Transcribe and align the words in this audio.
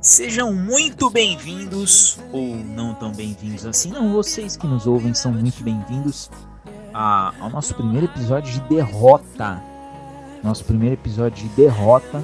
Sejam 0.00 0.52
muito 0.52 1.08
bem-vindos, 1.08 2.18
ou 2.30 2.56
não 2.56 2.94
tão 2.94 3.10
bem-vindos 3.10 3.64
assim, 3.64 3.90
não, 3.90 4.12
vocês 4.12 4.56
que 4.56 4.66
nos 4.66 4.86
ouvem 4.86 5.14
são 5.14 5.32
muito 5.32 5.64
bem-vindos 5.64 6.30
ao 6.92 7.50
nosso 7.50 7.74
primeiro 7.74 8.06
episódio 8.06 8.52
de 8.52 8.60
derrota. 8.68 9.62
Nosso 10.42 10.62
primeiro 10.64 10.94
episódio 10.94 11.48
de 11.48 11.54
derrota, 11.56 12.22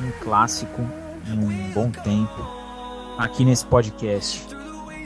um 0.00 0.10
clássico, 0.24 0.80
um 1.28 1.72
bom 1.72 1.90
tempo, 1.90 2.46
aqui 3.18 3.44
nesse 3.44 3.66
podcast. 3.66 4.59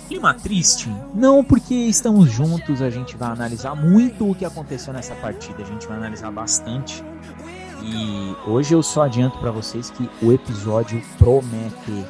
Clima 0.08 0.34
triste? 0.34 0.94
Não, 1.14 1.42
porque 1.42 1.74
estamos 1.74 2.30
juntos, 2.30 2.82
a 2.82 2.90
gente 2.90 3.16
vai 3.16 3.30
analisar 3.30 3.74
muito 3.74 4.30
o 4.30 4.34
que 4.34 4.44
aconteceu 4.44 4.92
nessa 4.92 5.14
partida, 5.14 5.62
a 5.62 5.66
gente 5.66 5.86
vai 5.86 5.96
analisar 5.96 6.30
bastante 6.30 7.02
e 7.86 8.34
hoje 8.46 8.74
eu 8.74 8.82
só 8.82 9.02
adianto 9.02 9.38
para 9.38 9.50
vocês 9.50 9.90
que 9.90 10.08
o 10.22 10.32
episódio 10.32 11.02
promete. 11.18 12.06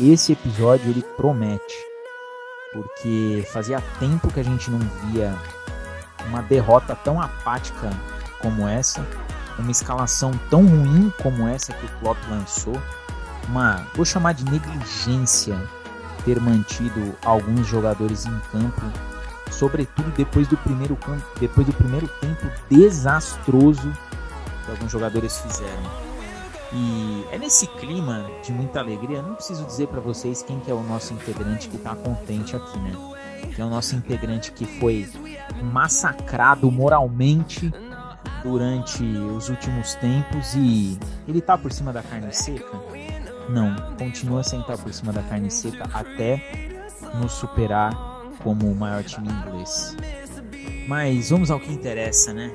Esse 0.00 0.32
episódio 0.32 0.88
ele 0.90 1.02
promete. 1.16 1.74
Porque 2.72 3.44
fazia 3.52 3.82
tempo 3.98 4.28
que 4.32 4.38
a 4.38 4.44
gente 4.44 4.70
não 4.70 4.78
via 4.78 5.34
uma 6.28 6.42
derrota 6.42 6.94
tão 6.94 7.20
apática 7.20 7.90
como 8.40 8.68
essa, 8.68 9.04
uma 9.58 9.70
escalação 9.70 10.30
tão 10.48 10.64
ruim 10.64 11.12
como 11.20 11.48
essa 11.48 11.72
que 11.72 11.86
o 11.86 11.88
Klopp 11.98 12.18
lançou, 12.28 12.80
uma, 13.48 13.86
vou 13.94 14.04
chamar 14.04 14.34
de 14.34 14.44
negligência 14.44 15.58
ter 16.26 16.40
mantido 16.40 17.16
alguns 17.24 17.66
jogadores 17.68 18.26
em 18.26 18.38
campo, 18.50 18.82
sobretudo 19.52 20.10
depois 20.16 20.48
do 20.48 20.56
primeiro 20.56 20.98
depois 21.40 21.64
do 21.66 21.72
primeiro 21.72 22.08
tempo 22.20 22.50
desastroso 22.68 23.90
que 24.64 24.70
alguns 24.72 24.90
jogadores 24.90 25.38
fizeram. 25.38 26.06
E 26.72 27.24
é 27.30 27.38
nesse 27.38 27.68
clima 27.68 28.28
de 28.44 28.52
muita 28.52 28.80
alegria, 28.80 29.22
não 29.22 29.36
preciso 29.36 29.64
dizer 29.64 29.86
para 29.86 30.00
vocês 30.00 30.42
quem 30.42 30.58
que 30.58 30.70
é 30.70 30.74
o 30.74 30.82
nosso 30.82 31.14
integrante 31.14 31.68
que 31.68 31.78
tá 31.78 31.94
contente 31.94 32.56
aqui, 32.56 32.76
né? 32.80 32.92
Que 33.54 33.62
é 33.62 33.64
o 33.64 33.70
nosso 33.70 33.94
integrante 33.94 34.50
que 34.50 34.66
foi 34.80 35.08
massacrado 35.62 36.70
moralmente 36.72 37.72
durante 38.42 39.02
os 39.04 39.48
últimos 39.48 39.94
tempos 39.94 40.54
e 40.54 40.98
ele 41.28 41.40
tá 41.40 41.56
por 41.56 41.72
cima 41.72 41.92
da 41.92 42.02
carne 42.02 42.32
seca? 42.32 42.85
Não, 43.48 43.74
continua 43.98 44.42
sem 44.42 44.60
estar 44.60 44.76
por 44.76 44.92
cima 44.92 45.12
da 45.12 45.22
carne 45.22 45.50
seca 45.50 45.88
até 45.92 46.42
nos 47.14 47.32
superar 47.32 47.94
como 48.42 48.70
o 48.70 48.74
maior 48.74 49.02
time 49.04 49.28
inglês. 49.28 49.96
Mas 50.88 51.30
vamos 51.30 51.50
ao 51.50 51.60
que 51.60 51.72
interessa, 51.72 52.32
né? 52.32 52.52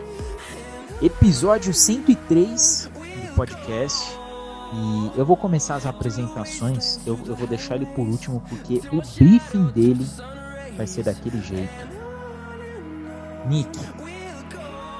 episódio 1.01 1.73
103 1.73 2.91
do 2.93 3.35
podcast. 3.35 4.15
E 4.73 5.19
eu 5.19 5.25
vou 5.25 5.35
começar 5.35 5.75
as 5.75 5.85
apresentações. 5.85 6.99
Eu, 7.05 7.19
eu 7.25 7.35
vou 7.35 7.47
deixar 7.47 7.75
ele 7.75 7.87
por 7.87 8.07
último 8.07 8.41
porque 8.47 8.81
o 8.91 9.01
briefing 9.17 9.65
dele 9.71 10.07
vai 10.77 10.85
ser 10.85 11.03
daquele 11.03 11.41
jeito. 11.41 11.91
Nick, 13.47 13.77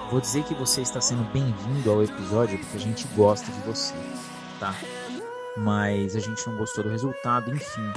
vou 0.09 0.19
dizer 0.19 0.44
que 0.44 0.56
você 0.56 0.81
está 0.81 1.00
sendo 1.00 1.23
bem-vindo 1.31 1.92
ao 1.92 2.03
episódio 2.03 2.58
porque 2.58 2.78
a 2.78 2.80
gente 2.80 3.08
gosta 3.16 3.50
de 3.52 3.59
você, 3.59 3.94
tá? 4.59 4.73
Mas 5.58 6.16
a 6.16 6.20
gente 6.20 6.48
não 6.48 6.56
gostou 6.56 6.84
do 6.84 6.90
resultado, 6.90 7.54
enfim. 7.54 7.94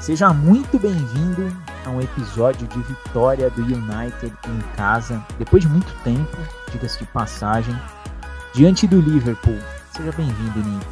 Seja 0.00 0.32
muito 0.32 0.80
bem-vindo 0.80 1.56
a 1.86 1.90
um 1.90 2.00
episódio 2.00 2.66
de 2.66 2.78
vitória 2.80 3.48
do 3.50 3.62
United 3.62 4.36
em 4.48 4.76
casa, 4.76 5.24
depois 5.38 5.62
de 5.62 5.68
muito 5.68 5.92
tempo, 6.02 6.36
diga-se 6.72 6.98
de 6.98 7.06
passagem, 7.06 7.74
diante 8.52 8.86
do 8.88 9.00
Liverpool. 9.00 9.58
Seja 9.96 10.10
bem-vindo, 10.10 10.58
Nick. 10.58 10.86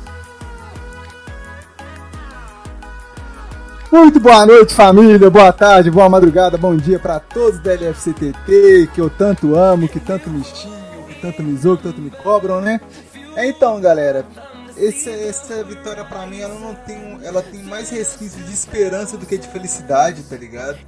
Muito 3.90 4.20
boa 4.20 4.46
noite, 4.46 4.72
família. 4.72 5.28
Boa 5.28 5.52
tarde, 5.52 5.90
boa 5.90 6.08
madrugada, 6.08 6.56
bom 6.56 6.76
dia 6.76 7.00
para 7.00 7.18
todos 7.18 7.58
da 7.58 7.72
LFCTT, 7.74 8.90
que 8.94 9.00
eu 9.00 9.10
tanto 9.10 9.56
amo, 9.56 9.88
que 9.88 9.98
tanto 9.98 10.30
me 10.30 10.44
xingam, 10.44 11.02
que 11.08 11.20
tanto 11.20 11.42
me 11.42 11.56
zoam, 11.56 11.76
que 11.76 11.82
tanto 11.82 12.00
me 12.00 12.10
cobram, 12.10 12.60
né? 12.60 12.80
Então, 13.36 13.80
galera, 13.80 14.24
esse, 14.80 15.10
essa 15.10 15.62
vitória 15.62 16.04
para 16.04 16.26
mim 16.26 16.40
ela 16.40 16.58
não 16.58 16.74
tem 16.74 17.18
ela 17.22 17.42
tem 17.42 17.62
mais 17.62 17.90
resquício 17.90 18.42
de 18.42 18.52
esperança 18.52 19.16
do 19.16 19.26
que 19.26 19.36
de 19.36 19.46
felicidade, 19.48 20.22
tá 20.22 20.36
ligado? 20.36 20.78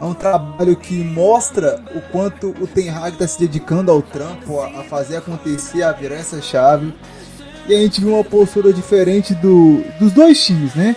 É 0.00 0.04
um 0.04 0.14
trabalho 0.14 0.76
que 0.76 1.02
mostra 1.02 1.82
o 1.94 2.00
quanto 2.12 2.50
o 2.60 2.66
Ten 2.66 2.90
Hag 2.90 3.16
tá 3.16 3.26
se 3.26 3.38
dedicando 3.38 3.90
ao 3.90 4.00
trampo, 4.00 4.60
a, 4.60 4.80
a 4.80 4.84
fazer 4.84 5.16
acontecer, 5.16 5.82
a 5.82 5.92
virar 5.92 6.16
essa 6.16 6.40
chave. 6.40 6.94
E 7.68 7.74
a 7.74 7.78
gente 7.78 8.00
viu 8.00 8.14
uma 8.14 8.24
postura 8.24 8.72
diferente 8.72 9.34
do, 9.34 9.82
dos 9.98 10.12
dois 10.12 10.42
times, 10.44 10.74
né? 10.74 10.96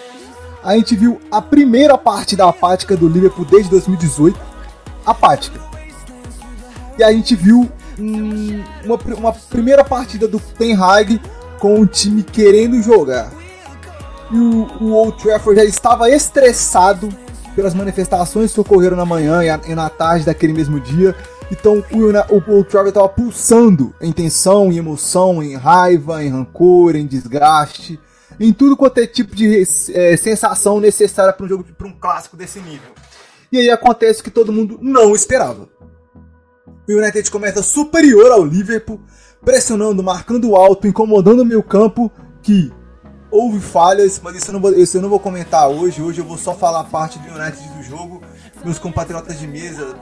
A 0.63 0.75
gente 0.75 0.95
viu 0.95 1.19
a 1.29 1.41
primeira 1.41 1.97
parte 1.97 2.35
da 2.35 2.47
apática 2.47 2.95
do 2.95 3.09
Liverpool 3.09 3.45
desde 3.45 3.69
2018, 3.69 4.39
apática. 5.05 5.59
E 6.97 7.03
a 7.03 7.11
gente 7.11 7.35
viu 7.35 7.69
um, 7.99 8.63
uma, 8.85 8.95
uma 9.17 9.33
primeira 9.33 9.83
partida 9.83 10.27
do 10.27 10.39
Ten 10.39 10.75
Hag 10.75 11.19
com 11.63 11.79
o 11.79 11.87
time 11.87 12.23
querendo 12.23 12.81
jogar. 12.81 13.31
E 14.29 14.37
o, 14.37 14.67
o 14.81 14.91
Old 14.91 15.17
Trafford 15.23 15.61
já 15.61 15.65
estava 15.65 16.09
estressado 16.09 17.07
pelas 17.55 17.73
manifestações 17.73 18.51
que 18.51 18.59
ocorreram 18.59 18.97
na 18.97 19.05
manhã 19.05 19.39
e 19.65 19.73
na 19.73 19.89
tarde 19.89 20.25
daquele 20.25 20.51
mesmo 20.51 20.77
dia. 20.77 21.15
Então 21.49 21.81
o, 21.89 22.35
o 22.35 22.63
Trafford 22.65 22.89
estava 22.89 23.07
pulsando 23.07 23.95
em 24.01 24.11
tensão, 24.11 24.73
em 24.73 24.77
emoção, 24.77 25.41
em 25.41 25.55
raiva, 25.55 26.21
em 26.21 26.27
rancor, 26.27 26.97
em 26.97 27.07
desgaste, 27.07 27.97
em 28.37 28.51
tudo 28.51 28.75
quanto 28.75 28.97
é 28.97 29.07
tipo 29.07 29.33
de 29.33 29.63
é, 29.93 30.17
sensação 30.17 30.81
necessária 30.81 31.31
para 31.31 31.45
um 31.45 31.47
jogo, 31.47 31.63
para 31.77 31.87
um 31.87 31.93
clássico 31.93 32.35
desse 32.35 32.59
nível. 32.59 32.91
E 33.49 33.57
aí 33.57 33.69
acontece 33.69 34.21
que 34.21 34.29
todo 34.29 34.51
mundo 34.51 34.79
não 34.81 35.15
esperava. 35.15 35.69
O 36.89 36.91
United 36.91 37.31
começa 37.31 37.63
superior 37.63 38.33
ao 38.33 38.43
Liverpool, 38.43 38.99
pressionando, 39.43 40.01
marcando 40.01 40.55
alto, 40.55 40.87
incomodando 40.87 41.41
o 41.41 41.45
meio 41.45 41.63
campo, 41.63 42.11
que 42.41 42.71
houve 43.29 43.59
falhas, 43.59 44.21
mas 44.23 44.35
isso 44.35 44.49
eu, 44.49 44.53
não 44.53 44.61
vou, 44.61 44.73
isso 44.73 44.97
eu 44.97 45.01
não 45.01 45.09
vou 45.09 45.19
comentar 45.19 45.67
hoje. 45.67 46.01
Hoje 46.01 46.21
eu 46.21 46.25
vou 46.25 46.37
só 46.37 46.53
falar 46.53 46.81
a 46.81 46.83
parte 46.83 47.17
do 47.19 47.27
United 47.33 47.67
do 47.69 47.83
jogo. 47.83 48.21
Meus 48.63 48.79
compatriotas 48.79 49.39
de 49.39 49.47
mesa, 49.47 49.95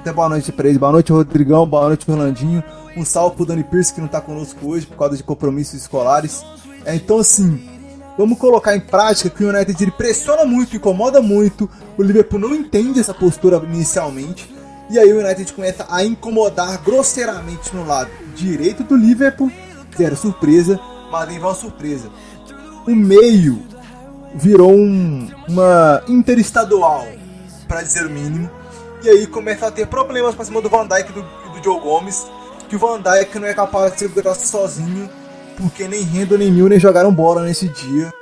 até 0.00 0.12
boa 0.12 0.28
noite 0.28 0.50
pra 0.50 0.66
eles. 0.66 0.78
Boa 0.78 0.92
noite, 0.92 1.12
Rodrigão. 1.12 1.66
Boa 1.66 1.88
noite, 1.88 2.10
Rolandinho. 2.10 2.62
Um 2.96 3.04
salve 3.04 3.36
pro 3.36 3.44
Dani 3.44 3.64
Pierce 3.64 3.92
que 3.92 4.00
não 4.00 4.08
tá 4.08 4.20
conosco 4.20 4.66
hoje 4.66 4.86
por 4.86 4.96
causa 4.96 5.16
de 5.16 5.22
compromissos 5.22 5.74
escolares. 5.74 6.42
É, 6.86 6.94
então, 6.94 7.18
assim, 7.18 7.68
vamos 8.16 8.38
colocar 8.38 8.74
em 8.74 8.80
prática 8.80 9.28
que 9.28 9.44
o 9.44 9.48
United 9.50 9.82
ele 9.82 9.90
pressiona 9.90 10.44
muito, 10.46 10.76
incomoda 10.76 11.20
muito. 11.20 11.68
O 11.98 12.02
Liverpool 12.02 12.38
não 12.38 12.54
entende 12.54 12.98
essa 12.98 13.12
postura 13.12 13.58
inicialmente. 13.58 14.57
E 14.90 14.98
aí 14.98 15.12
o 15.12 15.20
United 15.20 15.52
começa 15.52 15.86
a 15.90 16.02
incomodar 16.02 16.82
grosseiramente 16.82 17.74
no 17.76 17.86
lado 17.86 18.10
direito 18.34 18.82
do 18.82 18.96
Liverpool. 18.96 19.50
Zero 19.96 20.16
surpresa, 20.16 20.80
mas 21.10 21.28
nem 21.28 21.38
uma 21.38 21.54
surpresa. 21.54 22.08
O 22.86 22.94
meio 22.94 23.62
virou 24.34 24.72
um, 24.72 25.28
uma 25.48 26.02
interestadual, 26.08 27.06
para 27.66 27.82
dizer 27.82 28.06
o 28.06 28.10
mínimo. 28.10 28.50
E 29.02 29.08
aí 29.08 29.26
começa 29.26 29.66
a 29.66 29.70
ter 29.70 29.86
problemas 29.86 30.34
para 30.34 30.44
cima 30.44 30.62
do 30.62 30.70
Van 30.70 30.86
Dijk 30.86 31.10
e 31.10 31.12
do, 31.12 31.22
do 31.22 31.62
Joe 31.62 31.80
Gomes. 31.80 32.26
Que 32.68 32.76
o 32.76 32.78
Van 32.78 33.00
Dijk 33.00 33.38
não 33.38 33.46
é 33.46 33.54
capaz 33.54 33.92
de 33.92 33.98
segurar 33.98 34.34
sozinho, 34.34 35.08
porque 35.56 35.86
nem 35.86 36.02
Rendo 36.02 36.38
nem 36.38 36.50
Milner 36.50 36.78
jogaram 36.78 37.12
bola 37.12 37.42
nesse 37.42 37.68
dia. 37.68 38.12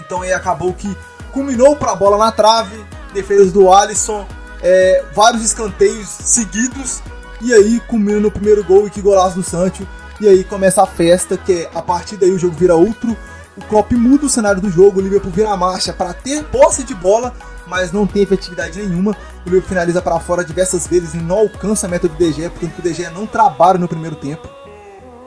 Então 0.00 0.22
aí 0.22 0.32
acabou 0.32 0.72
que 0.74 0.94
culminou 1.32 1.76
para 1.76 1.92
a 1.92 1.96
bola 1.96 2.18
na 2.18 2.32
trave, 2.32 2.84
defesas 3.12 3.52
do 3.52 3.72
Alisson, 3.72 4.26
é, 4.64 5.04
vários 5.14 5.44
escanteios 5.44 6.08
seguidos, 6.08 7.02
e 7.40 7.52
aí 7.52 7.80
comendo 7.86 8.22
no 8.22 8.30
primeiro 8.30 8.64
gol 8.64 8.86
e 8.86 8.90
que 8.90 9.02
golaço 9.02 9.36
do 9.36 9.42
Sancho. 9.42 9.86
E 10.20 10.26
aí 10.26 10.42
começa 10.42 10.82
a 10.82 10.86
festa, 10.86 11.36
que 11.36 11.52
é, 11.52 11.70
a 11.74 11.82
partir 11.82 12.16
daí 12.16 12.30
o 12.30 12.38
jogo 12.38 12.56
vira 12.56 12.74
outro. 12.74 13.14
O 13.56 13.64
Klopp 13.66 13.92
muda 13.92 14.26
o 14.26 14.28
cenário 14.28 14.60
do 14.60 14.70
jogo, 14.70 14.98
o 14.98 15.02
Liverpool 15.02 15.30
vira 15.30 15.50
a 15.50 15.56
marcha 15.56 15.92
para 15.92 16.14
ter 16.14 16.42
posse 16.44 16.82
de 16.82 16.94
bola, 16.94 17.32
mas 17.66 17.92
não 17.92 18.06
tem 18.06 18.22
efetividade 18.22 18.80
nenhuma. 18.80 19.12
O 19.42 19.44
Liverpool 19.44 19.68
finaliza 19.68 20.00
para 20.00 20.18
fora 20.18 20.42
diversas 20.42 20.86
vezes 20.86 21.14
e 21.14 21.18
não 21.18 21.40
alcança 21.40 21.86
a 21.86 21.90
meta 21.90 22.08
do 22.08 22.14
DG, 22.14 22.48
portanto 22.48 22.78
o 22.78 22.82
DG 22.82 23.10
não 23.10 23.26
trabalha 23.26 23.78
no 23.78 23.86
primeiro 23.86 24.16
tempo. 24.16 24.48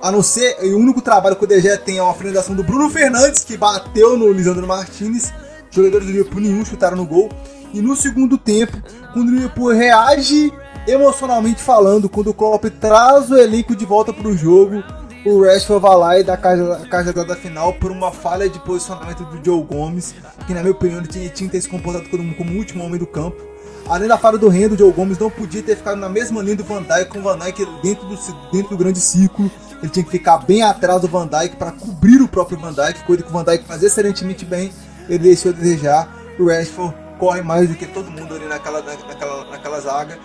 A 0.01 0.11
não 0.11 0.21
ser, 0.21 0.57
o 0.61 0.77
único 0.77 1.01
trabalho 1.01 1.35
que 1.35 1.43
o 1.43 1.47
DG 1.47 1.77
tem 1.79 1.97
é 1.97 2.03
uma 2.03 2.13
finalização 2.13 2.55
do 2.55 2.63
Bruno 2.63 2.89
Fernandes, 2.89 3.43
que 3.43 3.55
bateu 3.55 4.17
no 4.17 4.31
Lisandro 4.31 4.67
Martinez. 4.67 5.33
Jogadores 5.69 6.07
do 6.07 6.11
Liverpool 6.11 6.41
nenhum 6.41 6.65
chutaram 6.65 6.97
no 6.97 7.05
gol. 7.05 7.29
E 7.73 7.81
no 7.81 7.95
segundo 7.95 8.37
tempo, 8.37 8.81
quando 9.13 9.29
o 9.29 9.35
Liverpool 9.35 9.69
reage 9.69 10.51
emocionalmente 10.87 11.61
falando, 11.61 12.07
quando 12.07 12.29
o 12.29 12.33
Klopp 12.33 12.65
traz 12.79 13.29
o 13.29 13.37
elenco 13.37 13.75
de 13.75 13.85
volta 13.85 14.13
para 14.13 14.27
o 14.27 14.37
jogo, 14.37 14.83
o 15.25 15.43
Rashford 15.43 15.81
vai 15.81 15.97
lá 15.97 16.19
e 16.19 16.23
dá 16.23 16.35
a 16.35 16.87
cajadada 16.87 17.35
final 17.35 17.73
por 17.73 17.91
uma 17.91 18.11
falha 18.11 18.47
de 18.49 18.59
posicionamento 18.59 19.25
do 19.25 19.43
Joe 19.43 19.61
Gomes, 19.63 20.15
que 20.45 20.53
na 20.53 20.61
minha 20.61 20.71
opinião 20.71 21.03
tinha, 21.03 21.27
tinha 21.29 21.49
que 21.49 21.57
ter 21.57 21.61
se 21.61 21.67
comportado 21.67 22.07
como, 22.09 22.33
como 22.35 22.53
o 22.53 22.57
último 22.57 22.85
homem 22.85 22.97
do 22.97 23.05
campo. 23.05 23.41
Além 23.89 24.07
da 24.07 24.17
falha 24.17 24.37
do 24.37 24.49
Rendo, 24.49 24.75
o 24.75 24.77
Joe 24.77 24.91
Gomes 24.91 25.17
não 25.17 25.29
podia 25.29 25.63
ter 25.63 25.75
ficado 25.75 25.97
na 25.97 26.09
mesma 26.09 26.41
linha 26.41 26.57
do 26.57 26.63
Van 26.63 26.81
Dijk 26.81 27.09
com 27.09 27.19
o 27.19 27.21
Van 27.21 27.37
Dijk 27.37 27.65
dentro 27.81 28.05
do, 28.07 28.15
dentro 28.51 28.69
do 28.69 28.77
grande 28.77 28.99
círculo. 28.99 29.49
Ele 29.81 29.89
tinha 29.89 30.03
que 30.03 30.11
ficar 30.11 30.39
bem 30.39 30.61
atrás 30.61 31.01
do 31.01 31.07
Van 31.07 31.27
Dijk 31.27 31.55
para 31.55 31.71
cobrir 31.71 32.21
o 32.21 32.27
próprio 32.27 32.59
Van 32.59 32.73
Dijk, 32.73 33.05
coisa 33.05 33.23
que 33.23 33.29
o 33.29 33.33
Van 33.33 33.43
Dijk 33.43 33.65
fazia 33.65 33.87
excelentemente 33.87 34.43
bem. 34.43 34.71
Ele 35.07 35.19
deixou 35.19 35.51
a 35.51 35.55
desejar. 35.55 36.15
O 36.37 36.47
Rashford 36.47 36.93
corre 37.17 37.41
mais 37.41 37.69
do 37.69 37.75
que 37.75 37.85
todo 37.85 38.11
mundo 38.11 38.35
ali 38.35 38.45
naquela, 38.45 38.81
naquela, 38.81 39.45
naquela 39.45 39.79
zaga. 39.81 40.19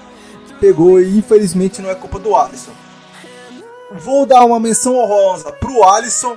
Pegou 0.61 1.01
e 1.01 1.19
infelizmente 1.19 1.83
não 1.83 1.91
é 1.91 1.95
culpa 1.95 2.19
do 2.19 2.37
Alisson. 2.37 2.73
Vou 3.93 4.25
dar 4.25 4.45
uma 4.45 4.61
menção 4.61 4.97
honrosa 4.97 5.53
pro 5.53 5.83
Alisson 5.85 6.35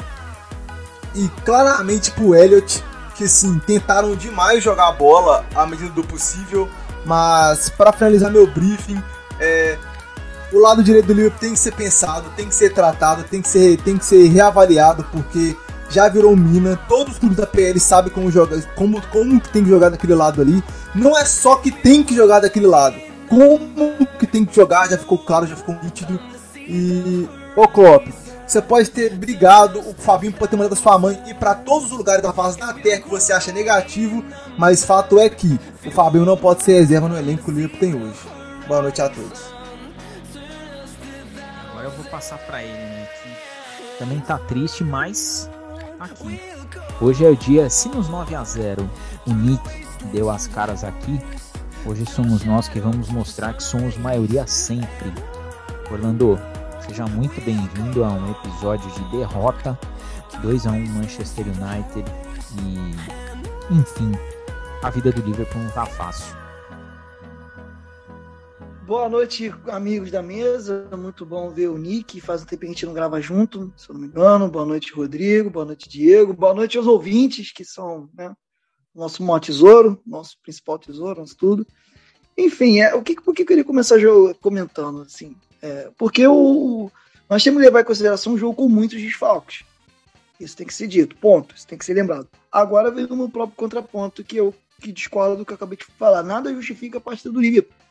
e 1.14 1.30
claramente 1.46 2.12
pro 2.12 2.36
Elliot, 2.36 2.84
que 3.16 3.28
sim, 3.28 3.60
tentaram 3.60 4.16
demais 4.16 4.64
jogar 4.64 4.90
a 4.90 4.92
bola 4.92 5.46
à 5.56 5.66
medida 5.66 5.90
do 5.90 6.04
possível, 6.04 6.70
mas 7.06 7.70
para 7.70 7.94
finalizar 7.94 8.30
meu 8.30 8.46
briefing, 8.48 9.02
é, 9.40 9.78
o 10.52 10.60
lado 10.60 10.84
direito 10.84 11.06
do 11.06 11.14
Liverpool 11.14 11.40
tem 11.40 11.54
que 11.54 11.60
ser 11.60 11.74
pensado, 11.74 12.30
tem 12.36 12.48
que 12.48 12.56
ser 12.56 12.74
tratado, 12.74 13.24
tem 13.24 13.42
que 13.42 13.48
ser, 13.48 13.78
tem 13.82 13.98
que 13.98 14.06
ser 14.06 14.28
reavaliado, 14.28 15.06
porque 15.12 15.56
já 15.90 16.08
virou 16.10 16.36
mina. 16.36 16.80
Todos 16.88 17.14
os 17.14 17.20
clubes 17.20 17.38
da 17.38 17.48
PL 17.48 17.80
sabem 17.80 18.12
como 18.12 18.32
jogar, 18.32 18.62
como, 18.76 19.02
como 19.08 19.40
tem 19.40 19.64
que 19.64 19.70
jogar 19.70 19.90
daquele 19.90 20.16
lado 20.16 20.42
ali. 20.42 20.64
Não 20.94 21.18
é 21.18 21.26
só 21.26 21.56
que 21.58 21.72
tem 21.72 22.04
que 22.04 22.16
jogar 22.16 22.40
daquele 22.40 22.68
lado, 22.68 22.96
como 23.28 24.06
que 24.20 24.28
tem 24.28 24.46
que 24.46 24.56
jogar 24.56 24.90
já 24.90 24.98
ficou 24.98 25.18
claro, 25.18 25.48
já 25.48 25.56
ficou 25.56 25.76
nítido. 25.84 26.20
E, 26.56 27.28
ô 27.56 27.68
Klopp, 27.68 28.08
você 28.46 28.62
pode 28.62 28.90
ter 28.92 29.14
brigado, 29.16 29.80
o 29.80 29.94
Fabinho 29.94 30.34
pode 30.34 30.52
ter 30.52 30.58
mandado 30.58 30.76
sua 30.76 30.98
mãe 31.00 31.22
ir 31.28 31.36
para 31.36 31.56
todos 31.56 31.92
os 31.92 31.98
lugares 31.98 32.22
da 32.22 32.32
face 32.32 32.60
da 32.60 32.74
terra 32.74 33.02
que 33.02 33.10
você 33.10 33.34
acha 33.34 33.52
negativo, 33.52 34.24
mas 34.58 34.84
fato 34.84 35.20
é 35.20 35.30
que 35.30 35.60
o 35.86 35.92
Fabinho 35.92 36.26
não 36.26 36.38
pode 36.38 36.64
ser 36.64 36.80
reserva 36.80 37.08
no 37.08 37.18
elenco 37.18 37.44
que 37.44 37.52
o 37.52 37.54
Liverpool 37.54 37.80
tem 37.80 37.96
hoje. 37.96 38.20
Boa 38.68 38.82
noite 38.82 39.02
a 39.02 39.10
todos. 39.10 39.42
Agora 41.70 41.88
eu 41.88 41.92
vou 41.92 42.06
passar 42.06 42.38
para 42.40 42.64
ele, 42.64 42.72
né? 42.72 43.08
Que 43.22 44.00
também 44.00 44.20
tá 44.20 44.38
triste, 44.38 44.84
mas 44.84 45.50
aqui. 46.06 46.40
Hoje 47.02 47.26
é 47.26 47.30
o 47.30 47.36
dia, 47.36 47.70
se 47.70 47.90
nos 47.90 48.08
9 48.08 48.36
a 48.36 48.44
0 48.44 48.90
o 49.28 49.34
Nick 49.34 49.86
deu 50.12 50.30
as 50.30 50.48
caras 50.48 50.84
aqui, 50.84 51.20
hoje 51.86 52.06
somos 52.06 52.44
nós 52.46 52.68
que 52.68 52.80
vamos 52.80 53.10
mostrar 53.10 53.54
que 53.54 53.64
somos 53.64 53.98
maioria 53.98 54.48
sempre. 54.48 55.14
Orlando, 55.92 56.40
Seja 56.88 57.08
muito 57.08 57.42
bem-vindo 57.42 58.04
a 58.04 58.10
um 58.10 58.32
episódio 58.32 58.90
de 58.92 59.18
derrota 59.18 59.78
2 60.42 60.68
a 60.68 60.72
1 60.72 60.86
Manchester 60.90 61.46
United 61.48 62.06
e 62.62 63.74
enfim, 63.74 64.12
a 64.84 64.92
vida 64.92 65.12
do 65.12 65.22
Liverpool 65.24 65.64
não 65.64 65.72
tá 65.72 65.86
fácil. 65.88 66.45
Boa 68.86 69.10
noite, 69.10 69.52
amigos 69.68 70.12
da 70.12 70.22
mesa. 70.22 70.88
Muito 70.96 71.26
bom 71.26 71.50
ver 71.50 71.70
o 71.70 71.78
Nick. 71.78 72.22
Faz 72.22 72.44
um 72.44 72.46
tempo 72.46 72.60
que 72.60 72.66
a 72.68 72.70
gente 72.70 72.86
não 72.86 72.94
grava 72.94 73.20
junto, 73.20 73.74
se 73.76 73.90
eu 73.90 73.96
não 73.96 74.02
me 74.02 74.06
engano. 74.06 74.48
Boa 74.48 74.64
noite, 74.64 74.94
Rodrigo. 74.94 75.50
Boa 75.50 75.66
noite, 75.66 75.90
Diego. 75.90 76.36
Boa 76.36 76.54
noite 76.54 76.78
aos 76.78 76.86
ouvintes, 76.86 77.52
que 77.52 77.66
são 77.66 78.08
né, 78.14 78.32
nosso 78.94 79.24
maior 79.24 79.40
tesouro, 79.40 80.00
nosso 80.06 80.38
principal 80.44 80.78
tesouro, 80.78 81.20
nosso 81.20 81.36
tudo. 81.36 81.66
Enfim, 82.38 82.80
é, 82.80 82.94
o 82.94 83.02
que, 83.02 83.20
por 83.20 83.34
que 83.34 83.42
eu 83.42 83.48
queria 83.48 83.64
começar 83.64 83.98
comentando? 84.40 85.02
Assim, 85.02 85.36
é, 85.64 85.90
porque 85.98 86.28
o, 86.28 86.92
nós 87.28 87.44
temos 87.44 87.60
que 87.60 87.66
levar 87.66 87.82
em 87.82 87.86
consideração 87.86 88.34
um 88.34 88.38
jogo 88.38 88.54
com 88.54 88.70
muitos 88.70 89.02
desfalques. 89.02 89.66
Isso 90.40 90.56
tem 90.56 90.68
que 90.68 90.74
ser 90.76 90.86
dito, 90.86 91.16
ponto. 91.16 91.56
Isso 91.56 91.66
tem 91.66 91.76
que 91.76 91.86
ser 91.86 91.96
lembrado. 91.96 92.30
Agora 92.52 92.92
vem 92.92 93.06
o 93.06 93.16
meu 93.16 93.30
próprio 93.30 93.58
contraponto, 93.58 94.24
que 94.24 94.38
eu 94.38 94.54
que 94.80 94.92
discordo 94.92 95.38
do 95.38 95.46
que 95.46 95.54
eu 95.54 95.56
acabei 95.56 95.76
de 95.76 95.86
falar. 95.86 96.22
Nada 96.22 96.54
justifica 96.54 97.00
a 97.00 97.02
partida 97.02 97.32
do 97.32 97.42
Liverpool 97.42 97.85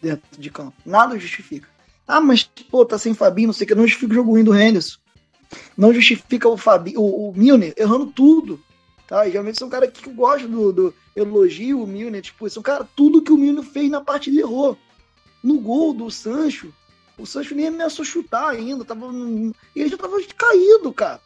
dentro 0.00 0.40
de 0.40 0.50
campo. 0.50 0.74
Nada 0.84 1.18
justifica. 1.18 1.68
Ah, 2.06 2.20
mas, 2.20 2.42
pô, 2.42 2.84
tá 2.84 2.98
sem 2.98 3.14
Fabinho, 3.14 3.48
não 3.48 3.52
sei 3.52 3.64
o 3.64 3.68
que. 3.68 3.74
Não 3.74 3.86
justifica 3.86 4.12
o 4.12 4.16
jogo 4.16 4.32
ruim 4.32 4.44
do 4.44 4.54
Henderson. 4.54 4.98
Não 5.76 5.92
justifica 5.92 6.48
o 6.48 6.56
Fabinho, 6.56 7.00
o, 7.00 7.30
o 7.30 7.36
Milner 7.36 7.72
errando 7.76 8.06
tudo. 8.06 8.60
Tá? 9.06 9.26
E, 9.26 9.30
geralmente 9.30 9.58
são 9.58 9.68
um 9.68 9.70
cara 9.70 9.88
que 9.88 10.08
eu 10.08 10.12
gosto 10.12 10.48
do, 10.48 10.72
do 10.72 10.94
elogio, 11.14 11.82
o 11.82 11.86
Milner. 11.86 12.22
Tipo, 12.22 12.48
são 12.48 12.62
cara, 12.62 12.88
tudo 12.96 13.22
que 13.22 13.32
o 13.32 13.36
Milner 13.36 13.64
fez 13.64 13.90
na 13.90 14.00
partida 14.00 14.40
errou. 14.40 14.76
No 15.42 15.58
gol 15.60 15.92
do 15.94 16.10
Sancho, 16.10 16.72
o 17.18 17.26
Sancho 17.26 17.54
nem 17.54 17.68
ameaçou 17.68 18.04
chutar 18.04 18.48
ainda, 18.48 18.84
tava, 18.84 19.06
ele 19.74 19.88
já 19.88 19.96
tava 19.96 20.16
caído, 20.36 20.92
cara. 20.92 21.20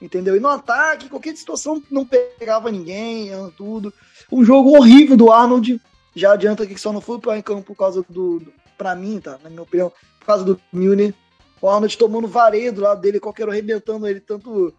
Entendeu? 0.00 0.36
E 0.36 0.40
no 0.40 0.48
ataque, 0.48 1.08
qualquer 1.08 1.36
situação 1.36 1.82
não 1.90 2.04
pegava 2.04 2.70
ninguém, 2.70 3.30
tudo. 3.56 3.92
Um 4.30 4.44
jogo 4.44 4.76
horrível 4.76 5.16
do 5.16 5.30
Arnold. 5.30 5.80
Já 6.14 6.32
adianta 6.32 6.66
que 6.66 6.78
só 6.78 6.92
não 6.92 7.00
foi 7.00 7.18
para 7.18 7.42
campo 7.42 7.62
por 7.62 7.76
causa 7.76 8.04
do, 8.08 8.38
do. 8.38 8.52
Pra 8.76 8.94
mim, 8.94 9.20
tá? 9.20 9.38
Na 9.42 9.50
minha 9.50 9.62
opinião, 9.62 9.92
por 10.18 10.26
causa 10.26 10.44
do 10.44 10.60
Milner. 10.72 11.14
O 11.60 11.68
Arnold 11.68 11.96
tomando 11.96 12.28
vareio 12.28 12.72
do 12.72 12.82
lado 12.82 13.00
dele, 13.00 13.20
qualquer 13.20 13.48
arrebentando 13.48 14.06
ele, 14.06 14.20
tanto. 14.20 14.74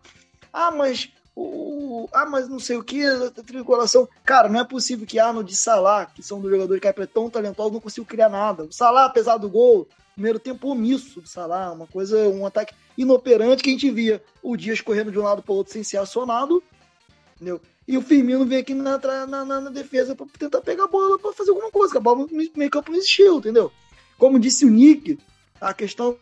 Ah, 0.53 0.71
mas 0.71 1.09
o, 1.35 2.07
ah, 2.13 2.25
mas 2.25 2.47
não 2.47 2.59
sei 2.59 2.77
o 2.77 2.83
que, 2.83 3.03
tricolação. 3.45 4.07
Cara, 4.23 4.47
não 4.47 4.59
é 4.59 4.63
possível 4.63 5.05
que 5.05 5.19
Arnold 5.19 5.51
e 5.51 5.55
Salah, 5.55 6.05
que 6.05 6.23
são 6.23 6.39
dos 6.39 6.49
jogadores 6.49 6.81
que 6.81 6.87
é 6.87 7.05
tão 7.05 7.29
talentosos, 7.29 7.73
não 7.73 7.81
consigam 7.81 8.05
criar 8.05 8.29
nada. 8.29 8.63
O 8.63 8.71
Salah, 8.71 9.05
apesar 9.05 9.37
do 9.37 9.49
gol, 9.49 9.87
primeiro 10.13 10.39
tempo 10.39 10.69
omisso 10.69 11.19
do 11.19 11.27
Salah, 11.27 11.73
uma 11.73 11.87
coisa, 11.87 12.29
um 12.29 12.45
ataque 12.45 12.73
inoperante 12.97 13.61
que 13.61 13.69
a 13.69 13.73
gente 13.73 13.91
via 13.91 14.23
o 14.41 14.55
Dias 14.55 14.79
correndo 14.79 15.11
de 15.11 15.19
um 15.19 15.23
lado 15.23 15.43
para 15.43 15.51
o 15.51 15.57
outro 15.57 15.73
sem 15.73 15.83
ser 15.83 15.97
acionado, 15.97 16.63
entendeu? 17.35 17.59
E 17.87 17.97
o 17.97 18.01
Firmino 18.01 18.45
vem 18.45 18.59
aqui 18.59 18.73
na, 18.73 18.97
na, 18.97 19.45
na, 19.45 19.61
na 19.61 19.69
defesa 19.69 20.15
para 20.15 20.25
tentar 20.39 20.61
pegar 20.61 20.85
a 20.85 20.87
bola 20.87 21.19
para 21.19 21.33
fazer 21.33 21.51
alguma 21.51 21.71
coisa, 21.71 21.91
que 21.91 21.97
a 21.97 22.01
bola 22.01 22.25
no 22.25 22.27
meio 22.31 22.69
campo 22.71 22.91
não 22.91 22.97
existiu, 22.97 23.37
entendeu? 23.37 23.71
Como 24.17 24.39
disse 24.39 24.65
o 24.65 24.69
Nick, 24.69 25.19
a 25.61 25.73
questão 25.73 26.17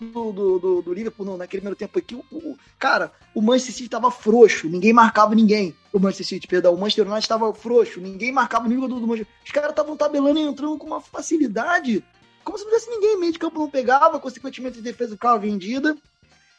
do, 0.00 0.32
do, 0.32 0.58
do, 0.58 0.82
do 0.82 0.92
Liverpool 0.92 1.24
não, 1.24 1.36
naquele 1.36 1.60
primeiro 1.60 1.78
tempo 1.78 1.98
aqui, 1.98 2.14
o, 2.14 2.24
o, 2.32 2.58
cara, 2.78 3.12
o 3.34 3.40
Manchester 3.40 3.74
City 3.74 3.86
estava 3.86 4.10
frouxo, 4.10 4.68
ninguém 4.68 4.92
marcava 4.92 5.34
ninguém. 5.34 5.74
O 5.92 6.00
Manchester 6.00 6.26
City, 6.26 6.48
perdão, 6.48 6.74
o 6.74 6.78
Manchester 6.78 7.06
United 7.06 7.24
estava 7.24 7.54
frouxo, 7.54 8.00
ninguém 8.00 8.32
marcava 8.32 8.68
ninguém 8.68 8.88
do, 8.88 9.00
do 9.00 9.06
Manchester. 9.06 9.32
Os 9.44 9.52
caras 9.52 9.70
estavam 9.70 9.96
tabelando 9.96 10.38
e 10.38 10.42
entrando 10.42 10.76
com 10.78 10.86
uma 10.86 11.00
facilidade 11.00 12.04
como 12.44 12.58
se 12.58 12.64
não 12.64 12.70
tivesse 12.70 12.90
ninguém, 12.90 13.18
meio 13.18 13.32
de 13.32 13.38
campo 13.38 13.58
não 13.58 13.70
pegava, 13.70 14.20
consequentemente 14.20 14.78
a 14.78 14.82
defesa 14.82 15.14
ficava 15.14 15.38
vendida. 15.38 15.96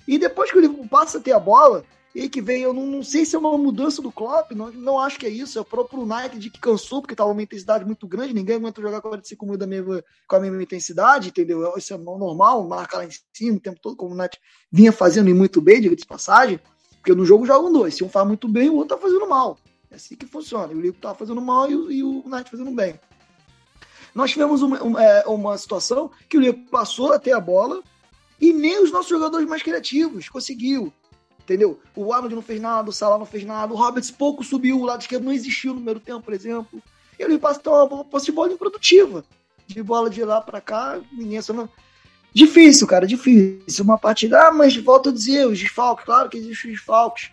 E 0.08 0.18
depois 0.18 0.52
que 0.52 0.58
o 0.58 0.62
Liverpool 0.62 0.88
passa 0.88 1.20
a 1.20 1.22
ter 1.22 1.32
a 1.32 1.40
bola, 1.40 1.86
e 2.16 2.30
que 2.30 2.42
vem, 2.42 2.62
eu 2.62 2.74
não, 2.74 2.86
não, 2.86 3.04
sei 3.04 3.26
se 3.26 3.36
é 3.36 3.40
uma 3.40 3.58
mudança 3.58 4.02
do 4.02 4.10
Klopp, 4.10 4.52
não, 4.54 4.72
não 4.72 4.98
acho 4.98 5.20
que 5.20 5.26
é 5.26 5.30
isso, 5.30 5.58
é 5.60 5.62
o 5.62 5.66
próprio 5.66 6.00
United 6.00 6.50
que 6.50 6.62
cansou, 6.62 7.02
porque 7.02 7.14
estava 7.14 7.30
uma 7.30 7.44
intensidade 7.44 7.84
muito 7.84 8.08
grande, 8.08 8.34
ninguém 8.34 8.56
aguenta 8.56 8.82
jogar 8.82 9.02
45 9.02 9.46
minutos 9.46 9.68
mesma, 9.68 10.02
com 10.26 10.36
a 10.38 10.40
mesma 10.40 10.64
intensidade, 10.64 11.28
entendeu? 11.28 11.74
Isso 11.76 11.94
é 11.94 11.98
normal, 11.98 12.66
marcar 12.66 13.00
lá 13.00 13.06
em 13.06 13.10
cima 13.34 13.58
o 13.58 13.60
tempo 13.60 13.82
todo, 13.82 13.98
como 13.98 14.16
o 14.16 14.18
United 14.18 14.40
vinha 14.72 14.94
fazendo 14.94 15.30
e 15.30 15.34
muito 15.34 15.60
bem, 15.60 15.82
diga 15.82 15.94
de 15.94 16.06
passagem, 16.06 16.58
porque 16.96 17.14
no 17.14 17.26
jogo 17.26 17.46
jogam 17.46 17.74
dois, 17.74 17.96
se 17.96 18.04
um 18.04 18.08
faz 18.08 18.26
muito 18.26 18.48
bem, 18.48 18.70
o 18.70 18.76
outro 18.76 18.96
tá 18.96 19.02
fazendo 19.02 19.28
mal. 19.28 19.58
É 19.92 19.96
assim 19.96 20.16
que 20.16 20.26
funciona, 20.26 20.72
o 20.72 20.76
Liverpool 20.76 21.02
tá 21.02 21.14
fazendo 21.14 21.42
mal 21.42 21.70
e 21.70 21.76
o, 21.76 21.92
e 21.92 22.02
o 22.02 22.24
United 22.26 22.50
fazendo 22.50 22.72
bem. 22.72 22.98
Nós 24.16 24.32
tivemos 24.32 24.62
uma, 24.62 24.82
uma, 24.82 25.04
é, 25.04 25.28
uma 25.28 25.58
situação 25.58 26.10
que 26.30 26.38
o 26.38 26.40
Liverpool 26.40 26.70
passou 26.72 27.12
a 27.12 27.20
ter 27.20 27.34
a 27.34 27.42
bola 27.42 27.84
e 28.40 28.54
nem 28.54 28.82
os 28.82 28.90
nossos 28.90 29.10
jogadores 29.10 29.46
mais 29.46 29.62
criativos 29.62 30.30
conseguiu. 30.30 30.94
Entendeu? 31.46 31.80
O 31.96 32.12
Arnold 32.12 32.34
não 32.34 32.42
fez 32.42 32.60
nada, 32.60 32.90
o 32.90 32.94
Salah 32.94 33.20
não 33.20 33.26
fez 33.26 33.46
nada, 33.46 33.72
o 33.72 33.78
Roberts 33.78 34.10
pouco 34.10 34.44
subiu, 34.44 34.80
o 34.80 34.84
lado 34.84 35.02
esquerdo 35.02 35.26
não 35.26 35.32
existiu 35.32 35.74
no 35.74 35.78
primeiro 35.78 36.00
tempo, 36.00 36.24
por 36.24 36.34
exemplo. 36.34 36.82
E 37.20 37.24
Liverpool 37.24 37.40
passou 37.40 37.88
uma 37.88 38.04
posse 38.04 38.26
de 38.26 38.32
bola 38.32 38.52
improdutiva. 38.52 39.24
De 39.68 39.82
bola 39.84 40.10
de 40.10 40.24
lá 40.24 40.42
para 40.42 40.60
cá, 40.60 41.00
ninguém 41.12 41.40
não. 41.50 41.70
Difícil, 42.34 42.88
cara, 42.88 43.06
difícil. 43.06 43.84
Uma 43.84 43.98
partida, 43.98 44.48
ah, 44.48 44.52
mas 44.52 44.76
volto 44.76 45.10
a 45.10 45.12
dizer, 45.12 45.46
os 45.46 45.60
desfalques, 45.60 46.04
claro 46.04 46.30
que 46.30 46.38
existem 46.38 46.72
os 46.72 46.78
desfalques. 46.78 47.30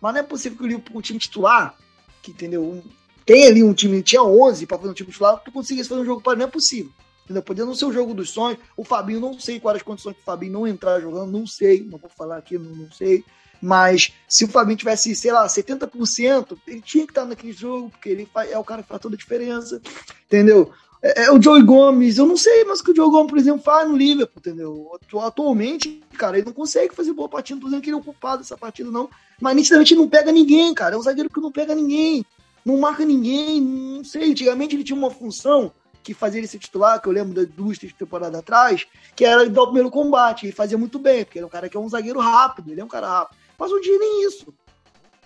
Mas 0.00 0.12
não 0.12 0.20
é 0.20 0.22
possível 0.22 0.58
que 0.58 0.64
o 0.64 0.66
Liverpool, 0.66 0.98
o 0.98 1.02
time 1.02 1.18
titular, 1.18 1.74
que 2.22 2.30
entendeu? 2.30 2.82
tem 3.26 3.48
ali 3.48 3.64
um 3.64 3.74
time, 3.74 4.00
tinha 4.02 4.22
11 4.22 4.66
para 4.66 4.78
fazer 4.78 4.90
um 4.90 4.94
time 4.94 5.10
titular, 5.10 5.42
tu 5.42 5.50
conseguisse 5.50 5.88
fazer 5.88 6.00
um 6.00 6.04
jogo 6.04 6.20
para 6.20 6.38
não 6.38 6.44
é 6.44 6.48
possível. 6.48 6.92
Entendeu? 7.24 7.42
Podia 7.42 7.64
não 7.64 7.74
ser 7.74 7.86
o 7.86 7.92
jogo 7.92 8.14
dos 8.14 8.30
sonhos. 8.30 8.60
O 8.76 8.84
Fabinho, 8.84 9.18
não 9.18 9.36
sei 9.38 9.58
quais 9.58 9.78
as 9.78 9.82
condições 9.82 10.14
que 10.14 10.22
o 10.22 10.24
Fabinho 10.24 10.52
não 10.52 10.66
entrar 10.66 11.00
jogando, 11.00 11.32
não 11.32 11.44
sei, 11.44 11.82
não 11.82 11.98
vou 11.98 12.08
falar 12.08 12.36
aqui, 12.36 12.56
não, 12.56 12.70
não 12.70 12.92
sei. 12.92 13.24
Mas 13.60 14.12
se 14.28 14.44
o 14.44 14.48
Fabinho 14.48 14.76
tivesse, 14.76 15.14
sei 15.14 15.32
lá, 15.32 15.46
70%, 15.46 16.56
ele 16.66 16.80
tinha 16.80 17.04
que 17.04 17.12
estar 17.12 17.24
naquele 17.24 17.52
jogo, 17.52 17.90
porque 17.90 18.08
ele 18.08 18.28
é 18.50 18.58
o 18.58 18.64
cara 18.64 18.82
que 18.82 18.88
faz 18.88 19.00
toda 19.00 19.14
a 19.14 19.18
diferença. 19.18 19.80
Entendeu? 20.26 20.72
É, 21.02 21.24
é 21.24 21.32
o 21.32 21.40
Joey 21.40 21.62
Gomes, 21.62 22.18
eu 22.18 22.26
não 22.26 22.36
sei, 22.36 22.64
mas 22.64 22.80
o 22.80 22.84
que 22.84 22.90
o 22.90 22.96
Joey 22.96 23.10
Gomes, 23.10 23.30
por 23.30 23.38
exemplo, 23.38 23.62
faz 23.62 23.88
no 23.88 23.96
Liverpool, 23.96 24.38
entendeu? 24.38 24.90
Atualmente, 25.22 26.02
cara, 26.16 26.38
ele 26.38 26.46
não 26.46 26.52
consegue 26.52 26.94
fazer 26.94 27.12
boa 27.12 27.28
partida, 27.28 27.56
não 27.56 27.62
tô 27.62 27.66
dizendo 27.68 27.82
que 27.82 27.90
ele 27.90 27.96
é 27.96 28.00
ocupado 28.00 28.38
dessa 28.38 28.56
partida, 28.56 28.90
não. 28.90 29.08
Mas 29.40 29.54
nitidamente 29.56 29.94
não 29.94 30.08
pega 30.08 30.32
ninguém, 30.32 30.72
cara. 30.74 30.94
É 30.94 30.98
um 30.98 31.02
zagueiro 31.02 31.30
que 31.30 31.40
não 31.40 31.52
pega 31.52 31.74
ninguém 31.74 32.24
não 32.66 32.76
marca 32.78 33.04
ninguém, 33.04 33.60
não 33.60 34.02
sei. 34.02 34.32
Antigamente 34.32 34.74
ele 34.74 34.82
tinha 34.82 34.98
uma 34.98 35.08
função 35.08 35.72
que 36.02 36.12
fazia 36.12 36.40
ele 36.40 36.48
ser 36.48 36.58
titular, 36.58 37.00
que 37.00 37.08
eu 37.08 37.12
lembro 37.12 37.32
das 37.32 37.46
duas, 37.46 37.78
três 37.78 37.92
temporadas 37.92 38.40
atrás, 38.40 38.86
que 39.14 39.24
era 39.24 39.48
dar 39.48 39.62
o 39.62 39.66
primeiro 39.66 39.90
combate. 39.90 40.46
Ele 40.46 40.52
fazia 40.52 40.76
muito 40.76 40.98
bem, 40.98 41.24
porque 41.24 41.38
ele 41.38 41.44
é 41.44 41.46
um 41.46 41.50
cara 41.50 41.68
que 41.68 41.76
é 41.76 41.80
um 41.80 41.88
zagueiro 41.88 42.18
rápido, 42.18 42.72
ele 42.72 42.80
é 42.80 42.84
um 42.84 42.88
cara 42.88 43.08
rápido. 43.08 43.38
Mas 43.58 43.72
hoje 43.72 43.96
nem 43.98 44.26
isso. 44.26 44.54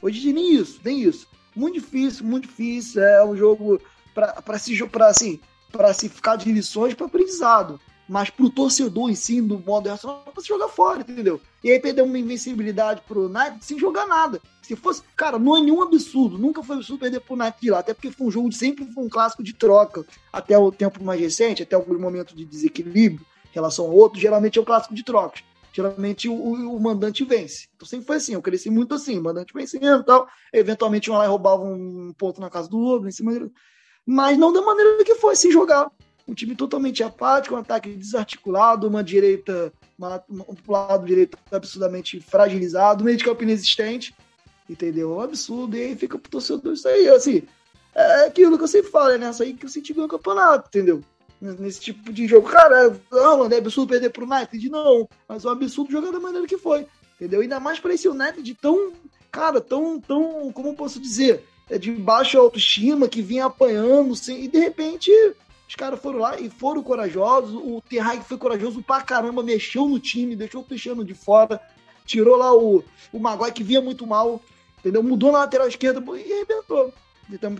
Hoje 0.03 0.33
nem 0.33 0.55
isso, 0.55 0.81
nem 0.85 1.03
isso. 1.03 1.27
Muito 1.55 1.75
difícil, 1.75 2.25
muito 2.25 2.47
difícil. 2.47 3.03
É 3.03 3.25
um 3.25 3.37
jogo 3.37 3.81
para 4.15 4.59
se, 4.59 4.79
assim, 5.01 5.41
se 5.95 6.09
ficar 6.09 6.37
de 6.37 6.53
lições 6.53 6.95
para 6.95 7.07
aprendizado. 7.07 7.81
Mas 8.09 8.29
pro 8.29 8.51
torcedor 8.51 9.09
em 9.09 9.15
si, 9.15 9.41
do 9.41 9.59
modo 9.61 9.89
racional, 9.89 10.25
pra 10.33 10.43
se 10.43 10.49
jogar 10.49 10.69
fora, 10.69 11.01
entendeu? 11.01 11.41
E 11.63 11.71
aí 11.71 11.79
perder 11.79 12.03
uma 12.03 12.19
invencibilidade 12.19 13.03
pro 13.07 13.27
United 13.27 13.65
sem 13.65 13.79
jogar 13.79 14.07
nada. 14.07 14.41
Se 14.63 14.75
fosse, 14.75 15.03
cara, 15.15 15.39
não 15.39 15.57
é 15.57 15.61
nenhum 15.61 15.83
absurdo. 15.83 16.37
Nunca 16.37 16.63
foi 16.63 16.77
absurdo 16.77 17.01
perder 17.01 17.21
pro 17.21 17.35
United 17.35 17.61
de 17.61 17.71
lá. 17.71 17.79
Até 17.79 17.95
porque 17.95 18.11
foi 18.11 18.27
um 18.27 18.31
jogo 18.31 18.49
de 18.49 18.57
sempre 18.57 18.85
foi 18.93 19.05
um 19.05 19.09
clássico 19.09 19.45
de 19.45 19.53
troca. 19.53 20.05
Até 20.33 20.59
o 20.59 20.73
tempo 20.73 21.05
mais 21.05 21.21
recente, 21.21 21.63
até 21.63 21.77
algum 21.77 21.97
momento 21.99 22.35
de 22.35 22.45
desequilíbrio 22.45 23.25
em 23.47 23.55
relação 23.55 23.85
ao 23.85 23.93
outro, 23.93 24.19
geralmente 24.19 24.59
é 24.59 24.63
o 24.63 24.65
clássico 24.65 24.95
de 24.95 25.05
trocas 25.05 25.43
geralmente 25.73 26.29
o, 26.29 26.35
o, 26.35 26.81
mandante 26.81 27.25
vence. 27.25 27.69
Então 27.75 27.87
sempre 27.87 28.07
foi 28.07 28.17
assim, 28.17 28.35
eu 28.35 28.43
cresci 28.43 28.71
muito 28.71 28.95
assim, 28.95 29.19
o 29.19 29.23
mandante 29.23 29.53
vencendo 29.55 30.00
e 30.00 30.05
tal. 30.05 30.29
Eventualmente 30.53 31.09
iam 31.09 31.19
lá 31.19 31.27
roubavam 31.27 31.73
um 31.73 32.12
ponto 32.17 32.41
na 32.41 32.50
casa 32.50 32.69
do 32.69 32.79
outro, 32.79 33.09
em 33.09 33.12
cima. 33.12 33.50
Mas 34.05 34.37
não 34.39 34.53
da 34.53 34.62
maneira 34.62 35.05
que 35.05 35.15
foi, 35.15 35.37
sem 35.37 35.50
jogar. 35.50 35.91
Um 36.27 36.35
time 36.35 36.55
totalmente 36.55 37.03
apático, 37.03 37.55
um 37.55 37.59
ataque 37.59 37.91
desarticulado, 37.91 38.87
uma 38.87 39.03
direita, 39.03 39.73
uma, 39.99 40.23
um 40.29 40.55
lado 40.69 41.07
direito 41.07 41.37
absurdamente 41.50 42.21
fragilizado, 42.21 43.05
meio 43.05 43.17
de 43.17 43.25
campo 43.25 43.43
inexistente. 43.43 44.15
Entendeu? 44.69 45.12
Um 45.17 45.21
absurdo. 45.21 45.77
E 45.77 45.83
aí 45.83 45.97
fica 45.97 46.19
pro 46.19 46.31
torcedor 46.31 46.75
isso 46.75 46.87
aí, 46.87 47.09
assim. 47.09 47.43
É 47.95 48.27
aquilo 48.27 48.57
que 48.57 48.65
eu 48.65 48.69
sempre 48.69 48.91
falo, 48.91 49.11
é 49.11 49.19
nessa 49.19 49.43
aí 49.43 49.53
que 49.53 49.67
o 49.67 49.69
City 49.69 49.93
ganha 49.93 50.07
o 50.07 50.11
campeonato, 50.11 50.69
entendeu? 50.69 51.03
Nesse 51.41 51.81
tipo 51.81 52.13
de 52.13 52.27
jogo. 52.27 52.49
Cara, 52.49 53.01
não, 53.11 53.47
é 53.47 53.57
absurdo 53.57 53.91
perder 53.91 54.11
pro 54.11 54.31
United? 54.31 54.69
Não, 54.69 55.09
mas 55.29 55.45
é 55.45 55.49
um 55.49 55.53
absurdo 55.53 55.91
jogar 55.91 56.11
da 56.11 56.21
maneira 56.21 56.47
que 56.47 56.59
foi, 56.59 56.87
entendeu? 57.17 57.41
Ainda 57.41 57.59
mais 57.59 57.81
para 57.81 57.95
esse 57.95 58.09
United 58.09 58.55
tão, 58.55 58.93
cara, 59.31 59.61
tão, 59.61 60.01
tão, 60.01 60.53
como 60.53 60.69
eu 60.69 60.75
posso 60.75 61.01
dizer, 61.01 61.45
é 61.69 61.79
de 61.79 61.91
baixa 61.93 62.39
autoestima, 62.39 63.09
que 63.09 63.23
vinha 63.23 63.47
apanhando, 63.47 64.13
assim, 64.13 64.43
e 64.43 64.49
de 64.49 64.59
repente 64.59 65.11
os 65.69 65.77
caras 65.77 66.01
foram 66.01 66.19
lá 66.19 66.39
e 66.39 66.51
foram 66.51 66.83
corajosos, 66.83 67.55
o 67.55 67.81
Terraig 67.89 68.25
foi 68.25 68.37
corajoso 68.37 68.83
pra 68.83 69.03
caramba, 69.03 69.41
mexeu 69.41 69.89
no 69.89 70.01
time, 70.01 70.35
deixou 70.35 70.63
o 70.63 70.65
Cristiano 70.65 71.05
de 71.05 71.15
fora, 71.15 71.61
tirou 72.05 72.37
lá 72.37 72.53
o, 72.53 72.83
o 73.13 73.21
Maguire, 73.21 73.53
que 73.53 73.63
vinha 73.63 73.81
muito 73.81 74.05
mal, 74.05 74.43
entendeu? 74.81 75.01
Mudou 75.01 75.31
na 75.31 75.39
lateral 75.39 75.69
esquerda 75.69 76.03
e 76.19 76.33
arrebentou. 76.33 76.93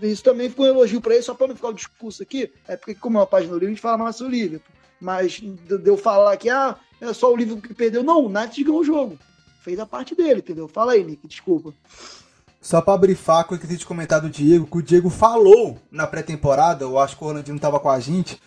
Isso 0.03 0.23
também 0.23 0.49
ficou 0.49 0.65
um 0.65 0.69
elogio 0.69 1.01
para 1.01 1.13
ele, 1.13 1.23
só 1.23 1.33
para 1.33 1.47
não 1.47 1.55
ficar 1.55 1.69
o 1.69 1.73
discurso 1.73 2.21
aqui, 2.23 2.51
é 2.67 2.75
porque, 2.75 2.95
como 2.95 3.17
é 3.17 3.21
uma 3.21 3.27
página 3.27 3.53
do 3.53 3.59
livro, 3.59 3.67
a 3.67 3.69
gente 3.69 3.81
fala 3.81 3.97
mais 3.97 4.15
sobre 4.15 4.37
o. 4.37 4.61
Mas 4.99 5.39
de 5.39 5.89
eu 5.89 5.97
falar 5.97 6.37
que 6.37 6.49
ah, 6.49 6.77
é 6.99 7.11
só 7.13 7.31
o 7.31 7.35
Liverpool 7.35 7.61
que 7.61 7.73
perdeu. 7.73 8.03
Não, 8.03 8.21
o 8.21 8.27
United 8.27 8.63
ganhou 8.63 8.81
o 8.81 8.85
jogo. 8.85 9.17
Fez 9.61 9.79
a 9.79 9.85
parte 9.85 10.15
dele, 10.15 10.39
entendeu? 10.39 10.67
Fala 10.67 10.93
aí, 10.93 11.03
Nick, 11.03 11.27
desculpa. 11.27 11.73
Só 12.61 12.79
para 12.79 12.97
brifar 12.97 13.45
com 13.45 13.55
o 13.55 13.57
que 13.57 13.67
gente 13.67 13.85
comentar 13.85 14.21
do 14.21 14.29
Diego, 14.29 14.67
que 14.67 14.77
o 14.77 14.83
Diego 14.83 15.09
falou 15.09 15.79
na 15.91 16.05
pré-temporada, 16.05 16.83
eu 16.83 16.99
acho 16.99 17.17
que 17.17 17.23
o 17.23 17.27
Orlando 17.27 17.51
não 17.51 17.57
tava 17.57 17.79
com 17.79 17.89
a 17.89 17.99
gente, 17.99 18.39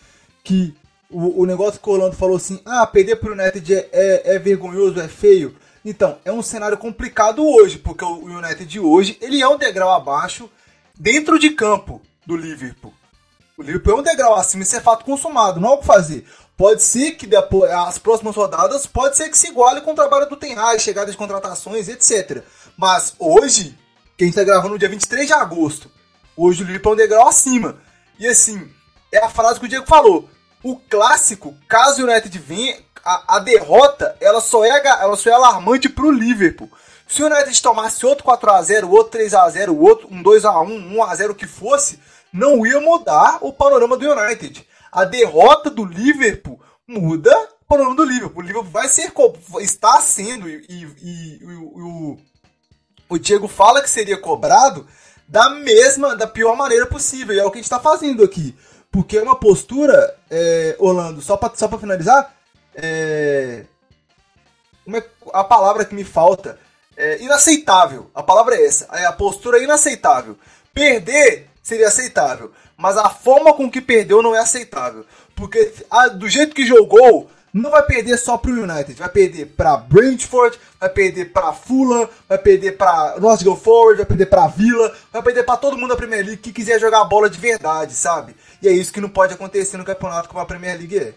que 0.45 0.73
o, 1.11 1.43
o 1.43 1.47
negócio 1.47 1.81
que 1.81 1.89
o 1.89 1.93
Orlando 1.93 2.15
falou 2.15 2.37
assim: 2.37 2.61
ah, 2.65 2.87
perder 2.87 3.17
pro 3.17 3.33
United 3.33 3.75
é, 3.75 3.89
é, 3.93 4.35
é 4.35 4.39
vergonhoso, 4.39 5.01
é 5.01 5.09
feio. 5.09 5.57
Então, 5.85 6.19
é 6.25 6.33
um 6.33 6.43
cenário 6.43 6.79
complicado 6.79 7.45
hoje, 7.45 7.79
porque 7.79 8.05
o 8.05 8.25
United 8.25 8.65
de 8.65 8.81
hoje, 8.81 9.19
ele 9.21 9.43
é 9.43 9.49
um 9.49 9.59
degrau 9.59 9.91
abaixo 9.93 10.49
dentro 10.99 11.39
de 11.39 11.51
campo 11.51 12.01
do 12.27 12.37
Liverpool. 12.37 12.93
O 13.57 13.63
Liverpool 13.63 13.95
é 13.95 14.01
um 14.01 14.03
degrau 14.03 14.35
acima, 14.35 14.63
isso 14.63 14.77
é 14.77 14.81
fato 14.81 15.05
consumado, 15.05 15.61
não 15.61 15.71
há 15.71 15.75
o 15.75 15.79
que 15.79 15.87
fazer. 15.87 16.27
Pode 16.57 16.83
ser 16.83 17.13
que 17.13 17.27
depois, 17.27 17.71
as 17.71 17.99
próximas 17.99 18.37
rodadas, 18.37 18.87
pode 18.87 19.17
ser 19.17 19.29
que 19.29 19.39
se 19.39 19.49
iguale 19.49 19.81
com 19.81 19.93
o 19.93 19.97
trabalho 19.97 20.29
do 20.29 20.37
Ten 20.37 20.57
Hag, 20.57 20.81
chegada 20.81 21.11
de 21.11 21.17
contratações, 21.17 21.89
etc. 21.89 22.43
Mas 22.77 23.15
hoje, 23.19 23.77
que 24.17 24.25
a 24.25 24.27
gente 24.27 24.39
está 24.39 24.45
gravando 24.45 24.75
no 24.75 24.79
dia 24.79 24.89
23 24.89 25.27
de 25.27 25.33
agosto, 25.33 25.91
hoje 26.37 26.63
o 26.63 26.67
Liverpool 26.67 26.93
é 26.93 26.95
um 26.95 26.99
degrau 26.99 27.29
acima. 27.29 27.77
E 28.19 28.27
assim, 28.27 28.71
é 29.11 29.19
a 29.19 29.29
frase 29.29 29.59
que 29.59 29.67
o 29.67 29.69
Diego 29.69 29.87
falou. 29.87 30.29
O 30.63 30.77
clássico, 30.77 31.57
caso 31.69 32.03
o 32.03 32.09
United 32.09 32.39
venha, 32.39 32.79
a, 33.05 33.37
a 33.37 33.39
derrota, 33.41 34.17
ela 34.21 34.41
só, 34.41 34.65
é, 34.65 34.71
ela 34.87 35.17
só 35.17 35.31
é 35.31 35.33
alarmante 35.33 35.89
pro 35.89 36.11
Liverpool. 36.11 36.71
Se 37.15 37.23
o 37.23 37.27
United 37.27 37.63
tomasse 37.63 38.05
outro 38.05 38.27
4x0, 38.27 38.91
outro 38.91 39.21
3x0, 39.21 39.79
outro 39.79 40.09
um 40.11 40.21
2x1, 40.21 40.97
1x0, 40.97 41.31
o 41.31 41.35
que 41.37 41.47
fosse, 41.47 42.01
não 42.33 42.67
ia 42.67 42.81
mudar 42.81 43.39
o 43.41 43.53
panorama 43.53 43.97
do 43.97 44.11
United. 44.11 44.67
A 44.91 45.05
derrota 45.05 45.71
do 45.71 45.85
Liverpool 45.85 46.61
muda 46.85 47.31
o 47.63 47.65
panorama 47.69 47.95
do 47.95 48.03
Liverpool. 48.03 48.43
O 48.43 48.45
Liverpool 48.45 48.69
vai 48.69 48.89
ser, 48.89 49.13
está 49.61 50.01
sendo, 50.01 50.49
e, 50.49 50.67
e, 50.69 50.83
e, 51.03 51.39
e 51.41 51.55
o, 51.55 52.19
o 53.09 53.17
Diego 53.17 53.47
fala 53.47 53.81
que 53.81 53.89
seria 53.89 54.19
cobrado 54.21 54.85
da 55.29 55.51
mesma, 55.51 56.17
da 56.17 56.27
pior 56.27 56.57
maneira 56.57 56.87
possível. 56.87 57.33
E 57.33 57.39
é 57.39 57.45
o 57.45 57.51
que 57.53 57.59
a 57.59 57.61
gente 57.61 57.67
está 57.67 57.79
fazendo 57.79 58.25
aqui. 58.25 58.57
Porque 58.91 59.19
é 59.19 59.23
uma 59.23 59.37
postura, 59.37 60.17
é, 60.29 60.75
Orlando, 60.81 61.23
só 61.23 61.37
para 61.37 61.55
só 61.55 61.69
finalizar, 61.79 62.35
é, 62.75 63.67
é, 64.93 65.05
a 65.33 65.45
palavra 65.45 65.85
que 65.85 65.95
me 65.95 66.03
falta 66.03 66.59
é, 66.97 67.23
inaceitável. 67.23 68.11
A 68.15 68.23
palavra 68.23 68.57
é 68.57 68.67
essa. 68.67 68.89
É 68.93 69.05
a 69.05 69.13
postura 69.13 69.63
inaceitável. 69.63 70.37
Perder 70.73 71.49
seria 71.63 71.89
aceitável, 71.89 72.53
mas 72.77 72.97
a 72.97 73.09
forma 73.09 73.55
com 73.55 73.71
que 73.71 73.81
perdeu 73.81 74.23
não 74.23 74.35
é 74.35 74.39
aceitável. 74.39 75.07
Porque 75.35 75.73
a, 75.91 76.09
do 76.09 76.29
jeito 76.29 76.55
que 76.55 76.67
jogou, 76.67 77.31
não 77.55 77.71
vai 77.71 77.85
perder 77.85 78.19
só 78.19 78.37
pro 78.37 78.51
United, 78.51 78.95
vai 78.95 79.09
perder 79.09 79.47
para 79.47 79.77
Brentford, 79.77 80.59
vai 80.81 80.89
perder 80.89 81.27
para 81.27 81.53
Fulham, 81.53 82.09
vai 82.29 82.37
perder 82.37 82.73
para 82.73 83.15
Nottingham 83.21 83.57
Forward, 83.57 83.99
vai 83.99 84.07
perder 84.07 84.27
para 84.27 84.49
Villa, 84.49 84.93
vai 85.13 85.23
perder 85.23 85.45
para 85.45 85.57
todo 85.57 85.79
mundo 85.79 85.91
da 85.91 85.97
Premier 85.97 86.27
League 86.27 86.43
que 86.43 86.53
quiser 86.53 86.81
jogar 86.81 87.01
a 87.01 87.05
bola 87.05 87.31
de 87.31 87.39
verdade, 87.39 87.95
sabe? 87.95 88.35
E 88.61 88.67
é 88.67 88.73
isso 88.73 88.93
que 88.93 89.01
não 89.01 89.09
pode 89.09 89.35
acontecer 89.35 89.77
no 89.77 89.85
campeonato 89.85 90.29
como 90.29 90.41
a 90.41 90.47
Premier 90.47 90.77
League 90.77 90.99
é. 90.99 91.15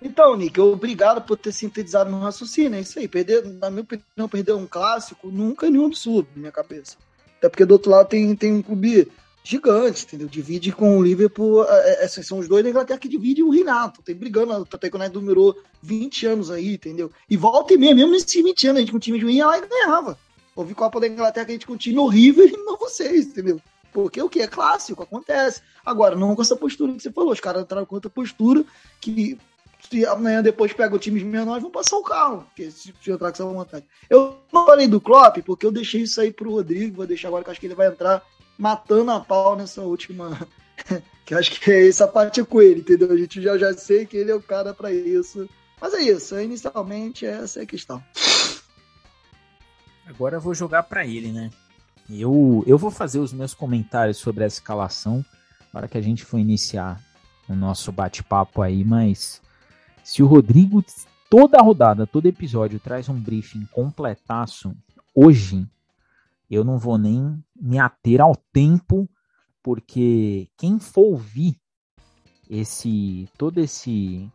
Então, 0.00 0.36
Nick, 0.36 0.60
obrigado 0.60 1.22
por 1.22 1.36
ter 1.36 1.52
sintetizado 1.52 2.10
meu 2.10 2.20
raciocínio. 2.20 2.76
É 2.76 2.80
isso 2.80 2.98
aí. 2.98 3.08
Perder, 3.08 3.44
na 3.44 3.68
minha 3.68 3.82
opinião, 3.82 4.28
perder 4.28 4.52
um 4.52 4.66
clássico 4.66 5.28
nunca 5.28 5.66
é 5.66 5.70
nenhum 5.70 5.86
absurdo 5.86 6.28
na 6.34 6.40
minha 6.40 6.52
cabeça. 6.52 6.96
Até 7.38 7.48
porque 7.48 7.64
do 7.64 7.72
outro 7.72 7.90
lado 7.90 8.08
tem, 8.08 8.34
tem 8.36 8.52
um 8.52 8.62
clube 8.62 9.10
gigante, 9.42 10.04
entendeu? 10.04 10.28
Divide 10.28 10.72
com 10.72 10.98
o 10.98 11.02
Liverpool. 11.02 11.64
É, 11.64 12.04
é, 12.04 12.08
são 12.08 12.38
os 12.38 12.46
dois 12.46 12.62
da 12.62 12.70
Inglaterra 12.70 12.98
que 12.98 13.08
dividem 13.08 13.42
o 13.42 13.50
Renato. 13.50 14.02
Tem 14.02 14.14
brigando, 14.14 14.66
quando 14.90 15.02
ele 15.02 15.14
numerou 15.14 15.56
20 15.82 16.26
anos 16.26 16.50
aí, 16.50 16.74
entendeu? 16.74 17.10
E 17.28 17.36
volta 17.36 17.74
e 17.74 17.78
meia, 17.78 17.94
mesmo 17.94 18.12
nesses 18.12 18.32
20 18.32 18.68
anos, 18.68 18.76
a 18.76 18.80
gente 18.80 18.90
com 18.90 18.98
um 18.98 19.00
time 19.00 19.18
ruim 19.18 19.36
ia 19.36 19.46
lá 19.46 19.58
e 19.58 19.66
ganhava. 19.66 20.18
Houve 20.54 20.74
Copa 20.74 21.00
da 21.00 21.06
Inglaterra 21.06 21.46
que 21.46 21.52
a 21.52 21.54
gente 21.54 21.66
com 21.66 21.74
um 21.74 21.78
time 21.78 21.98
horrível 21.98 22.46
e 22.46 22.56
não 22.56 22.76
vocês, 22.76 23.26
entendeu? 23.26 23.60
Porque 23.92 24.20
o 24.20 24.28
que? 24.28 24.40
É 24.40 24.46
clássico, 24.46 25.02
acontece. 25.02 25.62
Agora, 25.84 26.14
não 26.14 26.36
com 26.36 26.42
essa 26.42 26.56
postura 26.56 26.92
que 26.92 27.00
você 27.00 27.10
falou. 27.10 27.32
Os 27.32 27.40
caras 27.40 27.62
entraram 27.62 27.86
com 27.86 27.94
outra 27.94 28.10
postura 28.10 28.64
que 29.00 29.38
se 29.90 30.04
amanhã 30.06 30.42
depois 30.42 30.72
pega 30.72 30.94
o 30.94 30.98
time 30.98 31.22
menores, 31.24 31.62
vão 31.62 31.70
passar 31.70 31.96
o 31.96 32.02
carro, 32.02 32.44
porque 32.44 32.70
se, 32.70 32.94
se 33.00 33.10
entrar 33.10 33.30
com 33.30 33.34
essa 33.34 33.44
vontade. 33.44 33.86
Eu 34.08 34.38
não 34.52 34.66
falei 34.66 34.86
do 34.86 35.00
Klopp, 35.00 35.38
porque 35.44 35.64
eu 35.64 35.72
deixei 35.72 36.02
isso 36.02 36.20
aí 36.20 36.32
pro 36.32 36.52
Rodrigo, 36.52 36.96
vou 36.96 37.06
deixar 37.06 37.28
agora 37.28 37.44
que 37.44 37.50
acho 37.50 37.60
que 37.60 37.66
ele 37.66 37.74
vai 37.74 37.88
entrar 37.88 38.22
matando 38.58 39.10
a 39.10 39.20
pau 39.20 39.56
nessa 39.56 39.82
última. 39.82 40.46
que 41.24 41.34
acho 41.34 41.60
que 41.60 41.70
é 41.70 41.88
essa 41.88 42.06
parte 42.06 42.42
com 42.44 42.60
ele, 42.60 42.80
entendeu? 42.80 43.10
A 43.10 43.16
gente 43.16 43.40
já, 43.40 43.56
já 43.56 43.72
sei 43.72 44.04
que 44.06 44.16
ele 44.16 44.30
é 44.30 44.34
o 44.34 44.42
cara 44.42 44.74
para 44.74 44.92
isso. 44.92 45.48
Mas 45.80 45.94
é 45.94 46.02
isso, 46.02 46.38
inicialmente 46.38 47.24
essa 47.24 47.60
é 47.60 47.62
a 47.62 47.66
questão. 47.66 48.02
Agora 50.06 50.36
eu 50.36 50.40
vou 50.40 50.54
jogar 50.54 50.82
para 50.84 51.06
ele, 51.06 51.30
né? 51.30 51.50
Eu, 52.10 52.64
eu 52.66 52.78
vou 52.78 52.90
fazer 52.90 53.18
os 53.18 53.32
meus 53.32 53.52
comentários 53.52 54.16
sobre 54.16 54.42
a 54.42 54.46
escalação 54.46 55.24
para 55.70 55.86
que 55.86 55.98
a 55.98 56.00
gente 56.00 56.24
for 56.24 56.38
iniciar 56.38 57.00
o 57.46 57.54
nosso 57.54 57.92
bate-papo 57.92 58.62
aí, 58.62 58.82
mas 58.82 59.42
se 60.08 60.22
o 60.22 60.26
Rodrigo, 60.26 60.82
toda 61.28 61.60
rodada, 61.60 62.06
todo 62.06 62.24
episódio, 62.24 62.80
traz 62.80 63.10
um 63.10 63.20
briefing 63.20 63.66
completaço, 63.66 64.74
hoje 65.14 65.68
eu 66.50 66.64
não 66.64 66.78
vou 66.78 66.96
nem 66.96 67.38
me 67.54 67.78
ater 67.78 68.18
ao 68.18 68.34
tempo, 68.34 69.06
porque 69.62 70.48
quem 70.56 70.78
for 70.78 71.02
ouvir 71.02 71.60
esse, 72.48 73.28
todo 73.36 73.58
esse, 73.58 74.26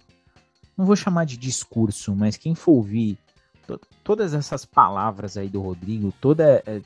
não 0.77 0.85
vou 0.85 0.95
chamar 0.95 1.25
de 1.25 1.37
discurso, 1.37 2.15
mas 2.15 2.37
quem 2.37 2.53
for 2.53 2.73
ouvir 2.73 3.17
to, 3.65 3.81
todas 4.03 4.35
essas 4.35 4.65
palavras 4.65 5.37
aí 5.37 5.49
do 5.49 5.59
Rodrigo, 5.59 6.13
toda, 6.21 6.61
é, 6.67 6.83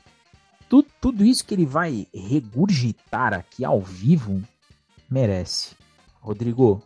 tu, 0.66 0.82
tudo 0.98 1.26
isso 1.26 1.44
que 1.44 1.52
ele 1.52 1.66
vai 1.66 2.06
regurgitar 2.14 3.34
aqui 3.34 3.66
ao 3.66 3.82
vivo, 3.82 4.42
merece. 5.10 5.76
Rodrigo, 6.22 6.82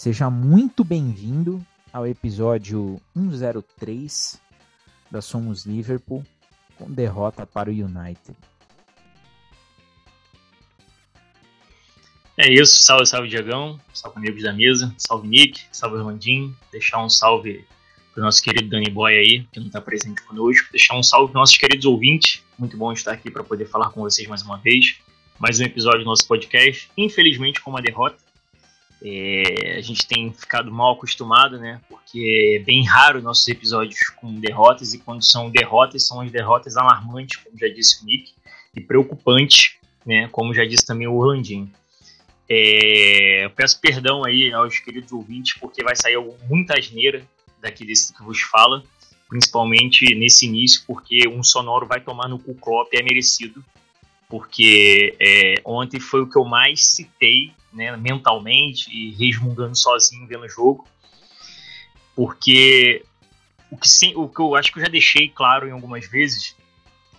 Seja 0.00 0.30
muito 0.30 0.82
bem-vindo 0.82 1.62
ao 1.92 2.06
episódio 2.06 2.98
103 3.14 4.40
da 5.10 5.20
Somos 5.20 5.66
Liverpool 5.66 6.24
com 6.78 6.90
derrota 6.90 7.44
para 7.44 7.68
o 7.68 7.72
United. 7.72 8.34
É 12.34 12.50
isso, 12.50 12.80
salve, 12.80 13.04
salve 13.04 13.28
Diagão, 13.28 13.78
salve 13.92 14.16
amigos 14.16 14.42
da 14.42 14.54
mesa, 14.54 14.90
salve 14.96 15.28
Nick, 15.28 15.64
salve 15.70 15.98
Rondinho, 15.98 16.56
deixar 16.72 17.04
um 17.04 17.10
salve 17.10 17.66
para 18.14 18.22
o 18.22 18.24
nosso 18.24 18.42
querido 18.42 18.70
Danny 18.70 18.88
Boy 18.88 19.12
aí, 19.14 19.46
que 19.52 19.60
não 19.60 19.66
está 19.66 19.82
presente 19.82 20.22
conosco, 20.22 20.72
deixar 20.72 20.96
um 20.96 21.02
salve 21.02 21.30
para 21.30 21.40
nossos 21.40 21.58
queridos 21.58 21.84
ouvintes, 21.84 22.42
muito 22.58 22.74
bom 22.74 22.90
estar 22.90 23.12
aqui 23.12 23.30
para 23.30 23.44
poder 23.44 23.66
falar 23.66 23.90
com 23.90 24.00
vocês 24.00 24.26
mais 24.26 24.40
uma 24.40 24.56
vez. 24.56 24.96
mais 25.38 25.60
um 25.60 25.64
episódio 25.64 26.00
do 26.00 26.06
nosso 26.06 26.26
podcast. 26.26 26.90
Infelizmente, 26.96 27.60
com 27.60 27.68
uma 27.68 27.82
derrota. 27.82 28.29
É, 29.02 29.76
a 29.78 29.80
gente 29.80 30.06
tem 30.06 30.32
ficado 30.32 30.70
mal 30.70 30.92
acostumado, 30.92 31.58
né? 31.58 31.80
Porque 31.88 32.58
é 32.60 32.64
bem 32.64 32.84
raro 32.84 33.22
nossos 33.22 33.48
episódios 33.48 33.98
com 34.16 34.38
derrotas, 34.38 34.92
e 34.92 34.98
quando 34.98 35.22
são 35.22 35.50
derrotas, 35.50 36.06
são 36.06 36.20
as 36.20 36.30
derrotas 36.30 36.76
alarmantes, 36.76 37.36
como 37.38 37.58
já 37.58 37.68
disse 37.68 38.02
o 38.02 38.06
Nick, 38.06 38.32
e 38.74 38.80
preocupantes, 38.80 39.76
né? 40.04 40.28
Como 40.28 40.52
já 40.54 40.64
disse 40.64 40.86
também 40.86 41.06
o 41.06 41.14
Orlandinho. 41.14 41.70
É, 42.48 43.44
eu 43.44 43.50
peço 43.50 43.80
perdão 43.80 44.24
aí 44.24 44.52
aos 44.52 44.78
queridos 44.80 45.12
ouvintes, 45.12 45.54
porque 45.58 45.82
vai 45.82 45.96
sair 45.96 46.18
muita 46.48 46.78
asneira 46.78 47.24
daqui 47.60 47.86
desse 47.86 48.12
que 48.12 48.22
vos 48.22 48.40
fala, 48.40 48.82
principalmente 49.28 50.14
nesse 50.14 50.46
início, 50.46 50.82
porque 50.86 51.28
um 51.28 51.42
sonoro 51.42 51.86
vai 51.86 52.00
tomar 52.00 52.28
no 52.28 52.38
cu 52.38 52.56
é 52.92 53.02
merecido, 53.02 53.64
porque 54.28 55.16
é, 55.20 55.54
ontem 55.64 56.00
foi 56.00 56.20
o 56.22 56.26
que 56.28 56.36
eu 56.36 56.44
mais 56.44 56.84
citei 56.84 57.52
né, 57.72 57.96
mentalmente 57.96 58.90
e 58.90 59.12
resmungando 59.12 59.76
sozinho 59.76 60.26
vendo 60.26 60.44
o 60.44 60.48
jogo, 60.48 60.86
porque 62.14 63.04
o 63.70 63.76
que, 63.76 63.88
o 64.16 64.28
que 64.28 64.40
eu 64.40 64.54
acho 64.56 64.72
que 64.72 64.78
eu 64.78 64.84
já 64.84 64.90
deixei 64.90 65.28
claro 65.28 65.68
em 65.68 65.70
algumas 65.70 66.06
vezes 66.08 66.56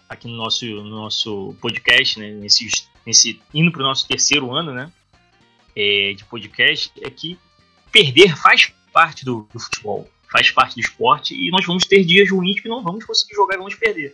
aqui 0.10 0.28
no 0.28 0.36
nosso, 0.36 0.66
no 0.66 0.90
nosso 0.90 1.56
podcast, 1.62 2.20
né, 2.20 2.32
nesse, 2.32 2.68
nesse, 3.06 3.42
indo 3.54 3.72
para 3.72 3.82
o 3.82 3.86
nosso 3.86 4.06
terceiro 4.08 4.54
ano 4.54 4.74
né, 4.74 4.92
é, 5.76 6.14
de 6.14 6.26
podcast, 6.26 6.92
é 7.02 7.10
que 7.10 7.40
perder 7.92 8.36
faz 8.36 8.74
parte 8.92 9.24
do, 9.24 9.48
do, 9.54 9.60
futebol, 9.60 10.10
faz 10.30 10.52
parte 10.52 10.76
do 10.76 10.82
esporte 10.82 11.34
e 11.34 11.50
nós 11.50 11.66
vamos 11.66 11.86
ter 11.86 12.04
dias 12.04 12.30
ruins 12.30 12.60
que 12.60 12.68
não 12.68 12.84
vamos 12.84 13.06
conseguir 13.06 13.36
jogar 13.36 13.56
e 13.56 13.58
vamos 13.58 13.76
perder. 13.76 14.14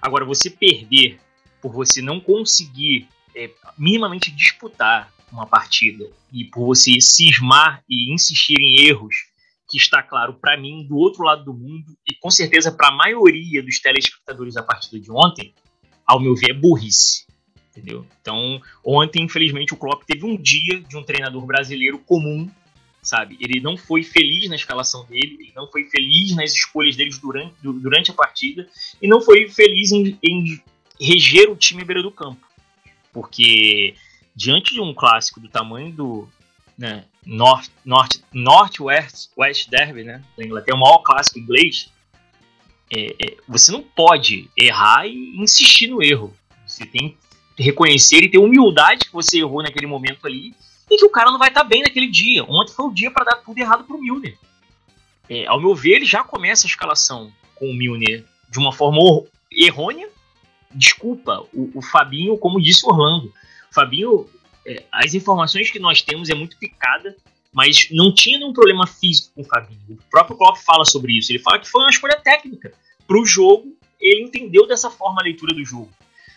Agora, 0.00 0.26
você 0.26 0.50
perder 0.50 1.18
por 1.62 1.72
você 1.72 2.02
não 2.02 2.20
conseguir 2.20 3.08
é, 3.34 3.50
minimamente 3.78 4.30
disputar 4.30 5.10
uma 5.34 5.46
partida 5.46 6.08
e 6.32 6.44
por 6.44 6.64
você 6.64 7.00
cismar 7.00 7.82
e 7.90 8.12
insistir 8.12 8.58
em 8.60 8.86
erros 8.86 9.14
que 9.68 9.76
está 9.76 10.02
claro 10.02 10.34
para 10.34 10.56
mim 10.56 10.86
do 10.86 10.96
outro 10.96 11.24
lado 11.24 11.44
do 11.44 11.52
mundo 11.52 11.96
e 12.06 12.14
com 12.14 12.30
certeza 12.30 12.70
para 12.70 12.88
a 12.88 12.96
maioria 12.96 13.62
dos 13.62 13.80
telespectadores 13.80 14.54
da 14.54 14.62
partida 14.62 15.00
de 15.00 15.10
ontem, 15.10 15.52
ao 16.06 16.20
meu 16.20 16.34
ver, 16.34 16.50
é 16.50 16.54
burrice. 16.54 17.26
Entendeu? 17.70 18.06
Então, 18.20 18.62
ontem, 18.84 19.24
infelizmente, 19.24 19.74
o 19.74 19.76
Klopp 19.76 20.04
teve 20.06 20.24
um 20.24 20.36
dia 20.36 20.80
de 20.80 20.96
um 20.96 21.02
treinador 21.02 21.44
brasileiro 21.44 21.98
comum, 21.98 22.48
sabe? 23.02 23.36
Ele 23.40 23.60
não 23.60 23.76
foi 23.76 24.04
feliz 24.04 24.48
na 24.48 24.54
escalação 24.54 25.04
dele, 25.06 25.38
ele 25.40 25.52
não 25.56 25.68
foi 25.68 25.84
feliz 25.86 26.36
nas 26.36 26.52
escolhas 26.52 26.94
deles 26.94 27.18
durante, 27.18 27.54
durante 27.60 28.12
a 28.12 28.14
partida 28.14 28.68
e 29.02 29.08
não 29.08 29.20
foi 29.20 29.48
feliz 29.48 29.90
em, 29.90 30.16
em 30.22 30.62
reger 31.00 31.50
o 31.50 31.56
time 31.56 31.82
à 31.82 31.84
beira 31.84 32.02
do 32.02 32.12
campo. 32.12 32.46
Porque 33.12 33.96
diante 34.34 34.72
de 34.72 34.80
um 34.80 34.92
clássico 34.94 35.40
do 35.40 35.48
tamanho 35.48 35.92
do 35.92 36.28
né, 36.76 37.04
North, 37.24 37.70
North, 37.84 38.16
North 38.32 38.80
West, 38.80 39.30
West 39.36 39.68
Derby, 39.68 40.04
né, 40.04 40.22
da 40.36 40.44
Inglaterra, 40.44 40.76
o 40.76 40.80
maior 40.80 40.98
clássico 40.98 41.38
inglês, 41.38 41.90
é, 42.92 43.14
é, 43.24 43.36
você 43.48 43.72
não 43.72 43.82
pode 43.82 44.48
errar 44.56 45.06
e 45.06 45.36
insistir 45.36 45.88
no 45.88 46.02
erro. 46.02 46.34
Você 46.66 46.84
tem 46.84 47.16
que 47.56 47.62
reconhecer 47.62 48.22
e 48.22 48.28
ter 48.28 48.38
humildade 48.38 49.06
que 49.06 49.12
você 49.12 49.38
errou 49.38 49.62
naquele 49.62 49.86
momento 49.86 50.26
ali 50.26 50.54
e 50.90 50.96
que 50.96 51.04
o 51.04 51.10
cara 51.10 51.30
não 51.30 51.38
vai 51.38 51.48
estar 51.48 51.64
bem 51.64 51.82
naquele 51.82 52.08
dia. 52.08 52.44
Ontem 52.44 52.72
foi 52.72 52.86
o 52.86 52.92
dia 52.92 53.10
para 53.10 53.24
dar 53.24 53.36
tudo 53.36 53.58
errado 53.58 53.84
para 53.84 53.96
o 53.96 54.00
Milner. 54.00 54.36
É, 55.28 55.46
ao 55.46 55.60
meu 55.60 55.74
ver, 55.74 55.96
ele 55.96 56.04
já 56.04 56.22
começa 56.22 56.66
a 56.66 56.68
escalação 56.68 57.32
com 57.54 57.70
o 57.70 57.74
Milner 57.74 58.24
de 58.50 58.58
uma 58.58 58.72
forma 58.72 59.00
errônea. 59.50 60.08
Desculpa, 60.74 61.46
o, 61.52 61.70
o 61.78 61.82
Fabinho, 61.82 62.36
como 62.36 62.60
disse 62.60 62.84
o 62.84 62.90
Orlando, 62.90 63.32
Fabinho, 63.74 64.28
é, 64.66 64.84
as 64.90 65.14
informações 65.14 65.70
que 65.70 65.78
nós 65.78 66.00
temos 66.00 66.30
é 66.30 66.34
muito 66.34 66.56
picada, 66.56 67.16
mas 67.52 67.88
não 67.90 68.12
tinha 68.12 68.38
nenhum 68.38 68.52
problema 68.52 68.86
físico 68.86 69.32
com 69.34 69.42
o 69.42 69.44
Fabinho. 69.44 69.80
O 69.90 70.10
próprio 70.10 70.36
Klopp 70.36 70.58
fala 70.58 70.84
sobre 70.84 71.16
isso. 71.16 71.30
Ele 71.30 71.38
fala 71.38 71.58
que 71.58 71.68
foi 71.68 71.82
uma 71.82 71.90
escolha 71.90 72.18
técnica. 72.20 72.72
Para 73.06 73.20
o 73.20 73.26
jogo, 73.26 73.76
ele 74.00 74.22
entendeu 74.22 74.66
dessa 74.66 74.90
forma 74.90 75.20
a 75.20 75.24
leitura 75.24 75.54
do 75.54 75.64
jogo. 75.64 75.90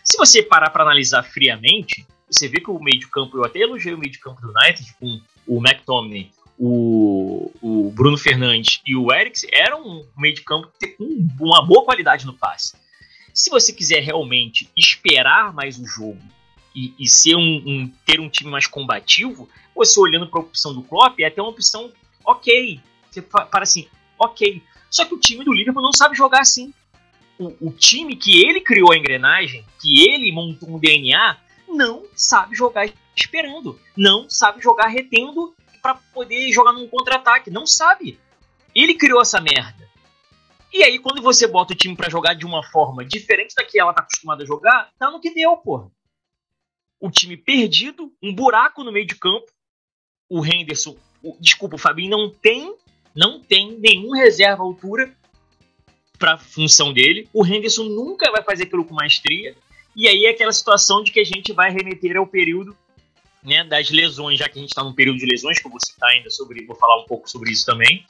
Se 0.04 0.18
você 0.18 0.44
parar 0.44 0.70
para 0.70 0.84
analisar 0.84 1.24
friamente, 1.24 2.06
você 2.30 2.48
vê 2.48 2.60
que 2.60 2.70
o 2.70 2.80
meio 2.80 3.00
de 3.00 3.08
campo, 3.08 3.38
eu 3.38 3.46
até 3.46 3.60
elogiei 3.60 3.94
o 3.94 3.98
meio 3.98 4.12
de 4.12 4.20
campo 4.20 4.42
do 4.42 4.54
United, 4.56 4.96
com 5.00 5.20
o 5.48 5.66
McTominay, 5.66 6.32
o, 6.58 7.52
o 7.62 7.92
Bruno 7.92 8.18
Fernandes 8.18 8.82
e 8.86 8.96
o 8.96 9.12
Eriksen, 9.14 9.50
era 9.54 9.78
um 9.78 10.06
meio 10.18 10.34
de 10.34 10.42
campo 10.42 10.72
com 10.98 11.46
uma 11.46 11.66
boa 11.66 11.84
qualidade 11.84 12.26
no 12.26 12.34
passe. 12.34 12.76
Se 13.34 13.50
você 13.50 13.72
quiser 13.72 14.02
realmente 14.02 14.70
esperar 14.76 15.54
mais 15.54 15.78
o 15.78 15.86
jogo 15.86 16.20
e, 16.78 16.94
e 17.00 17.10
ser 17.10 17.36
um, 17.36 17.64
um, 17.66 17.92
ter 18.06 18.20
um 18.20 18.30
time 18.30 18.52
mais 18.52 18.68
combativo, 18.68 19.50
você 19.76 20.00
olhando 20.00 20.28
para 20.28 20.40
a 20.40 20.44
opção 20.44 20.76
do 20.76 20.84
Klopp 20.84 21.20
é 21.20 21.26
até 21.26 21.42
uma 21.42 21.50
opção 21.50 21.92
ok. 22.24 22.80
Você 23.10 23.20
para 23.24 23.64
assim, 23.64 23.88
ok. 24.20 24.62
Só 24.88 25.04
que 25.04 25.16
o 25.16 25.20
time 25.20 25.44
do 25.44 25.52
Liverpool 25.52 25.82
não 25.82 25.92
sabe 25.92 26.16
jogar 26.16 26.42
assim. 26.42 26.72
O, 27.40 27.70
o 27.70 27.72
time 27.72 28.16
que 28.16 28.46
ele 28.46 28.62
criou 28.62 28.92
a 28.92 28.98
engrenagem, 28.98 29.66
que 29.82 30.08
ele 30.08 30.32
montou 30.32 30.70
um 30.70 30.78
DNA, 30.78 31.38
não 31.68 32.06
sabe 32.16 32.56
jogar 32.56 32.88
esperando, 33.16 33.80
não 33.96 34.30
sabe 34.30 34.62
jogar 34.62 34.88
retendo 34.88 35.56
para 35.82 35.96
poder 36.14 36.52
jogar 36.52 36.74
num 36.74 36.88
contra-ataque, 36.88 37.50
não 37.50 37.66
sabe. 37.66 38.20
Ele 38.76 38.94
criou 38.94 39.22
essa 39.22 39.42
merda. 39.42 39.88
E 40.72 40.84
aí, 40.84 41.00
quando 41.00 41.24
você 41.24 41.48
bota 41.48 41.74
o 41.74 41.76
time 41.76 41.96
para 41.96 42.10
jogar 42.10 42.36
de 42.36 42.46
uma 42.46 42.62
forma 42.62 43.04
diferente 43.04 43.56
da 43.56 43.64
que 43.64 43.80
ela 43.80 43.94
tá 43.94 44.04
acostumada 44.04 44.44
a 44.44 44.46
jogar, 44.46 44.92
tá 45.00 45.10
no 45.10 45.20
que 45.20 45.34
deu, 45.34 45.58
porra 45.58 45.90
o 47.00 47.12
time 47.12 47.38
perdido, 47.38 48.12
um 48.22 48.34
buraco 48.34 48.84
no 48.84 48.92
meio 48.92 49.06
de 49.06 49.16
campo. 49.16 49.46
O 50.30 50.46
Henderson, 50.46 50.96
o, 51.24 51.38
desculpa, 51.40 51.76
o 51.76 51.80
Fabinho 51.80 52.10
não 52.10 52.30
tem, 52.30 52.76
não 53.16 53.40
tem 53.40 53.78
nenhum 53.80 54.12
reserva 54.12 54.64
à 54.64 54.66
altura 54.66 55.16
para 56.18 56.38
função 56.38 56.92
dele. 56.92 57.30
O 57.34 57.46
Henderson 57.46 57.84
nunca 57.84 58.32
vai 58.32 58.44
fazer 58.44 58.64
aquilo 58.64 58.86
com 58.86 58.94
maestria. 58.94 59.56
E 59.96 60.08
aí 60.08 60.26
é 60.26 60.30
aquela 60.30 60.52
situação 60.52 61.04
de 61.04 61.12
que 61.12 61.20
a 61.20 61.24
gente 61.24 61.54
vai 61.54 61.72
remeter 61.72 62.18
ao 62.18 62.28
período 62.28 62.76
né, 63.48 63.64
das 63.64 63.90
lesões, 63.90 64.38
já 64.38 64.50
que 64.50 64.60
a 64.60 64.62
gente 64.62 64.72
está 64.72 64.84
num 64.84 64.94
período 64.94 65.18
de 65.18 65.26
lesões, 65.26 65.58
que 65.58 65.66
eu 65.66 65.72
vou 65.72 65.80
citar 65.80 66.10
ainda 66.10 66.30
sobre, 66.30 66.66
vou 66.66 66.76
falar 66.76 67.02
um 67.02 67.06
pouco 67.06 67.30
sobre 67.30 67.52
isso 67.52 67.66
também. 67.66 68.06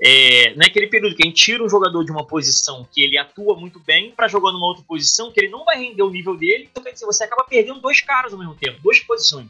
É, 0.00 0.54
naquele 0.54 0.86
período 0.86 1.16
que 1.16 1.22
a 1.22 1.26
gente 1.26 1.42
tira 1.42 1.64
um 1.64 1.68
jogador 1.68 2.04
de 2.04 2.12
uma 2.12 2.24
posição 2.24 2.86
que 2.92 3.02
ele 3.02 3.18
atua 3.18 3.56
muito 3.58 3.80
bem 3.80 4.12
para 4.12 4.28
jogar 4.28 4.52
numa 4.52 4.66
outra 4.66 4.84
posição 4.84 5.32
que 5.32 5.40
ele 5.40 5.48
não 5.48 5.64
vai 5.64 5.78
render 5.78 6.02
o 6.02 6.10
nível 6.10 6.36
dele, 6.36 6.68
então 6.70 6.82
quer 6.82 6.92
dizer, 6.92 7.06
você 7.06 7.24
acaba 7.24 7.44
perdendo 7.44 7.80
dois 7.80 8.00
caras 8.00 8.32
ao 8.32 8.38
mesmo 8.38 8.54
tempo, 8.54 8.80
duas 8.80 9.00
posições. 9.00 9.48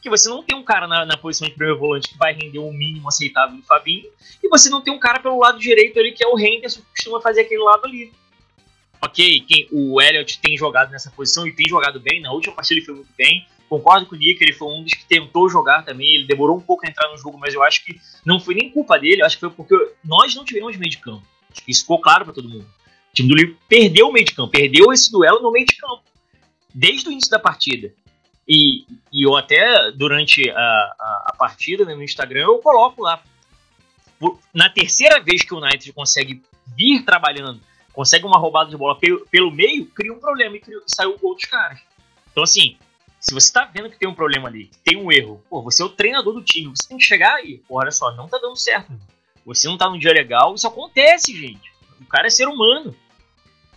Que 0.00 0.08
você 0.08 0.28
não 0.28 0.42
tem 0.42 0.56
um 0.56 0.62
cara 0.62 0.86
na, 0.86 1.04
na 1.04 1.16
posição 1.16 1.48
de 1.48 1.54
primeiro 1.54 1.80
volante 1.80 2.08
que 2.08 2.18
vai 2.18 2.32
render 2.32 2.58
o 2.58 2.68
um 2.68 2.72
mínimo 2.72 3.08
aceitável 3.08 3.56
do 3.56 3.62
Fabinho, 3.64 4.08
e 4.40 4.48
você 4.48 4.68
não 4.68 4.82
tem 4.82 4.94
um 4.94 5.00
cara 5.00 5.18
pelo 5.18 5.40
lado 5.40 5.58
direito 5.58 5.98
ali 5.98 6.12
que 6.12 6.22
é 6.22 6.28
o 6.28 6.38
Henderson 6.38 6.80
que 6.80 6.90
costuma 6.90 7.20
fazer 7.20 7.40
aquele 7.40 7.62
lado 7.62 7.86
ali. 7.86 8.12
Ok, 9.02 9.40
quem, 9.40 9.66
o 9.72 10.00
Elliott 10.00 10.38
tem 10.40 10.56
jogado 10.56 10.90
nessa 10.90 11.10
posição 11.10 11.46
e 11.46 11.52
tem 11.52 11.66
jogado 11.68 11.98
bem, 11.98 12.20
na 12.20 12.32
última 12.32 12.54
partida 12.54 12.78
ele 12.78 12.86
foi 12.86 12.94
muito 12.94 13.12
bem, 13.16 13.46
Concordo 13.68 14.06
com 14.06 14.14
o 14.14 14.18
Nick, 14.18 14.42
ele 14.42 14.52
foi 14.52 14.68
um 14.68 14.82
dos 14.82 14.92
que 14.92 15.04
tentou 15.06 15.48
jogar 15.48 15.84
também. 15.84 16.14
Ele 16.14 16.26
demorou 16.26 16.56
um 16.56 16.60
pouco 16.60 16.86
a 16.86 16.88
entrar 16.88 17.10
no 17.10 17.18
jogo, 17.18 17.38
mas 17.38 17.54
eu 17.54 17.62
acho 17.62 17.84
que 17.84 18.00
não 18.24 18.38
foi 18.38 18.54
nem 18.54 18.70
culpa 18.70 18.98
dele. 18.98 19.22
Acho 19.22 19.36
que 19.36 19.40
foi 19.40 19.50
porque 19.50 19.74
nós 20.04 20.34
não 20.34 20.44
tivemos 20.44 20.76
meio 20.76 20.90
de 20.90 20.98
campo. 20.98 21.26
Isso 21.66 21.82
ficou 21.82 22.00
claro 22.00 22.24
para 22.24 22.34
todo 22.34 22.48
mundo. 22.48 22.64
O 22.64 23.14
time 23.14 23.28
do 23.28 23.34
Liverpool 23.34 23.62
perdeu 23.68 24.08
o 24.08 24.12
meio 24.12 24.26
de 24.26 24.34
campo, 24.34 24.50
perdeu 24.50 24.92
esse 24.92 25.10
duelo 25.10 25.40
no 25.40 25.50
meio 25.50 25.64
de 25.64 25.76
campo, 25.76 26.02
desde 26.74 27.08
o 27.08 27.12
início 27.12 27.30
da 27.30 27.38
partida. 27.38 27.92
E, 28.46 28.84
e 29.12 29.26
eu 29.26 29.36
até, 29.36 29.90
durante 29.90 30.48
a, 30.50 30.54
a, 30.54 31.24
a 31.28 31.36
partida 31.36 31.84
né, 31.84 31.94
no 31.94 32.02
Instagram, 32.02 32.44
eu 32.44 32.58
coloco 32.58 33.02
lá. 33.02 33.22
Na 34.54 34.70
terceira 34.70 35.20
vez 35.20 35.42
que 35.42 35.52
o 35.52 35.58
United 35.58 35.92
consegue 35.92 36.42
vir 36.76 37.04
trabalhando, 37.04 37.60
consegue 37.92 38.24
uma 38.24 38.38
roubada 38.38 38.70
de 38.70 38.76
bola 38.76 38.96
pelo, 38.98 39.26
pelo 39.26 39.50
meio, 39.50 39.86
cria 39.86 40.12
um 40.12 40.20
problema 40.20 40.56
e, 40.56 40.60
e 40.60 40.82
saiu 40.86 41.14
o 41.14 41.18
gol 41.18 41.34
dos 41.34 41.44
caras. 41.44 41.80
Então, 42.30 42.44
assim, 42.44 42.76
se 43.28 43.34
você 43.34 43.52
tá 43.52 43.64
vendo 43.64 43.90
que 43.90 43.98
tem 43.98 44.08
um 44.08 44.14
problema 44.14 44.48
ali, 44.48 44.70
tem 44.84 44.96
um 44.96 45.10
erro, 45.10 45.42
pô, 45.50 45.60
você 45.60 45.82
é 45.82 45.84
o 45.84 45.88
treinador 45.88 46.32
do 46.32 46.44
time, 46.44 46.70
você 46.70 46.88
tem 46.88 46.96
que 46.96 47.02
chegar 47.02 47.34
aí, 47.34 47.58
pô, 47.66 47.80
olha 47.80 47.90
só, 47.90 48.14
não 48.14 48.28
tá 48.28 48.38
dando 48.38 48.54
certo. 48.54 48.92
Você 49.44 49.66
não 49.66 49.76
tá 49.76 49.90
num 49.90 49.98
dia 49.98 50.12
legal, 50.12 50.54
isso 50.54 50.66
acontece, 50.66 51.36
gente. 51.36 51.72
O 52.00 52.04
cara 52.06 52.28
é 52.28 52.30
ser 52.30 52.46
humano. 52.46 52.94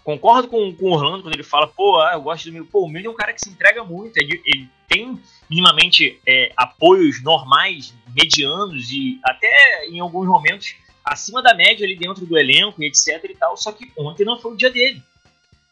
Concordo 0.03 0.47
com, 0.47 0.71
com 0.75 0.85
o 0.85 0.91
Orlando 0.91 1.23
quando 1.23 1.33
ele 1.33 1.43
fala, 1.43 1.65
pô, 1.65 1.99
ah, 1.99 2.11
eu 2.13 2.21
gosto 2.21 2.45
do 2.45 2.53
meu. 2.53 2.65
Pô, 2.65 2.85
o 2.85 2.87
Milho 2.87 3.07
é 3.07 3.09
um 3.09 3.15
cara 3.15 3.33
que 3.33 3.41
se 3.41 3.49
entrega 3.49 3.83
muito, 3.83 4.17
ele, 4.17 4.39
ele 4.45 4.69
tem 4.87 5.19
minimamente 5.49 6.19
é, 6.27 6.51
apoios 6.55 7.23
normais, 7.23 7.91
medianos 8.15 8.91
e 8.91 9.19
até 9.23 9.87
em 9.87 9.99
alguns 9.99 10.27
momentos 10.27 10.75
acima 11.03 11.41
da 11.41 11.55
média 11.55 11.87
ali 11.87 11.95
dentro 11.95 12.23
do 12.23 12.37
elenco 12.37 12.83
e 12.83 12.87
etc 12.87 13.23
e 13.23 13.35
tal, 13.35 13.57
só 13.57 13.71
que 13.71 13.91
ontem 13.97 14.23
não 14.23 14.39
foi 14.39 14.53
o 14.53 14.57
dia 14.57 14.69
dele. 14.69 15.01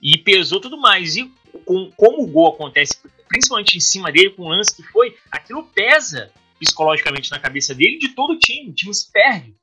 E 0.01 0.17
pesou 0.17 0.59
tudo 0.59 0.77
mais. 0.79 1.15
E 1.15 1.31
com, 1.63 1.91
como 1.91 2.23
o 2.23 2.27
gol 2.27 2.47
acontece 2.49 2.99
principalmente 3.27 3.77
em 3.77 3.81
cima 3.81 4.11
dele, 4.11 4.31
com 4.31 4.43
o 4.43 4.49
lance 4.49 4.75
que 4.75 4.83
foi, 4.83 5.15
aquilo 5.31 5.63
pesa 5.63 6.31
psicologicamente 6.59 7.29
na 7.31 7.39
cabeça 7.39 7.73
dele 7.73 7.95
e 7.95 7.99
de 7.99 8.09
todo 8.09 8.33
o 8.33 8.39
time. 8.39 8.71
O 8.71 8.73
time 8.73 8.93
se 8.93 9.11
perde. 9.11 9.55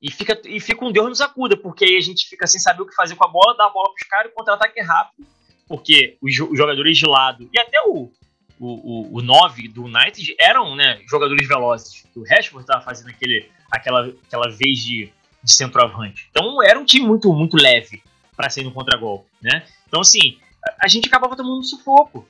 E 0.00 0.12
fica, 0.12 0.40
e 0.44 0.60
fica 0.60 0.84
um 0.84 0.92
Deus 0.92 1.08
nos 1.08 1.20
acuda, 1.20 1.56
porque 1.56 1.84
aí 1.84 1.96
a 1.96 2.00
gente 2.00 2.28
fica 2.28 2.46
sem 2.46 2.60
saber 2.60 2.82
o 2.82 2.86
que 2.86 2.94
fazer 2.94 3.16
com 3.16 3.24
a 3.24 3.28
bola, 3.28 3.56
dá 3.56 3.66
a 3.66 3.70
bola 3.70 3.92
pros 3.92 4.06
caras, 4.08 4.30
o 4.30 4.34
contra-ataque 4.34 4.78
é 4.78 4.82
rápido. 4.82 5.26
porque 5.66 6.16
os, 6.22 6.34
jogadores 6.34 6.96
de 6.96 7.06
lado 7.06 7.48
e 7.52 7.58
até 7.58 7.80
o, 7.82 8.10
o, 8.60 8.66
o, 8.66 9.16
o 9.16 9.22
9 9.22 9.68
do 9.68 9.84
United 9.84 10.36
eram 10.38 10.76
né, 10.76 11.00
jogadores 11.08 11.46
velozes. 11.48 12.06
O 12.14 12.22
Rashford 12.22 12.62
estava 12.62 12.84
fazendo 12.84 13.10
aquele, 13.10 13.50
aquela, 13.70 14.06
aquela 14.06 14.48
vez 14.50 14.84
de, 14.84 15.12
de 15.42 15.52
centroavante. 15.52 16.28
Então 16.30 16.62
era 16.62 16.78
um 16.78 16.84
time 16.84 17.04
muito, 17.04 17.32
muito 17.32 17.56
leve 17.56 18.00
para 18.36 18.48
sair 18.48 18.62
no 18.62 18.72
contragolpe, 18.72 19.28
né? 19.42 19.66
Então, 19.88 20.00
assim, 20.00 20.38
a, 20.64 20.84
a 20.84 20.88
gente 20.88 21.08
acabava 21.08 21.34
tomando 21.34 21.58
um 21.58 21.62
sufoco. 21.62 22.28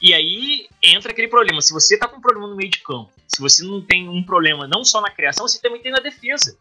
E 0.00 0.14
aí 0.14 0.68
entra 0.82 1.12
aquele 1.12 1.28
problema. 1.28 1.60
Se 1.60 1.72
você 1.72 1.98
tá 1.98 2.06
com 2.06 2.18
um 2.18 2.20
problema 2.20 2.48
no 2.48 2.56
meio 2.56 2.70
de 2.70 2.78
campo, 2.78 3.10
se 3.26 3.40
você 3.40 3.64
não 3.64 3.80
tem 3.80 4.08
um 4.08 4.22
problema 4.22 4.66
não 4.66 4.84
só 4.84 5.00
na 5.00 5.10
criação, 5.10 5.46
você 5.46 5.60
também 5.60 5.82
tem 5.82 5.92
na 5.92 6.00
defesa. 6.00 6.56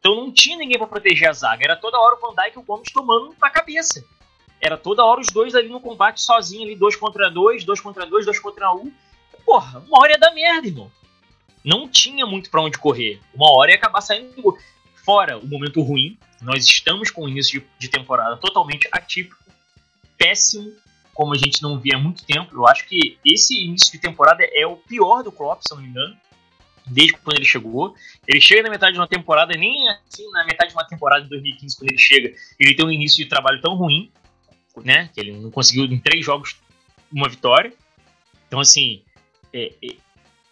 Então 0.00 0.16
não 0.16 0.32
tinha 0.32 0.56
ninguém 0.56 0.78
para 0.78 0.88
proteger 0.88 1.28
a 1.28 1.32
zaga. 1.32 1.64
Era 1.64 1.76
toda 1.76 1.98
hora 1.98 2.16
o 2.16 2.20
Van 2.20 2.34
Dijk 2.34 2.56
e 2.56 2.58
o 2.58 2.62
Gomes 2.62 2.90
tomando 2.92 3.34
na 3.40 3.50
cabeça. 3.50 4.04
Era 4.60 4.76
toda 4.76 5.04
hora 5.04 5.20
os 5.20 5.28
dois 5.28 5.54
ali 5.54 5.68
no 5.68 5.80
combate 5.80 6.20
sozinho, 6.20 6.64
ali, 6.64 6.74
dois 6.74 6.96
contra 6.96 7.30
dois, 7.30 7.64
dois 7.64 7.80
contra 7.80 8.04
dois, 8.04 8.24
dois 8.24 8.38
contra 8.38 8.72
um. 8.72 8.92
Porra, 9.44 9.80
uma 9.80 10.00
hora 10.00 10.12
ia 10.12 10.18
dar 10.18 10.32
merda, 10.32 10.66
irmão. 10.66 10.90
Não 11.64 11.88
tinha 11.88 12.26
muito 12.26 12.50
para 12.50 12.62
onde 12.62 12.78
correr. 12.78 13.20
Uma 13.34 13.50
hora 13.56 13.70
ia 13.70 13.76
acabar 13.76 14.00
saindo 14.00 14.34
do 14.34 14.42
gol. 14.42 14.58
Fora 15.04 15.38
o 15.38 15.46
momento 15.46 15.80
ruim, 15.82 16.16
nós 16.40 16.64
estamos 16.64 17.10
com 17.10 17.24
o 17.24 17.28
início 17.28 17.60
de, 17.60 17.66
de 17.78 17.88
temporada 17.88 18.36
totalmente 18.36 18.88
atípico, 18.92 19.42
péssimo, 20.16 20.72
como 21.14 21.34
a 21.34 21.38
gente 21.38 21.62
não 21.62 21.78
via 21.78 21.96
há 21.96 21.98
muito 21.98 22.24
tempo. 22.24 22.54
Eu 22.54 22.66
acho 22.66 22.86
que 22.86 23.18
esse 23.24 23.64
início 23.64 23.92
de 23.92 23.98
temporada 23.98 24.44
é 24.44 24.66
o 24.66 24.76
pior 24.76 25.22
do 25.22 25.32
Klopp, 25.32 25.62
se 25.62 25.74
não 25.74 25.82
me 25.82 25.88
engano, 25.88 26.16
desde 26.86 27.14
quando 27.14 27.36
ele 27.36 27.44
chegou. 27.44 27.94
Ele 28.26 28.40
chega 28.40 28.62
na 28.62 28.70
metade 28.70 28.92
de 28.92 28.98
uma 28.98 29.08
temporada, 29.08 29.54
nem 29.54 29.88
assim 29.88 30.28
na 30.30 30.44
metade 30.44 30.70
de 30.70 30.76
uma 30.76 30.86
temporada 30.86 31.22
de 31.22 31.28
2015, 31.28 31.76
quando 31.76 31.90
ele 31.90 31.98
chega, 31.98 32.34
ele 32.58 32.74
tem 32.74 32.84
um 32.84 32.90
início 32.90 33.22
de 33.22 33.28
trabalho 33.28 33.60
tão 33.60 33.74
ruim, 33.74 34.10
né? 34.84 35.10
Que 35.14 35.20
ele 35.20 35.32
não 35.32 35.50
conseguiu 35.50 35.84
em 35.84 35.98
três 35.98 36.24
jogos 36.24 36.56
uma 37.12 37.28
vitória. 37.28 37.72
Então, 38.48 38.60
assim, 38.60 39.02
é, 39.52 39.72
é, 39.82 39.96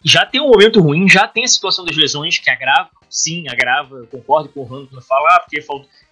já 0.03 0.25
tem 0.25 0.41
um 0.41 0.49
momento 0.49 0.79
ruim, 0.79 1.07
já 1.07 1.27
tem 1.27 1.43
a 1.43 1.47
situação 1.47 1.85
das 1.85 1.95
lesões 1.95 2.37
que 2.37 2.49
agrava, 2.49 2.89
sim, 3.09 3.47
agrava. 3.47 3.97
Eu 3.97 4.07
concordo 4.07 4.49
com 4.49 4.61
o 4.61 4.63
Rando 4.63 4.87
quando 4.87 5.03
fala, 5.03 5.35
ah, 5.35 5.39
porque 5.39 5.63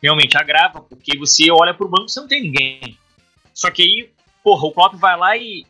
realmente 0.01 0.37
agrava, 0.37 0.81
porque 0.81 1.17
você 1.17 1.49
olha 1.51 1.73
pro 1.73 1.87
banco 1.87 2.05
e 2.05 2.11
você 2.11 2.19
não 2.19 2.27
tem 2.27 2.41
ninguém. 2.41 2.97
Só 3.53 3.69
que 3.71 3.81
aí 3.81 4.09
porra, 4.43 4.67
o 4.67 4.71
Klopp 4.71 4.95
vai 4.95 5.17
lá 5.17 5.37
e 5.37 5.65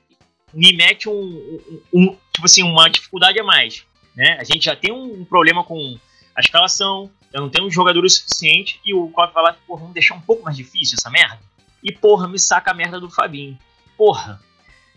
me 0.54 0.74
mete 0.74 1.08
um, 1.08 1.14
um, 1.14 1.82
um, 1.94 2.18
tipo 2.34 2.46
assim, 2.46 2.64
uma 2.64 2.90
dificuldade 2.90 3.40
a 3.40 3.44
mais, 3.44 3.86
né? 4.16 4.38
A 4.40 4.44
gente 4.44 4.66
já 4.66 4.76
tem 4.76 4.92
um, 4.92 5.24
problema 5.26 5.64
com 5.64 5.98
a 6.36 6.40
escalação, 6.40 7.10
eu 7.34 7.42
não 7.42 7.50
tenho 7.50 7.68
um 7.68 7.72
jogador 7.72 8.08
suficiente 8.10 8.80
e 8.86 8.94
o 8.94 9.10
Klopp 9.10 9.34
vai 9.34 9.44
lá, 9.44 9.54
porra, 9.68 9.82
vamos 9.82 9.94
deixar 9.94 10.16
um 10.16 10.22
pouco 10.22 10.44
mais 10.44 10.58
difícil 10.58 10.96
essa 10.98 11.10
merda. 11.10 11.40
E 11.84 11.92
porra, 11.92 12.28
me 12.28 12.40
saca 12.40 12.72
a 12.72 12.74
merda 12.74 13.00
do 13.00 13.10
Fabinho. 13.10 13.58
Porra, 13.98 14.42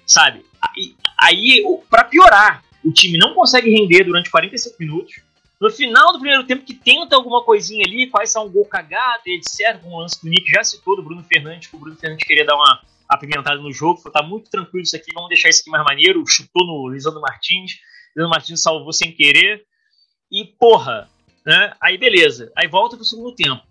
sabe? 0.06 0.44
Aí, 0.60 0.96
aí 1.18 1.64
para 1.90 2.04
piorar, 2.04 2.64
o 2.84 2.92
time 2.92 3.18
não 3.18 3.34
consegue 3.34 3.70
render 3.70 4.04
durante 4.04 4.30
45 4.30 4.76
minutos. 4.80 5.20
No 5.60 5.70
final 5.70 6.12
do 6.12 6.18
primeiro 6.18 6.44
tempo, 6.44 6.64
que 6.64 6.74
tenta 6.74 7.14
alguma 7.14 7.44
coisinha 7.44 7.84
ali, 7.86 8.08
quais 8.08 8.30
são 8.30 8.46
um 8.46 8.50
gol 8.50 8.64
cagado, 8.64 9.22
etc. 9.26 9.80
Um 9.84 9.98
lance 9.98 10.18
que 10.18 10.26
o 10.26 10.30
Nick 10.30 10.50
já 10.50 10.64
citou 10.64 10.96
do 10.96 11.04
Bruno 11.04 11.22
Fernandes, 11.22 11.68
que 11.68 11.76
o 11.76 11.78
Bruno 11.78 11.96
Fernandes 11.96 12.26
queria 12.26 12.44
dar 12.44 12.56
uma 12.56 12.80
apimentado 13.12 13.60
no 13.60 13.72
jogo, 13.72 14.00
falou, 14.00 14.12
tá 14.12 14.22
muito 14.22 14.50
tranquilo 14.50 14.82
isso 14.82 14.96
aqui, 14.96 15.12
vamos 15.12 15.28
deixar 15.28 15.48
isso 15.48 15.60
aqui 15.60 15.70
mais 15.70 15.84
maneiro, 15.84 16.24
chutou 16.26 16.66
no 16.66 16.88
Lisandro 16.88 17.20
Martins, 17.20 17.72
Lisandro 18.14 18.30
Martins 18.30 18.62
salvou 18.62 18.92
sem 18.92 19.12
querer, 19.12 19.64
e 20.30 20.44
porra, 20.58 21.08
né? 21.44 21.74
Aí 21.80 21.98
beleza, 21.98 22.50
aí 22.56 22.66
volta 22.66 22.96
pro 22.96 23.04
segundo 23.04 23.34
tempo. 23.34 23.62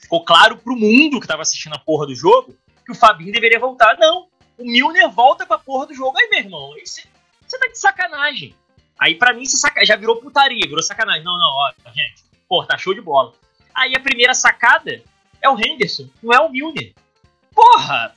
Ficou 0.00 0.24
claro 0.24 0.56
pro 0.56 0.76
mundo 0.76 1.20
que 1.20 1.26
tava 1.26 1.42
assistindo 1.42 1.74
a 1.74 1.78
porra 1.78 2.06
do 2.06 2.14
jogo 2.14 2.56
que 2.88 2.92
o 2.92 2.94
Fabinho 2.94 3.32
deveria 3.32 3.58
voltar. 3.58 3.98
Não, 3.98 4.28
o 4.56 4.64
Milner 4.64 5.10
volta 5.10 5.44
pra 5.44 5.58
porra 5.58 5.86
do 5.86 5.94
jogo. 5.94 6.16
Aí, 6.16 6.28
meu 6.30 6.38
irmão, 6.38 6.72
você 6.82 7.58
tá 7.58 7.68
de 7.68 7.78
sacanagem. 7.78 8.54
Aí 8.98 9.14
para 9.14 9.34
mim 9.34 9.44
saca, 9.44 9.84
já 9.84 9.94
virou 9.94 10.16
putaria, 10.16 10.66
virou 10.66 10.82
sacanagem. 10.82 11.22
Não, 11.22 11.36
não, 11.36 11.46
ó, 11.46 11.72
gente, 11.94 12.24
porra, 12.48 12.66
tá 12.66 12.78
show 12.78 12.94
de 12.94 13.00
bola. 13.00 13.34
Aí 13.74 13.94
a 13.94 14.00
primeira 14.00 14.34
sacada 14.34 15.02
é 15.40 15.48
o 15.48 15.58
Henderson, 15.58 16.08
não 16.22 16.32
é 16.32 16.40
o 16.40 16.48
Milner. 16.48 16.94
Porra, 17.54 18.14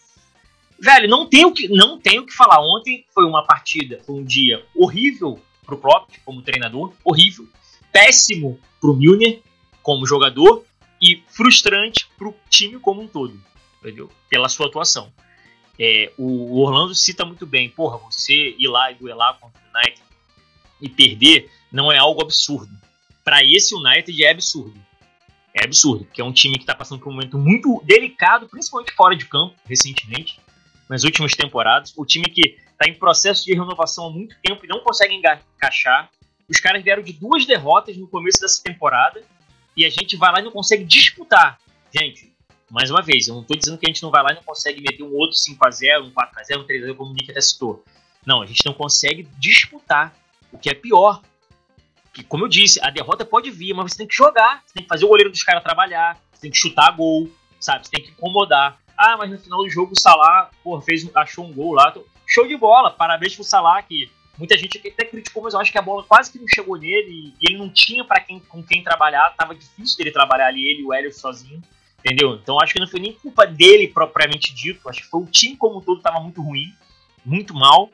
Velho, 0.82 1.08
não 1.08 1.28
tem 1.28 1.46
o 1.46 1.54
que, 1.54 1.67
não 1.67 2.00
tem 2.00 2.17
o 2.17 2.26
que 2.26 2.34
falar. 2.34 2.60
Ontem 2.60 3.06
foi 3.13 3.24
uma 3.24 3.46
partida, 3.46 4.02
foi 4.04 4.15
um 4.15 4.24
dia 4.24 4.65
horrível 4.76 5.39
pro 5.63 5.78
Klopp 5.78 6.10
como 6.26 6.41
treinador, 6.41 6.91
horrível, 7.04 7.48
péssimo 7.91 8.60
pro 8.80 8.96
Milner 8.96 9.44
como 9.84 10.08
jogador 10.08 10.65
e 11.00 11.24
frustrante 11.28 12.10
pro 12.17 12.34
time 12.50 12.80
como 12.80 13.04
um 13.04 13.08
todo, 13.08 13.39
entendeu? 13.80 14.10
Pela 14.28 14.50
sua 14.50 14.65
atuação. 14.65 15.13
É, 15.78 16.12
o 16.17 16.60
Orlando 16.60 16.96
cita 16.96 17.24
muito 17.26 17.46
bem, 17.46 17.70
porra, 17.70 18.00
você 18.00 18.56
ir 18.58 18.67
lá 18.67 18.91
e 18.91 18.96
duelar 18.96 19.38
contra 19.39 19.62
o 19.62 19.78
United 19.78 20.02
e 20.82 20.89
perder 20.89 21.52
não 21.72 21.91
é 21.91 22.00
algo 22.00 22.24
absurdo. 22.24 22.76
Para 23.24 23.44
esse 23.44 23.76
United 23.76 24.24
é 24.24 24.32
absurdo. 24.32 24.82
É 25.54 25.63
absurdo, 25.63 26.06
porque 26.06 26.22
é 26.22 26.24
um 26.24 26.34
time 26.34 26.56
que 26.56 26.63
está 26.63 26.74
passando 26.74 27.02
por 27.02 27.10
um 27.10 27.13
momento 27.13 27.38
muito 27.38 27.84
delicado, 27.86 28.50
principalmente 28.50 28.94
fora 28.94 29.15
de 29.15 29.26
campo, 29.26 29.54
recentemente 29.67 30.39
nas 30.91 31.06
últimas 31.06 31.32
temporadas. 31.32 31.93
O 31.95 32.06
time 32.06 32.25
que 32.25 32.58
está 32.69 32.86
em 32.86 32.93
processo 32.93 33.45
de 33.45 33.54
renovação 33.54 34.08
há 34.08 34.12
muito 34.12 34.36
tempo 34.43 34.65
e 34.65 34.67
não 34.67 34.82
consegue 34.82 35.15
encaixar. 35.15 36.12
Os 36.49 36.60
caras 36.60 36.84
vieram 36.84 37.01
de 37.01 37.13
duas 37.13 37.45
derrotas 37.45 37.95
no 37.95 38.10
começo 38.10 38.41
dessa 38.41 38.62
temporada 38.62 39.23
e 39.75 39.86
a 39.86 39.89
gente 39.89 40.17
vai 40.17 40.34
lá 40.34 40.41
e 40.41 40.43
não 40.43 40.51
consegue 40.51 40.84
disputar. 40.84 41.58
Gente, 41.97 42.34
mais 42.69 42.91
uma 42.91 43.01
vez, 43.01 43.30
eu 43.30 43.36
não 43.36 43.41
estou 43.41 43.56
dizendo 43.56 43.77
que 43.77 43.86
a 43.86 43.89
gente 43.89 44.04
não 44.04 44.12
vai 44.12 44.21
lá 44.21 44.32
e 44.34 44.36
não 44.36 44.43
consegue 44.43 44.82
meter 44.82 45.01
um 45.01 45.13
outro 45.13 45.38
5x0, 45.38 46.08
um 46.08 46.12
4x0, 46.12 46.60
um 46.60 46.67
3x0, 46.67 46.95
como 46.97 47.12
o 47.12 47.13
Nick 47.13 47.32
até 47.32 47.39
citou. 47.39 47.86
Não, 48.25 48.41
a 48.41 48.45
gente 48.45 48.65
não 48.65 48.73
consegue 48.73 49.23
disputar, 49.39 50.13
o 50.51 50.58
que 50.58 50.69
é 50.69 50.73
pior. 50.73 51.21
Que, 52.13 52.21
como 52.21 52.43
eu 52.43 52.49
disse, 52.49 52.82
a 52.84 52.89
derrota 52.89 53.23
pode 53.23 53.49
vir, 53.49 53.73
mas 53.73 53.93
você 53.93 53.99
tem 53.99 54.08
que 54.08 54.15
jogar, 54.15 54.62
você 54.65 54.73
tem 54.73 54.84
que 54.84 54.89
fazer 54.89 55.06
o 55.06 55.08
goleiro 55.08 55.32
dos 55.32 55.41
caras 55.41 55.63
trabalhar, 55.63 56.19
você 56.34 56.41
tem 56.41 56.51
que 56.51 56.58
chutar 56.58 56.91
gol, 56.91 57.32
sabe? 57.62 57.86
Você 57.86 57.91
tem 57.91 58.04
que 58.04 58.12
incomodar. 58.12 58.77
Ah, 59.04 59.18
mas 59.18 59.32
no 59.32 59.40
final 59.40 59.64
do 59.64 59.70
jogo 59.70 59.94
o 59.94 60.00
Salah, 60.00 60.52
porra, 60.64 60.80
fez, 60.84 61.10
achou 61.16 61.44
um 61.44 61.52
gol 61.52 61.74
lá. 61.74 61.92
Show 62.28 62.48
de 62.48 62.56
bola, 62.56 62.92
parabéns 62.92 63.34
pro 63.34 63.44
Salah, 63.44 63.82
que 63.82 64.12
muita 64.38 64.56
gente 64.56 64.78
até 64.78 65.04
criticou, 65.04 65.42
mas 65.42 65.56
eu 65.56 65.60
acho 65.60 65.72
que 65.72 65.78
a 65.80 65.82
bola 65.82 66.04
quase 66.04 66.32
que 66.32 66.38
não 66.38 66.48
chegou 66.48 66.78
nele 66.78 67.34
e 67.42 67.50
ele 67.50 67.58
não 67.58 67.68
tinha 67.68 68.06
para 68.06 68.20
quem, 68.20 68.40
com 68.40 68.62
quem 68.62 68.84
trabalhar, 68.84 69.34
tava 69.36 69.56
difícil 69.56 69.98
dele 69.98 70.12
trabalhar 70.12 70.46
ali, 70.46 70.70
ele 70.70 70.82
e 70.82 70.86
o 70.86 70.94
Hélio 70.94 71.12
sozinho, 71.12 71.60
entendeu? 71.98 72.36
Então 72.36 72.62
acho 72.62 72.74
que 72.74 72.80
não 72.80 72.88
foi 72.88 73.00
nem 73.00 73.12
culpa 73.12 73.48
dele 73.48 73.88
propriamente 73.88 74.54
dito, 74.54 74.88
acho 74.88 75.02
que 75.02 75.10
foi 75.10 75.22
o 75.22 75.26
time 75.26 75.58
como 75.58 75.80
um 75.80 75.82
todo 75.82 76.00
tava 76.00 76.20
muito 76.20 76.40
ruim, 76.40 76.72
muito 77.26 77.56
mal. 77.56 77.90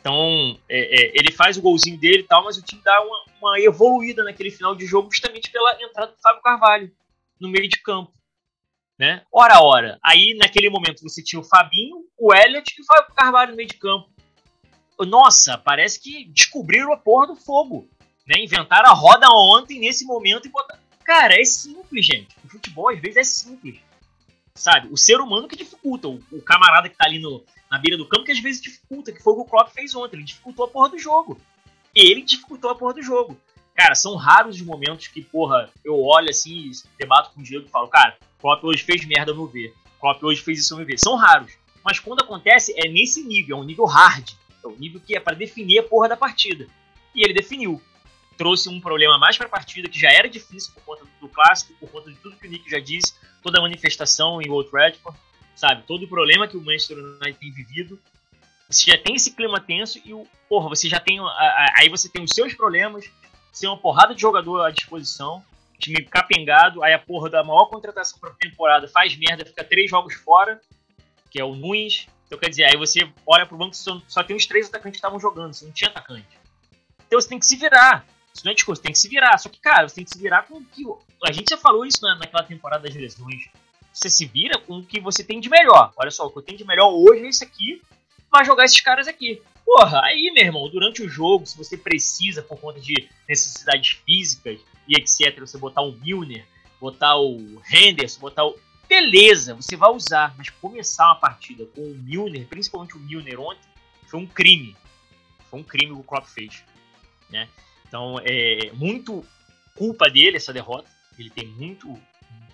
Então 0.00 0.56
é, 0.68 0.78
é, 0.78 1.12
ele 1.12 1.32
faz 1.32 1.56
o 1.56 1.60
golzinho 1.60 1.98
dele 1.98 2.20
e 2.20 2.26
tal, 2.28 2.44
mas 2.44 2.56
o 2.56 2.62
time 2.62 2.80
dá 2.84 3.02
uma, 3.02 3.18
uma 3.40 3.60
evoluída 3.60 4.22
naquele 4.22 4.52
final 4.52 4.76
de 4.76 4.86
jogo 4.86 5.10
justamente 5.10 5.50
pela 5.50 5.76
entrada 5.82 6.12
do 6.12 6.18
Fábio 6.22 6.40
Carvalho 6.40 6.92
no 7.40 7.48
meio 7.48 7.68
de 7.68 7.82
campo 7.82 8.15
né? 8.98 9.22
Ora, 9.32 9.60
ora. 9.62 9.98
Aí, 10.02 10.34
naquele 10.38 10.70
momento, 10.70 11.02
você 11.02 11.22
tinha 11.22 11.40
o 11.40 11.44
Fabinho, 11.44 12.04
o 12.18 12.34
Elliot 12.34 12.74
e 12.76 12.82
o 12.82 13.14
Carvalho 13.14 13.50
no 13.50 13.56
meio 13.56 13.68
de 13.68 13.76
campo. 13.76 14.08
Nossa, 14.98 15.58
parece 15.58 16.00
que 16.00 16.24
descobriram 16.26 16.92
a 16.92 16.96
porra 16.96 17.26
do 17.26 17.36
fogo. 17.36 17.88
Né? 18.26 18.42
Inventaram 18.42 18.90
a 18.90 18.94
roda 18.94 19.26
ontem, 19.30 19.78
nesse 19.78 20.04
momento, 20.04 20.46
e 20.46 20.50
botaram. 20.50 20.80
Cara, 21.04 21.40
é 21.40 21.44
simples, 21.44 22.04
gente. 22.04 22.34
O 22.44 22.48
futebol, 22.48 22.88
às 22.88 22.98
vezes, 22.98 23.16
é 23.16 23.24
simples. 23.24 23.78
Sabe? 24.54 24.88
O 24.90 24.96
ser 24.96 25.20
humano 25.20 25.46
que 25.46 25.56
dificulta. 25.56 26.08
O, 26.08 26.42
camarada 26.42 26.88
que 26.88 26.96
tá 26.96 27.04
ali 27.04 27.18
no, 27.18 27.44
na 27.70 27.78
beira 27.78 27.96
do 27.96 28.08
campo, 28.08 28.24
que 28.24 28.32
às 28.32 28.40
vezes 28.40 28.62
dificulta, 28.62 29.12
que 29.12 29.22
foi 29.22 29.34
o 29.34 29.36
que 29.36 29.42
o 29.42 29.44
Klopp 29.44 29.72
fez 29.72 29.94
ontem. 29.94 30.16
Ele 30.16 30.24
dificultou 30.24 30.64
a 30.64 30.68
porra 30.68 30.88
do 30.88 30.98
jogo. 30.98 31.38
Ele 31.94 32.22
dificultou 32.22 32.70
a 32.70 32.74
porra 32.74 32.94
do 32.94 33.02
jogo. 33.02 33.38
Cara, 33.74 33.94
são 33.94 34.16
raros 34.16 34.56
os 34.56 34.62
momentos 34.62 35.06
que, 35.08 35.22
porra, 35.22 35.70
eu 35.84 36.02
olho 36.02 36.30
assim, 36.30 36.70
debato 36.98 37.30
com 37.32 37.40
o 37.40 37.44
Diego 37.44 37.66
e 37.66 37.70
falo, 37.70 37.88
cara, 37.88 38.16
Klopp 38.46 38.62
hoje 38.62 38.84
fez 38.84 39.04
merda 39.04 39.34
no 39.34 39.44
ver. 39.44 39.74
Klopp 39.98 40.22
hoje 40.22 40.40
fez 40.40 40.60
isso 40.60 40.78
no 40.78 40.84
ver. 40.84 41.00
São 41.00 41.16
raros. 41.16 41.52
Mas 41.84 41.98
quando 41.98 42.20
acontece, 42.20 42.72
é 42.76 42.88
nesse 42.88 43.24
nível, 43.24 43.56
é 43.56 43.60
um 43.60 43.64
nível 43.64 43.86
hard. 43.86 44.34
É 44.62 44.68
um 44.68 44.76
nível 44.76 45.00
que 45.04 45.16
é 45.16 45.20
para 45.20 45.34
definir 45.34 45.80
a 45.80 45.82
porra 45.82 46.08
da 46.08 46.16
partida. 46.16 46.68
E 47.12 47.24
ele 47.24 47.34
definiu. 47.34 47.82
Trouxe 48.38 48.68
um 48.68 48.80
problema 48.80 49.18
mais 49.18 49.36
para 49.36 49.46
a 49.46 49.50
partida, 49.50 49.88
que 49.88 49.98
já 49.98 50.12
era 50.12 50.28
difícil 50.28 50.72
por 50.74 50.84
conta 50.84 51.04
do 51.20 51.28
clássico, 51.28 51.74
por 51.80 51.90
conta 51.90 52.08
de 52.08 52.16
tudo 52.18 52.36
que 52.36 52.46
o 52.46 52.50
Nick 52.50 52.70
já 52.70 52.78
disse, 52.78 53.14
toda 53.42 53.58
a 53.58 53.62
manifestação 53.62 54.40
em 54.40 54.48
Old 54.48 54.70
Trafford, 54.70 55.18
sabe? 55.56 55.82
Todo 55.84 56.04
o 56.04 56.08
problema 56.08 56.46
que 56.46 56.56
o 56.56 56.60
Manchester 56.60 56.98
United 56.98 57.38
tem 57.40 57.50
vivido. 57.50 57.98
Você 58.68 58.92
já 58.92 58.96
tem 58.98 59.16
esse 59.16 59.34
clima 59.34 59.60
tenso 59.60 60.00
e 60.04 60.14
o. 60.14 60.24
Porra, 60.48 60.68
você 60.68 60.88
já 60.88 61.00
tem. 61.00 61.18
Aí 61.76 61.88
você 61.88 62.08
tem 62.08 62.22
os 62.22 62.30
seus 62.32 62.54
problemas, 62.54 63.10
sem 63.50 63.68
uma 63.68 63.76
porrada 63.76 64.14
de 64.14 64.20
jogador 64.20 64.60
à 64.60 64.70
disposição, 64.70 65.42
time 65.78 66.04
capengado, 66.04 66.82
aí 66.82 66.92
a 66.92 66.98
porra 66.98 67.30
da 67.30 67.44
maior 67.44 67.66
contratação 67.66 68.18
pra 68.18 68.30
temporada 68.30 68.88
faz 68.88 69.16
merda, 69.16 69.44
fica 69.44 69.64
três 69.64 69.90
jogos 69.90 70.14
fora, 70.14 70.60
que 71.30 71.40
é 71.40 71.44
o 71.44 71.54
Nunes. 71.54 72.06
Então, 72.26 72.38
quer 72.38 72.48
dizer, 72.48 72.64
aí 72.64 72.76
você 72.76 73.08
olha 73.26 73.46
pro 73.46 73.56
banco 73.56 73.76
só, 73.76 74.00
só 74.08 74.22
tem 74.22 74.34
os 74.34 74.46
três 74.46 74.66
atacantes 74.66 74.92
que 74.92 74.98
estavam 74.98 75.20
jogando, 75.20 75.54
você 75.54 75.64
não 75.64 75.72
tinha 75.72 75.90
atacante. 75.90 76.38
Então 77.06 77.20
você 77.20 77.28
tem 77.28 77.38
que 77.38 77.46
se 77.46 77.56
virar. 77.56 78.04
Isso 78.34 78.44
não 78.44 78.52
é 78.52 78.54
discurso, 78.54 78.82
tem 78.82 78.92
que 78.92 78.98
se 78.98 79.08
virar. 79.08 79.38
Só 79.38 79.48
que, 79.48 79.60
cara, 79.60 79.88
você 79.88 79.94
tem 79.94 80.04
que 80.04 80.10
se 80.10 80.18
virar 80.18 80.42
com 80.42 80.58
o 80.58 80.64
que. 80.64 80.82
A 81.26 81.32
gente 81.32 81.48
já 81.50 81.56
falou 81.56 81.86
isso 81.86 82.02
na, 82.02 82.16
naquela 82.16 82.42
temporada 82.42 82.82
das 82.82 82.94
lesões. 82.94 83.48
você 83.92 84.10
se 84.10 84.26
vira 84.26 84.58
com 84.58 84.78
o 84.78 84.84
que 84.84 85.00
você 85.00 85.24
tem 85.24 85.40
de 85.40 85.48
melhor. 85.48 85.92
Olha 85.96 86.10
só, 86.10 86.26
o 86.26 86.30
que 86.30 86.38
eu 86.38 86.42
tenho 86.42 86.58
de 86.58 86.66
melhor 86.66 86.90
hoje 86.92 87.24
é 87.24 87.28
isso 87.28 87.44
aqui. 87.44 87.80
Vai 88.30 88.44
jogar 88.44 88.64
esses 88.64 88.80
caras 88.80 89.08
aqui. 89.08 89.40
Porra, 89.64 90.00
aí, 90.04 90.30
meu 90.34 90.44
irmão, 90.44 90.68
durante 90.68 91.02
o 91.02 91.08
jogo, 91.08 91.46
se 91.46 91.56
você 91.56 91.76
precisa, 91.76 92.42
por 92.42 92.60
conta 92.60 92.80
de 92.80 93.08
necessidades 93.28 93.98
físicas 94.04 94.60
e 94.88 94.96
etc., 94.96 95.40
você 95.40 95.58
botar 95.58 95.82
o 95.82 95.92
Milner, 95.92 96.46
botar 96.80 97.16
o 97.18 97.60
Henderson, 97.70 98.20
botar 98.20 98.44
o. 98.44 98.58
Beleza, 98.88 99.54
você 99.54 99.76
vai 99.76 99.90
usar, 99.90 100.34
mas 100.38 100.48
começar 100.48 101.06
uma 101.06 101.16
partida 101.16 101.66
com 101.66 101.80
o 101.80 101.94
Milner, 101.94 102.46
principalmente 102.46 102.96
o 102.96 103.00
Milner 103.00 103.40
ontem, 103.40 103.68
foi 104.06 104.20
um 104.20 104.26
crime. 104.26 104.76
Foi 105.50 105.58
um 105.58 105.64
crime 105.64 105.92
que 105.92 106.00
o 106.00 106.04
Klopp 106.04 106.26
fez. 106.26 106.62
Né? 107.28 107.48
Então, 107.88 108.20
é 108.24 108.70
muito 108.72 109.24
culpa 109.74 110.08
dele 110.08 110.36
essa 110.36 110.52
derrota. 110.52 110.88
Ele 111.18 111.30
tem 111.30 111.48
muito, 111.48 112.00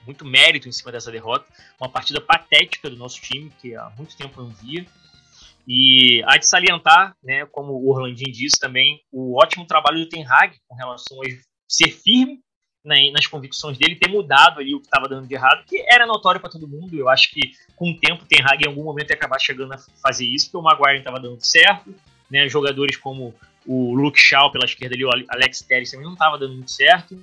muito 0.07 0.25
mérito 0.25 0.69
em 0.69 0.73
cima 0.73 0.91
dessa 0.91 1.11
derrota. 1.11 1.47
Uma 1.79 1.89
partida 1.89 2.21
patética 2.21 2.89
do 2.89 2.97
nosso 2.97 3.21
time, 3.21 3.53
que 3.61 3.75
há 3.75 3.91
muito 3.97 4.17
tempo 4.17 4.41
não 4.41 4.51
via. 4.51 4.87
E 5.67 6.23
há 6.27 6.37
de 6.39 6.47
salientar, 6.47 7.15
né, 7.23 7.47
como 7.47 7.73
o 7.73 7.91
Orlandinho 7.91 8.33
disse 8.33 8.59
também, 8.59 9.01
o 9.13 9.41
ótimo 9.41 9.67
trabalho 9.67 9.99
do 9.99 10.09
Ten 10.09 10.27
Hag 10.27 10.59
com 10.67 10.75
relação 10.75 11.21
a 11.23 11.29
ser 11.73 11.91
firme 11.91 12.41
né, 12.85 13.11
nas 13.13 13.27
convicções 13.27 13.79
dele, 13.79 13.97
ter 13.97 14.11
mudado 14.11 14.61
ali 14.61 14.75
o 14.75 14.81
que 14.81 14.87
estava 14.87 15.09
dando 15.09 15.27
de 15.27 15.35
errado, 15.35 15.65
que 15.67 15.85
era 15.89 16.07
notório 16.07 16.41
para 16.41 16.51
todo 16.51 16.69
mundo. 16.69 16.97
Eu 16.97 17.09
acho 17.09 17.31
que 17.31 17.53
com 17.77 17.91
o 17.91 17.97
tempo 17.97 18.25
o 18.25 18.27
Ten 18.27 18.43
Hag 18.43 18.65
em 18.65 18.69
algum 18.69 18.85
momento 18.85 19.11
ia 19.11 19.17
acabar 19.17 19.39
chegando 19.39 19.73
a 19.73 19.79
fazer 20.03 20.27
isso, 20.27 20.47
porque 20.47 20.57
o 20.57 20.63
Maguire 20.63 20.99
estava 20.99 21.21
dando 21.21 21.41
certo, 21.45 21.95
né, 22.31 22.49
jogadores 22.49 22.97
como 22.97 23.35
o 23.65 23.95
Luke 23.95 24.21
Shaw 24.21 24.51
pela 24.51 24.65
esquerda 24.65 24.97
ali, 24.97 25.05
o 25.05 25.11
Alex 25.29 25.63
Telles 25.63 25.91
também 25.91 26.07
não 26.07 26.15
estava 26.15 26.37
dando 26.37 26.55
muito 26.55 26.71
certo. 26.71 27.17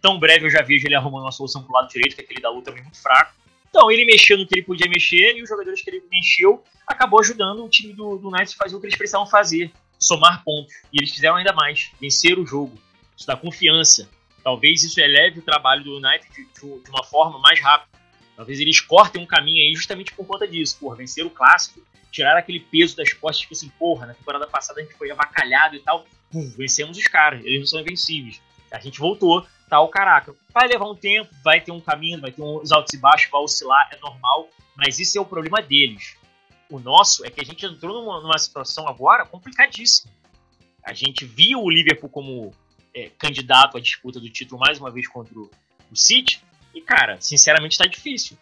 Tão 0.00 0.18
breve 0.18 0.46
eu 0.46 0.50
já 0.50 0.62
vejo 0.62 0.86
ele 0.86 0.94
arrumando 0.94 1.24
uma 1.24 1.32
solução 1.32 1.62
pro 1.62 1.72
lado 1.72 1.88
direito, 1.88 2.14
que 2.14 2.22
aquele 2.22 2.40
da 2.40 2.50
luta 2.50 2.66
também 2.66 2.82
muito 2.82 3.00
fraco. 3.00 3.34
Então, 3.68 3.90
ele 3.90 4.04
mexeu 4.04 4.38
no 4.38 4.46
que 4.46 4.54
ele 4.54 4.64
podia 4.64 4.88
mexer 4.88 5.36
e 5.36 5.42
os 5.42 5.48
jogadores 5.48 5.82
que 5.82 5.90
ele 5.90 6.04
mexeu 6.08 6.62
acabou 6.86 7.18
ajudando 7.18 7.64
o 7.64 7.68
time 7.68 7.92
do, 7.92 8.16
do 8.18 8.30
Knights 8.30 8.54
a 8.54 8.56
fazer 8.56 8.76
o 8.76 8.80
que 8.80 8.86
eles 8.86 8.96
precisavam 8.96 9.26
fazer, 9.26 9.72
somar 9.98 10.44
pontos. 10.44 10.72
E 10.92 11.00
eles 11.00 11.10
fizeram 11.10 11.34
ainda 11.34 11.52
mais, 11.52 11.90
vencer 12.00 12.38
o 12.38 12.46
jogo. 12.46 12.78
Isso 13.16 13.26
dá 13.26 13.36
confiança. 13.36 14.08
Talvez 14.42 14.82
isso 14.84 15.00
eleve 15.00 15.38
o 15.38 15.42
trabalho 15.42 15.82
do 15.82 15.96
United 15.96 16.28
de, 16.32 16.44
de, 16.44 16.90
uma 16.90 17.04
forma 17.04 17.38
mais 17.38 17.60
rápida. 17.60 17.98
Talvez 18.36 18.60
eles 18.60 18.80
cortem 18.80 19.22
um 19.22 19.26
caminho 19.26 19.64
aí 19.64 19.74
justamente 19.74 20.12
por 20.12 20.26
conta 20.26 20.46
disso, 20.46 20.76
por 20.78 20.96
vencer 20.96 21.24
o 21.24 21.30
clássico, 21.30 21.80
tirar 22.10 22.36
aquele 22.36 22.60
peso 22.60 22.96
das 22.96 23.12
costas, 23.12 23.40
tipo 23.40 23.54
assim, 23.54 23.68
porra, 23.78 24.06
na 24.06 24.14
temporada 24.14 24.46
passada 24.46 24.80
a 24.80 24.82
gente 24.82 24.94
foi 24.94 25.10
avacalhado 25.10 25.76
e 25.76 25.80
tal, 25.80 26.04
pum, 26.30 26.52
vencemos 26.56 26.98
os 26.98 27.04
caras, 27.04 27.44
eles 27.44 27.60
não 27.60 27.66
são 27.66 27.80
invencíveis. 27.80 28.40
A 28.70 28.80
gente 28.80 28.98
voltou, 28.98 29.46
tal, 29.68 29.88
caraca. 29.88 30.34
Vai 30.52 30.68
levar 30.68 30.90
um 30.90 30.96
tempo, 30.96 31.32
vai 31.42 31.60
ter 31.60 31.70
um 31.70 31.80
caminho, 31.80 32.20
vai 32.20 32.32
ter 32.32 32.42
uns 32.42 32.72
altos 32.72 32.92
e 32.92 32.98
baixos, 32.98 33.30
vai 33.30 33.40
oscilar, 33.40 33.88
é 33.92 33.98
normal, 33.98 34.48
mas 34.76 34.98
isso 34.98 35.16
é 35.16 35.20
o 35.20 35.24
problema 35.24 35.62
deles. 35.62 36.16
O 36.68 36.78
nosso 36.80 37.24
é 37.24 37.30
que 37.30 37.40
a 37.40 37.44
gente 37.44 37.64
entrou 37.64 38.00
numa, 38.00 38.20
numa 38.20 38.38
situação 38.38 38.88
agora 38.88 39.24
complicadíssima. 39.24 40.12
A 40.82 40.92
gente 40.92 41.24
viu 41.24 41.60
o 41.60 41.70
Liverpool 41.70 42.10
como 42.10 42.52
é, 42.94 43.10
candidato 43.18 43.76
à 43.76 43.80
disputa 43.80 44.20
do 44.20 44.30
título 44.30 44.60
mais 44.60 44.78
uma 44.78 44.90
vez 44.90 45.08
contra 45.08 45.36
o, 45.38 45.50
o 45.90 45.96
City, 45.96 46.40
e 46.74 46.80
cara, 46.80 47.20
sinceramente 47.20 47.72
está 47.72 47.86
difícil. 47.86 48.36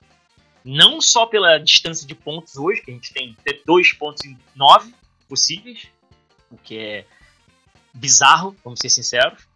Não 0.64 1.00
só 1.00 1.26
pela 1.26 1.58
distância 1.58 2.06
de 2.06 2.14
pontos 2.14 2.56
hoje, 2.56 2.82
que 2.82 2.90
a 2.90 2.94
gente 2.94 3.12
tem 3.12 3.36
dois 3.66 3.92
pontos 3.92 4.24
em 4.24 4.38
nove 4.54 4.94
possíveis, 5.28 5.88
o 6.50 6.56
que 6.56 6.78
é 6.78 7.06
bizarro, 7.92 8.56
vamos 8.64 8.80
ser 8.80 8.88
sinceros, 8.88 9.46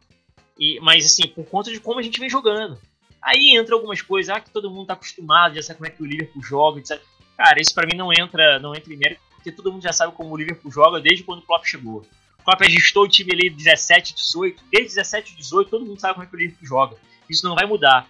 e, 0.59 0.81
mas 0.81 1.05
assim, 1.05 1.29
por 1.29 1.45
conta 1.45 1.71
de 1.71 1.81
como 1.81 2.01
a 2.01 2.03
gente 2.03 2.19
vem 2.19 2.29
jogando. 2.29 2.79
Aí 3.23 3.57
entra 3.57 3.75
algumas 3.75 4.01
coisas, 4.01 4.35
ah, 4.35 4.41
que 4.41 4.51
todo 4.51 4.71
mundo 4.71 4.87
tá 4.87 4.95
acostumado, 4.95 5.55
já 5.55 5.63
sabe 5.63 5.79
como 5.79 5.89
é 5.89 5.91
que 5.91 6.03
o 6.03 6.07
Liverpool 6.07 6.43
joga, 6.43 6.81
etc. 6.81 7.01
Cara, 7.37 7.61
isso 7.61 7.75
para 7.75 7.87
mim 7.87 7.97
não 7.97 8.13
entra, 8.13 8.59
não 8.59 8.75
entra 8.75 8.93
em 8.93 8.97
mérito, 8.97 9.21
porque 9.31 9.53
todo 9.53 9.71
mundo 9.73 9.83
já 9.83 9.93
sabe 9.93 10.15
como 10.15 10.33
o 10.33 10.37
Liverpool 10.37 10.71
joga 10.71 11.01
desde 11.01 11.25
quando 11.25 11.41
o 11.41 11.43
Klopp 11.43 11.65
chegou. 11.65 12.07
Klopp 12.47 12.63
ajustou 12.63 13.03
o 13.03 13.09
time 13.09 13.33
ali 13.33 13.51
17, 13.51 14.15
18, 14.15 14.63
desde 14.71 14.95
17, 14.95 15.35
18, 15.35 15.69
todo 15.69 15.85
mundo 15.85 16.01
sabe 16.01 16.15
como 16.15 16.25
é 16.25 16.29
que 16.29 16.37
o 16.37 16.39
Liverpool 16.39 16.65
joga. 16.65 16.97
Isso 17.29 17.47
não 17.47 17.57
vai 17.57 17.67
mudar. 17.67 18.09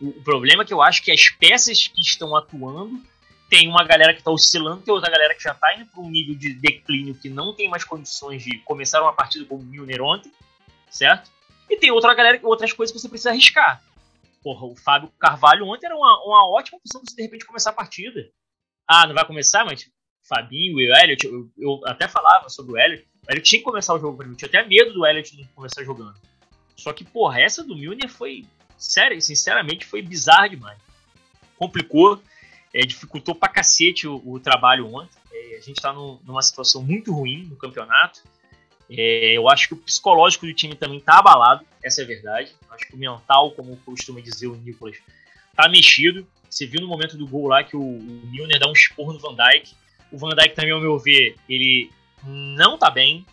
O, 0.00 0.10
o 0.10 0.22
problema 0.22 0.62
é 0.62 0.66
que 0.66 0.72
eu 0.72 0.80
acho 0.80 1.02
que 1.02 1.10
as 1.10 1.28
peças 1.30 1.88
que 1.88 2.00
estão 2.00 2.36
atuando 2.36 3.02
tem 3.50 3.68
uma 3.68 3.82
galera 3.82 4.14
que 4.14 4.20
está 4.20 4.30
oscilando, 4.30 4.82
tem 4.82 4.94
outra 4.94 5.10
galera 5.10 5.34
que 5.34 5.42
já 5.42 5.50
está 5.50 5.74
indo 5.74 5.86
para 5.86 6.00
um 6.00 6.08
nível 6.08 6.36
de 6.36 6.54
declínio 6.54 7.16
que 7.16 7.28
não 7.28 7.52
tem 7.56 7.68
mais 7.68 7.82
condições 7.82 8.44
de 8.44 8.58
começar 8.60 9.02
uma 9.02 9.12
partida 9.12 9.44
como 9.46 9.60
o 9.60 9.64
Milner 9.64 10.00
ontem, 10.00 10.32
certo? 10.88 11.28
E 11.68 11.76
tem 11.76 11.90
outra 11.90 12.14
galera, 12.14 12.38
outras 12.44 12.72
coisas 12.72 12.92
que 12.92 13.00
você 13.00 13.08
precisa 13.08 13.30
arriscar. 13.30 13.82
Porra, 14.44 14.64
o 14.64 14.76
Fábio 14.76 15.12
Carvalho 15.18 15.66
ontem 15.66 15.86
era 15.86 15.96
uma, 15.96 16.24
uma 16.24 16.48
ótima 16.50 16.78
opção 16.78 17.00
pra 17.00 17.10
você 17.10 17.16
de 17.16 17.22
repente 17.22 17.44
começar 17.44 17.70
a 17.70 17.74
partida. 17.74 18.30
Ah, 18.88 19.08
não 19.08 19.14
vai 19.14 19.26
começar, 19.26 19.64
mas 19.64 19.90
Fabinho 20.22 20.80
e 20.80 20.88
o 20.88 20.96
Elliot, 20.96 21.26
eu, 21.26 21.50
eu, 21.58 21.80
até 21.84 22.08
falava 22.08 22.48
sobre 22.48 22.72
o 22.72 22.78
Elliot. 22.78 23.06
O 23.26 23.30
Elliot 23.32 23.48
tinha 23.48 23.60
que 23.60 23.64
começar 23.64 23.94
o 23.94 23.98
jogo 23.98 24.16
pra 24.16 24.26
mim. 24.26 24.32
Eu 24.32 24.36
tinha 24.36 24.48
até 24.48 24.68
medo 24.68 24.92
do 24.92 25.06
Elliot 25.06 25.36
não 25.36 25.48
começar 25.54 25.84
jogando. 25.84 26.14
Só 26.76 26.92
que, 26.92 27.04
porra, 27.04 27.40
essa 27.40 27.62
do 27.62 27.76
Milner 27.76 28.08
foi. 28.08 28.44
Sério, 28.76 29.20
sinceramente, 29.20 29.84
foi 29.84 30.02
bizarra 30.02 30.48
demais. 30.48 30.78
Complicou, 31.56 32.20
é, 32.74 32.80
dificultou 32.80 33.34
pra 33.34 33.48
cacete 33.48 34.08
o, 34.08 34.20
o 34.24 34.40
trabalho 34.40 34.92
ontem. 34.92 35.16
É, 35.32 35.58
a 35.58 35.60
gente 35.60 35.80
tá 35.80 35.92
no, 35.92 36.20
numa 36.24 36.42
situação 36.42 36.82
muito 36.82 37.12
ruim 37.12 37.44
no 37.44 37.56
campeonato. 37.56 38.22
É, 38.90 39.36
eu 39.36 39.48
acho 39.48 39.68
que 39.68 39.74
o 39.74 39.76
psicológico 39.76 40.46
do 40.46 40.52
time 40.52 40.74
também 40.74 41.00
tá 41.00 41.18
abalado, 41.18 41.64
essa 41.82 42.02
é 42.02 42.04
a 42.04 42.06
verdade. 42.06 42.52
Eu 42.68 42.74
acho 42.74 42.86
que 42.86 42.94
o 42.94 42.98
mental, 42.98 43.52
como 43.52 43.76
costuma 43.78 44.20
dizer 44.20 44.48
o 44.48 44.56
Nicolas, 44.56 44.96
tá 45.54 45.68
mexido. 45.68 46.26
Você 46.50 46.66
viu 46.66 46.80
no 46.80 46.88
momento 46.88 47.16
do 47.16 47.26
gol 47.26 47.48
lá 47.48 47.64
que 47.64 47.76
o, 47.76 47.80
o 47.80 48.26
Milner 48.26 48.58
dá 48.58 48.68
um 48.68 48.72
esporro 48.72 49.14
no 49.14 49.18
Van 49.18 49.34
Dijk. 49.34 49.74
O 50.12 50.18
Van 50.18 50.30
Dijk 50.30 50.54
também, 50.54 50.72
ao 50.72 50.80
meu 50.80 50.98
ver, 50.98 51.36
ele 51.48 51.90
não 52.22 52.78
tá 52.78 52.90
bem. 52.90 53.26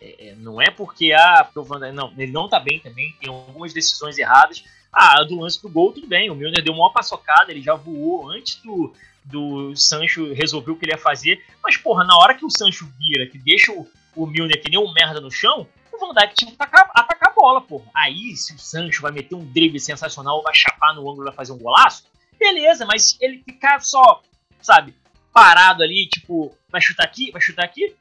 É, 0.00 0.28
é 0.28 0.34
não 0.34 0.60
é 0.60 0.70
porque, 0.70 1.12
ah, 1.12 1.44
porque 1.44 1.58
o 1.58 1.64
Van 1.64 1.78
Dijk, 1.78 1.92
não, 1.92 2.12
ele 2.16 2.32
não 2.32 2.48
tá 2.48 2.58
bem 2.58 2.78
também, 2.78 3.14
tem 3.20 3.28
algumas 3.28 3.72
decisões 3.72 4.18
erradas. 4.18 4.64
Ah, 4.92 5.22
do 5.24 5.40
lance 5.40 5.60
do 5.60 5.70
gol, 5.70 5.92
tudo 5.92 6.06
bem. 6.06 6.30
O 6.30 6.34
Milner 6.34 6.62
deu 6.62 6.74
uma 6.74 6.92
paçocada, 6.92 7.50
ele 7.50 7.62
já 7.62 7.74
voou 7.74 8.30
antes 8.30 8.56
do, 8.56 8.92
do 9.24 9.74
Sancho 9.76 10.32
resolver 10.32 10.70
o 10.70 10.76
que 10.76 10.84
ele 10.84 10.92
ia 10.92 10.98
fazer. 10.98 11.42
Mas, 11.62 11.76
porra, 11.76 12.04
na 12.04 12.16
hora 12.16 12.34
que 12.34 12.44
o 12.44 12.50
Sancho 12.50 12.90
vira, 12.98 13.26
que 13.26 13.38
deixa 13.38 13.72
o, 13.72 13.88
o 14.14 14.26
Milner 14.26 14.60
que 14.60 14.70
nem 14.70 14.78
um 14.78 14.92
merda 14.92 15.20
no 15.20 15.30
chão, 15.30 15.66
o 15.92 15.98
Van 15.98 16.12
Dijk 16.12 16.34
tinha 16.34 16.50
que 16.50 16.56
atacar, 16.60 16.90
atacar 16.94 17.30
a 17.30 17.34
bola, 17.34 17.60
porra. 17.60 17.86
Aí, 17.94 18.36
se 18.36 18.54
o 18.54 18.58
Sancho 18.58 19.02
vai 19.02 19.12
meter 19.12 19.34
um 19.34 19.44
drible 19.44 19.80
sensacional, 19.80 20.42
vai 20.42 20.54
chapar 20.54 20.94
no 20.94 21.10
ângulo, 21.10 21.24
vai 21.24 21.34
fazer 21.34 21.52
um 21.52 21.58
golaço, 21.58 22.04
beleza, 22.38 22.84
mas 22.84 23.16
ele 23.20 23.42
ficar 23.44 23.80
só, 23.80 24.22
sabe, 24.60 24.94
parado 25.32 25.82
ali, 25.82 26.08
tipo, 26.08 26.56
vai 26.68 26.80
chutar 26.80 27.04
aqui, 27.04 27.30
vai 27.30 27.40
chutar 27.40 27.64
aqui, 27.64 27.94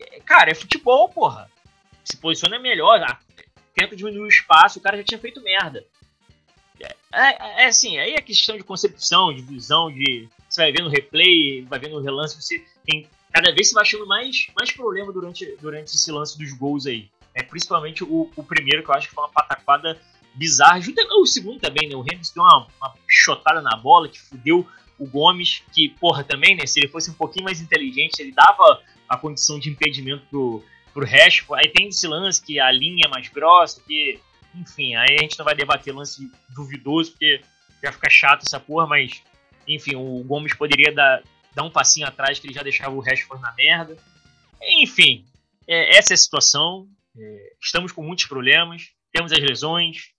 é, 0.00 0.20
cara, 0.20 0.50
é 0.50 0.54
futebol, 0.54 1.08
porra. 1.08 1.50
Se 2.04 2.16
posiciona 2.16 2.58
melhor, 2.58 3.02
ah, 3.02 3.18
tenta 3.74 3.96
diminuir 3.96 4.24
o 4.24 4.28
espaço, 4.28 4.78
o 4.78 4.82
cara 4.82 4.96
já 4.98 5.04
tinha 5.04 5.18
feito 5.18 5.42
merda. 5.42 5.84
É, 6.80 6.94
é, 7.12 7.62
é, 7.62 7.66
assim, 7.66 7.98
aí 7.98 8.14
é 8.14 8.20
questão 8.20 8.56
de 8.56 8.64
concepção, 8.64 9.32
de 9.32 9.42
visão, 9.42 9.90
de. 9.90 10.28
Você 10.48 10.62
vai 10.62 10.72
vendo 10.72 10.90
replay, 10.90 11.62
vai 11.62 11.78
vendo 11.78 11.96
o 11.96 12.02
relance, 12.02 12.40
você 12.40 12.64
tem 12.84 13.08
cada 13.32 13.52
vez 13.52 13.68
se 13.68 13.74
vai 13.74 13.82
achando 13.82 14.06
mais, 14.06 14.46
mais 14.56 14.70
problema 14.70 15.12
durante, 15.12 15.56
durante 15.60 15.88
esse 15.88 16.12
lance 16.12 16.38
dos 16.38 16.52
gols 16.52 16.86
aí. 16.86 17.10
É, 17.34 17.42
principalmente 17.42 18.04
o, 18.04 18.30
o 18.36 18.44
primeiro, 18.44 18.84
que 18.84 18.90
eu 18.90 18.94
acho 18.94 19.08
que 19.08 19.14
foi 19.14 19.24
uma 19.24 19.32
pataquada 19.32 20.00
bizarra. 20.34 20.80
Junto, 20.80 21.00
o 21.20 21.26
segundo 21.26 21.58
também, 21.58 21.88
né? 21.88 21.96
O 21.96 22.00
Henrique 22.00 22.32
deu 22.32 22.44
uma, 22.44 22.68
uma 22.80 22.94
chotada 23.08 23.60
na 23.60 23.76
bola 23.76 24.08
que 24.08 24.20
fudeu 24.20 24.64
o 24.98 25.06
Gomes, 25.06 25.62
que, 25.72 25.88
porra, 25.88 26.22
também, 26.22 26.54
né? 26.54 26.66
Se 26.66 26.80
ele 26.80 26.88
fosse 26.88 27.10
um 27.10 27.14
pouquinho 27.14 27.44
mais 27.44 27.60
inteligente, 27.60 28.20
ele 28.20 28.32
dava 28.32 28.80
a 29.08 29.16
condição 29.16 29.58
de 29.58 29.70
impedimento 29.70 30.24
pro, 30.30 30.64
pro 30.92 31.06
Rashford. 31.06 31.64
Aí 31.64 31.72
tem 31.72 31.88
esse 31.88 32.06
lance 32.06 32.44
que 32.44 32.60
a 32.60 32.70
linha 32.70 33.06
é 33.06 33.08
mais 33.08 33.28
grossa, 33.28 33.82
que, 33.86 34.20
enfim, 34.54 34.94
aí 34.94 35.16
a 35.18 35.22
gente 35.22 35.38
não 35.38 35.44
vai 35.44 35.54
debater 35.54 35.94
lance 35.94 36.30
duvidoso, 36.54 37.12
porque 37.12 37.40
já 37.82 37.92
fica 37.92 38.08
chato 38.08 38.44
essa 38.46 38.60
porra, 38.60 38.86
mas, 38.86 39.22
enfim, 39.66 39.96
o 39.96 40.22
Gomes 40.24 40.54
poderia 40.54 40.92
dar, 40.92 41.22
dar 41.54 41.64
um 41.64 41.70
passinho 41.70 42.06
atrás 42.06 42.38
que 42.38 42.46
ele 42.46 42.54
já 42.54 42.62
deixava 42.62 42.94
o 42.94 43.00
Rashford 43.00 43.42
na 43.42 43.52
merda. 43.52 43.96
Enfim, 44.80 45.24
é, 45.66 45.96
essa 45.96 46.12
é 46.12 46.14
a 46.14 46.18
situação. 46.18 46.88
É, 47.16 47.52
estamos 47.60 47.92
com 47.92 48.02
muitos 48.02 48.26
problemas, 48.26 48.90
temos 49.12 49.32
as 49.32 49.40
lesões, 49.40 50.13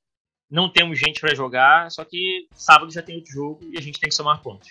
não 0.50 0.70
temos 0.70 1.00
gente 1.00 1.20
para 1.20 1.36
jogar, 1.36 1.90
só 1.92 2.04
que 2.06 2.48
sábado 2.54 2.92
já 2.92 3.02
tem 3.02 3.16
outro 3.16 3.32
jogo 3.32 3.60
e 3.64 3.78
a 3.78 3.82
gente 3.82 4.00
tem 4.00 4.10
que 4.10 4.16
somar 4.16 4.42
pontos. 4.42 4.70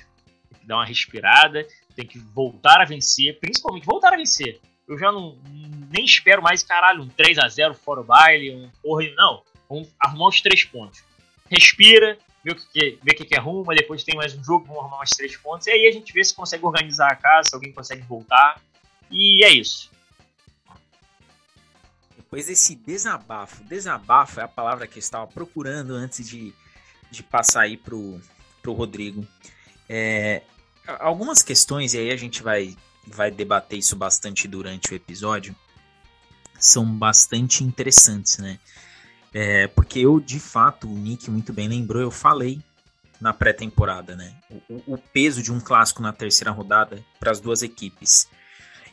Tem 0.51 0.61
que 0.61 0.67
dar 0.67 0.77
uma 0.77 0.85
respirada, 0.85 1.67
tem 1.95 2.07
que 2.07 2.19
voltar 2.19 2.81
a 2.81 2.85
vencer, 2.85 3.39
principalmente 3.39 3.87
voltar 3.87 4.13
a 4.13 4.17
vencer. 4.17 4.61
Eu 4.87 4.99
já 4.99 5.11
não 5.11 5.39
nem 5.91 6.05
espero 6.05 6.43
mais, 6.43 6.63
caralho, 6.63 7.03
um 7.03 7.09
3 7.09 7.39
a 7.39 7.49
0 7.49 7.75
fora 7.75 8.01
o 8.01 8.05
baile, 8.05 8.55
um 8.55 8.71
porra, 8.83 9.05
não. 9.17 9.43
Vamos 9.69 9.89
arrumar 9.99 10.29
os 10.29 10.41
três 10.41 10.65
pontos. 10.65 11.03
Respira, 11.51 12.19
ver 12.45 12.53
o 12.53 12.57
que, 12.57 12.99
ver 13.03 13.13
o 13.13 13.17
que, 13.17 13.25
que 13.25 13.37
arruma, 13.37 13.75
depois 13.75 14.05
tem 14.05 14.15
mais 14.15 14.35
um 14.37 14.45
jogo, 14.45 14.67
vamos 14.67 14.83
arrumar 14.83 14.99
mais 14.99 15.11
três 15.11 15.37
pontos, 15.37 15.67
e 15.67 15.71
aí 15.71 15.87
a 15.87 15.93
gente 15.93 16.13
vê 16.13 16.23
se 16.23 16.35
consegue 16.35 16.65
organizar 16.65 17.11
a 17.11 17.17
casa, 17.17 17.49
se 17.49 17.55
alguém 17.55 17.73
consegue 17.73 18.03
voltar, 18.03 18.61
e 19.11 19.43
é 19.45 19.51
isso. 19.51 19.91
Depois 22.35 22.47
desse 22.47 22.75
desabafo, 22.75 23.63
desabafo 23.63 24.41
é 24.41 24.43
a 24.43 24.49
palavra 24.49 24.89
que 24.89 24.99
eu 24.99 25.01
estava 25.01 25.25
procurando 25.25 25.95
antes 25.95 26.29
de, 26.29 26.53
de 27.09 27.23
passar 27.23 27.61
aí 27.61 27.77
pro, 27.77 28.21
pro 28.61 28.73
Rodrigo. 28.73 29.25
É, 29.89 30.43
algumas 30.99 31.45
questões, 31.45 31.95
e 31.95 31.99
aí 31.99 32.11
a 32.11 32.17
gente 32.17 32.43
vai, 32.43 32.77
vai 33.07 33.31
debater 33.31 33.79
isso 33.79 33.95
bastante 33.95 34.49
durante 34.49 34.93
o 34.93 34.97
episódio, 34.97 35.55
são 36.59 36.85
bastante 36.85 37.63
interessantes, 37.63 38.39
né? 38.39 38.59
É, 39.33 39.69
porque 39.69 40.01
eu, 40.01 40.19
de 40.19 40.41
fato, 40.41 40.89
o 40.89 40.99
Nick 40.99 41.31
muito 41.31 41.53
bem 41.53 41.69
lembrou, 41.69 42.03
eu 42.03 42.11
falei 42.11 42.61
na 43.21 43.33
pré-temporada, 43.33 44.17
né? 44.17 44.35
O, 44.69 44.95
o, 44.95 44.99
peso 44.99 45.41
de 45.41 45.53
um 45.53 45.61
clássico 45.61 46.03
na 46.03 46.13
terceira 46.13 46.51
rodada 46.51 47.01
para 47.21 47.31
as 47.31 47.39
duas 47.39 47.63
equipes. 47.63 48.29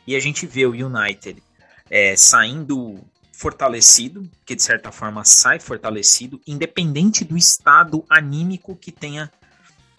E 0.06 0.14
a 0.14 0.20
gente 0.20 0.46
vê 0.46 0.64
o 0.64 0.70
United 0.70 1.42
é, 1.90 2.14
saindo 2.16 3.04
fortalecido, 3.42 4.30
que 4.46 4.54
de 4.54 4.62
certa 4.62 4.92
forma 4.92 5.24
sai 5.24 5.58
fortalecido, 5.58 6.40
independente 6.46 7.24
do 7.24 7.36
estado 7.36 8.04
anímico 8.08 8.76
que 8.76 8.92
tenha 8.92 9.32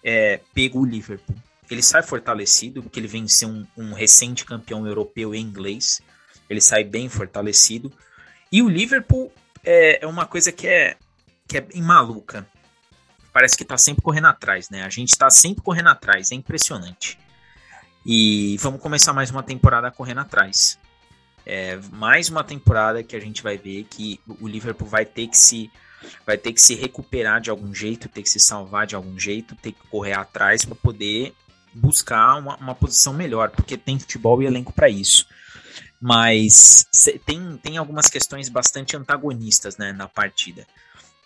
é, 0.02 0.40
pego 0.54 0.80
o 0.80 0.84
Liverpool. 0.86 1.36
Ele 1.70 1.82
sai 1.82 2.02
fortalecido, 2.02 2.82
porque 2.82 2.98
ele 2.98 3.06
venceu 3.06 3.50
um, 3.50 3.66
um 3.76 3.92
recente 3.92 4.46
campeão 4.46 4.86
europeu 4.86 5.34
em 5.34 5.42
inglês. 5.42 6.00
Ele 6.48 6.60
sai 6.60 6.84
bem 6.84 7.06
fortalecido. 7.10 7.92
E 8.50 8.62
o 8.62 8.68
Liverpool 8.68 9.30
é, 9.62 10.02
é 10.02 10.06
uma 10.06 10.24
coisa 10.24 10.50
que 10.50 10.66
é, 10.66 10.96
que 11.46 11.58
é 11.58 11.66
maluca. 11.76 12.46
Parece 13.30 13.58
que 13.58 13.64
tá 13.64 13.76
sempre 13.76 14.02
correndo 14.02 14.28
atrás, 14.28 14.70
né? 14.70 14.84
A 14.84 14.88
gente 14.88 15.18
tá 15.18 15.28
sempre 15.28 15.62
correndo 15.62 15.90
atrás, 15.90 16.32
é 16.32 16.34
impressionante. 16.34 17.18
E 18.06 18.56
vamos 18.58 18.80
começar 18.80 19.12
mais 19.12 19.30
uma 19.30 19.42
temporada 19.42 19.90
correndo 19.90 20.20
atrás. 20.20 20.78
É, 21.46 21.78
mais 21.92 22.28
uma 22.28 22.42
temporada 22.42 23.02
que 23.02 23.14
a 23.14 23.20
gente 23.20 23.42
vai 23.42 23.58
ver 23.58 23.84
que 23.84 24.20
o 24.40 24.48
Liverpool 24.48 24.88
vai 24.88 25.04
ter 25.04 25.28
que 25.28 25.36
se 25.36 25.70
vai 26.26 26.36
ter 26.36 26.52
que 26.52 26.60
se 26.60 26.74
recuperar 26.74 27.40
de 27.40 27.50
algum 27.50 27.74
jeito, 27.74 28.08
ter 28.08 28.22
que 28.22 28.28
se 28.30 28.38
salvar 28.38 28.86
de 28.86 28.94
algum 28.94 29.18
jeito, 29.18 29.56
ter 29.56 29.72
que 29.72 29.88
correr 29.88 30.12
atrás 30.12 30.64
para 30.64 30.74
poder 30.74 31.34
buscar 31.72 32.36
uma, 32.36 32.56
uma, 32.56 32.74
posição 32.74 33.12
melhor, 33.12 33.50
porque 33.50 33.76
tem 33.76 33.98
futebol 33.98 34.42
e 34.42 34.46
elenco 34.46 34.72
para 34.72 34.88
isso. 34.88 35.26
Mas 36.00 36.86
tem, 37.24 37.56
tem 37.56 37.78
algumas 37.78 38.08
questões 38.08 38.48
bastante 38.48 38.96
antagonistas 38.96 39.76
né, 39.76 39.92
na 39.92 40.06
partida. 40.06 40.66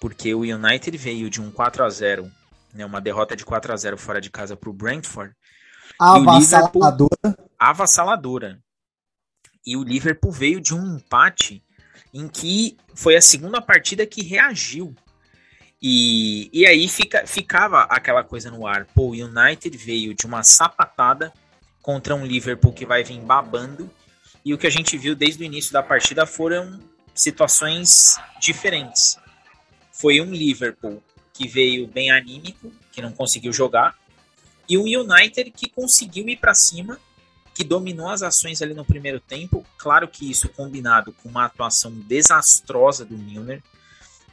Porque 0.01 0.33
o 0.33 0.41
United 0.41 0.97
veio 0.97 1.29
de 1.29 1.41
um 1.41 1.51
4 1.51 1.85
a 1.85 1.91
0 1.91 2.31
né, 2.73 2.87
uma 2.87 3.01
derrota 3.01 3.35
de 3.35 3.45
4 3.45 3.73
a 3.73 3.77
0 3.77 3.99
fora 3.99 4.21
de 4.21 4.31
casa 4.31 4.57
para 4.57 4.71
o 4.71 4.73
Brentford. 4.73 5.35
Avassaladora. 5.99 7.39
Avassaladora. 7.59 8.61
E 9.67 9.77
o 9.77 9.83
Liverpool 9.83 10.33
veio 10.33 10.61
de 10.61 10.75
um 10.75 10.97
empate 10.97 11.63
em 12.13 12.29
que 12.29 12.77
foi 12.95 13.17
a 13.17 13.21
segunda 13.21 13.61
partida 13.61 14.07
que 14.07 14.23
reagiu. 14.23 14.95
E, 15.81 16.51
e 16.53 16.67
aí 16.67 16.89
fica, 16.89 17.27
ficava 17.27 17.83
aquela 17.83 18.25
coisa 18.25 18.51
no 18.51 18.67
ar. 18.67 18.87
Pô, 18.87 19.09
o 19.09 19.13
United 19.13 19.77
veio 19.77 20.15
de 20.15 20.27
uma 20.27 20.43
sapatada 20.43 21.33
contra 21.83 22.15
um 22.15 22.27
Liverpool 22.27 22.73
que 22.73 22.87
vai 22.87 23.05
vir 23.05 23.21
babando. 23.21 23.91
E 24.45 24.55
o 24.55 24.59
que 24.59 24.67
a 24.67 24.71
gente 24.71 24.97
viu 24.97 25.15
desde 25.15 25.43
o 25.43 25.47
início 25.47 25.73
da 25.73 25.83
partida 25.83 26.27
foram 26.27 26.81
situações 27.15 28.19
diferentes. 28.41 29.19
Foi 29.93 30.21
um 30.21 30.33
Liverpool 30.33 31.03
que 31.33 31.47
veio 31.47 31.87
bem 31.87 32.11
anímico, 32.11 32.73
que 32.93 33.03
não 33.03 33.13
conseguiu 33.13 33.53
jogar, 33.53 33.97
e 34.69 34.77
um 34.77 34.83
United 34.83 35.51
que 35.53 35.69
conseguiu 35.71 36.29
ir 36.29 36.37
para 36.37 36.55
cima 36.55 37.01
que 37.59 37.65
dominou 37.65 38.09
as 38.09 38.23
ações 38.23 38.63
ali 38.63 38.73
no 38.73 38.85
primeiro 38.85 39.19
tempo. 39.19 39.67
Claro 39.77 40.07
que 40.07 40.31
isso 40.31 40.49
combinado 40.49 41.13
com 41.13 41.29
uma 41.29 41.45
atuação 41.45 41.91
desastrosa 41.91 43.05
do 43.05 43.19
Milner. 43.19 43.61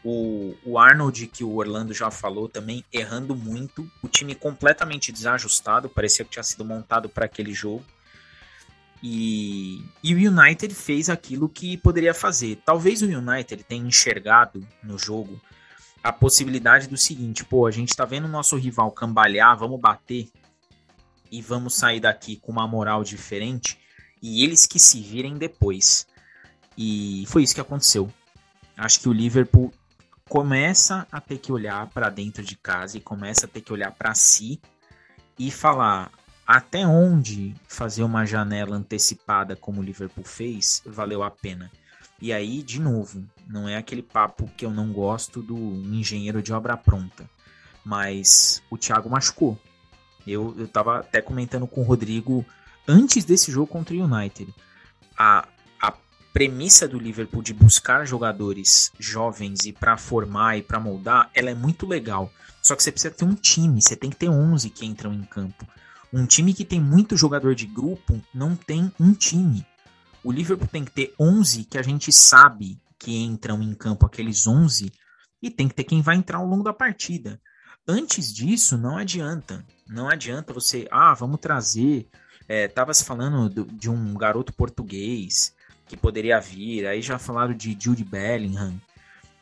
O, 0.03 0.55
o 0.63 0.77
Arnold, 0.77 1.25
que 1.25 1.43
o 1.43 1.55
Orlando 1.55 1.91
já 1.91 2.11
falou 2.11 2.47
também, 2.47 2.85
errando 2.93 3.35
muito. 3.35 3.89
O 4.03 4.07
time 4.07 4.35
completamente 4.35 5.11
desajustado, 5.11 5.89
parecia 5.89 6.23
que 6.23 6.29
tinha 6.29 6.43
sido 6.43 6.63
montado 6.63 7.09
para 7.09 7.25
aquele 7.25 7.51
jogo. 7.51 7.83
E, 9.01 9.83
e, 10.03 10.13
o 10.13 10.31
United 10.31 10.75
fez 10.75 11.09
aquilo 11.09 11.49
que 11.49 11.77
poderia 11.77 12.13
fazer. 12.13 12.61
Talvez 12.63 13.01
o 13.01 13.07
United 13.07 13.63
tenha 13.63 13.87
enxergado 13.87 14.63
no 14.83 14.99
jogo 14.99 15.41
a 16.03 16.13
possibilidade 16.13 16.87
do 16.87 16.95
seguinte: 16.95 17.43
pô, 17.43 17.65
a 17.65 17.71
gente 17.71 17.95
tá 17.95 18.05
vendo 18.05 18.25
o 18.25 18.31
nosso 18.31 18.55
rival 18.55 18.91
cambalear, 18.91 19.57
vamos 19.57 19.79
bater 19.79 20.29
e 21.31 21.41
vamos 21.41 21.75
sair 21.75 21.99
daqui 21.99 22.37
com 22.37 22.51
uma 22.51 22.67
moral 22.67 23.03
diferente 23.03 23.77
e 24.21 24.43
eles 24.43 24.65
que 24.65 24.79
se 24.79 25.01
virem 25.01 25.37
depois. 25.37 26.07
E 26.77 27.23
foi 27.27 27.43
isso 27.43 27.55
que 27.55 27.61
aconteceu. 27.61 28.11
Acho 28.77 28.99
que 28.99 29.09
o 29.09 29.13
Liverpool 29.13 29.71
começa 30.27 31.07
a 31.11 31.21
ter 31.21 31.37
que 31.37 31.51
olhar 31.51 31.87
para 31.87 32.09
dentro 32.09 32.43
de 32.43 32.55
casa 32.55 32.97
e 32.97 33.01
começa 33.01 33.45
a 33.45 33.49
ter 33.49 33.61
que 33.61 33.71
olhar 33.71 33.91
para 33.91 34.13
si 34.15 34.59
e 35.37 35.51
falar 35.51 36.11
até 36.47 36.85
onde 36.85 37.55
fazer 37.67 38.03
uma 38.03 38.25
janela 38.25 38.75
antecipada 38.75 39.55
como 39.55 39.81
o 39.81 39.83
Liverpool 39.83 40.23
fez 40.23 40.81
valeu 40.85 41.23
a 41.23 41.31
pena. 41.31 41.71
E 42.21 42.31
aí, 42.31 42.63
de 42.63 42.79
novo, 42.79 43.23
não 43.47 43.67
é 43.67 43.75
aquele 43.75 44.01
papo 44.01 44.49
que 44.55 44.65
eu 44.65 44.71
não 44.71 44.91
gosto 44.91 45.41
do 45.41 45.55
engenheiro 45.55 46.41
de 46.41 46.53
obra 46.53 46.77
pronta, 46.77 47.29
mas 47.83 48.63
o 48.69 48.77
Thiago 48.77 49.09
machucou. 49.09 49.59
Eu, 50.27 50.55
eu 50.57 50.67
tava 50.67 50.99
até 50.99 51.21
comentando 51.21 51.67
com 51.67 51.81
o 51.81 51.83
Rodrigo 51.83 52.45
antes 52.87 53.23
desse 53.23 53.51
jogo 53.51 53.67
contra 53.67 53.95
o 53.95 54.03
United. 54.03 54.53
A, 55.17 55.47
a 55.81 55.93
premissa 56.33 56.87
do 56.87 56.99
Liverpool 56.99 57.41
de 57.41 57.53
buscar 57.53 58.05
jogadores 58.05 58.91
jovens 58.99 59.65
e 59.65 59.71
para 59.71 59.97
formar 59.97 60.57
e 60.57 60.61
para 60.61 60.79
moldar, 60.79 61.29
ela 61.33 61.49
é 61.49 61.55
muito 61.55 61.87
legal. 61.87 62.31
Só 62.61 62.75
que 62.75 62.83
você 62.83 62.91
precisa 62.91 63.13
ter 63.13 63.25
um 63.25 63.35
time, 63.35 63.81
você 63.81 63.95
tem 63.95 64.09
que 64.09 64.15
ter 64.15 64.29
11 64.29 64.69
que 64.71 64.85
entram 64.85 65.13
em 65.13 65.23
campo. 65.23 65.67
Um 66.11 66.25
time 66.25 66.53
que 66.53 66.65
tem 66.65 66.79
muito 66.79 67.17
jogador 67.17 67.53
de 67.53 67.65
grupo 67.65 68.21
não 68.33 68.55
tem 68.55 68.91
um 68.99 69.13
time. 69.13 69.65
O 70.23 70.31
Liverpool 70.31 70.67
tem 70.67 70.83
que 70.83 70.91
ter 70.91 71.13
11 71.19 71.65
que 71.65 71.77
a 71.77 71.83
gente 71.83 72.11
sabe 72.11 72.79
que 72.97 73.15
entram 73.15 73.61
em 73.61 73.75
campo, 73.75 74.05
aqueles 74.05 74.47
11, 74.47 74.91
e 75.41 75.51
tem 75.51 75.67
que 75.67 75.75
ter 75.75 75.83
quem 75.83 76.01
vai 76.01 76.15
entrar 76.15 76.39
ao 76.39 76.47
longo 76.47 76.63
da 76.63 76.73
partida. 76.73 77.39
Antes 77.87 78.33
disso, 78.33 78.77
não 78.77 78.97
adianta. 78.97 79.63
Não 79.87 80.09
adianta 80.09 80.53
você, 80.53 80.87
ah, 80.89 81.13
vamos 81.13 81.39
trazer. 81.39 82.07
É, 82.47 82.67
tava 82.67 82.93
se 82.93 83.03
falando 83.03 83.49
do, 83.49 83.65
de 83.65 83.89
um 83.89 84.13
garoto 84.15 84.53
português 84.53 85.53
que 85.87 85.95
poderia 85.95 86.39
vir, 86.39 86.87
aí 86.87 87.01
já 87.01 87.19
falaram 87.19 87.53
de 87.53 87.77
Jude 87.79 88.03
Bellingham. 88.03 88.79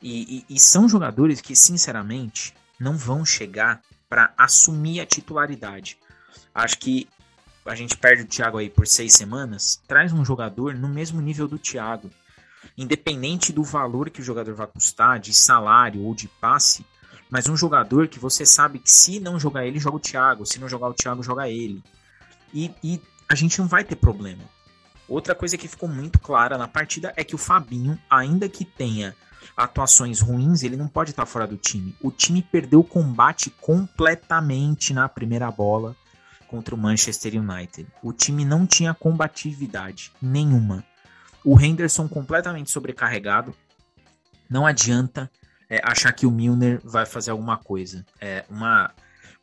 E, 0.02 0.46
e, 0.50 0.56
e 0.56 0.60
são 0.60 0.90
jogadores 0.90 1.40
que, 1.40 1.56
sinceramente, 1.56 2.54
não 2.78 2.98
vão 2.98 3.26
chegar 3.26 3.82
para 4.10 4.34
assumir 4.38 5.00
a 5.00 5.06
titularidade. 5.06 5.98
Acho 6.54 6.78
que 6.78 7.08
a 7.66 7.76
gente 7.76 7.96
perde 7.96 8.24
o 8.24 8.28
Thiago 8.28 8.58
aí 8.58 8.70
por 8.70 8.86
seis 8.86 9.14
semanas, 9.14 9.82
traz 9.88 10.12
um 10.12 10.26
jogador 10.26 10.76
no 10.76 10.90
mesmo 10.90 11.22
nível 11.22 11.48
do 11.48 11.58
Thiago. 11.58 12.10
Independente 12.78 13.54
do 13.54 13.64
valor 13.64 14.10
que 14.10 14.20
o 14.20 14.24
jogador 14.24 14.54
vai 14.54 14.68
custar, 14.68 15.20
de 15.20 15.34
salário 15.34 16.04
ou 16.04 16.14
de 16.14 16.28
passe, 16.28 16.86
mas 17.34 17.50
um 17.50 17.58
jogador 17.58 18.08
que 18.08 18.20
você 18.20 18.46
sabe 18.46 18.78
que 18.78 18.92
se 18.92 19.20
não 19.20 19.40
jogar 19.40 19.66
ele, 19.66 19.80
joga 19.80 19.98
o 19.98 20.00
Thiago, 20.00 20.46
se 20.46 20.60
não 20.60 20.70
jogar 20.70 20.90
o 20.90 20.94
Thiago, 20.94 21.24
joga 21.24 21.50
ele. 21.50 21.84
E, 22.54 22.70
e 22.84 23.02
a 23.28 23.34
gente 23.34 23.58
não 23.58 23.68
vai 23.68 23.84
ter 23.84 23.96
problema. 23.96 24.44
Outra 25.10 25.34
coisa 25.34 25.58
que 25.58 25.68
ficou 25.68 25.90
muito 25.90 26.20
clara 26.20 26.60
na 26.60 26.68
partida 26.68 27.12
é 27.18 27.24
que 27.24 27.34
o 27.34 27.40
Fabinho, 27.40 27.98
ainda 28.08 28.48
que 28.48 28.64
tenha 28.64 29.16
atuações 29.58 30.20
ruins, 30.20 30.62
ele 30.62 30.78
não 30.78 30.88
pode 30.88 31.10
estar 31.10 31.26
fora 31.26 31.48
do 31.48 31.58
time. 31.58 31.96
O 32.04 32.12
time 32.12 32.44
perdeu 32.44 32.82
o 32.82 32.84
combate 32.84 33.50
completamente 33.50 34.94
na 34.94 35.10
primeira 35.10 35.50
bola 35.50 35.96
contra 36.48 36.76
o 36.76 36.78
Manchester 36.78 37.34
United. 37.42 37.88
O 38.04 38.14
time 38.14 38.46
não 38.46 38.68
tinha 38.68 38.94
combatividade 38.94 40.12
nenhuma. 40.22 40.86
O 41.44 41.60
Henderson 41.60 42.08
completamente 42.08 42.70
sobrecarregado. 42.70 43.56
Não 44.48 44.68
adianta 44.68 45.32
é, 45.74 45.82
achar 45.84 46.14
que 46.14 46.28
o 46.28 46.32
Milner 46.32 46.80
vai 46.84 47.04
fazer 47.04 47.32
alguma 47.32 47.58
coisa. 47.58 48.06
É 48.22 48.46
uma, 48.48 48.92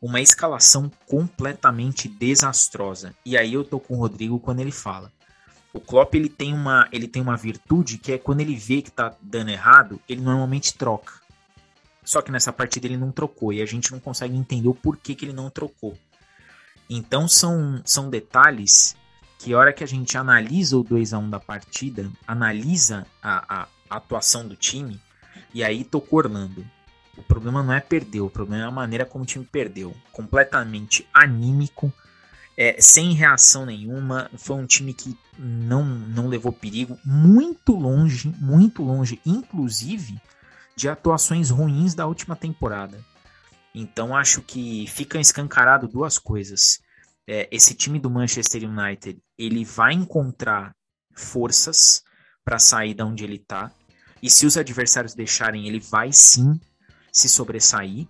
uma 0.01 0.21
escalação 0.21 0.89
completamente 1.05 2.07
desastrosa. 2.07 3.13
E 3.25 3.37
aí 3.37 3.53
eu 3.53 3.65
tô 3.65 3.81
com 3.81 3.95
o 3.95 3.97
Rodrigo 3.97 4.39
quando 4.39 4.61
ele 4.61 4.71
fala. 4.71 5.11
O 5.73 5.79
Klopp 5.81 6.15
ele 6.15 6.29
tem 6.29 6.53
uma, 6.53 6.87
ele 6.89 7.05
tem 7.05 7.21
uma 7.21 7.35
virtude 7.35 7.97
que 7.97 8.13
é 8.13 8.17
quando 8.17 8.39
ele 8.39 8.55
vê 8.55 8.81
que 8.81 8.89
tá 8.89 9.13
dando 9.21 9.51
errado, 9.51 9.99
ele 10.07 10.21
normalmente 10.21 10.73
troca. 10.73 11.13
Só 12.01 12.21
que 12.21 12.31
nessa 12.31 12.53
partida 12.53 12.87
ele 12.87 12.97
não 12.97 13.11
trocou 13.11 13.51
e 13.51 13.61
a 13.61 13.65
gente 13.65 13.91
não 13.91 13.99
consegue 13.99 14.35
entender 14.35 14.69
o 14.69 14.73
porquê 14.73 15.13
que 15.13 15.25
ele 15.25 15.33
não 15.33 15.49
trocou. 15.49 15.97
Então 16.89 17.27
são, 17.27 17.81
são 17.83 18.09
detalhes 18.09 18.95
que 19.37 19.53
a 19.53 19.57
hora 19.57 19.73
que 19.73 19.83
a 19.83 19.87
gente 19.87 20.17
analisa 20.17 20.77
o 20.77 20.83
2 20.83 21.13
a 21.13 21.19
1 21.19 21.29
da 21.29 21.39
partida, 21.41 22.09
analisa 22.25 23.05
a, 23.21 23.63
a, 23.63 23.67
a 23.89 23.97
atuação 23.97 24.47
do 24.47 24.55
time, 24.55 24.99
e 25.53 25.63
aí 25.63 25.83
tocou 25.83 26.19
Orlando. 26.19 26.65
O 27.17 27.21
problema 27.21 27.61
não 27.61 27.73
é 27.73 27.79
perder, 27.79 28.21
o 28.21 28.29
problema 28.29 28.63
é 28.63 28.67
a 28.67 28.71
maneira 28.71 29.05
como 29.05 29.23
o 29.23 29.27
time 29.27 29.45
perdeu. 29.45 29.93
Completamente 30.11 31.07
anímico, 31.13 31.91
é, 32.57 32.79
sem 32.79 33.13
reação 33.13 33.65
nenhuma. 33.65 34.29
Foi 34.37 34.55
um 34.55 34.65
time 34.65 34.93
que 34.93 35.17
não, 35.37 35.83
não 35.83 36.27
levou 36.27 36.53
perigo. 36.53 36.97
Muito 37.03 37.73
longe, 37.73 38.33
muito 38.39 38.81
longe, 38.81 39.19
inclusive, 39.25 40.19
de 40.75 40.87
atuações 40.87 41.49
ruins 41.49 41.93
da 41.93 42.07
última 42.07 42.35
temporada. 42.35 43.03
Então 43.73 44.15
acho 44.15 44.41
que 44.41 44.85
fica 44.87 45.19
escancarado 45.19 45.87
duas 45.87 46.17
coisas. 46.17 46.81
É, 47.27 47.47
esse 47.51 47.73
time 47.73 47.99
do 47.99 48.09
Manchester 48.09 48.63
United 48.63 49.21
ele 49.37 49.63
vai 49.63 49.93
encontrar 49.93 50.75
forças 51.13 52.03
para 52.43 52.59
sair 52.59 52.93
da 52.93 53.05
onde 53.05 53.23
ele 53.23 53.35
está. 53.35 53.71
E 54.21 54.29
se 54.29 54.45
os 54.45 54.57
adversários 54.57 55.13
deixarem, 55.13 55.67
ele 55.67 55.79
vai 55.79 56.11
sim 56.11 56.59
se 57.11 57.27
sobressair. 57.27 58.07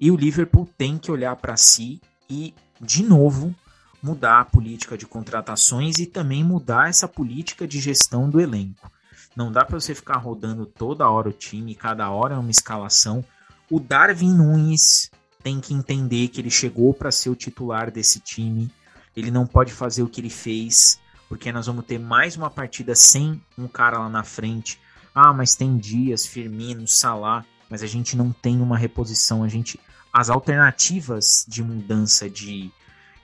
E 0.00 0.10
o 0.10 0.16
Liverpool 0.16 0.68
tem 0.76 0.98
que 0.98 1.10
olhar 1.10 1.36
para 1.36 1.56
si 1.56 2.00
e, 2.28 2.54
de 2.80 3.02
novo, 3.02 3.54
mudar 4.02 4.40
a 4.40 4.44
política 4.44 4.98
de 4.98 5.06
contratações 5.06 5.98
e 5.98 6.06
também 6.06 6.42
mudar 6.42 6.88
essa 6.88 7.06
política 7.06 7.66
de 7.68 7.80
gestão 7.80 8.28
do 8.28 8.40
elenco. 8.40 8.90
Não 9.36 9.52
dá 9.52 9.64
para 9.64 9.78
você 9.78 9.94
ficar 9.94 10.18
rodando 10.18 10.66
toda 10.66 11.08
hora 11.08 11.28
o 11.28 11.32
time, 11.32 11.74
cada 11.74 12.10
hora 12.10 12.34
é 12.34 12.38
uma 12.38 12.50
escalação. 12.50 13.24
O 13.70 13.78
Darwin 13.78 14.34
Nunes 14.34 15.10
tem 15.42 15.60
que 15.60 15.72
entender 15.72 16.28
que 16.28 16.40
ele 16.40 16.50
chegou 16.50 16.92
para 16.92 17.10
ser 17.10 17.30
o 17.30 17.36
titular 17.36 17.90
desse 17.90 18.20
time. 18.20 18.70
Ele 19.16 19.30
não 19.30 19.46
pode 19.46 19.72
fazer 19.72 20.02
o 20.02 20.08
que 20.08 20.20
ele 20.20 20.30
fez, 20.30 20.98
porque 21.28 21.52
nós 21.52 21.66
vamos 21.66 21.86
ter 21.86 21.98
mais 21.98 22.36
uma 22.36 22.50
partida 22.50 22.94
sem 22.94 23.40
um 23.56 23.66
cara 23.66 23.98
lá 23.98 24.08
na 24.08 24.22
frente. 24.22 24.78
Ah, 25.14 25.32
mas 25.32 25.54
tem 25.54 25.76
Dias, 25.76 26.26
Firmino, 26.26 26.86
Salah, 26.88 27.44
mas 27.68 27.82
a 27.82 27.86
gente 27.86 28.16
não 28.16 28.32
tem 28.32 28.60
uma 28.60 28.78
reposição. 28.78 29.42
A 29.42 29.48
gente, 29.48 29.78
as 30.12 30.30
alternativas 30.30 31.44
de 31.48 31.62
mudança 31.62 32.28
de 32.28 32.72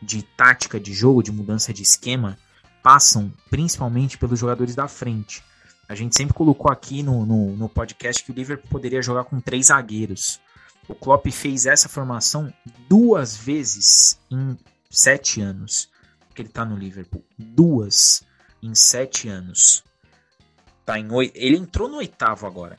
de 0.00 0.22
tática 0.22 0.78
de 0.78 0.92
jogo, 0.92 1.22
de 1.22 1.32
mudança 1.32 1.72
de 1.72 1.82
esquema, 1.82 2.38
passam 2.82 3.32
principalmente 3.50 4.16
pelos 4.16 4.38
jogadores 4.38 4.74
da 4.74 4.88
frente. 4.88 5.42
A 5.88 5.94
gente 5.94 6.16
sempre 6.16 6.34
colocou 6.34 6.70
aqui 6.70 7.02
no, 7.02 7.26
no, 7.26 7.56
no, 7.56 7.68
podcast 7.68 8.22
que 8.22 8.30
o 8.30 8.34
Liverpool 8.34 8.68
poderia 8.70 9.02
jogar 9.02 9.24
com 9.24 9.40
três 9.40 9.66
zagueiros. 9.66 10.40
O 10.86 10.94
Klopp 10.94 11.26
fez 11.28 11.66
essa 11.66 11.88
formação 11.88 12.52
duas 12.88 13.36
vezes 13.36 14.18
em 14.30 14.56
sete 14.90 15.40
anos 15.40 15.90
que 16.34 16.42
ele 16.42 16.48
está 16.48 16.64
no 16.64 16.76
Liverpool. 16.76 17.24
Duas 17.38 18.22
em 18.62 18.74
sete 18.74 19.28
anos. 19.28 19.82
Tá 20.88 20.98
em 20.98 21.12
oito. 21.12 21.36
Ele 21.36 21.58
entrou 21.58 21.86
no 21.86 21.98
oitavo 21.98 22.46
agora. 22.46 22.78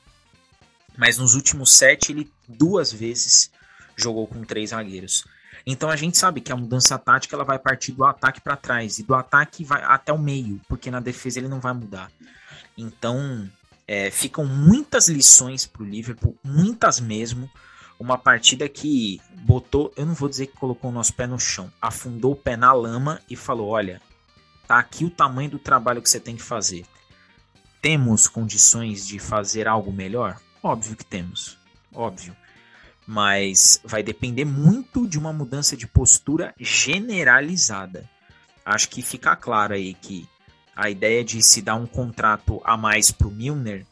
Mas 0.98 1.20
nos 1.20 1.36
últimos 1.36 1.72
sete, 1.72 2.12
ele 2.12 2.28
duas 2.48 2.92
vezes 2.92 3.52
jogou 3.96 4.26
com 4.26 4.44
três 4.44 4.72
zagueiros. 4.72 5.26
Então 5.64 5.92
a 5.92 5.96
gente 5.96 6.18
sabe 6.18 6.42
que 6.42 6.52
a 6.52 6.56
mudança 6.56 6.98
tática 6.98 7.36
ela 7.36 7.44
vai 7.44 7.60
partir 7.60 7.92
do 7.92 8.04
ataque 8.04 8.42
para 8.42 8.56
trás 8.56 8.98
e 8.98 9.04
do 9.04 9.14
ataque 9.14 9.64
vai 9.64 9.84
até 9.84 10.12
o 10.12 10.18
meio, 10.18 10.60
porque 10.68 10.90
na 10.90 11.00
defesa 11.00 11.38
ele 11.38 11.48
não 11.48 11.60
vai 11.60 11.72
mudar. 11.72 12.12
Então 12.76 13.48
é, 13.88 14.10
ficam 14.10 14.44
muitas 14.44 15.08
lições 15.08 15.68
para 15.68 15.84
o 15.84 15.86
Liverpool, 15.86 16.36
muitas 16.44 17.00
mesmo. 17.00 17.48
Uma 18.00 18.18
partida 18.18 18.68
que 18.68 19.22
botou, 19.44 19.94
eu 19.96 20.08
não 20.08 20.16
vou 20.16 20.28
dizer 20.28 20.48
que 20.48 20.58
colocou 20.58 20.90
o 20.90 20.94
nosso 20.94 21.14
pé 21.14 21.28
no 21.28 21.40
chão, 21.40 21.72
afundou 21.80 22.32
o 22.32 22.36
pé 22.36 22.58
na 22.58 22.74
lama 22.74 23.22
e 23.30 23.36
falou: 23.36 23.68
olha, 23.68 24.02
tá 24.68 24.80
aqui 24.80 25.06
o 25.06 25.12
tamanho 25.12 25.52
do 25.52 25.60
trabalho 25.60 26.02
que 26.02 26.10
você 26.10 26.20
tem 26.20 26.36
que 26.36 26.42
fazer. 26.42 26.88
Temos 27.82 28.28
condições 28.28 29.08
de 29.08 29.20
fazer 29.20 29.68
algo 29.68 29.92
melhor? 29.92 30.40
Óbvio 30.62 30.96
que 30.96 31.06
temos, 31.06 31.58
óbvio 31.94 32.36
mas 33.12 33.82
vai 33.84 34.04
depender 34.04 34.46
muito 34.46 35.08
de 35.08 35.18
uma 35.18 35.34
mudança 35.34 35.76
de 35.76 35.88
postura 35.88 36.54
generalizada. 36.60 38.08
Acho 38.64 38.88
que 38.88 39.02
fica 39.02 39.36
claro 39.36 39.74
aí 39.74 39.96
que 39.96 40.30
a 40.76 40.92
ideia 40.92 41.24
de 41.24 41.42
se 41.42 41.60
dar 41.60 41.74
um 41.74 41.88
contrato 41.88 42.62
a 42.64 42.78
mais 42.78 43.10
para 43.10 43.28
o 43.28 43.32
Milner, 43.32 43.84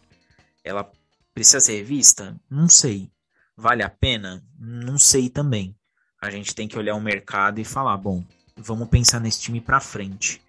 ela 0.63 0.87
precisa 1.33 1.59
ser 1.59 1.83
vista? 1.83 2.39
Não 2.47 2.69
sei. 2.69 3.09
Vale 3.57 3.81
a 3.81 3.89
pena? 3.89 4.43
Não 4.55 4.99
sei 4.99 5.31
também. 5.31 5.75
A 6.21 6.29
gente 6.29 6.53
tem 6.53 6.67
que 6.67 6.77
olhar 6.77 6.93
o 6.93 7.01
mercado 7.01 7.59
e 7.59 7.65
falar, 7.65 7.97
bom, 7.97 8.23
vamos 8.55 8.87
pensar 8.87 9.19
nesse 9.19 9.41
time 9.41 9.59
para 9.59 9.79
frente. 9.79 10.39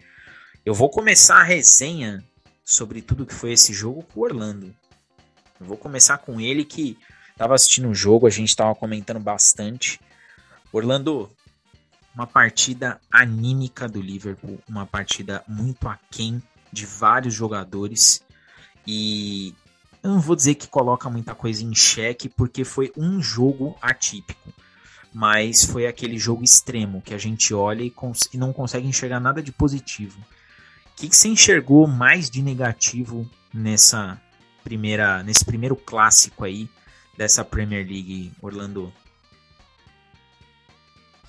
Eu 0.63 0.75
vou 0.75 0.91
começar 0.91 1.39
a 1.39 1.43
resenha 1.43 2.23
sobre 2.69 3.01
tudo 3.01 3.25
que 3.25 3.33
foi 3.33 3.51
esse 3.53 3.73
jogo 3.73 4.03
com 4.03 4.19
o 4.19 4.23
Orlando. 4.23 4.73
Eu 5.59 5.65
vou 5.65 5.77
começar 5.77 6.17
com 6.17 6.39
ele 6.39 6.63
que 6.63 6.97
Tava 7.39 7.55
assistindo 7.55 7.87
o 7.87 7.95
jogo, 7.95 8.27
a 8.27 8.29
gente 8.29 8.53
tava 8.53 8.75
comentando 8.75 9.21
bastante. 9.21 9.97
Orlando, 10.73 11.31
uma 12.13 12.27
partida 12.27 12.99
anímica 13.09 13.87
do 13.87 14.01
Liverpool, 14.01 14.59
uma 14.67 14.85
partida 14.85 15.41
muito 15.47 15.87
aquém 15.87 16.43
de 16.69 16.85
vários 16.85 17.33
jogadores. 17.33 18.21
E 18.85 19.55
eu 20.03 20.09
não 20.09 20.19
vou 20.19 20.35
dizer 20.35 20.55
que 20.55 20.67
coloca 20.67 21.09
muita 21.09 21.33
coisa 21.33 21.63
em 21.63 21.73
xeque, 21.73 22.27
porque 22.27 22.65
foi 22.65 22.91
um 22.97 23.21
jogo 23.21 23.73
atípico. 23.81 24.53
Mas 25.13 25.63
foi 25.63 25.87
aquele 25.87 26.17
jogo 26.17 26.43
extremo 26.43 27.01
que 27.01 27.13
a 27.13 27.17
gente 27.17 27.53
olha 27.53 27.83
e, 27.83 27.93
e 28.33 28.37
não 28.37 28.51
consegue 28.51 28.85
enxergar 28.85 29.21
nada 29.21 29.41
de 29.41 29.53
positivo. 29.53 30.19
Que, 30.99 31.07
que 31.07 31.15
você 31.15 31.29
enxergou 31.29 31.87
mais 31.87 32.29
de 32.29 32.43
negativo 32.43 33.25
nessa 33.53 34.21
primeira, 34.65 35.23
nesse 35.23 35.45
primeiro 35.45 35.73
clássico 35.73 36.43
aí 36.43 36.69
dessa 37.17 37.45
Premier 37.45 37.87
League, 37.87 38.33
Orlando? 38.41 38.91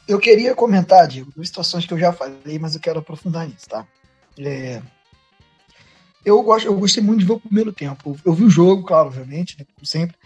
Eu 0.09 0.19
queria 0.19 0.57
comentar, 0.57 1.07
Diego, 1.07 1.31
duas 1.37 1.47
situações 1.47 1.87
que 1.87 1.95
eu 1.95 1.99
já 2.01 2.13
falei, 2.13 2.59
mas 2.59 2.75
eu 2.75 2.81
quero 2.81 2.99
aprofundar 2.99 3.47
nisso, 3.47 3.69
tá? 3.69 3.87
É... 4.37 4.83
Eu, 6.25 6.43
gosto, 6.43 6.67
eu 6.67 6.77
gostei 6.77 7.01
muito 7.01 7.21
de 7.21 7.27
ver 7.27 7.35
o 7.35 7.41
primeiro 7.41 7.73
tempo. 7.73 8.19
Eu 8.25 8.33
vi 8.33 8.43
o 8.43 8.51
jogo, 8.51 8.83
claro, 8.83 9.07
obviamente, 9.07 9.57
né, 9.57 9.65
como 9.73 9.87
sempre, 9.87 10.17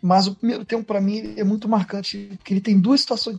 mas 0.00 0.26
o 0.26 0.34
primeiro 0.34 0.64
tempo, 0.64 0.82
para 0.82 1.00
mim, 1.02 1.34
é 1.36 1.44
muito 1.44 1.68
marcante, 1.68 2.32
porque 2.38 2.54
ele 2.54 2.60
tem 2.62 2.80
duas 2.80 3.02
situações, 3.02 3.38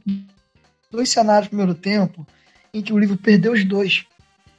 dois 0.91 1.09
cenários 1.09 1.45
no 1.45 1.57
primeiro 1.57 1.74
tempo, 1.74 2.26
em 2.72 2.84
que 2.84 2.93
o 2.93 2.99
livro 2.99 3.18
perdeu 3.18 3.53
os 3.53 3.66
dois. 3.66 4.05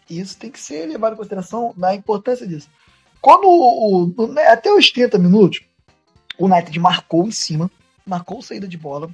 Isso 0.09 0.37
tem 0.39 0.51
que 0.51 0.61
ser 0.61 0.87
levado 0.87 1.15
em 1.15 1.17
consideração 1.17 1.75
na 1.77 1.95
importância 1.95 2.47
disso. 2.47 2.69
Quando 3.21 3.47
o, 3.47 4.05
o, 4.17 4.27
né, 4.29 4.47
até 4.47 4.73
os 4.73 4.91
30 4.91 5.19
minutos, 5.19 5.61
o 6.39 6.47
United 6.47 6.79
marcou 6.79 7.27
em 7.27 7.31
cima, 7.31 7.71
marcou 8.07 8.41
saída 8.43 8.69
de 8.69 8.77
bola. 8.77 9.11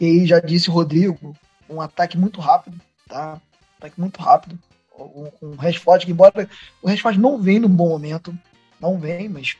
E 0.00 0.06
aí 0.06 0.26
já 0.26 0.40
disse 0.40 0.68
o 0.68 0.72
Rodrigo, 0.72 1.36
um 1.68 1.80
ataque 1.80 2.18
muito 2.18 2.40
rápido, 2.40 2.80
tá? 3.08 3.40
Ataque 3.78 4.00
muito 4.00 4.20
rápido. 4.20 4.58
Com 4.90 5.30
o 5.40 5.54
Rashford, 5.54 6.04
que 6.04 6.12
embora 6.12 6.48
o 6.82 6.88
Rashford 6.88 7.18
não 7.18 7.40
vem 7.40 7.60
num 7.60 7.68
bom 7.68 7.88
momento, 7.88 8.36
não 8.80 8.98
vem, 8.98 9.28
mas 9.28 9.56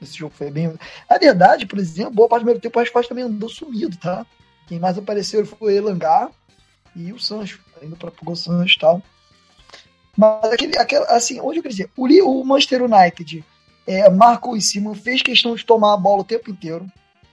esse 0.00 0.16
jogo 0.16 0.34
foi 0.34 0.50
bem. 0.50 0.74
Na 1.08 1.18
verdade, 1.18 1.66
por 1.66 1.78
exemplo, 1.78 2.12
boa 2.12 2.28
parte 2.28 2.42
do 2.42 2.44
primeiro 2.44 2.60
tempo 2.60 2.78
o 2.78 2.82
Rashford 2.82 3.08
também 3.08 3.24
andou 3.24 3.48
sumido, 3.48 3.96
tá? 3.96 4.26
Quem 4.66 4.78
mais 4.78 4.98
apareceu 4.98 5.44
foi 5.46 5.74
o 5.74 5.76
Elangar 5.76 6.30
e 6.94 7.12
o 7.12 7.18
Sancho, 7.18 7.60
indo 7.82 7.96
para 7.96 8.12
o 8.26 8.36
Sancho 8.36 8.76
e 8.76 8.78
tal. 8.78 9.02
Mas 10.18 10.52
aquele, 10.52 10.76
aquele, 10.76 11.04
assim, 11.04 11.38
onde 11.38 11.60
eu 11.60 11.62
queria 11.62 11.76
dizer, 11.76 11.90
o, 11.96 12.40
o 12.40 12.44
Manchester 12.44 12.82
United 12.82 13.44
é, 13.86 14.10
marcou 14.10 14.56
em 14.56 14.60
cima, 14.60 14.92
fez 14.96 15.22
questão 15.22 15.54
de 15.54 15.64
tomar 15.64 15.94
a 15.94 15.96
bola 15.96 16.22
o 16.22 16.24
tempo 16.24 16.50
inteiro, 16.50 16.90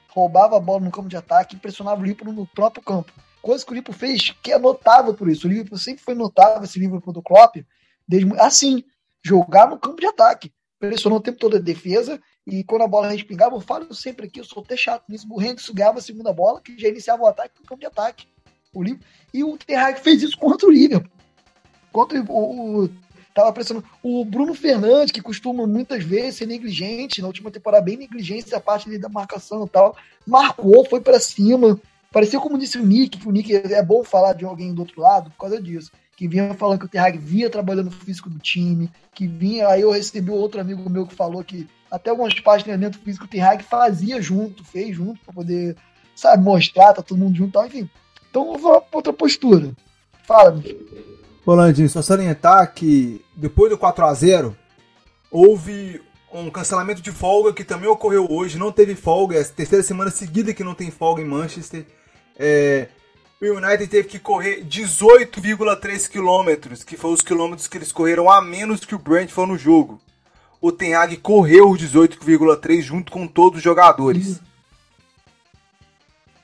roubava 0.07 0.55
a 0.55 0.59
bola 0.59 0.81
no 0.81 0.91
campo 0.91 1.09
de 1.09 1.17
ataque 1.17 1.55
pressionava 1.55 1.99
o 1.99 2.03
Liverpool 2.03 2.31
no 2.31 2.45
próprio 2.45 2.83
campo. 2.83 3.11
Coisa 3.41 3.65
que 3.65 3.71
o 3.71 3.73
Liverpool 3.73 3.95
fez, 3.95 4.35
que 4.43 4.51
é 4.51 4.59
notável 4.59 5.15
por 5.15 5.27
isso. 5.27 5.47
O 5.47 5.49
Liverpool 5.49 5.79
sempre 5.79 6.03
foi 6.03 6.13
notável, 6.13 6.63
esse 6.63 6.77
Liverpool 6.77 7.11
do 7.11 7.23
Klopp, 7.23 7.55
desde, 8.07 8.31
assim, 8.39 8.83
jogar 9.23 9.67
no 9.67 9.79
campo 9.79 9.99
de 9.99 10.05
ataque. 10.05 10.53
Pressionou 10.79 11.17
o 11.17 11.21
tempo 11.21 11.39
todo 11.39 11.57
a 11.57 11.59
defesa 11.59 12.21
e 12.45 12.63
quando 12.63 12.83
a 12.83 12.87
bola 12.87 13.09
respingava, 13.09 13.55
eu 13.55 13.61
falo 13.61 13.91
sempre 13.95 14.27
aqui, 14.27 14.39
eu 14.39 14.45
sou 14.45 14.61
até 14.61 14.77
chato 14.77 15.05
nisso, 15.09 15.25
o 15.27 15.41
Henrique 15.41 15.73
ganhava 15.73 15.97
a 15.97 16.03
segunda 16.03 16.31
bola, 16.31 16.61
que 16.61 16.77
já 16.77 16.87
iniciava 16.87 17.23
o 17.23 17.27
ataque 17.27 17.55
no 17.59 17.65
campo 17.65 17.79
de 17.79 17.87
ataque. 17.87 18.27
O 18.71 18.83
Liverpool, 18.83 19.07
e 19.33 19.43
o 19.43 19.57
Terraque 19.57 20.01
fez 20.01 20.21
isso 20.21 20.37
contra 20.37 20.67
o 20.67 20.71
Liverpool. 20.71 21.14
Contra 21.95 22.21
o, 22.21 22.83
o 22.83 22.89
Tava 23.33 23.53
pressionando. 23.53 23.85
O 24.03 24.25
Bruno 24.25 24.53
Fernandes, 24.53 25.11
que 25.11 25.21
costuma 25.21 25.65
muitas 25.65 26.03
vezes 26.03 26.35
ser 26.35 26.45
negligente, 26.45 27.21
na 27.21 27.27
última 27.27 27.49
temporada 27.49 27.83
bem 27.83 27.95
negligente 27.95 28.53
a 28.53 28.59
parte 28.59 28.97
da 28.97 29.07
marcação 29.07 29.65
e 29.65 29.69
tal, 29.69 29.95
marcou, 30.27 30.85
foi 30.89 30.99
para 30.99 31.21
cima. 31.21 31.79
Pareceu 32.11 32.41
como 32.41 32.57
disse 32.57 32.77
o 32.77 32.85
Nick, 32.85 33.17
que 33.17 33.27
o 33.27 33.31
Nick 33.31 33.53
é 33.53 33.81
bom 33.81 34.03
falar 34.03 34.33
de 34.33 34.43
alguém 34.43 34.73
do 34.73 34.81
outro 34.81 35.01
lado 35.01 35.29
por 35.31 35.37
causa 35.37 35.61
disso. 35.61 35.89
Que 36.17 36.27
vinha 36.27 36.53
falando 36.53 36.79
que 36.79 36.85
o 36.85 36.89
Terrag 36.89 37.17
vinha 37.17 37.49
trabalhando 37.49 37.87
o 37.87 37.91
físico 37.91 38.29
do 38.29 38.39
time, 38.39 38.89
que 39.13 39.25
vinha. 39.25 39.69
Aí 39.69 39.81
eu 39.81 39.91
recebi 39.91 40.31
outro 40.31 40.59
amigo 40.59 40.89
meu 40.89 41.07
que 41.07 41.15
falou 41.15 41.43
que 41.45 41.65
até 41.89 42.09
algumas 42.09 42.37
partes 42.41 42.65
de 42.65 42.71
treinamento 42.71 42.99
físico 42.99 43.25
o 43.25 43.29
Terrag 43.29 43.63
fazia 43.63 44.21
junto, 44.21 44.65
fez 44.65 44.95
junto, 44.95 45.19
para 45.21 45.33
poder, 45.33 45.77
sabe, 46.13 46.43
mostrar, 46.43 46.93
tá 46.93 47.01
todo 47.01 47.17
mundo 47.17 47.37
junto 47.37 47.53
tal, 47.53 47.67
enfim. 47.67 47.89
Então, 48.29 48.47
outra 48.91 49.13
postura. 49.13 49.71
Fala, 50.23 50.51
meu. 50.51 51.05
Rolandinho, 51.45 51.89
só 51.89 52.01
salientar 52.01 52.73
que 52.73 53.23
depois 53.35 53.69
do 53.69 53.77
4 53.77 54.05
a 54.05 54.13
0 54.13 54.55
houve 55.29 56.01
um 56.33 56.49
cancelamento 56.49 57.01
de 57.01 57.11
folga 57.11 57.53
que 57.53 57.63
também 57.63 57.87
ocorreu 57.87 58.27
hoje. 58.29 58.57
Não 58.57 58.71
teve 58.71 58.95
folga, 58.95 59.37
é 59.37 59.41
a 59.41 59.45
terceira 59.45 59.83
semana 59.83 60.09
seguida 60.09 60.53
que 60.53 60.63
não 60.63 60.73
tem 60.73 60.89
folga 60.89 61.21
em 61.21 61.25
Manchester. 61.25 61.85
É, 62.37 62.87
o 63.41 63.45
United 63.45 63.87
teve 63.87 64.07
que 64.07 64.19
correr 64.19 64.65
18,3 64.65 66.09
quilômetros, 66.09 66.83
que 66.83 66.97
foram 66.97 67.13
os 67.13 67.21
quilômetros 67.21 67.67
que 67.67 67.77
eles 67.77 67.91
correram 67.91 68.29
a 68.29 68.41
menos 68.41 68.83
que 68.83 68.95
o 68.95 68.99
Brentford 68.99 69.51
no 69.51 69.57
jogo. 69.57 70.01
O 70.59 70.71
Ten 70.71 70.95
Hag 70.95 71.15
correu 71.17 71.69
os 71.69 71.79
18,3 71.79 72.81
junto 72.81 73.11
com 73.11 73.27
todos 73.27 73.57
os 73.57 73.63
jogadores. 73.63 74.41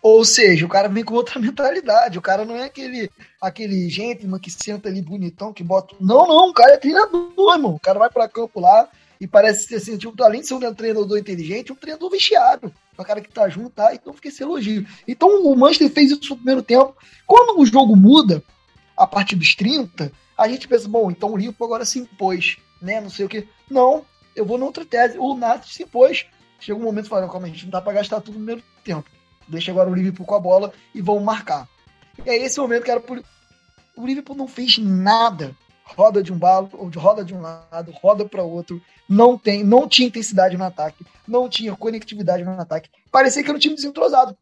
Ou 0.02 0.26
seja, 0.26 0.66
o 0.66 0.70
cara 0.70 0.89
vem 0.89 1.04
com 1.04 1.14
outra 1.14 1.39
mentalidade. 1.39 2.18
O 2.18 2.22
cara 2.22 2.43
não 2.43 2.56
é 2.56 2.66
aquele, 2.66 3.10
aquele 3.39 3.89
gentleman 3.89 4.39
que 4.39 4.49
senta 4.49 4.89
ali 4.89 5.02
bonitão, 5.02 5.54
que 5.54 5.64
bota. 5.64 5.95
Não, 5.99 6.28
não, 6.28 6.49
o 6.49 6.54
cara 6.54 6.74
é 6.74 6.78
treinador, 6.78 7.54
irmão. 7.54 7.76
O 7.76 7.80
cara 7.80 7.99
vai 7.99 8.10
para 8.10 8.28
campo 8.28 8.60
lá 8.60 8.89
e 9.20 9.28
parece 9.28 9.68
ser 9.68 9.76
assim, 9.76 9.97
tipo, 9.97 10.22
além 10.24 10.41
de 10.41 10.47
ser 10.47 10.56
um 10.56 10.74
treinador 10.74 11.18
inteligente, 11.18 11.72
um 11.72 11.76
treinador 11.76 12.10
vestiário. 12.10 12.74
O 12.97 13.04
cara 13.04 13.22
que 13.22 13.32
tá 13.32 13.47
junto, 13.47 13.70
tá? 13.70 13.93
Então 13.93 14.14
fica 14.14 14.30
esse 14.30 14.41
elogio. 14.41 14.86
Então 15.08 15.43
o 15.43 15.56
Manchester 15.56 15.91
fez 15.91 16.12
isso 16.12 16.32
no 16.32 16.38
primeiro 16.38 16.64
tempo. 16.64 16.95
Quando 17.28 17.60
o 17.60 17.66
jogo 17.66 17.95
muda, 17.95 18.43
a 18.97 19.06
partir 19.06 19.36
dos 19.36 19.56
30, 19.56 20.12
a 20.38 20.47
gente 20.47 20.68
pensa, 20.68 20.88
bom, 20.88 21.12
então 21.12 21.32
o 21.32 21.38
Liverpool 21.38 21.68
agora 21.68 21.86
se 21.86 21.99
impôs, 21.99 22.58
né? 22.82 22.99
Não 22.99 23.10
sei 23.10 23.26
o 23.26 23.30
que. 23.30 23.47
Não, 23.70 24.04
eu 24.36 24.43
vou 24.43 24.58
na 24.58 24.66
outra 24.66 24.84
tese. 24.84 25.18
O 25.20 25.36
Nath 25.36 25.66
se 25.66 25.84
impôs. 25.84 26.26
Chega 26.60 26.80
um 26.80 26.84
momento 26.84 27.06
e 27.06 27.10
fala, 27.10 27.28
calma, 27.28 27.47
a 27.47 27.49
gente 27.49 27.66
não 27.66 27.72
dá 27.72 27.82
pra 27.82 27.93
gastar 27.93 28.22
tudo 28.22 28.39
no 28.39 28.45
primeiro 28.45 28.64
tempo. 28.84 29.10
Deixa 29.47 29.71
agora 29.71 29.89
o 29.89 29.95
Liverpool 29.95 30.25
com 30.25 30.35
a 30.35 30.39
bola 30.39 30.73
e 30.93 31.01
vão 31.01 31.19
marcar. 31.19 31.67
E 32.25 32.29
é 32.29 32.37
esse 32.37 32.59
momento 32.59 32.83
que 32.83 32.91
era 32.91 32.99
por... 32.99 33.23
o 33.95 34.05
Liverpool 34.05 34.35
não 34.35 34.47
fez 34.47 34.77
nada. 34.77 35.55
Roda 35.83 36.23
de 36.23 36.31
um 36.31 36.37
balo, 36.37 36.69
ou 36.73 36.89
de 36.89 36.97
roda 36.97 37.23
de 37.23 37.33
um 37.33 37.41
lado, 37.41 37.91
roda 37.91 38.23
para 38.23 38.43
outro. 38.43 38.81
Não 39.09 39.37
tem, 39.37 39.61
não 39.61 39.89
tinha 39.89 40.07
intensidade 40.07 40.57
no 40.57 40.63
ataque, 40.63 41.05
não 41.27 41.49
tinha 41.49 41.75
conectividade 41.75 42.45
no 42.45 42.51
ataque. 42.51 42.89
Parecia 43.11 43.43
que 43.43 43.49
era 43.49 43.57
um 43.57 43.59
time 43.59 43.75
desentrosado. 43.75 44.37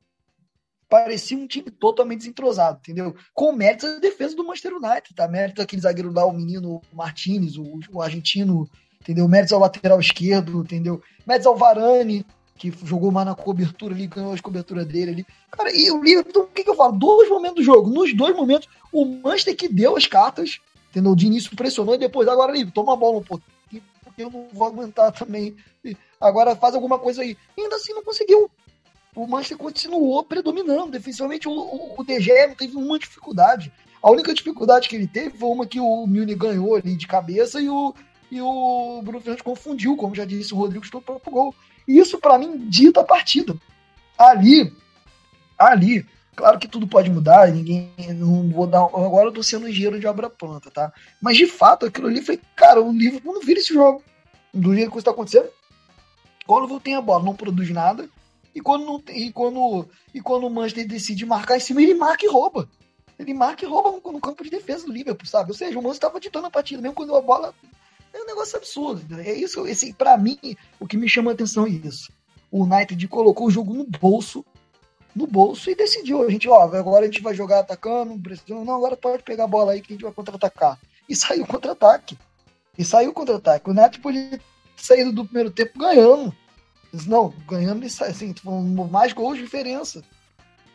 Parecia 0.87 1.37
um 1.37 1.47
time 1.47 1.71
totalmente 1.71 2.19
desentrosado, 2.19 2.79
entendeu? 2.79 3.15
Com 3.33 3.51
méritos 3.51 3.93
da 3.93 3.99
defesa 3.99 4.35
do 4.35 4.43
Manchester 4.43 4.73
United, 4.73 5.15
tá? 5.15 5.27
Méritos 5.27 5.63
daquele 5.63 5.81
zagueiro 5.81 6.11
lá, 6.11 6.25
o 6.25 6.33
menino 6.33 6.81
Martinez, 6.93 7.57
o, 7.57 7.79
o 7.91 8.01
argentino, 8.01 8.69
entendeu? 9.01 9.27
Méritos 9.27 9.53
ao 9.53 9.59
lateral 9.59 9.99
esquerdo, 9.99 10.61
entendeu? 10.61 11.01
Méritos 11.25 11.47
ao 11.47 11.55
Varane, 11.55 12.25
que 12.59 12.73
jogou 12.83 13.09
mais 13.09 13.25
na 13.25 13.33
cobertura 13.33 13.95
ali, 13.95 14.05
ganhou 14.05 14.33
as 14.33 14.41
coberturas 14.41 14.85
dele 14.85 15.11
ali. 15.11 15.25
Cara, 15.49 15.71
e 15.73 15.89
o 15.89 16.03
Liverpool, 16.03 16.43
o 16.43 16.47
que, 16.47 16.65
que 16.65 16.69
eu 16.69 16.75
falo? 16.75 16.91
Dois 16.91 17.29
momentos 17.29 17.55
do 17.55 17.63
jogo. 17.63 17.89
Nos 17.89 18.13
dois 18.13 18.35
momentos, 18.35 18.67
o 18.91 19.05
Manchester 19.05 19.55
que 19.55 19.69
deu 19.69 19.95
as 19.95 20.05
cartas, 20.05 20.59
entendeu? 20.89 21.15
De 21.15 21.25
início 21.25 21.55
pressionou 21.55 21.95
e 21.95 21.97
depois, 21.97 22.27
agora, 22.27 22.51
Liverpool, 22.51 22.73
toma 22.73 22.93
a 22.93 22.97
bola 22.97 23.19
um 23.19 23.23
pouquinho, 23.23 23.81
porque 24.03 24.23
eu 24.23 24.29
não 24.29 24.47
vou 24.51 24.67
aguentar 24.67 25.13
também. 25.13 25.55
Agora 26.19 26.53
faz 26.53 26.75
alguma 26.75 26.99
coisa 26.99 27.21
aí. 27.21 27.37
Ainda 27.57 27.77
assim 27.77 27.93
não 27.93 28.03
conseguiu. 28.03 28.51
O 29.15 29.25
Manchester 29.25 29.57
continuou 29.57 30.21
predominando. 30.25 30.91
Defensivamente, 30.91 31.47
o, 31.47 31.51
o, 31.51 31.95
o 31.97 32.03
DG 32.03 32.55
teve 32.57 32.75
uma 32.75 32.99
dificuldade. 32.99 33.71
A 34.03 34.11
única 34.11 34.33
dificuldade 34.33 34.89
que 34.89 34.97
ele 34.97 35.07
teve 35.07 35.37
foi 35.37 35.49
uma 35.49 35.65
que 35.65 35.79
o 35.79 36.05
Milne 36.05 36.35
ganhou 36.35 36.75
ali 36.75 36.97
de 36.97 37.07
cabeça 37.07 37.61
e 37.61 37.69
o, 37.69 37.93
e 38.29 38.41
o 38.41 39.01
Bruno 39.01 39.21
Fernandes 39.21 39.43
confundiu, 39.43 39.95
como 39.95 40.13
já 40.13 40.25
disse 40.25 40.53
o 40.53 40.57
Rodrigo, 40.57 40.83
estou 40.83 41.01
para 41.01 41.15
o 41.15 41.31
gol. 41.31 41.55
Isso, 41.87 42.19
para 42.19 42.37
mim, 42.37 42.57
dita 42.67 43.01
a 43.01 43.03
partida. 43.03 43.55
Ali, 44.17 44.73
ali, 45.57 46.05
claro 46.35 46.59
que 46.59 46.67
tudo 46.67 46.87
pode 46.87 47.09
mudar, 47.09 47.51
ninguém. 47.51 47.91
Não 48.15 48.49
vou 48.49 48.67
dar. 48.67 48.83
Agora 48.83 49.27
eu 49.27 49.33
tô 49.33 49.41
sendo 49.41 49.67
engenheiro 49.67 49.99
de 49.99 50.07
obra 50.07 50.29
pronta, 50.29 50.69
tá? 50.69 50.91
Mas 51.21 51.37
de 51.37 51.47
fato, 51.47 51.85
aquilo 51.85 52.07
ali 52.07 52.21
foi. 52.21 52.39
Cara, 52.55 52.81
o 52.81 52.91
livro 52.91 53.21
não 53.23 53.41
vira 53.41 53.59
esse 53.59 53.73
jogo. 53.73 54.03
Do 54.53 54.73
jeito 54.73 54.91
que 54.91 54.97
está 54.97 55.11
acontecendo. 55.11 55.49
Quando 56.45 56.73
o 56.73 56.79
tem 56.79 56.95
a 56.95 57.01
bola, 57.01 57.23
não 57.23 57.35
produz 57.35 57.69
nada. 57.69 58.09
E 58.55 58.59
quando, 58.59 58.85
não, 58.85 59.03
e 59.09 59.31
quando, 59.31 59.87
e 60.13 60.19
quando 60.19 60.47
o 60.47 60.49
Manchester 60.49 60.87
decide 60.87 61.25
marcar 61.25 61.57
em 61.57 61.59
cima, 61.59 61.81
ele 61.81 61.93
marca 61.93 62.25
e 62.25 62.29
rouba. 62.29 62.67
Ele 63.17 63.33
marca 63.33 63.63
e 63.63 63.67
rouba 63.67 63.91
no, 63.91 64.11
no 64.13 64.19
campo 64.19 64.43
de 64.43 64.49
defesa 64.49 64.85
do 64.85 64.91
Liverpool, 64.91 65.27
sabe? 65.27 65.51
Ou 65.51 65.55
seja, 65.55 65.77
o 65.77 65.83
Manchester 65.83 66.07
estava 66.07 66.19
ditando 66.19 66.47
a 66.47 66.51
partida, 66.51 66.81
mesmo 66.81 66.95
quando 66.95 67.15
a 67.15 67.21
bola 67.21 67.53
é 68.13 68.21
um 68.21 68.25
negócio 68.25 68.57
absurdo. 68.57 69.19
É 69.19 69.33
isso, 69.33 69.65
esse, 69.67 69.93
para 69.93 70.17
mim, 70.17 70.37
o 70.79 70.87
que 70.87 70.97
me 70.97 71.07
chama 71.07 71.31
a 71.31 71.33
atenção 71.33 71.65
é 71.65 71.69
isso. 71.69 72.11
O 72.51 72.63
United 72.63 73.07
colocou 73.07 73.47
o 73.47 73.51
jogo 73.51 73.73
no 73.73 73.85
bolso, 73.85 74.43
no 75.15 75.27
bolso 75.27 75.69
e 75.69 75.75
decidiu. 75.75 76.23
A 76.23 76.29
gente, 76.29 76.47
ó, 76.49 76.61
agora 76.61 77.03
a 77.03 77.07
gente 77.07 77.21
vai 77.21 77.33
jogar 77.33 77.59
atacando, 77.59 78.17
pressionando. 78.19 78.65
Não, 78.65 78.75
agora 78.75 78.97
pode 78.97 79.23
pegar 79.23 79.43
a 79.43 79.47
bola 79.47 79.73
aí 79.73 79.81
que 79.81 79.93
a 79.93 79.95
gente 79.95 80.03
vai 80.03 80.11
contra-atacar. 80.11 80.79
E 81.07 81.15
saiu 81.15 81.45
contra-ataque. 81.45 82.17
E 82.77 82.83
saiu 82.83 83.13
contra-ataque. 83.13 83.69
O 83.69 83.73
United 83.73 83.99
podia 83.99 84.39
sair 84.75 85.11
do 85.11 85.25
primeiro 85.25 85.51
tempo 85.51 85.77
ganhando. 85.77 86.33
Não, 87.05 87.33
ganhando 87.47 87.83
e 87.83 87.87
assim, 87.87 88.33
mais 88.89 89.13
gols 89.13 89.37
de 89.37 89.43
diferença. 89.43 90.03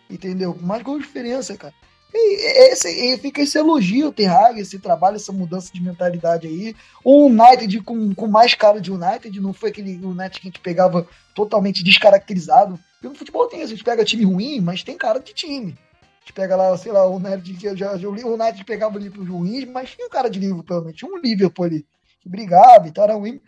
Entendeu? 0.09 0.57
Mais 0.61 0.83
gols 0.83 1.01
de 1.01 1.07
diferença, 1.07 1.57
cara. 1.57 1.75
E, 2.17 2.71
esse, 2.71 2.89
e 2.89 3.19
fica 3.19 3.43
esse 3.43 3.59
elogio, 3.59 4.09
o 4.09 4.13
Terrag, 4.13 4.61
esse 4.61 4.79
trabalho, 4.79 5.17
essa 5.17 5.33
mudança 5.33 5.73
de 5.73 5.83
mentalidade 5.83 6.47
aí. 6.47 6.77
O 7.03 7.27
United 7.27 7.81
com, 7.81 8.15
com 8.15 8.29
mais 8.29 8.55
cara 8.55 8.81
de 8.81 8.93
United, 8.93 9.41
não 9.41 9.53
foi 9.53 9.71
aquele 9.71 9.97
United 9.97 10.41
que 10.41 10.47
a 10.47 10.51
gente 10.51 10.61
pegava 10.61 11.09
totalmente 11.35 11.83
descaracterizado. 11.83 12.79
Porque 12.93 13.09
no 13.09 13.15
futebol 13.17 13.49
tem, 13.49 13.63
a 13.63 13.67
gente 13.67 13.83
pega 13.83 14.05
time 14.05 14.25
ruim, 14.25 14.61
mas 14.61 14.85
tem 14.85 14.97
cara 14.97 15.19
de 15.19 15.35
time. 15.35 15.77
A 16.03 16.21
gente 16.21 16.33
pega 16.33 16.55
lá, 16.55 16.77
sei 16.79 16.93
lá, 16.93 17.05
o 17.05 17.17
United 17.17 17.55
que 17.55 17.67
eu 17.67 17.77
já, 17.77 17.93
li, 17.95 18.23
o 18.23 18.35
United 18.35 18.65
pegava 18.65 18.97
ali 18.97 19.11
pros 19.11 19.29
ruins, 19.29 19.65
mas 19.67 19.91
tinha 19.91 20.09
cara 20.09 20.31
de 20.31 20.39
livro, 20.39 20.65
menos. 20.69 20.97
Tinha 20.97 21.11
um 21.11 21.19
Liverpool 21.19 21.65
ali 21.65 21.87
que 22.21 22.29
brigava 22.29 22.87
e 22.87 22.93
tal, 22.93 23.05
era 23.05 23.15
ruim. 23.15 23.41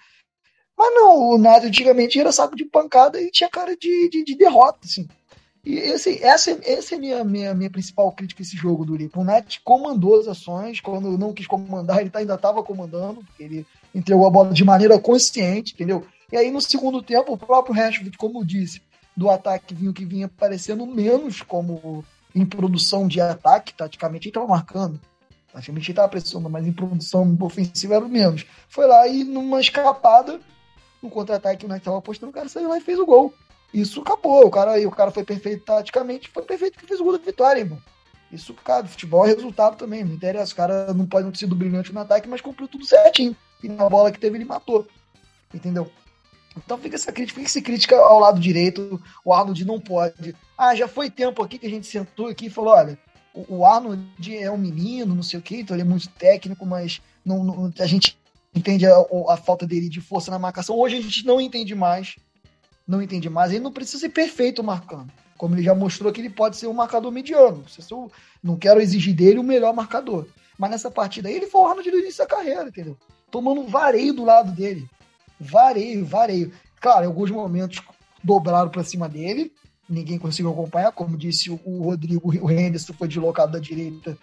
Mas 0.77 0.93
não, 0.93 1.17
o 1.17 1.35
United 1.37 1.69
antigamente 1.69 2.19
era 2.19 2.33
saco 2.33 2.57
de 2.57 2.65
pancada 2.65 3.21
e 3.21 3.31
tinha 3.31 3.49
cara 3.49 3.77
de, 3.77 4.11
de, 4.11 4.25
de 4.25 4.37
derrota, 4.37 4.81
assim. 4.85 5.09
E 5.67 5.79
esse, 5.79 6.23
essa, 6.23 6.57
essa 6.63 6.95
é 6.95 6.97
a 6.97 7.01
minha, 7.01 7.25
minha, 7.25 7.53
minha 7.53 7.69
principal 7.69 8.13
crítica 8.13 8.41
esse 8.41 8.57
jogo 8.57 8.85
do 8.85 8.95
Liverpool. 8.95 9.25
O 9.25 9.27
Net 9.27 9.61
comandou 9.65 10.21
as 10.21 10.29
ações, 10.29 10.79
quando 10.79 11.19
não 11.19 11.33
quis 11.33 11.49
comandar, 11.49 12.01
ele 12.01 12.09
tá, 12.09 12.21
ainda 12.21 12.35
estava 12.35 12.63
comandando, 12.63 13.21
ele 13.37 13.67
entregou 13.93 14.29
a 14.29 14.31
bola 14.31 14.55
de 14.55 14.63
maneira 14.63 14.97
consciente, 14.97 15.75
entendeu? 15.75 16.07
E 16.31 16.37
aí 16.37 16.53
no 16.53 16.61
segundo 16.61 17.03
tempo, 17.03 17.33
o 17.33 17.37
próprio 17.37 17.75
Rashford, 17.75 18.17
como 18.17 18.39
eu 18.39 18.45
disse, 18.45 18.81
do 19.17 19.29
ataque 19.29 19.75
vinha 19.75 19.93
que 19.93 20.05
vinha 20.05 20.27
aparecendo 20.27 20.87
menos 20.87 21.43
como 21.43 22.05
em 22.33 22.47
produção 22.47 23.09
de 23.09 23.21
ataque, 23.21 23.75
taticamente 23.75 24.29
ele 24.29 24.31
estava 24.31 24.47
marcando. 24.47 25.01
Taticamente 25.53 25.87
ele 25.87 25.93
estava 25.95 26.09
pressionando, 26.09 26.49
mas 26.49 26.65
em 26.65 26.73
produção 26.73 27.37
ofensiva 27.41 27.97
era 27.97 28.05
o 28.05 28.09
menos. 28.09 28.47
Foi 28.69 28.87
lá 28.87 29.09
e 29.09 29.25
numa 29.25 29.61
escapada, 29.61 30.39
no 31.03 31.11
contra-ataque 31.11 31.65
o 31.65 31.69
Net 31.69 31.81
estava 31.81 31.99
apostando, 31.99 32.31
o 32.31 32.35
cara 32.35 32.49
saiu 32.49 32.69
lá 32.69 32.79
e 32.79 32.83
fez 32.83 33.01
o 33.01 33.07
gol. 33.07 33.35
Isso 33.77 34.01
acabou. 34.01 34.47
O 34.47 34.51
cara, 34.51 34.89
o 34.89 34.91
cara 34.91 35.11
foi 35.11 35.23
perfeito 35.23 35.63
taticamente, 35.67 36.31
foi 36.31 36.43
perfeito 36.45 36.79
que 36.79 36.87
fez 36.87 36.99
o 36.99 37.05
gol 37.05 37.19
da 37.19 37.23
vitória, 37.23 37.61
irmão. 37.61 37.79
Isso, 38.33 38.55
cara, 38.55 38.87
futebol 38.87 39.27
é 39.27 39.29
resultado 39.29 39.77
também. 39.77 40.03
Não 40.03 40.15
interessa. 40.15 40.55
O 40.55 40.57
cara 40.57 40.95
não 40.95 41.05
pode 41.05 41.27
não 41.27 41.31
ter 41.31 41.41
sido 41.41 41.55
brilhante 41.55 41.93
no 41.93 42.01
ataque, 42.01 42.27
mas 42.27 42.41
cumpriu 42.41 42.67
tudo 42.67 42.87
certinho. 42.87 43.37
E 43.63 43.69
na 43.69 43.87
bola 43.87 44.11
que 44.11 44.19
teve, 44.19 44.39
ele 44.39 44.47
matou. 44.47 44.87
Entendeu? 45.53 45.93
Então 46.57 46.79
fica 46.79 46.97
essa 46.97 47.13
crítica, 47.13 47.39
fica 47.39 47.51
essa 47.51 47.61
crítica 47.61 47.97
ao 47.97 48.19
lado 48.19 48.41
direito. 48.41 48.99
O 49.23 49.31
Arnold 49.31 49.63
não 49.67 49.79
pode. 49.79 50.35
Ah, 50.57 50.75
já 50.75 50.89
foi 50.89 51.11
tempo 51.11 51.43
aqui 51.43 51.59
que 51.59 51.67
a 51.67 51.71
gente 51.71 51.87
sentou 51.87 52.29
aqui 52.29 52.47
e 52.47 52.51
falou: 52.51 52.73
olha, 52.73 52.99
o, 53.35 53.67
Arnold 53.67 54.39
é 54.39 54.51
um 54.51 54.57
menino, 54.57 55.15
não 55.15 55.23
sei 55.23 55.39
o 55.39 55.43
que, 55.43 55.61
então 55.61 55.77
ele 55.77 55.83
é 55.83 55.87
muito 55.87 56.09
técnico, 56.09 56.65
mas 56.65 57.03
não, 57.23 57.45
não 57.45 57.73
a 57.79 57.87
gente 57.87 58.19
entende 58.55 58.87
a, 58.87 58.97
a, 59.29 59.37
falta 59.37 59.67
dele 59.67 59.91
de 59.91 60.01
força 60.01 60.31
na 60.31 60.39
marcação. 60.39 60.79
Hoje 60.79 60.97
a 60.97 61.03
gente 61.03 61.27
não 61.27 61.39
entende 61.39 61.75
mais 61.75 62.17
não 62.87 63.03
entendi. 63.03 63.29
Mas 63.29 63.51
ele 63.51 63.65
não 63.65 63.73
precisa 63.73 63.99
ser 63.99 64.11
perfeito 64.11 64.63
marcando. 64.63 65.11
Como 65.37 65.55
ele 65.55 65.63
já 65.63 65.75
mostrou 65.75 66.13
que 66.13 66.21
ele 66.21 66.31
pode 66.31 66.57
ser 66.57 66.67
um 66.67 66.73
marcador 66.73 67.11
mediano. 67.13 67.65
Eu 67.91 68.11
não 68.43 68.57
quero 68.57 68.81
exigir 68.81 69.15
dele 69.15 69.39
o 69.39 69.45
melhor 69.45 69.75
marcador. 69.75 70.27
Mas 70.59 70.71
nessa 70.71 70.91
partida 70.91 71.29
aí 71.29 71.35
ele 71.35 71.47
foi 71.47 71.61
o 71.61 71.67
Arnold 71.67 71.91
no 71.91 71.99
início 71.99 72.19
da 72.19 72.27
carreira, 72.27 72.69
entendeu? 72.69 72.97
Tomando 73.31 73.61
um 73.61 73.67
vareio 73.67 74.15
do 74.15 74.25
lado 74.25 74.53
dele. 74.53 74.89
Vareio, 75.39 76.07
vareio. 76.07 76.53
Claro, 76.81 77.05
em 77.05 77.09
alguns 77.09 77.31
momentos 77.31 77.83
dobraram 78.25 78.71
para 78.71 78.83
cima 78.83 79.09
dele. 79.09 79.53
Ninguém 79.89 80.19
conseguiu 80.19 80.51
acompanhar. 80.51 80.93
Como 80.93 81.17
disse 81.17 81.51
o 81.51 81.83
Rodrigo, 81.83 82.31
o 82.43 82.51
Henderson 82.51 82.95
foi 82.95 83.09
deslocado 83.09 83.53
da 83.53 83.59
direita 83.59 84.17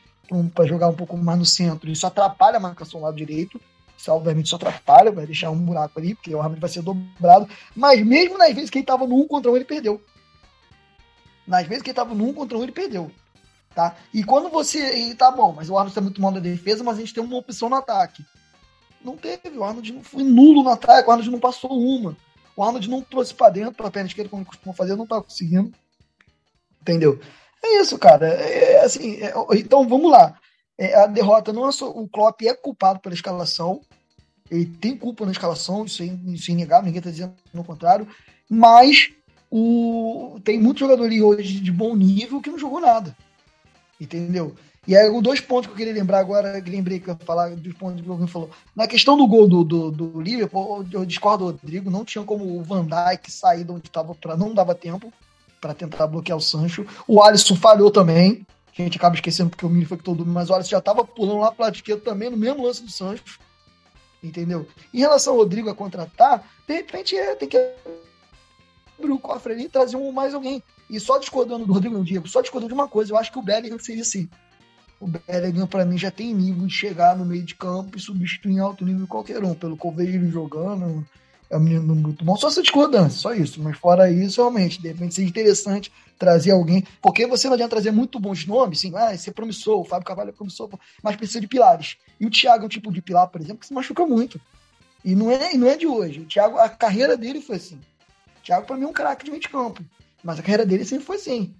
para 0.55 0.65
jogar 0.65 0.87
um 0.87 0.95
pouco 0.95 1.15
mais 1.15 1.37
no 1.37 1.45
centro. 1.45 1.91
Isso 1.91 2.07
atrapalha 2.07 2.57
a 2.57 2.59
marcação 2.59 2.99
do 2.99 3.03
lado 3.03 3.15
direito. 3.15 3.61
Isso 4.03 4.11
obviamente 4.11 4.49
só 4.49 4.57
atrapalha, 4.57 5.13
vai 5.13 5.25
deixar 5.25 5.49
um 5.49 5.57
buraco 5.57 5.97
ali, 5.97 6.13
porque 6.13 6.35
o 6.35 6.41
Arnold 6.41 6.59
vai 6.59 6.69
ser 6.69 6.81
dobrado. 6.81 7.47
Mas 7.73 8.05
mesmo 8.05 8.37
nas 8.37 8.53
vezes 8.53 8.69
que 8.69 8.79
ele 8.79 8.83
estava 8.83 9.07
no 9.07 9.15
1 9.15 9.27
contra 9.29 9.49
1, 9.49 9.55
ele 9.55 9.63
perdeu. 9.63 10.01
Nas 11.47 11.65
vezes 11.65 11.81
que 11.81 11.89
ele 11.89 11.93
estava 11.93 12.13
no 12.13 12.27
1 12.27 12.33
contra 12.33 12.57
1, 12.57 12.63
ele 12.63 12.73
perdeu. 12.73 13.09
Tá? 13.73 13.95
E 14.13 14.21
quando 14.21 14.49
você. 14.49 15.15
Tá 15.15 15.31
bom, 15.31 15.53
mas 15.53 15.69
o 15.69 15.77
Arnold 15.77 15.91
está 15.91 16.01
muito 16.01 16.21
mal 16.21 16.31
na 16.31 16.41
defesa, 16.41 16.83
mas 16.83 16.97
a 16.97 16.99
gente 16.99 17.13
tem 17.13 17.23
uma 17.23 17.37
opção 17.37 17.69
no 17.69 17.77
ataque. 17.77 18.25
Não 19.01 19.15
teve, 19.15 19.57
o 19.57 19.63
Arnold 19.63 19.93
não 19.93 20.03
foi 20.03 20.23
nulo 20.23 20.63
no 20.63 20.69
ataque, 20.69 21.07
o 21.07 21.11
Arnold 21.11 21.31
não 21.31 21.39
passou 21.39 21.71
uma. 21.71 22.17
O 22.57 22.63
Arnold 22.63 22.89
não 22.89 23.01
trouxe 23.01 23.33
para 23.33 23.53
dentro, 23.53 23.75
para 23.75 23.87
a 23.87 23.91
perna 23.91 24.07
esquerda, 24.07 24.29
como 24.29 24.43
costuma 24.43 24.75
fazer, 24.75 24.97
não 24.97 25.07
tá 25.07 25.21
conseguindo. 25.21 25.71
Entendeu? 26.81 27.21
É 27.63 27.79
isso, 27.79 27.97
cara. 27.97 28.27
É, 28.27 28.73
é 28.73 28.83
assim, 28.83 29.15
é, 29.21 29.33
então 29.53 29.87
vamos 29.87 30.11
lá. 30.11 30.37
É, 30.77 30.95
a 30.95 31.07
derrota 31.07 31.53
não 31.53 31.67
é 31.67 31.71
só. 31.71 31.89
O 31.89 32.07
Klopp 32.07 32.41
é 32.41 32.53
culpado 32.53 32.99
pela 32.99 33.15
escalação. 33.15 33.81
Ele 34.49 34.65
tem 34.65 34.97
culpa 34.97 35.25
na 35.25 35.31
escalação, 35.31 35.85
isso 35.85 36.03
é, 36.03 36.05
isso 36.27 36.51
é 36.51 36.53
inegável, 36.53 36.85
ninguém 36.85 36.99
está 36.99 37.09
dizendo 37.09 37.33
o 37.53 37.63
contrário. 37.63 38.07
Mas 38.49 39.11
o, 39.49 40.39
tem 40.43 40.59
muito 40.59 40.79
jogador 40.79 41.05
ali 41.05 41.21
hoje 41.21 41.59
de 41.59 41.71
bom 41.71 41.95
nível 41.95 42.41
que 42.41 42.49
não 42.49 42.59
jogou 42.59 42.79
nada. 42.79 43.15
Entendeu? 43.99 44.55
E 44.85 44.97
aí, 44.97 45.21
dois 45.21 45.39
pontos 45.39 45.67
que 45.67 45.73
eu 45.73 45.77
queria 45.77 45.93
lembrar 45.93 46.19
agora, 46.19 46.61
que 46.61 46.69
lembrei 46.69 46.99
que 46.99 47.09
eu 47.09 47.15
falar 47.23 47.55
dos 47.55 47.73
pontos 47.73 48.01
que 48.01 48.09
alguém 48.09 48.27
falou. 48.27 48.49
Na 48.75 48.85
questão 48.85 49.15
do 49.15 49.25
gol 49.25 49.47
do, 49.47 49.63
do, 49.63 49.91
do 49.91 50.21
Liverpool, 50.21 50.85
eu 50.91 51.05
discordo 51.05 51.45
do 51.45 51.51
Rodrigo, 51.51 51.89
não 51.89 52.03
tinha 52.03 52.23
como 52.23 52.59
o 52.59 52.63
Van 52.63 52.85
Dijk 52.85 53.31
sair 53.31 53.63
de 53.63 53.71
onde 53.71 53.87
estava 53.87 54.13
para 54.13 54.35
não 54.35 54.53
dava 54.53 54.75
tempo 54.75 55.13
para 55.61 55.73
tentar 55.73 56.07
bloquear 56.07 56.37
o 56.37 56.41
Sancho. 56.41 56.85
O 57.07 57.23
Alisson 57.23 57.55
falhou 57.55 57.89
também. 57.89 58.45
A 58.77 58.81
gente 58.81 58.97
acaba 58.97 59.15
esquecendo 59.15 59.51
porque 59.51 59.65
o 59.65 59.69
Mini 59.69 59.85
foi 59.85 59.97
que 59.97 60.03
todo 60.03 60.25
mundo, 60.25 60.33
mas 60.33 60.49
o 60.49 60.53
Alisson 60.53 60.71
já 60.71 60.77
estava 60.79 61.05
pulando 61.05 61.39
lá 61.39 61.51
para 61.51 61.73
esquerda 61.73 62.01
também, 62.01 62.29
no 62.29 62.37
mesmo 62.37 62.63
lance 62.63 62.83
do 62.83 62.91
Sancho. 62.91 63.39
Entendeu? 64.23 64.67
Em 64.93 64.99
relação 64.99 65.33
ao 65.33 65.39
Rodrigo 65.39 65.69
a 65.69 65.75
contratar, 65.75 66.43
de 66.67 66.73
repente 66.73 67.15
é, 67.15 67.35
tem 67.35 67.47
que 67.47 67.57
abrir 68.97 69.11
o 69.11 69.19
cofre 69.19 69.53
ali 69.53 69.65
e 69.65 69.69
trazer 69.69 69.97
um, 69.97 70.11
mais 70.11 70.33
alguém. 70.33 70.63
E 70.89 70.99
só 70.99 71.19
discordando 71.19 71.65
do 71.65 71.73
Rodrigo, 71.73 71.95
não 71.95 72.03
Diego, 72.03 72.27
só 72.27 72.41
discordando 72.41 72.73
de 72.73 72.73
uma 72.73 72.87
coisa, 72.87 73.11
eu 73.11 73.17
acho 73.17 73.31
que 73.31 73.37
o 73.37 73.43
Bellingham 73.43 73.77
seria 73.77 74.01
assim. 74.01 74.29
O 74.99 75.07
Bellingham, 75.07 75.67
para 75.67 75.85
mim, 75.85 75.97
já 75.97 76.09
tem 76.09 76.33
nível 76.33 76.65
de 76.65 76.73
chegar 76.73 77.15
no 77.15 77.25
meio 77.25 77.43
de 77.43 77.55
campo 77.55 77.97
e 77.97 78.01
substituir 78.01 78.53
em 78.53 78.59
alto 78.59 78.85
nível 78.85 79.05
qualquer 79.05 79.43
um. 79.43 79.53
Pelo 79.53 79.77
que 79.77 79.85
eu 79.85 79.91
vejo 79.91 80.17
ele 80.17 80.29
jogando, 80.29 81.05
é 81.53 81.57
um 81.57 81.59
menino 81.59 81.95
muito 81.95 82.25
bom. 82.25 82.35
Só 82.35 82.47
essa 82.47 82.61
discordância, 82.61 83.19
só 83.19 83.33
isso. 83.33 83.61
Mas 83.61 83.77
fora 83.77 84.09
isso, 84.09 84.41
realmente, 84.41 84.81
de 84.81 84.87
repente 84.87 85.13
seria 85.13 85.29
interessante 85.29 85.91
trazer 86.17 86.51
alguém. 86.51 86.83
Porque 87.01 87.27
você 87.27 87.47
não 87.47 87.53
adianta 87.53 87.69
trazer 87.69 87.91
muito 87.91 88.19
bons 88.19 88.45
nomes, 88.45 88.79
assim, 88.79 88.91
ah, 88.95 89.13
esse 89.13 89.29
é 89.29 89.33
promissor, 89.33 89.79
o 89.79 89.83
Fábio 89.83 90.05
Carvalho 90.05 90.29
é 90.29 90.33
promissor, 90.33 90.69
mas 91.01 91.15
precisa 91.15 91.39
de 91.39 91.47
pilares. 91.47 91.97
E 92.19 92.25
o 92.25 92.29
Thiago 92.29 92.63
é 92.63 92.65
um 92.65 92.69
tipo 92.69 92.91
de 92.91 93.01
pilar, 93.01 93.27
por 93.27 93.39
exemplo, 93.39 93.59
que 93.59 93.67
se 93.67 93.73
machuca 93.73 94.05
muito. 94.05 94.41
E 95.05 95.15
não 95.15 95.29
é, 95.29 95.53
não 95.53 95.67
é 95.67 95.77
de 95.77 95.85
hoje. 95.85 96.21
O 96.21 96.25
Thiago, 96.25 96.57
a 96.57 96.69
carreira 96.69 97.15
dele 97.15 97.41
foi 97.41 97.57
assim. 97.57 97.75
O 97.75 98.43
Thiago, 98.43 98.65
para 98.65 98.75
mim, 98.75 98.85
é 98.85 98.87
um 98.87 98.93
craque 98.93 99.25
de 99.25 99.31
meio 99.31 99.41
de 99.41 99.49
campo. 99.49 99.83
Mas 100.23 100.39
a 100.39 100.41
carreira 100.41 100.65
dele 100.65 100.85
sempre 100.85 101.05
foi 101.05 101.17
assim. 101.17 101.53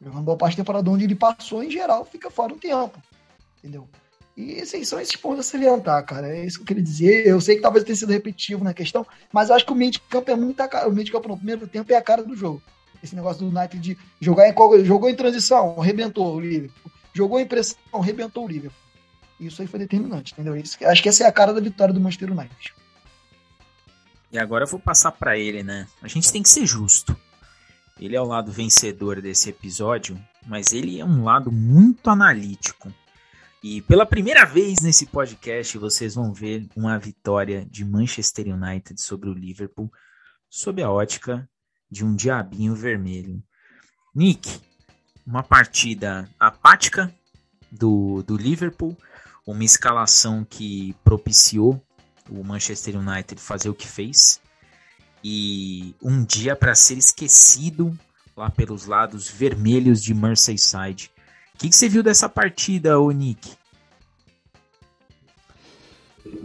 Jogando 0.00 0.24
boa 0.24 0.36
parte 0.36 0.56
da 0.56 0.62
temporada 0.62 0.90
onde 0.90 1.04
ele 1.04 1.14
passou, 1.14 1.62
em 1.62 1.70
geral, 1.70 2.04
fica 2.04 2.30
fora 2.30 2.52
um 2.52 2.58
tempo. 2.58 3.00
Entendeu? 3.58 3.88
E 4.36 4.60
assim, 4.60 4.84
são 4.84 5.00
esses 5.00 5.16
pontos 5.16 5.40
a 5.40 5.42
salientar, 5.42 6.04
cara. 6.04 6.28
É 6.28 6.44
isso 6.44 6.58
que 6.58 6.62
eu 6.62 6.66
queria 6.66 6.82
dizer. 6.82 7.26
Eu 7.26 7.40
sei 7.40 7.56
que 7.56 7.62
talvez 7.62 7.84
tenha 7.84 7.96
sido 7.96 8.12
repetitivo 8.12 8.62
na 8.62 8.74
questão, 8.74 9.06
mas 9.32 9.48
eu 9.48 9.56
acho 9.56 9.64
que 9.64 9.72
o 9.72 9.76
meio 9.76 9.90
de 9.90 10.00
campo 10.00 10.30
é 10.30 10.36
muito 10.36 10.60
a 10.60 10.68
cara. 10.68 10.88
O 10.88 10.92
meio 10.92 11.04
de 11.04 11.12
campo 11.12 11.28
no 11.28 11.36
primeiro 11.36 11.66
tempo 11.66 11.90
é 11.90 11.96
a 11.96 12.02
cara 12.02 12.22
do 12.22 12.36
jogo. 12.36 12.62
Esse 13.02 13.16
negócio 13.16 13.48
do 13.48 13.58
United 13.58 13.80
de 13.80 13.98
jogar 14.20 14.48
em 14.48 14.84
jogou 14.84 15.08
em 15.08 15.14
transição, 15.14 15.80
arrebentou 15.80 16.36
o 16.36 16.40
Liverpool. 16.40 16.92
Jogou 17.14 17.40
em 17.40 17.46
pressão, 17.46 17.78
arrebentou 17.94 18.44
o 18.44 18.48
Liverpool. 18.48 18.86
Isso 19.40 19.62
aí 19.62 19.68
foi 19.68 19.78
determinante, 19.78 20.32
entendeu? 20.32 20.54
Isso, 20.56 20.76
acho 20.84 21.02
que 21.02 21.08
essa 21.08 21.24
é 21.24 21.26
a 21.26 21.32
cara 21.32 21.54
da 21.54 21.60
vitória 21.60 21.94
do 21.94 22.00
Manchester 22.00 22.30
United. 22.30 22.74
E 24.32 24.38
agora 24.38 24.64
eu 24.64 24.68
vou 24.68 24.80
passar 24.80 25.12
para 25.12 25.38
ele, 25.38 25.62
né? 25.62 25.86
A 26.02 26.08
gente 26.08 26.30
tem 26.30 26.42
que 26.42 26.48
ser 26.48 26.66
justo. 26.66 27.16
Ele 27.98 28.16
é 28.16 28.20
o 28.20 28.26
lado 28.26 28.52
vencedor 28.52 29.22
desse 29.22 29.48
episódio, 29.48 30.18
mas 30.46 30.72
ele 30.72 31.00
é 31.00 31.04
um 31.04 31.24
lado 31.24 31.50
muito 31.50 32.10
analítico. 32.10 32.92
E 33.68 33.82
pela 33.82 34.06
primeira 34.06 34.44
vez 34.44 34.78
nesse 34.78 35.06
podcast 35.06 35.76
vocês 35.76 36.14
vão 36.14 36.32
ver 36.32 36.68
uma 36.76 36.96
vitória 37.00 37.66
de 37.68 37.84
Manchester 37.84 38.46
United 38.46 39.02
sobre 39.02 39.28
o 39.28 39.34
Liverpool 39.34 39.92
sob 40.48 40.80
a 40.80 40.88
ótica 40.88 41.50
de 41.90 42.04
um 42.04 42.14
diabinho 42.14 42.76
vermelho. 42.76 43.42
Nick, 44.14 44.60
uma 45.26 45.42
partida 45.42 46.30
apática 46.38 47.12
do, 47.68 48.22
do 48.22 48.36
Liverpool, 48.36 48.96
uma 49.44 49.64
escalação 49.64 50.44
que 50.44 50.94
propiciou 51.02 51.84
o 52.30 52.44
Manchester 52.44 52.96
United 52.96 53.40
fazer 53.40 53.68
o 53.68 53.74
que 53.74 53.88
fez 53.88 54.40
e 55.24 55.92
um 56.00 56.24
dia 56.24 56.54
para 56.54 56.76
ser 56.76 56.98
esquecido 56.98 57.98
lá 58.36 58.48
pelos 58.48 58.86
lados 58.86 59.28
vermelhos 59.28 60.00
de 60.00 60.14
Merseyside. 60.14 61.10
O 61.56 61.58
que, 61.58 61.70
que 61.70 61.74
você 61.74 61.88
viu 61.88 62.02
dessa 62.02 62.28
partida, 62.28 63.00
ô 63.00 63.10
Nick? 63.10 63.50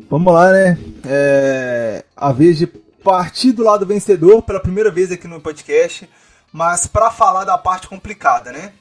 Vamos 0.10 0.34
lá, 0.34 0.52
né? 0.54 0.78
É... 1.06 2.06
A 2.16 2.32
vez 2.32 2.58
de 2.58 2.66
partir 2.66 3.52
do 3.52 3.62
lado 3.62 3.86
vencedor 3.86 4.42
pela 4.42 4.62
primeira 4.62 4.90
vez 4.90 5.12
aqui 5.12 5.28
no 5.28 5.42
podcast, 5.42 6.10
mas 6.54 6.88
para 6.88 7.12
falar 7.12 7.44
da 7.44 7.58
parte 7.58 7.90
complicada, 7.90 8.54
né? 8.54 8.72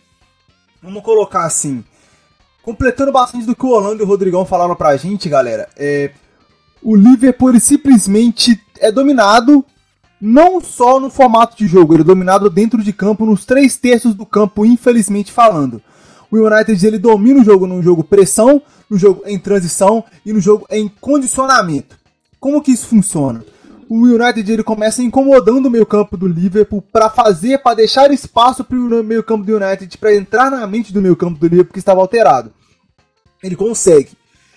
Vamos 0.80 1.02
colocar 1.02 1.44
assim, 1.44 1.84
completando 2.62 3.10
bastante 3.10 3.44
do 3.44 3.56
que 3.56 3.66
o 3.66 3.70
Orlando 3.70 4.00
e 4.00 4.04
o 4.04 4.08
Rodrigão 4.08 4.46
falaram 4.46 4.76
pra 4.76 4.96
gente, 4.96 5.28
galera. 5.28 5.68
É... 5.76 6.12
O 6.80 6.94
Liverpool 6.94 7.58
simplesmente 7.58 8.56
é 8.78 8.92
dominado 8.92 9.64
não 10.20 10.60
só 10.60 11.00
no 11.00 11.10
formato 11.10 11.56
de 11.56 11.66
jogo, 11.66 11.94
ele 11.94 12.02
é 12.02 12.04
dominado 12.04 12.48
dentro 12.48 12.84
de 12.84 12.92
campo, 12.92 13.26
nos 13.26 13.44
três 13.44 13.76
terços 13.76 14.14
do 14.14 14.24
campo, 14.24 14.64
infelizmente 14.64 15.32
falando. 15.32 15.82
O 16.30 16.36
United 16.36 16.86
ele 16.86 16.98
domina 16.98 17.40
o 17.40 17.44
jogo 17.44 17.66
no 17.66 17.82
jogo 17.82 18.04
pressão, 18.04 18.62
no 18.88 18.96
jogo 18.96 19.22
em 19.26 19.38
transição 19.38 20.04
e 20.24 20.32
no 20.32 20.40
jogo 20.40 20.66
em 20.70 20.88
condicionamento. 21.00 21.98
Como 22.38 22.62
que 22.62 22.72
isso 22.72 22.86
funciona? 22.86 23.44
O 23.88 24.04
United 24.04 24.52
ele 24.52 24.62
começa 24.62 25.02
incomodando 25.02 25.66
o 25.66 25.70
meio-campo 25.70 26.16
do 26.16 26.28
Liverpool 26.28 26.80
para 26.80 27.10
fazer, 27.10 27.58
para 27.58 27.74
deixar 27.74 28.12
espaço 28.12 28.62
para 28.62 28.76
o 28.76 29.02
meio-campo 29.02 29.44
do 29.44 29.56
United 29.56 29.98
para 29.98 30.14
entrar 30.14 30.48
na 30.48 30.64
mente 30.66 30.92
do 30.92 31.02
meio-campo 31.02 31.40
do 31.40 31.48
Liverpool 31.48 31.72
que 31.72 31.80
estava 31.80 32.00
alterado. 32.00 32.52
Ele 33.42 33.56
consegue. 33.56 34.10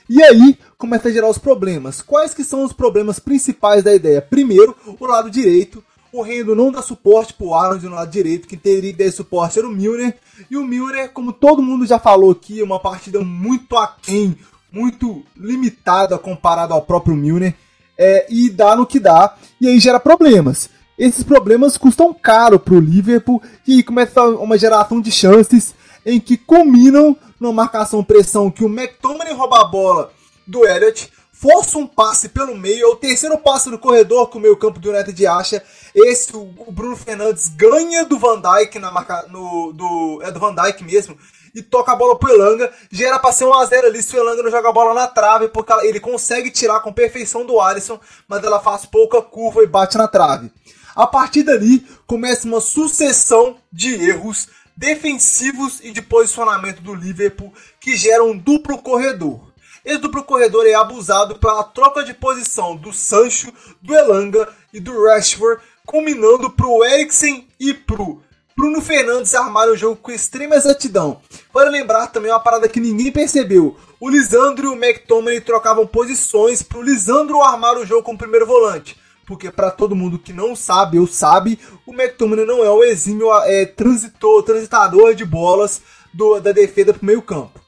E 0.07 0.21
aí 0.21 0.57
começa 0.77 1.07
a 1.07 1.11
gerar 1.11 1.29
os 1.29 1.39
problemas. 1.39 2.01
Quais 2.01 2.33
que 2.33 2.43
são 2.43 2.63
os 2.63 2.73
problemas 2.73 3.17
principais 3.17 3.83
da 3.83 3.95
ideia? 3.95 4.21
Primeiro, 4.21 4.75
o 4.99 5.05
lado 5.05 5.31
direito. 5.31 5.83
O 6.13 6.21
Rendo 6.21 6.55
não 6.55 6.71
dá 6.71 6.79
suporte 6.83 7.33
pro 7.33 7.55
Arnold 7.55 7.83
no 7.87 7.95
lado 7.95 8.11
direito, 8.11 8.47
quem 8.47 8.59
teria 8.59 8.93
que 8.93 9.03
dar 9.03 9.11
suporte 9.11 9.57
era 9.57 9.67
o 9.67 9.71
Milner. 9.71 10.15
E 10.49 10.55
o 10.55 10.63
Milner, 10.63 11.09
como 11.09 11.33
todo 11.33 11.59
mundo 11.59 11.87
já 11.87 11.97
falou 11.97 12.29
aqui, 12.29 12.61
é 12.61 12.63
uma 12.63 12.79
partida 12.79 13.19
muito 13.21 13.75
aquém, 13.75 14.37
muito 14.71 15.23
limitada 15.35 16.15
comparado 16.19 16.71
ao 16.71 16.83
próprio 16.83 17.15
Milner. 17.15 17.55
É, 17.97 18.27
e 18.29 18.47
dá 18.51 18.75
no 18.75 18.85
que 18.85 18.99
dá, 18.99 19.35
e 19.59 19.67
aí 19.67 19.79
gera 19.79 19.99
problemas. 19.99 20.69
Esses 20.99 21.23
problemas 21.23 21.77
custam 21.77 22.13
caro 22.13 22.59
pro 22.59 22.79
Liverpool, 22.79 23.41
e 23.67 23.77
aí 23.77 23.83
começa 23.83 24.23
uma 24.23 24.55
geração 24.55 25.01
de 25.01 25.11
chances 25.11 25.73
em 26.05 26.19
que 26.19 26.37
combinam 26.37 27.17
numa 27.39 27.53
marcação-pressão 27.53 28.51
que 28.51 28.63
o 28.63 28.69
McTominay 28.69 29.33
rouba 29.33 29.61
a 29.61 29.65
bola 29.65 30.11
do 30.45 30.63
Elliott, 30.63 31.11
força 31.43 31.77
um 31.77 31.85
passe 31.85 32.29
pelo 32.29 32.55
meio, 32.55 32.85
é 32.85 32.87
o 32.87 32.95
terceiro 32.95 33.37
passe 33.37 33.69
no 33.69 33.77
corredor 33.77 34.29
que 34.29 34.37
o 34.37 34.39
meio 34.39 34.55
campo 34.55 34.79
do 34.79 34.89
United 34.89 35.27
acha. 35.27 35.61
Esse, 35.93 36.33
o 36.33 36.71
Bruno 36.71 36.95
Fernandes 36.95 37.49
ganha 37.49 38.05
do 38.05 38.17
Van 38.17 38.39
Dijk 38.39 38.79
na 38.79 38.89
marca, 38.89 39.25
no, 39.27 39.73
do, 39.73 40.21
é 40.23 40.31
do 40.31 40.39
Van 40.39 40.55
Dijk 40.55 40.81
mesmo, 40.85 41.17
e 41.53 41.61
toca 41.61 41.91
a 41.91 41.95
bola 41.97 42.17
pro 42.17 42.31
Elanga, 42.31 42.71
gera 42.89 43.19
pra 43.19 43.33
ser 43.33 43.43
1x0 43.43 43.83
ali 43.83 44.01
se 44.01 44.15
o 44.15 44.19
Elanga 44.19 44.41
não 44.41 44.49
joga 44.49 44.69
a 44.69 44.71
bola 44.71 44.93
na 44.93 45.05
trave, 45.05 45.49
porque 45.49 45.73
ele 45.85 45.99
consegue 45.99 46.49
tirar 46.49 46.79
com 46.79 46.93
perfeição 46.93 47.45
do 47.45 47.59
Alisson, 47.59 47.99
mas 48.25 48.41
ela 48.41 48.61
faz 48.61 48.85
pouca 48.85 49.21
curva 49.21 49.61
e 49.63 49.67
bate 49.67 49.97
na 49.97 50.07
trave. 50.07 50.49
A 50.95 51.05
partir 51.05 51.43
dali, 51.43 51.85
começa 52.07 52.47
uma 52.47 52.61
sucessão 52.61 53.57
de 53.69 53.93
erros 53.95 54.47
defensivos 54.77 55.81
e 55.83 55.91
de 55.91 56.01
posicionamento 56.01 56.81
do 56.81 56.95
Liverpool 56.95 57.53
que 57.81 57.97
geram 57.97 58.29
um 58.29 58.37
duplo 58.37 58.77
corredor. 58.77 59.52
Esse 59.85 59.97
duplo 59.97 60.23
corredor 60.23 60.65
é 60.65 60.73
abusado 60.73 61.35
pela 61.35 61.63
troca 61.63 62.03
de 62.03 62.13
posição 62.13 62.75
do 62.75 62.93
Sancho, 62.93 63.51
do 63.81 63.93
Elanga 63.93 64.47
e 64.73 64.79
do 64.79 65.03
Rashford, 65.03 65.61
combinando 65.85 66.49
para 66.49 66.67
o 66.67 66.85
Eriksen 66.85 67.47
e 67.59 67.73
pro 67.73 68.21
Bruno 68.55 68.81
Fernandes 68.81 69.35
armar 69.35 69.67
o 69.67 69.75
jogo 69.75 69.97
com 69.97 70.11
extrema 70.11 70.55
exatidão. 70.55 71.19
Para 71.51 71.69
lembrar 71.69 72.07
também 72.07 72.31
uma 72.31 72.39
parada 72.39 72.69
que 72.69 72.79
ninguém 72.79 73.11
percebeu: 73.11 73.75
o 73.99 74.09
Lisandro 74.09 74.67
e 74.67 74.69
o 74.69 74.75
McTominay 74.81 75.41
trocavam 75.41 75.85
posições 75.85 76.63
para 76.63 76.77
o 76.77 76.83
Lisandro 76.83 77.41
armar 77.41 77.77
o 77.77 77.85
jogo 77.85 78.03
como 78.03 78.17
primeiro 78.17 78.45
volante 78.45 79.01
porque 79.25 79.49
para 79.49 79.71
todo 79.71 79.95
mundo 79.95 80.19
que 80.19 80.33
não 80.33 80.55
sabe 80.55 80.99
ou 80.99 81.07
sabe, 81.07 81.57
o 81.85 81.93
McTominay 81.93 82.45
não 82.45 82.63
é 82.63 82.69
o 82.69 82.83
exímio 82.83 83.33
é, 83.43 83.65
transitor, 83.65 84.43
transitador 84.43 85.15
de 85.15 85.23
bolas 85.23 85.81
do, 86.13 86.39
da 86.39 86.51
defesa 86.51 86.93
para 86.93 87.01
o 87.01 87.05
meio 87.05 87.21
campo. 87.21 87.62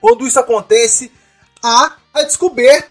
Quando 0.00 0.26
isso 0.26 0.40
acontece, 0.40 1.12
há 1.62 1.96
a 2.14 2.22
descoberta 2.22 2.90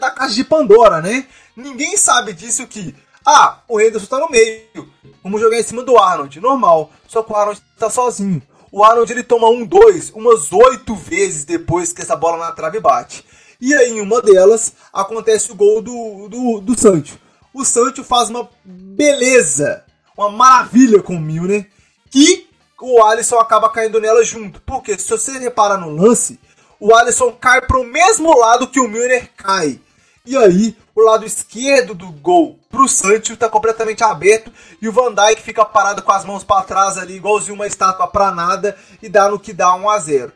da 0.00 0.10
caixa 0.10 0.34
de 0.34 0.44
Pandora, 0.44 1.00
né? 1.00 1.26
Ninguém 1.56 1.96
sabe 1.96 2.32
disso 2.32 2.66
que, 2.66 2.94
ah, 3.24 3.58
o 3.68 3.80
Henderson 3.80 4.04
está 4.04 4.18
no 4.18 4.28
meio, 4.28 4.88
vamos 5.22 5.40
jogar 5.40 5.58
em 5.58 5.62
cima 5.62 5.82
do 5.82 5.98
Arnold, 5.98 6.40
normal, 6.40 6.90
só 7.06 7.22
que 7.22 7.32
o 7.32 7.36
Arnold 7.36 7.62
está 7.74 7.88
sozinho. 7.90 8.42
O 8.72 8.84
Arnold 8.84 9.12
ele 9.12 9.22
toma 9.22 9.48
um, 9.48 9.64
dois, 9.64 10.10
umas 10.10 10.52
oito 10.52 10.94
vezes 10.94 11.44
depois 11.44 11.92
que 11.92 12.02
essa 12.02 12.14
bola 12.14 12.36
na 12.38 12.52
trave 12.52 12.78
bate. 12.78 13.24
E 13.60 13.74
aí, 13.74 13.90
em 13.90 14.00
uma 14.00 14.22
delas, 14.22 14.74
acontece 14.92 15.52
o 15.52 15.54
gol 15.54 15.82
do, 15.82 16.28
do, 16.28 16.60
do 16.60 16.78
Sancho. 16.78 17.18
O 17.52 17.64
Sancho 17.64 18.04
faz 18.04 18.30
uma 18.30 18.48
beleza, 18.64 19.84
uma 20.16 20.30
maravilha 20.30 21.02
com 21.02 21.16
o 21.16 21.20
Milner, 21.20 21.68
que 22.10 22.48
o 22.80 23.02
Alisson 23.02 23.38
acaba 23.38 23.68
caindo 23.68 24.00
nela 24.00 24.24
junto. 24.24 24.62
Porque 24.62 24.96
se 24.96 25.10
você 25.10 25.36
reparar 25.38 25.76
no 25.76 25.90
lance, 25.90 26.38
o 26.80 26.94
Alisson 26.94 27.30
cai 27.32 27.60
para 27.60 27.78
o 27.78 27.84
mesmo 27.84 28.36
lado 28.36 28.66
que 28.66 28.80
o 28.80 28.88
Milner 28.88 29.30
cai. 29.36 29.78
E 30.24 30.36
aí, 30.36 30.76
o 30.94 31.02
lado 31.02 31.26
esquerdo 31.26 31.94
do 31.94 32.10
gol 32.10 32.58
pro 32.70 32.88
Sancho 32.88 33.34
está 33.34 33.48
completamente 33.48 34.02
aberto 34.02 34.52
e 34.80 34.88
o 34.88 34.92
Van 34.92 35.12
Dijk 35.14 35.42
fica 35.42 35.64
parado 35.64 36.02
com 36.02 36.12
as 36.12 36.24
mãos 36.24 36.44
para 36.44 36.64
trás 36.64 36.96
ali, 36.96 37.16
igualzinho 37.16 37.54
uma 37.54 37.66
estátua 37.66 38.06
para 38.06 38.30
nada 38.30 38.76
e 39.02 39.08
dá 39.08 39.28
no 39.28 39.38
que 39.38 39.52
dá 39.52 39.74
1 39.74 39.90
a 39.90 39.98
0. 39.98 40.32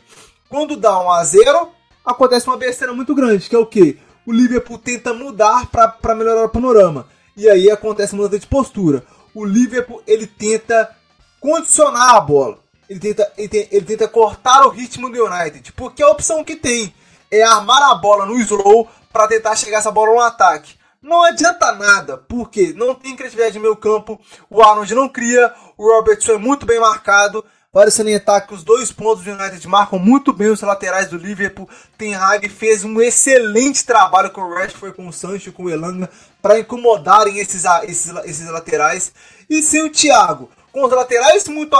Quando 0.49 0.77
dá 0.77 0.99
1 0.99 1.11
a 1.11 1.25
0, 1.25 1.69
acontece 2.05 2.47
uma 2.47 2.57
besteira 2.57 2.93
muito 2.93 3.15
grande, 3.15 3.49
que 3.49 3.57
é 3.57 3.59
o 3.59 3.67
que? 3.67 3.99
O 4.27 4.33
Liverpool 4.33 4.79
tenta 4.79 5.13
mudar 5.13 5.67
para 5.67 6.15
melhorar 6.15 6.45
o 6.45 6.49
panorama. 6.49 7.07
E 7.37 7.49
aí 7.49 7.71
acontece 7.71 8.15
uma 8.15 8.23
mudança 8.23 8.41
de 8.41 8.47
postura. 8.47 9.05
O 9.35 9.45
Liverpool 9.45 10.03
ele 10.07 10.27
tenta 10.27 10.91
condicionar 11.41 12.15
a 12.15 12.21
bola. 12.21 12.64
Ele 12.89 13.01
tenta, 13.01 13.33
ele, 13.37 13.49
tenta, 13.49 13.75
ele 13.75 13.87
tenta 13.87 14.09
cortar 14.09 14.67
o 14.67 14.71
ritmo 14.71 15.11
do 15.11 15.25
United. 15.25 15.73
Porque 15.73 16.03
a 16.03 16.09
opção 16.09 16.45
que 16.45 16.57
tem 16.57 16.95
é 17.31 17.43
armar 17.43 17.83
a 17.91 17.95
bola 17.95 18.27
no 18.27 18.39
slow 18.41 18.89
para 19.13 19.29
tentar 19.29 19.57
chegar 19.57 19.79
essa 19.79 19.91
bola 19.91 20.13
no 20.13 20.21
ataque. 20.21 20.75
Não 21.05 21.23
adianta 21.23 21.71
nada, 21.73 22.17
porque 22.17 22.73
não 22.75 22.95
tem 22.95 23.15
criatividade 23.15 23.57
no 23.57 23.61
meio 23.61 23.77
campo, 23.77 24.19
o 24.49 24.63
Arnold 24.63 24.95
não 24.95 25.07
cria, 25.07 25.53
o 25.77 25.87
Robertson 25.87 26.33
é 26.33 26.39
muito 26.39 26.65
bem 26.65 26.81
marcado. 26.81 27.45
Vale 27.71 27.91
salientar 27.91 28.47
que 28.47 28.55
os 28.55 28.63
dois 28.63 28.91
pontos 28.93 29.25
do 29.25 29.33
United 29.33 29.67
marcam 29.67 29.99
muito 29.99 30.33
bem 30.33 30.49
os 30.49 30.63
laterais 30.63 31.09
do 31.09 31.19
Liverpool. 31.19 31.69
Ten 31.99 32.15
Hag 32.15 32.49
fez 32.49 32.85
um 32.85 33.03
excelente 33.03 33.85
trabalho 33.85 34.31
com 34.31 34.41
o 34.41 34.55
Rashford, 34.55 34.97
com 34.97 35.09
o 35.09 35.13
Sancho, 35.13 35.53
com 35.53 35.65
o 35.65 35.71
Elanga, 35.71 36.09
para 36.41 36.59
incomodarem 36.59 37.39
esses, 37.39 37.65
esses, 37.83 38.15
esses 38.25 38.49
laterais. 38.49 39.13
E 39.51 39.61
sem 39.61 39.83
o 39.83 39.91
Thiago, 39.91 40.49
com 40.73 40.85
os 40.85 40.93
laterais 40.93 41.47
muito, 41.49 41.77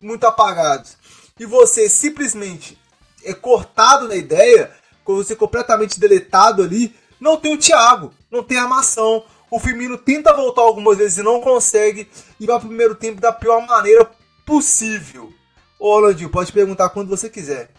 muito, 0.00 0.26
apagados, 0.26 0.96
e 1.38 1.44
você 1.44 1.88
simplesmente 1.88 2.78
é 3.24 3.34
cortado 3.34 4.08
na 4.08 4.16
ideia, 4.16 4.70
com 5.04 5.16
você 5.16 5.34
completamente 5.36 5.98
deletado 5.98 6.62
ali, 6.62 6.94
não 7.20 7.36
tem 7.36 7.54
o 7.54 7.58
Thiago, 7.58 8.12
não 8.30 8.42
tem 8.42 8.58
armação. 8.58 9.24
O 9.50 9.58
Firmino 9.58 9.96
tenta 9.96 10.34
voltar 10.34 10.62
algumas 10.62 10.98
vezes 10.98 11.18
e 11.18 11.22
não 11.22 11.40
consegue. 11.40 12.08
E 12.38 12.46
vai 12.46 12.58
pro 12.58 12.68
primeiro 12.68 12.94
tempo 12.94 13.20
da 13.20 13.32
pior 13.32 13.64
maneira 13.66 14.10
possível. 14.44 15.32
Ô, 15.78 15.94
Orlandinho, 15.94 16.30
pode 16.30 16.52
perguntar 16.52 16.88
quando 16.90 17.08
você 17.08 17.28
quiser. 17.30 17.70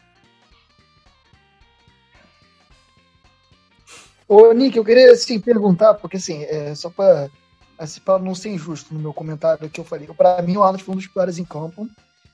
Ô, 4.28 4.52
Nick, 4.54 4.78
eu 4.78 4.84
queria 4.84 5.12
assim, 5.12 5.40
perguntar, 5.40 5.94
porque 5.96 6.18
assim, 6.18 6.44
é, 6.44 6.76
só 6.76 6.90
para 6.90 7.30
assim, 7.78 8.02
não 8.22 8.36
ser 8.36 8.50
injusto 8.50 8.94
no 8.94 9.00
meu 9.00 9.14
comentário 9.14 9.70
que 9.70 9.80
eu 9.80 9.86
falei, 9.86 10.08
para 10.08 10.42
mim 10.42 10.58
o 10.58 10.64
Arnold 10.64 10.84
foi 10.84 10.94
um 10.94 10.98
dos 10.98 11.08
piores 11.08 11.38
em 11.38 11.46
campo. 11.46 11.88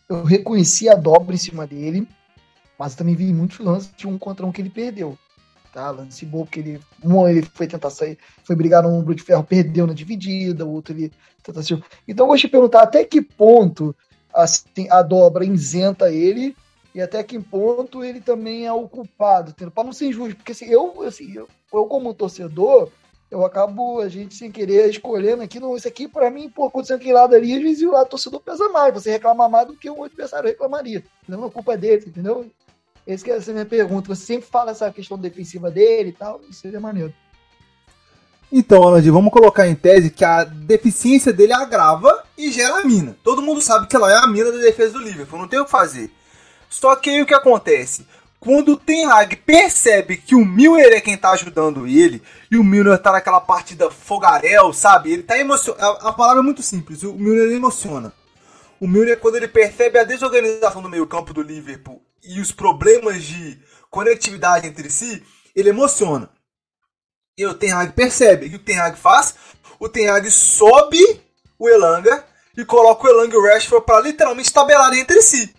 Eu 0.09 0.23
reconheci 0.23 0.89
a 0.89 0.95
dobra 0.95 1.33
em 1.33 1.37
cima 1.37 1.65
dele, 1.65 2.07
mas 2.77 2.95
também 2.95 3.15
vi 3.15 3.33
muitos 3.33 3.59
lances 3.59 3.91
de 3.95 4.07
um 4.07 4.17
contra 4.17 4.45
um 4.45 4.51
que 4.51 4.61
ele 4.61 4.69
perdeu 4.69 5.17
tá? 5.73 5.89
Lance 5.89 6.25
bobo, 6.25 6.45
porque 6.45 6.59
ele, 6.59 6.79
um 7.03 7.27
ele 7.27 7.41
foi 7.53 7.67
tentar 7.67 7.89
sair, 7.89 8.17
foi 8.43 8.55
brigar 8.55 8.83
no 8.83 8.89
ombro 8.89 9.15
de 9.15 9.23
ferro, 9.23 9.43
perdeu 9.43 9.87
na 9.87 9.93
dividida, 9.93 10.65
o 10.65 10.71
outro 10.71 10.93
ele 10.93 11.11
tentou 11.41 11.59
assim. 11.59 11.81
Então 12.07 12.25
eu 12.25 12.29
gosto 12.29 12.43
de 12.43 12.49
perguntar 12.49 12.83
até 12.83 13.03
que 13.03 13.21
ponto 13.21 13.95
assim, 14.33 14.87
a 14.89 15.01
dobra 15.01 15.43
isenta 15.43 16.11
ele 16.11 16.55
e 16.93 17.01
até 17.01 17.23
que 17.23 17.39
ponto 17.39 18.03
ele 18.03 18.21
também 18.21 18.67
é 18.67 18.71
o 18.71 18.87
culpado, 18.87 19.53
para 19.71 19.83
não 19.83 19.91
ser 19.91 20.07
injusto, 20.07 20.35
porque 20.35 20.51
assim, 20.51 20.65
eu, 20.65 21.01
assim, 21.01 21.33
eu, 21.33 21.49
eu 21.73 21.85
como 21.85 22.13
torcedor, 22.13 22.89
eu 23.33 23.43
acabo, 23.43 23.99
a 23.99 24.07
gente 24.07 24.35
sem 24.35 24.51
querer, 24.51 24.87
escolhendo 24.87 25.41
aqui, 25.41 25.59
não, 25.59 25.75
isso 25.75 25.87
aqui 25.87 26.07
para 26.07 26.29
mim, 26.29 26.47
pô, 26.47 26.67
acontecendo 26.67 26.97
aquele 26.97 27.13
lado 27.13 27.33
ali, 27.33 27.55
às 27.55 27.63
vezes 27.63 27.81
o 27.81 27.91
lado 27.91 28.07
torcedor 28.07 28.39
pesa 28.39 28.69
mais, 28.69 28.93
você 28.93 29.09
reclama 29.09 29.49
mais 29.49 29.65
do 29.65 29.75
que 29.75 29.89
o 29.89 30.03
adversário 30.03 30.47
reclamaria, 30.47 31.03
não 31.27 31.43
é 31.43 31.49
culpa 31.49 31.75
dele, 31.75 32.03
entendeu? 32.05 32.45
Essa 33.07 33.31
é 33.31 33.35
a 33.35 33.53
minha 33.53 33.65
pergunta. 33.65 34.13
Você 34.15 34.23
sempre 34.23 34.47
fala 34.47 34.71
essa 34.71 34.89
questão 34.91 35.17
defensiva 35.17 35.71
dele 35.71 36.09
e 36.09 36.13
tal, 36.13 36.41
isso 36.47 36.61
seria 36.61 36.79
maneiro. 36.79 37.11
Então, 38.51 38.83
Alan, 38.83 39.01
vamos 39.01 39.33
colocar 39.33 39.67
em 39.67 39.73
tese 39.73 40.11
que 40.11 40.23
a 40.23 40.43
deficiência 40.43 41.33
dele 41.33 41.53
agrava 41.53 42.23
e 42.37 42.51
gera 42.51 42.81
a 42.81 42.85
mina. 42.85 43.17
Todo 43.23 43.41
mundo 43.41 43.61
sabe 43.63 43.87
que 43.87 43.95
ela 43.95 44.11
é 44.11 44.15
a 44.15 44.27
mina 44.27 44.51
da 44.51 44.59
defesa 44.59 44.93
do 44.93 45.03
Liverpool, 45.03 45.39
não 45.39 45.47
tem 45.47 45.59
o 45.59 45.65
que 45.65 45.71
fazer. 45.71 46.11
Só 46.69 46.95
que 46.95 47.09
aí 47.09 47.21
o 47.21 47.25
que 47.25 47.33
acontece? 47.33 48.05
Quando 48.43 48.73
o 48.73 48.77
Ten 48.77 49.05
Hag 49.05 49.37
percebe 49.37 50.17
que 50.17 50.35
o 50.35 50.43
Miller 50.43 50.91
é 50.91 50.99
quem 50.99 51.15
tá 51.15 51.31
ajudando 51.31 51.87
ele, 51.87 52.21
e 52.51 52.57
o 52.57 52.63
Miller 52.63 53.01
tá 53.01 53.13
naquela 53.13 53.39
partida 53.39 53.89
fogarel, 53.89 54.73
sabe? 54.73 55.13
Ele 55.13 55.23
tá 55.23 55.39
emocionado. 55.39 56.05
A 56.05 56.11
palavra 56.11 56.41
é 56.41 56.43
muito 56.43 56.61
simples, 56.61 57.03
o 57.03 57.13
Miller 57.13 57.53
emociona. 57.53 58.11
O 58.81 58.85
Milner, 58.85 59.17
quando 59.17 59.37
ele 59.37 59.47
percebe 59.47 59.97
a 59.97 60.03
desorganização 60.03 60.81
do 60.81 60.89
meio-campo 60.89 61.33
do 61.33 61.41
Liverpool 61.41 62.01
e 62.21 62.41
os 62.41 62.51
problemas 62.51 63.23
de 63.23 63.57
conectividade 63.89 64.67
entre 64.67 64.89
si, 64.89 65.23
ele 65.55 65.69
emociona. 65.69 66.29
E 67.37 67.45
o 67.45 67.53
Ten 67.53 67.71
Hag 67.71 67.93
percebe. 67.93 68.47
O 68.47 68.49
que 68.49 68.55
o 68.57 68.59
Ten 68.59 68.77
Hag 68.77 68.97
faz? 68.97 69.35
O 69.79 69.87
Ten 69.87 70.09
Hag 70.09 70.29
sobe 70.29 71.21
o 71.57 71.69
Elanga 71.69 72.25
e 72.57 72.65
coloca 72.65 73.07
o 73.07 73.09
Elanga 73.09 73.33
e 73.33 73.37
o 73.37 73.45
Rashford 73.45 73.85
para 73.85 74.01
literalmente 74.01 74.51
tabelarem 74.51 74.99
entre 74.99 75.21
si. 75.21 75.55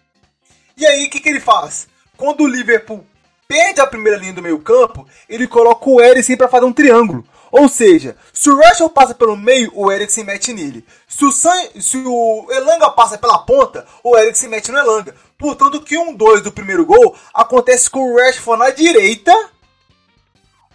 E 0.76 0.84
aí, 0.84 1.06
o 1.06 1.10
que, 1.10 1.18
que 1.18 1.30
ele 1.30 1.40
faz? 1.40 1.88
Quando 2.16 2.42
o 2.42 2.46
Liverpool 2.46 3.04
perde 3.48 3.80
a 3.80 3.86
primeira 3.86 4.18
linha 4.18 4.32
do 4.32 4.42
meio 4.42 4.58
campo, 4.58 5.06
ele 5.28 5.46
coloca 5.46 5.88
o 5.88 6.00
Eriksen 6.00 6.36
para 6.36 6.48
fazer 6.48 6.64
um 6.64 6.72
triângulo. 6.72 7.24
Ou 7.50 7.68
seja, 7.68 8.16
se 8.32 8.50
o 8.50 8.56
Russell 8.56 8.90
passa 8.90 9.14
pelo 9.14 9.36
meio, 9.36 9.70
o 9.74 9.92
Eriksen 9.92 10.24
mete 10.24 10.52
nele. 10.52 10.84
Se 11.06 11.24
o, 11.24 11.30
San, 11.30 11.54
se 11.80 11.96
o 11.98 12.48
Elanga 12.50 12.90
passa 12.90 13.16
pela 13.16 13.38
ponta, 13.38 13.86
o 14.02 14.16
Eriksen 14.18 14.48
mete 14.48 14.72
no 14.72 14.78
Elanga. 14.78 15.14
Portanto, 15.38 15.80
que 15.80 15.96
um 15.96 16.14
2 16.14 16.42
do 16.42 16.50
primeiro 16.50 16.84
gol 16.84 17.16
acontece 17.32 17.88
com 17.88 18.00
o 18.00 18.16
Rashford 18.16 18.58
na 18.58 18.70
direita. 18.70 19.32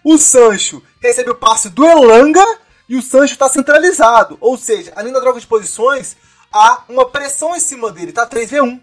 O 0.04 0.18
Sancho 0.18 0.82
recebe 1.02 1.32
o 1.32 1.36
passe 1.36 1.70
do 1.70 1.86
Elanga 1.86 2.46
e 2.88 2.96
o 2.96 3.02
Sancho 3.02 3.34
está 3.34 3.50
centralizado. 3.50 4.38
Ou 4.40 4.58
seja, 4.58 4.94
além 4.96 5.12
da 5.12 5.20
troca 5.20 5.40
de 5.40 5.48
posições, 5.48 6.16
há 6.52 6.84
uma 6.88 7.10
pressão 7.10 7.56
em 7.56 7.60
cima 7.60 7.92
dele. 7.92 8.14
Tá 8.14 8.26
3v1. 8.26 8.80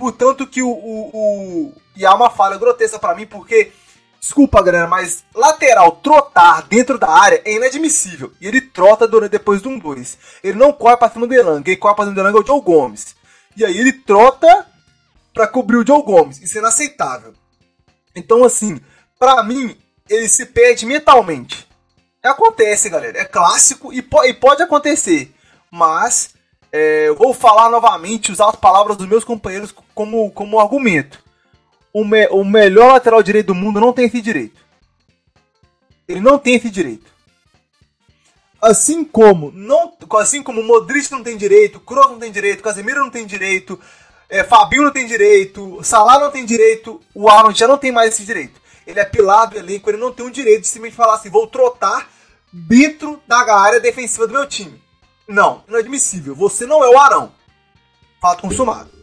Portanto, 0.00 0.46
que 0.46 0.62
o, 0.62 0.70
o, 0.70 1.10
o... 1.12 1.74
E 1.94 2.06
há 2.06 2.14
uma 2.14 2.30
falha 2.30 2.56
grotesca 2.56 2.98
para 2.98 3.14
mim, 3.14 3.26
porque 3.26 3.70
Desculpa, 4.18 4.62
galera, 4.62 4.86
mas 4.86 5.24
lateral 5.34 5.92
trotar 5.92 6.62
dentro 6.68 6.98
da 6.98 7.08
área 7.08 7.40
é 7.42 7.54
inadmissível. 7.54 8.30
E 8.38 8.46
ele 8.46 8.60
trota 8.60 9.08
durante, 9.08 9.32
depois 9.32 9.62
do 9.62 9.70
1-2. 9.70 10.16
Ele 10.44 10.58
não 10.58 10.74
corre 10.74 10.96
pra 10.96 11.10
cima 11.10 11.26
do 11.26 11.34
Elanga. 11.34 11.62
Quem 11.62 11.76
corre 11.76 11.94
pra 11.94 12.04
cima 12.04 12.14
do 12.14 12.20
Elanga 12.20 12.38
é 12.38 12.40
o 12.42 12.46
Joe 12.46 12.60
Gomes. 12.60 13.16
E 13.56 13.64
aí 13.64 13.78
ele 13.78 13.92
trota 13.92 14.66
pra 15.32 15.46
cobrir 15.46 15.78
o 15.78 15.86
Joe 15.86 16.02
Gomes. 16.02 16.40
Isso 16.40 16.58
é 16.58 16.60
inaceitável. 16.60 17.32
Então, 18.14 18.44
assim, 18.44 18.78
pra 19.18 19.42
mim, 19.42 19.74
ele 20.08 20.28
se 20.28 20.44
perde 20.44 20.84
mentalmente. 20.84 21.66
Acontece, 22.22 22.90
galera. 22.90 23.18
É 23.18 23.24
clássico 23.24 23.90
e, 23.90 24.02
po 24.02 24.22
e 24.24 24.34
pode 24.34 24.62
acontecer. 24.62 25.34
Mas 25.70 26.34
é, 26.72 27.10
vou 27.12 27.34
falar 27.34 27.68
novamente, 27.68 28.30
usar 28.30 28.48
as 28.48 28.56
palavras 28.56 28.96
dos 28.96 29.08
meus 29.08 29.24
companheiros 29.24 29.74
como, 30.00 30.30
como 30.30 30.58
argumento 30.58 31.22
o, 31.92 32.02
me, 32.02 32.26
o 32.28 32.42
melhor 32.42 32.92
lateral 32.92 33.22
direito 33.22 33.48
do 33.48 33.54
mundo 33.54 33.78
não 33.78 33.92
tem 33.92 34.06
esse 34.06 34.22
direito. 34.22 34.58
Ele 36.08 36.20
não 36.20 36.38
tem 36.38 36.54
esse 36.54 36.70
direito. 36.70 37.10
Assim 38.62 39.04
como 39.04 39.50
não, 39.52 39.92
assim 40.18 40.42
como 40.42 40.62
Modric 40.62 41.10
não 41.10 41.22
tem 41.22 41.36
direito, 41.36 41.80
Kroos 41.80 42.10
não 42.10 42.18
tem 42.18 42.32
direito, 42.32 42.62
Casemiro 42.62 43.00
não 43.00 43.10
tem 43.10 43.26
direito, 43.26 43.78
é, 44.28 44.42
Fabinho 44.42 44.84
não 44.84 44.90
tem 44.90 45.06
direito, 45.06 45.82
Salah 45.82 46.18
não 46.18 46.30
tem 46.30 46.46
direito, 46.46 46.98
o 47.14 47.28
Arnold 47.28 47.58
já 47.58 47.68
não 47.68 47.76
tem 47.76 47.92
mais 47.92 48.14
esse 48.14 48.24
direito. 48.24 48.58
Ele 48.86 49.00
é 49.00 49.04
pilado 49.04 49.52
do 49.52 49.58
elenco, 49.58 49.90
ele 49.90 49.98
não 49.98 50.12
tem 50.12 50.26
o 50.26 50.30
direito 50.30 50.62
de 50.62 50.66
simplesmente 50.66 50.96
falar 50.96 51.14
assim, 51.14 51.28
vou 51.28 51.46
trotar 51.46 52.08
dentro 52.50 53.22
da 53.26 53.38
área 53.54 53.80
defensiva 53.80 54.26
do 54.26 54.32
meu 54.32 54.46
time. 54.46 54.80
Não, 55.28 55.62
inadmissível. 55.68 56.34
Você 56.34 56.66
não 56.66 56.82
é 56.82 56.88
o 56.88 56.98
Arão. 56.98 57.32
Fato 58.20 58.42
consumado. 58.42 58.99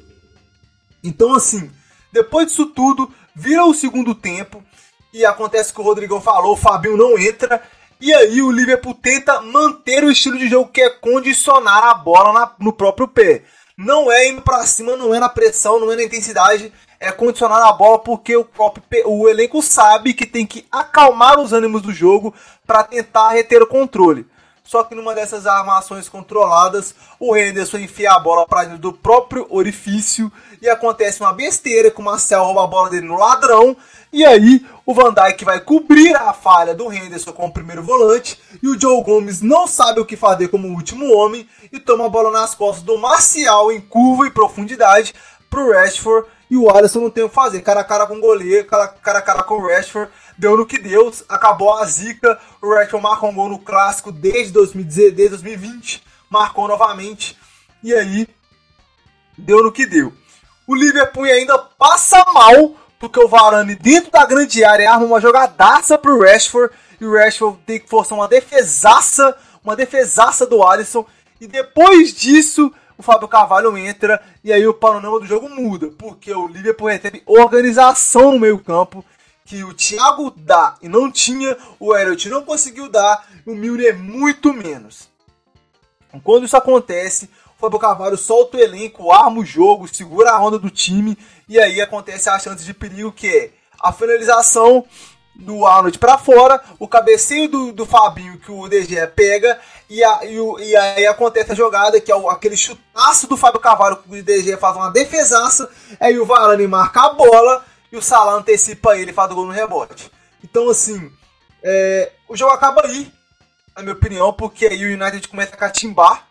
Então, 1.08 1.34
assim, 1.34 1.72
depois 2.12 2.48
disso 2.48 2.66
tudo, 2.66 3.12
vira 3.34 3.64
o 3.66 3.74
segundo 3.74 4.14
tempo 4.14 4.64
e 5.14 5.26
acontece 5.26 5.74
que 5.74 5.80
o 5.80 5.84
Rodrigão 5.84 6.20
falou, 6.20 6.54
o 6.54 6.58
Fabinho 6.58 6.98
não 6.98 7.18
entra. 7.18 7.62
E 8.00 8.14
aí 8.14 8.42
o 8.42 8.52
Liverpool 8.52 8.94
tenta 8.94 9.42
manter 9.42 10.04
o 10.04 10.12
estilo 10.12 10.38
de 10.38 10.48
jogo 10.48 10.70
que 10.70 10.82
é 10.82 10.90
condicionar 10.90 11.84
a 11.86 11.94
bola 11.94 12.34
na, 12.34 12.52
no 12.60 12.74
próprio 12.74 13.08
pé. 13.08 13.44
Não 13.78 14.12
é 14.12 14.30
indo 14.30 14.42
para 14.42 14.66
cima, 14.66 14.96
não 14.98 15.14
é 15.16 15.20
na 15.20 15.30
pressão, 15.30 15.80
não 15.80 15.92
é 15.92 15.96
na 15.96 16.04
intensidade, 16.04 16.74
é 17.00 17.12
condicionar 17.12 17.62
a 17.64 17.72
bola 17.72 18.00
porque 18.00 18.36
o 18.36 18.44
próprio 18.44 18.84
o 19.06 19.30
elenco 19.30 19.62
sabe 19.62 20.14
que 20.14 20.26
tem 20.26 20.46
que 20.46 20.66
acalmar 20.72 21.40
os 21.40 21.54
ânimos 21.54 21.82
do 21.82 21.94
jogo 21.94 22.34
para 22.66 22.84
tentar 22.84 23.30
reter 23.30 23.62
o 23.62 23.68
controle. 23.68 24.26
Só 24.68 24.84
que 24.84 24.94
numa 24.94 25.16
dessas 25.16 25.48
armações 25.48 26.10
controladas, 26.10 26.94
o 27.18 27.38
Henderson 27.38 27.78
enfia 27.78 28.12
a 28.12 28.20
bola 28.20 28.46
para 28.46 28.66
dentro 28.66 28.80
do 28.80 28.92
próprio 28.92 29.48
orifício 29.50 30.30
e 30.62 30.70
acontece 30.70 31.22
uma 31.22 31.34
besteira 31.34 31.92
que 31.92 32.00
o 32.00 32.04
Marcel 32.04 32.44
rouba 32.44 32.64
a 32.64 32.68
bola 32.68 32.90
dele 32.90 33.08
no 33.08 33.18
ladrão. 33.18 33.76
E 34.12 34.26
aí 34.26 34.66
o 34.86 34.94
Van 34.94 35.14
Dijk 35.14 35.44
vai 35.44 35.60
cobrir 35.60 36.16
a 36.16 36.34
falha 36.34 36.74
do 36.74 36.92
Henderson 36.92 37.34
como 37.34 37.54
primeiro 37.54 37.84
volante 37.84 38.40
e 38.64 38.68
o 38.68 38.80
Joe 38.80 39.04
Gomes 39.04 39.42
não 39.42 39.68
sabe 39.68 40.00
o 40.00 40.06
que 40.06 40.16
fazer 40.16 40.48
como 40.48 40.70
último 40.70 41.14
homem 41.14 41.48
e 41.72 41.80
toma 41.80 42.06
a 42.06 42.10
bola 42.10 42.32
nas 42.32 42.56
costas 42.56 42.84
do 42.84 42.98
Marcial 42.98 43.72
em 43.72 43.82
curva 43.82 44.26
e 44.26 44.32
profundidade 44.32 45.14
pro 45.50 45.72
Rashford 45.72 46.28
e 46.50 46.56
o 46.56 46.70
Alisson 46.70 47.02
não 47.02 47.10
tem 47.10 47.24
o 47.24 47.30
que 47.30 47.36
fazer. 47.36 47.62
Cara 47.62 47.82
a 47.82 47.84
cara 47.84 48.08
com 48.08 48.16
o 48.16 48.22
goleiro, 48.22 48.66
cara, 48.66 48.88
cara 48.88 49.20
a 49.20 49.22
cara 49.22 49.44
com 49.44 49.56
o 49.56 49.68
Rashford 49.68 50.12
deu 50.38 50.56
no 50.56 50.66
que 50.66 50.78
deu, 50.78 51.12
acabou 51.28 51.74
a 51.74 51.86
zica. 51.86 52.40
O 52.62 52.74
Rashford 52.74 53.04
marcou 53.04 53.30
um 53.30 53.36
gol 53.36 53.50
no 53.50 53.60
clássico 53.60 54.12
desde, 54.12 54.54
2010, 54.54 55.14
desde 55.14 55.30
2020, 55.30 56.04
marcou 56.30 56.68
novamente. 56.68 57.38
E 57.84 57.94
aí, 57.94 58.28
deu 59.38 59.64
no 59.64 59.72
que 59.72 59.86
deu. 59.86 60.14
O 60.68 60.76
Liverpool 60.76 61.24
ainda 61.24 61.58
passa 61.58 62.22
mal, 62.34 62.76
porque 63.00 63.20
o 63.20 63.28
Varane 63.28 63.74
dentro 63.74 64.12
da 64.12 64.26
grande 64.26 64.66
área 64.66 64.92
arma 64.92 65.06
uma 65.06 65.22
jogadaça 65.22 65.98
pro 65.98 66.20
Rashford. 66.22 66.76
E 67.00 67.06
o 67.06 67.16
Rashford 67.16 67.58
tem 67.66 67.80
que 67.80 67.90
forçar 67.90 68.18
uma 68.18 68.28
defesaça, 68.28 69.36
uma 69.64 69.78
defesaça 69.78 70.46
do 70.46 70.62
Alisson. 70.62 71.06
E 71.40 71.48
depois 71.48 72.14
disso, 72.14 72.70
o 72.98 73.04
Fábio 73.04 73.30
Carvalho 73.30 73.78
entra 73.78 74.22
e 74.44 74.52
aí 74.52 74.68
o 74.68 74.74
panorama 74.74 75.22
do 75.22 75.26
jogo 75.26 75.48
muda, 75.48 75.90
porque 75.98 76.34
o 76.34 76.48
Liverpool 76.48 76.90
recebe 76.90 77.24
organização 77.26 78.34
no 78.34 78.40
meio-campo 78.40 79.06
que 79.46 79.64
o 79.64 79.74
Thiago 79.74 80.34
dá 80.36 80.76
e 80.82 80.90
não 80.90 81.10
tinha, 81.10 81.56
o 81.80 81.96
Elliot 81.96 82.28
não 82.28 82.44
conseguiu 82.44 82.90
dar, 82.90 83.26
o 83.46 83.56
Milner 83.56 83.98
muito 83.98 84.54
menos. 84.54 85.08
Quando 86.22 86.46
isso 86.46 86.58
acontece, 86.58 87.30
Fábio 87.58 87.80
Carvalho 87.80 88.18
solta 88.18 88.58
o 88.58 88.60
elenco, 88.60 89.12
arma 89.12 89.40
o 89.40 89.46
jogo, 89.46 89.88
segura 89.88 90.32
a 90.32 90.42
onda 90.42 90.60
do 90.60 90.70
time 90.70 91.18
e 91.50 91.60
aí 91.60 91.82
acontece 91.82 92.30
a 92.30 92.38
chance 92.38 92.64
de 92.64 92.74
perigo 92.74 93.12
que 93.12 93.28
é 93.28 93.52
a 93.80 93.92
finalização 93.92 94.86
do 95.36 95.66
Arnold 95.66 96.00
para 96.00 96.18
fora, 96.18 96.62
o 96.80 96.88
cabeceio 96.88 97.48
do, 97.48 97.72
do 97.72 97.86
Fabinho 97.86 98.40
que 98.40 98.52
o 98.52 98.68
DG 98.68 99.08
pega 99.16 99.60
e, 99.90 100.04
a, 100.04 100.26
e, 100.26 100.40
o, 100.40 100.60
e 100.60 100.76
aí 100.76 101.06
acontece 101.06 101.52
a 101.52 101.56
jogada 101.56 102.02
que 102.02 102.12
é 102.12 102.16
o, 102.16 102.30
aquele 102.30 102.58
chutaço 102.58 103.28
do 103.28 103.38
Fábio 103.38 103.60
Carvalho 103.60 103.98
que 103.98 104.20
o 104.20 104.24
DG 104.24 104.58
faz 104.58 104.76
uma 104.76 104.90
defesaça, 104.90 105.70
aí 106.00 106.20
o 106.20 106.26
Varane 106.26 106.68
marca 106.68 107.02
a 107.02 107.14
bola 107.14 107.64
e 107.92 107.98
o 107.98 108.02
Salah 108.02 108.34
antecipa 108.34 108.98
ele 108.98 109.12
e 109.12 109.14
faz 109.14 109.32
o 109.32 109.36
gol 109.36 109.46
no 109.46 109.52
rebote. 109.52 110.12
Então 110.44 110.70
assim, 110.70 111.12
é, 111.64 112.12
o 112.28 112.36
jogo 112.36 112.54
acaba 112.54 112.86
aí, 112.86 113.12
na 113.76 113.84
minha 113.84 113.96
opinião, 113.96 114.34
porque 114.34 114.66
aí 114.66 114.86
o 114.86 114.94
United 114.94 115.28
começa 115.28 115.54
a 115.54 115.58
catimbar. 115.58 116.27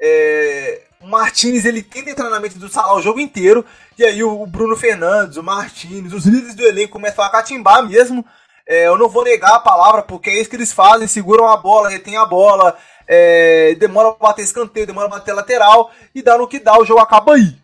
É, 0.00 0.82
o 1.00 1.06
Martinez 1.06 1.64
ele 1.64 1.82
tenta 1.82 2.10
entrar 2.10 2.30
na 2.30 2.40
mente 2.40 2.58
do 2.58 2.68
Salah 2.68 2.94
o 2.94 3.02
jogo 3.02 3.20
inteiro. 3.20 3.64
E 3.98 4.04
aí 4.04 4.22
o 4.22 4.46
Bruno 4.46 4.76
Fernandes, 4.76 5.36
o 5.36 5.42
Martinez, 5.42 6.12
os 6.12 6.24
líderes 6.24 6.54
do 6.54 6.66
elenco 6.66 6.92
começam 6.92 7.24
a 7.24 7.30
catimbar 7.30 7.86
mesmo. 7.86 8.24
É, 8.66 8.86
eu 8.86 8.96
não 8.96 9.08
vou 9.08 9.24
negar 9.24 9.54
a 9.54 9.60
palavra, 9.60 10.02
porque 10.02 10.30
é 10.30 10.40
isso 10.40 10.48
que 10.48 10.56
eles 10.56 10.72
fazem, 10.72 11.08
seguram 11.08 11.48
a 11.48 11.56
bola, 11.56 11.88
retém 11.88 12.16
a 12.16 12.24
bola, 12.24 12.78
é, 13.06 13.74
demora 13.74 14.12
pra 14.12 14.28
bater 14.28 14.44
escanteio, 14.44 14.86
demora 14.86 15.08
pra 15.08 15.18
bater 15.18 15.32
lateral, 15.32 15.90
e 16.14 16.22
dá 16.22 16.38
no 16.38 16.46
que 16.46 16.60
dá, 16.60 16.78
o 16.78 16.84
jogo 16.84 17.00
acaba 17.00 17.34
aí. 17.34 17.56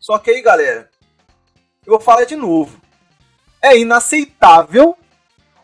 Só 0.00 0.18
que 0.18 0.32
aí, 0.32 0.42
galera, 0.42 0.90
eu 1.86 1.92
vou 1.92 2.00
falar 2.00 2.24
de 2.24 2.34
novo. 2.34 2.80
É 3.62 3.78
inaceitável 3.78 4.96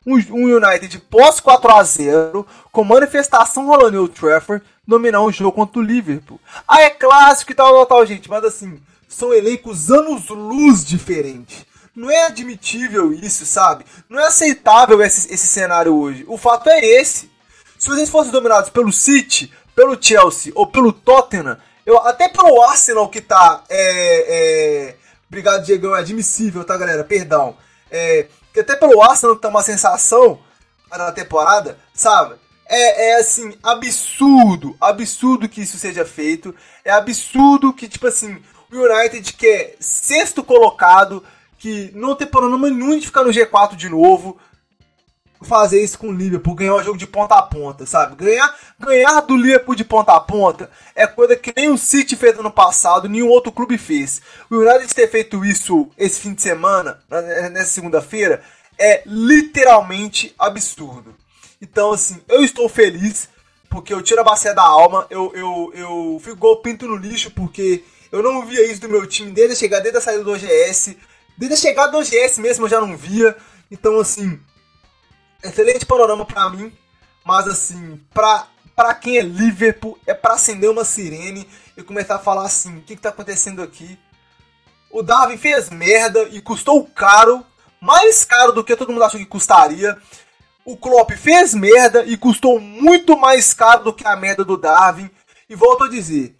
um, 0.07 0.15
United 0.57 0.99
pós 1.11 1.41
4 1.41 1.73
a 1.73 1.83
0 1.83 2.47
com 2.71 2.85
manifestação 2.85 3.67
rolando 3.67 4.01
Old 4.01 4.15
Trafford, 4.15 4.65
dominar 4.89 5.23
um 5.23 5.31
jogo 5.31 5.53
contra 5.53 5.79
o 5.79 5.83
Liverpool. 5.83 6.41
Ah, 6.67 6.81
é 6.81 6.89
clássico 6.89 7.53
e 7.53 7.55
tal, 7.55 7.71
tal, 7.75 7.87
tal, 7.87 8.07
gente, 8.07 8.29
mas 8.31 8.43
assim, 8.43 8.81
são 9.07 9.35
elencos 9.35 9.91
anos-luz 9.91 10.83
diferentes. 10.83 11.67
Não 11.95 12.11
é 12.11 12.25
admitível 12.25 13.13
isso, 13.13 13.45
sabe? 13.45 13.85
Não 14.09 14.19
é 14.19 14.29
aceitável 14.29 15.03
esse, 15.03 15.33
esse 15.33 15.47
cenário 15.47 15.95
hoje. 15.95 16.25
O 16.27 16.39
fato 16.39 16.71
é 16.71 16.81
esse. 16.81 17.31
Se 17.79 17.89
vocês 17.89 18.09
fossem 18.09 18.33
dominados 18.33 18.71
pelo 18.71 18.93
City, 18.93 19.53
pelo 19.75 20.01
Chelsea 20.01 20.53
ou 20.55 20.67
pelo 20.67 20.93
Tottenham, 20.93 21.59
eu, 21.85 21.99
até 21.99 22.29
pelo 22.29 22.63
Arsenal 22.63 23.09
que 23.09 23.21
tá. 23.21 23.63
É, 23.69 24.91
é, 24.91 24.97
obrigado, 25.29 25.65
Diego, 25.65 25.95
é 25.95 25.99
admissível, 25.99 26.65
tá, 26.65 26.77
galera? 26.77 27.05
Perdão. 27.05 27.57
É, 27.91 28.27
que 28.55 28.61
até 28.61 28.75
pelo 28.75 29.03
Arsenal 29.03 29.37
que 29.37 29.43
tá 29.43 29.49
uma 29.49 29.63
sensação 29.63 30.39
na 30.91 31.13
temporada, 31.13 31.79
sabe? 31.93 32.37
É, 32.69 33.11
é 33.11 33.17
assim, 33.17 33.57
absurdo, 33.63 34.77
absurdo 34.79 35.49
que 35.49 35.63
isso 35.63 35.79
seja 35.79 36.05
feito. 36.05 36.55
É 36.85 36.91
absurdo 36.91 37.73
que, 37.73 37.89
tipo 37.89 38.07
assim, 38.07 38.43
o 38.71 38.77
United 38.77 39.33
que 39.33 39.47
é 39.47 39.77
sexto 39.81 40.45
colocado, 40.45 41.25
que 41.59 41.91
não 41.95 42.15
tem 42.15 42.27
problema 42.27 42.69
nenhum 42.69 42.99
de 42.99 43.07
ficar 43.07 43.25
no 43.25 43.31
G4 43.31 43.75
de 43.75 43.89
novo, 43.89 44.39
fazer 45.43 45.83
isso 45.83 45.99
com 45.99 46.09
o 46.09 46.13
Liverpool, 46.13 46.55
ganhar 46.55 46.75
um 46.75 46.83
jogo 46.83 46.99
de 46.99 47.07
ponta 47.07 47.37
a 47.37 47.43
ponta, 47.43 47.87
sabe? 47.87 48.17
Ganhar, 48.17 48.55
ganhar 48.79 49.21
do 49.21 49.37
Liverpool 49.37 49.75
de 49.75 49.85
ponta 49.85 50.13
a 50.13 50.21
ponta 50.21 50.71
é 50.95 51.07
coisa 51.07 51.37
que 51.37 51.53
nem 51.57 51.71
o 51.71 51.79
City 51.79 52.17
fez 52.17 52.37
no 52.39 52.51
passado, 52.51 53.09
nenhum 53.09 53.29
outro 53.29 53.53
clube 53.53 53.79
fez. 53.79 54.21
O 54.51 54.57
United 54.57 54.95
ter 54.95 55.09
feito 55.09 55.45
isso 55.45 55.89
esse 55.97 56.21
fim 56.21 56.35
de 56.35 56.43
semana, 56.43 57.01
nessa 57.53 57.73
segunda-feira, 57.73 58.43
é 58.79 59.03
literalmente 59.07 60.35
absurdo. 60.39 61.15
Então, 61.61 61.93
assim, 61.93 62.21
eu 62.29 62.45
estou 62.45 62.69
feliz 62.69 63.29
porque 63.69 63.93
eu 63.93 64.03
tiro 64.03 64.21
a 64.21 64.25
bacia 64.25 64.55
da 64.55 64.63
alma, 64.63 65.07
eu, 65.11 65.33
eu, 65.35 65.73
eu 65.75 66.21
fico 66.21 66.37
igual 66.37 66.63
pinto 66.63 66.87
no 66.87 66.97
lixo 66.97 67.31
porque 67.31 67.85
eu 68.11 68.23
não 68.23 68.47
via 68.47 68.71
isso 68.71 68.81
do 68.81 68.89
meu 68.89 69.07
time 69.07 69.31
desde 69.31 69.53
a 69.53 69.57
chegada, 69.57 69.83
desde 69.83 69.99
a 69.99 70.01
saída 70.01 70.25
do 70.25 70.33
OGS, 70.33 70.97
desde 71.37 71.55
a 71.55 71.57
chegada 71.57 71.93
do 71.93 71.99
OGS 71.99 72.39
mesmo 72.39 72.65
eu 72.65 72.71
já 72.71 72.81
não 72.81 72.97
via. 72.97 73.37
Então, 73.71 74.01
assim, 74.01 74.41
excelente 75.43 75.85
panorama 75.85 76.25
para 76.25 76.49
mim, 76.51 76.73
mas 77.25 77.47
assim, 77.47 78.01
pra, 78.15 78.49
pra 78.75 78.95
quem 78.95 79.19
é 79.19 79.23
Liverpool, 79.23 79.99
é 80.07 80.15
pra 80.15 80.35
acender 80.35 80.71
uma 80.71 80.85
sirene 80.85 81.47
e 81.77 81.83
começar 81.83 82.17
a 82.17 82.21
falar 82.21 82.47
assim: 82.47 82.79
o 82.79 82.83
que, 82.83 82.97
que 82.97 83.03
tá 83.03 83.11
acontecendo 83.11 83.63
aqui? 83.63 83.99
O 84.91 85.03
Darwin 85.03 85.37
fez 85.37 85.69
merda 85.69 86.23
e 86.31 86.41
custou 86.41 86.87
caro, 86.87 87.45
mais 87.81 88.25
caro 88.25 88.53
do 88.53 88.65
que 88.65 88.75
todo 88.75 88.91
mundo 88.91 89.05
achou 89.05 89.21
que 89.21 89.27
custaria. 89.27 89.99
O 90.69 90.77
Klopp 90.77 91.13
fez 91.13 91.55
merda 91.55 92.05
e 92.05 92.15
custou 92.15 92.61
muito 92.61 93.17
mais 93.17 93.55
caro 93.55 93.85
do 93.85 93.93
que 93.95 94.07
a 94.07 94.15
merda 94.15 94.45
do 94.45 94.55
Darwin. 94.55 95.11
E 95.49 95.55
volto 95.55 95.85
a 95.85 95.89
dizer, 95.89 96.37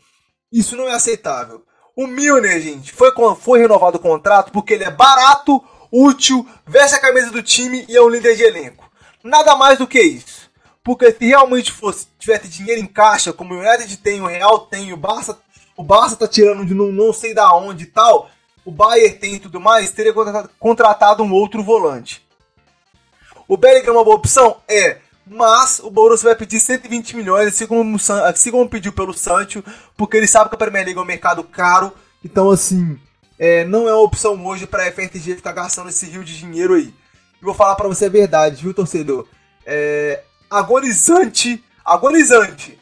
isso 0.53 0.77
não 0.77 0.87
é 0.87 0.93
aceitável. 0.93 1.65
O 1.97 2.07
Milner, 2.07 2.61
gente, 2.61 2.93
foi, 2.93 3.11
foi 3.41 3.59
renovado 3.59 3.97
o 3.97 4.01
contrato 4.03 4.53
porque 4.53 4.75
ele 4.75 4.85
é 4.85 4.91
barato, 4.91 5.65
útil, 5.91 6.47
veste 6.67 6.95
a 6.95 7.01
camisa 7.01 7.31
do 7.31 7.43
time 7.43 7.87
e 7.89 7.97
é 7.97 8.03
um 8.03 8.11
líder 8.11 8.37
de 8.37 8.43
elenco. 8.43 8.91
Nada 9.25 9.57
mais 9.57 9.79
do 9.79 9.87
que 9.87 9.99
isso. 9.99 10.51
Porque 10.85 11.11
se 11.11 11.27
realmente 11.27 11.73
fosse 11.73 12.07
tivesse 12.19 12.49
dinheiro 12.49 12.83
em 12.83 12.87
caixa, 12.87 13.33
como 13.33 13.55
o 13.55 13.59
United 13.59 13.97
tem, 13.97 14.21
o 14.21 14.27
Real 14.27 14.59
tem, 14.59 14.93
o 14.93 14.97
Barça, 14.99 15.39
o 15.75 15.83
Barça 15.83 16.17
tá 16.17 16.29
tirando 16.29 16.67
de 16.67 16.75
não, 16.75 16.93
não 16.93 17.15
sei 17.15 17.33
da 17.33 17.57
onde 17.57 17.85
e 17.85 17.87
tal, 17.87 18.29
o 18.63 18.71
Bayern 18.71 19.19
tem 19.19 19.35
e 19.37 19.41
tudo 19.41 19.59
mais, 19.59 19.91
teria 19.91 20.13
contratado 20.59 21.23
um 21.23 21.33
outro 21.33 21.63
volante. 21.63 22.28
O 23.49 23.57
Bellingham 23.57 23.95
é 23.95 23.97
uma 23.97 24.05
boa 24.05 24.17
opção? 24.17 24.59
É. 24.69 24.99
Mas 25.27 25.81
o 25.81 25.91
Borussia 25.91 26.29
vai 26.29 26.37
pedir 26.37 26.61
120 26.61 27.17
milhões, 27.17 27.49
assim 27.49 27.67
como, 27.67 27.97
assim 28.25 28.51
como 28.51 28.69
pediu 28.69 28.93
pelo 28.93 29.13
Sancho, 29.13 29.63
porque 29.97 30.17
ele 30.17 30.27
sabe 30.27 30.49
que 30.49 30.55
a 30.55 30.59
Premier 30.59 30.85
League 30.85 30.99
é 30.99 31.03
um 31.03 31.07
mercado 31.07 31.43
caro. 31.43 31.93
Então, 32.25 32.51
assim, 32.51 32.99
é, 33.39 33.65
não 33.65 33.89
é 33.89 33.93
uma 33.93 34.03
opção 34.03 34.47
hoje 34.47 34.67
para 34.67 34.85
a 34.85 34.93
FRTG 34.93 35.37
ficar 35.37 35.53
gastando 35.53 35.89
esse 35.89 36.07
rio 36.07 36.23
de 36.23 36.37
dinheiro 36.39 36.75
aí. 36.75 36.95
E 37.41 37.45
vou 37.45 37.55
falar 37.55 37.75
para 37.75 37.89
você 37.89 38.07
a 38.07 38.11
verdade, 38.11 38.63
viu, 38.63 38.73
torcedor? 38.73 39.27
É 39.67 40.23
agonizante, 40.51 41.63
agonizante 41.85 42.79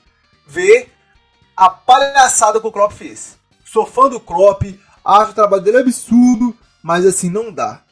ver 0.46 0.92
a 1.56 1.68
palhaçada 1.68 2.60
que 2.60 2.66
o 2.66 2.72
Klopp 2.72 2.92
fez. 2.92 3.36
Sou 3.64 3.86
fã 3.86 4.08
do 4.08 4.20
Klopp, 4.20 4.62
acho 5.04 5.32
o 5.32 5.34
trabalho 5.34 5.62
dele 5.62 5.78
absurdo, 5.78 6.56
mas 6.82 7.04
assim, 7.04 7.28
não 7.28 7.52
dá. 7.52 7.82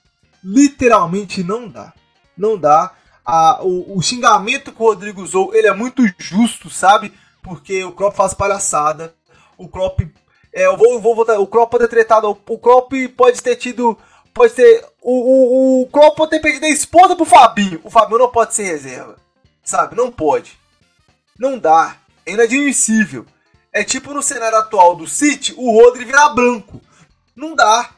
Literalmente 0.43 1.43
não 1.43 1.69
dá. 1.69 1.93
Não 2.37 2.59
dá. 2.59 2.93
A, 3.25 3.63
o, 3.63 3.97
o, 3.97 4.03
xingamento 4.03 4.73
que 4.73 4.83
o 4.83 4.87
Rodrigo 4.87 5.23
usou, 5.23 5.55
ele 5.55 5.67
é 5.67 5.73
muito 5.73 6.03
justo, 6.19 6.69
sabe? 6.69 7.13
Porque 7.43 7.83
o 7.85 7.93
Klopp 7.93 8.17
faz 8.17 8.35
palhaçada. 8.35 9.15
O 9.57 9.69
Klopp. 9.69 10.01
É, 10.53 10.67
eu 10.67 10.77
vou, 10.77 11.01
vou 11.01 11.15
votar. 11.15 11.39
O 11.41 11.47
Klopp 11.47 11.71
pode 11.71 11.85
ter 11.85 11.91
tretado. 11.91 12.29
O 12.31 12.59
Klopp 12.59 12.93
pode 13.17 13.43
ter 13.43 13.57
tido. 13.57 13.97
Pode 14.33 14.53
ter. 14.53 14.85
O, 15.01 15.13
o, 15.13 15.83
o 15.83 15.87
Klopp 15.87 16.17
pode 16.17 16.31
ter 16.33 16.41
perdido 16.41 16.67
a 16.67 16.69
esposa 16.69 17.17
pro 17.17 17.25
Fabinho. 17.25 17.81
O 17.83 17.91
Fabinho 17.91 18.19
não 18.19 18.31
pode 18.31 18.55
ser 18.55 18.65
reserva. 18.65 19.17
Sabe? 19.63 19.97
Não 19.97 20.11
pode. 20.13 20.59
Não 21.39 21.59
dá. 21.59 21.97
É 22.27 22.33
inadmissível. 22.33 23.25
É 23.73 23.83
tipo 23.83 24.13
no 24.13 24.23
cenário 24.23 24.59
atual 24.59 24.95
do 24.95 25.07
City, 25.07 25.53
o 25.57 25.73
Rodri 25.73 26.05
virar 26.05 26.29
branco. 26.29 26.81
Não 27.35 27.57
dá. 27.57 27.91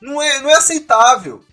Não 0.00 0.20
é, 0.20 0.40
não 0.40 0.50
é 0.50 0.54
aceitável 0.54 1.44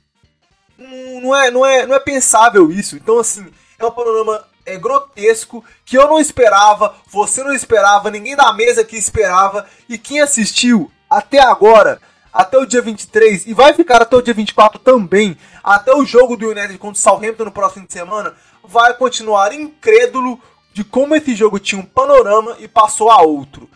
não 1.22 1.36
é, 1.36 1.52
não 1.52 1.66
é, 1.66 1.86
não 1.86 1.96
é 1.96 2.00
pensável 2.00 2.72
isso. 2.72 2.96
Então, 2.96 3.20
assim, 3.20 3.46
é 3.78 3.86
um 3.86 3.92
panorama 3.92 4.46
é, 4.66 4.78
grotesco 4.78 5.64
que 5.86 5.98
eu 5.98 6.08
não 6.08 6.20
esperava, 6.20 6.96
você 7.08 7.44
não 7.44 7.54
esperava, 7.54 8.12
ninguém 8.12 8.36
da 8.36 8.54
mesa 8.54 8.84
que 8.84 8.96
esperava. 8.96 9.66
E 9.88 9.98
quem 9.98 10.22
assistiu 10.22 10.92
até 11.10 11.40
agora, 11.40 12.02
até 12.32 12.58
o 12.58 12.66
dia 12.66 12.82
23, 12.82 13.48
e 13.48 13.54
vai 13.54 13.74
ficar 13.74 14.02
até 14.02 14.16
o 14.16 14.22
dia 14.22 14.34
24 14.34 14.80
também, 14.80 15.38
até 15.64 15.94
o 15.94 16.06
jogo 16.06 16.38
do 16.38 16.50
United 16.50 16.78
contra 16.78 17.00
o 17.00 17.02
Southampton 17.02 17.46
no 17.46 17.52
próximo 17.52 17.82
fim 17.82 17.88
de 17.88 17.94
semana, 17.94 18.34
vai 18.64 18.94
continuar 18.94 19.54
incrédulo 19.54 20.40
de 20.74 20.84
como 20.84 21.16
esse 21.16 21.36
jogo 21.36 21.60
tinha 21.60 21.82
um 21.82 21.86
panorama 21.86 22.56
e 22.60 22.68
passou 22.68 23.12
a 23.12 23.22
outro. 23.22 23.70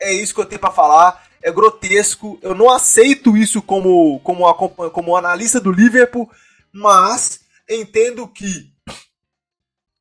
É 0.00 0.12
isso 0.12 0.34
que 0.34 0.40
eu 0.40 0.46
tenho 0.46 0.60
para 0.60 0.70
falar. 0.70 1.24
É 1.42 1.52
grotesco. 1.52 2.38
Eu 2.40 2.54
não 2.54 2.70
aceito 2.70 3.36
isso 3.36 3.60
como, 3.60 4.18
como, 4.20 4.48
como 4.90 5.16
analista 5.16 5.60
do 5.60 5.70
Liverpool 5.70 6.30
mas 6.72 7.40
entendo 7.68 8.26
que 8.28 8.72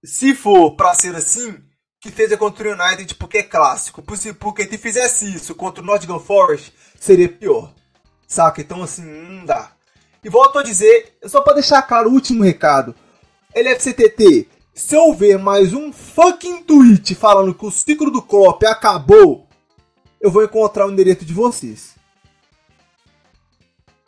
se 0.03 0.34
for 0.34 0.76
para 0.76 0.93
ser 0.93 1.15
assim, 1.15 1.57
que 1.99 2.11
seja 2.11 2.38
contra 2.38 2.70
o 2.70 2.74
United 2.74 3.15
porque 3.15 3.39
é 3.39 3.43
clássico. 3.43 4.01
Porque 4.01 4.63
se 4.63 4.78
fizesse 4.78 5.34
isso 5.34 5.55
contra 5.55 5.84
o 5.84 5.86
Nottingham 5.86 6.20
Forest, 6.20 6.74
seria 6.99 7.30
pior. 7.30 7.74
Saca? 8.28 8.61
Então 8.61 8.84
assim, 8.84 9.03
não 9.03 9.45
dá. 9.45 9.72
E 10.24 10.30
volto 10.30 10.59
a 10.59 10.63
dizer, 10.63 11.18
só 11.26 11.41
para 11.41 11.55
deixar 11.55 11.82
claro 11.84 12.09
o 12.09 12.13
último 12.13 12.43
recado. 12.43 12.95
LFCTT, 13.53 14.49
se 14.74 14.95
eu 14.95 15.13
ver 15.13 15.39
mais 15.39 15.74
um 15.74 15.91
fucking 15.91 16.63
tweet 16.63 17.15
falando 17.15 17.53
que 17.53 17.65
o 17.65 17.72
ciclo 17.72 18.11
do 18.11 18.22
Klopp 18.22 18.63
acabou, 18.63 19.47
eu 20.20 20.30
vou 20.30 20.43
encontrar 20.43 20.86
o 20.86 20.91
endereço 20.91 21.26
de 21.26 21.34
vocês. 21.34 21.95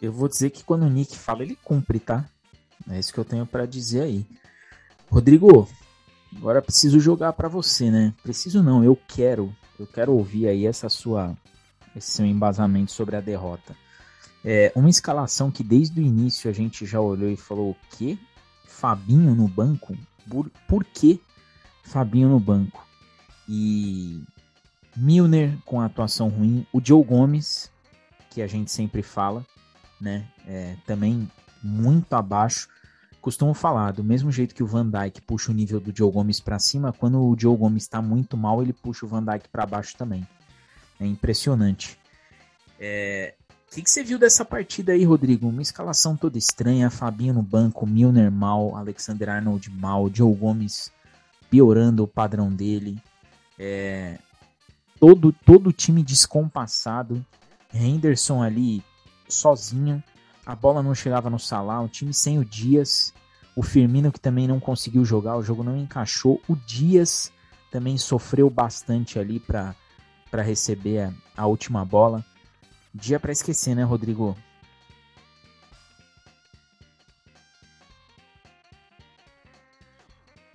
Eu 0.02 0.12
vou 0.12 0.28
dizer 0.28 0.50
que 0.50 0.64
quando 0.64 0.84
o 0.84 0.90
Nick 0.90 1.18
fala, 1.18 1.44
ele 1.44 1.58
cumpre, 1.64 2.00
tá? 2.00 2.26
É 2.90 3.00
isso 3.00 3.14
que 3.14 3.20
eu 3.20 3.26
tenho 3.26 3.46
para 3.46 3.66
dizer 3.66 4.02
aí. 4.02 4.26
Rodrigo, 5.10 5.68
agora 6.36 6.62
preciso 6.62 7.00
jogar 7.00 7.34
para 7.34 7.48
você, 7.48 7.92
né? 7.92 8.14
Preciso 8.24 8.64
não, 8.64 8.84
eu 8.84 8.98
quero. 9.08 9.56
Eu 9.80 9.88
quero 9.88 10.14
ouvir 10.14 10.48
aí 10.48 10.66
essa 10.66 10.90
sua 10.90 11.38
esse 11.96 12.12
seu 12.12 12.26
embasamento 12.26 12.92
sobre 12.92 13.16
a 13.16 13.22
derrota. 13.22 13.76
É 14.44 14.72
uma 14.76 14.90
escalação 14.90 15.52
que 15.52 15.64
desde 15.64 16.00
o 16.00 16.04
início 16.04 16.50
a 16.50 16.54
gente 16.54 16.86
já 16.86 17.00
olhou 17.00 17.30
e 17.30 17.38
falou: 17.38 17.72
o 17.72 17.78
quê? 17.96 18.18
Fabinho 18.66 19.36
no 19.36 19.48
banco? 19.48 19.96
Por, 20.30 20.50
por 20.68 20.84
que 20.84 21.22
Fabinho 21.84 22.30
no 22.30 22.40
banco? 22.40 22.86
E 23.48 24.24
Milner 24.96 25.58
com 25.66 25.82
a 25.82 25.86
atuação 25.86 26.30
ruim, 26.30 26.66
o 26.72 26.80
Joe 26.84 27.04
Gomes, 27.04 27.72
que 28.30 28.42
a 28.42 28.48
gente 28.48 28.72
sempre 28.72 29.02
fala, 29.02 29.46
né? 30.00 30.28
É, 30.48 30.76
também 30.86 31.30
muito 31.64 32.14
abaixo. 32.14 32.70
Costumo 33.22 33.54
falar, 33.54 33.92
do 33.92 34.04
mesmo 34.04 34.32
jeito 34.32 34.56
que 34.56 34.64
o 34.64 34.68
Van 34.68 34.90
Dijk 34.90 35.22
puxa 35.22 35.52
o 35.52 35.54
nível 35.54 35.80
do 35.80 35.96
Joe 35.96 36.12
Gomes 36.12 36.40
para 36.40 36.58
cima, 36.58 36.94
quando 36.94 37.22
o 37.22 37.36
Joe 37.38 37.56
Gomes 37.56 37.84
está 37.84 38.02
muito 38.02 38.38
mal, 38.38 38.62
ele 38.62 38.72
puxa 38.72 39.06
o 39.06 39.10
Van 39.10 39.24
Dijk 39.24 39.50
para 39.50 39.66
baixo 39.66 39.96
também. 39.98 40.26
É 41.00 41.06
impressionante. 41.06 41.98
É... 42.80 43.36
O 43.70 43.76
que, 43.76 43.84
que, 43.84 43.90
você 43.90 44.04
viu 44.04 44.18
dessa 44.18 44.44
partida 44.44 44.94
aí, 44.94 45.04
Rodrigo? 45.04 45.48
Uma 45.48 45.62
escalação 45.62 46.18
toda 46.18 46.40
estranha, 46.40 46.90
Fabinho 46.90 47.36
no 47.36 47.44
banco, 47.44 47.86
Milner 47.86 48.32
mal, 48.32 48.76
Alexander 48.76 49.30
Arnold 49.30 49.70
mal, 49.70 50.10
Joe 50.12 50.34
Gomes 50.34 50.92
piorando 51.52 52.04
o 52.04 52.08
padrão 52.08 52.52
dele. 52.52 52.98
É... 53.60 54.18
Todo, 55.00 55.32
todo 55.32 55.68
o 55.68 55.74
time 55.74 56.02
descompassado. 56.02 57.24
Henderson 57.74 58.42
ali 58.42 58.84
sozinho. 59.28 60.04
A 60.50 60.56
bola 60.56 60.82
não 60.82 60.96
chegava 60.96 61.30
no 61.30 61.38
Salah, 61.38 61.80
o 61.80 61.88
time 61.88 62.12
sem 62.12 62.40
o 62.40 62.44
Dias. 62.44 63.14
O 63.56 63.62
Firmino 63.62 64.12
que 64.12 64.20
também 64.20 64.48
não 64.48 64.60
conseguiu 64.60 65.06
jogar, 65.06 65.38
o 65.38 65.44
jogo 65.44 65.64
não 65.64 65.78
encaixou. 65.78 66.42
O 66.48 66.56
Dias 66.56 67.32
também 67.70 68.00
sofreu 68.00 68.50
bastante 68.50 69.20
ali 69.20 69.40
para 69.40 69.76
para 70.32 70.42
receber 70.42 71.02
a, 71.02 71.14
a, 71.38 71.46
última 71.46 71.86
bola. 71.86 72.26
Dia 72.92 73.20
para 73.20 73.32
esquecer, 73.32 73.76
né, 73.76 73.84
Rodrigo? 73.84 74.36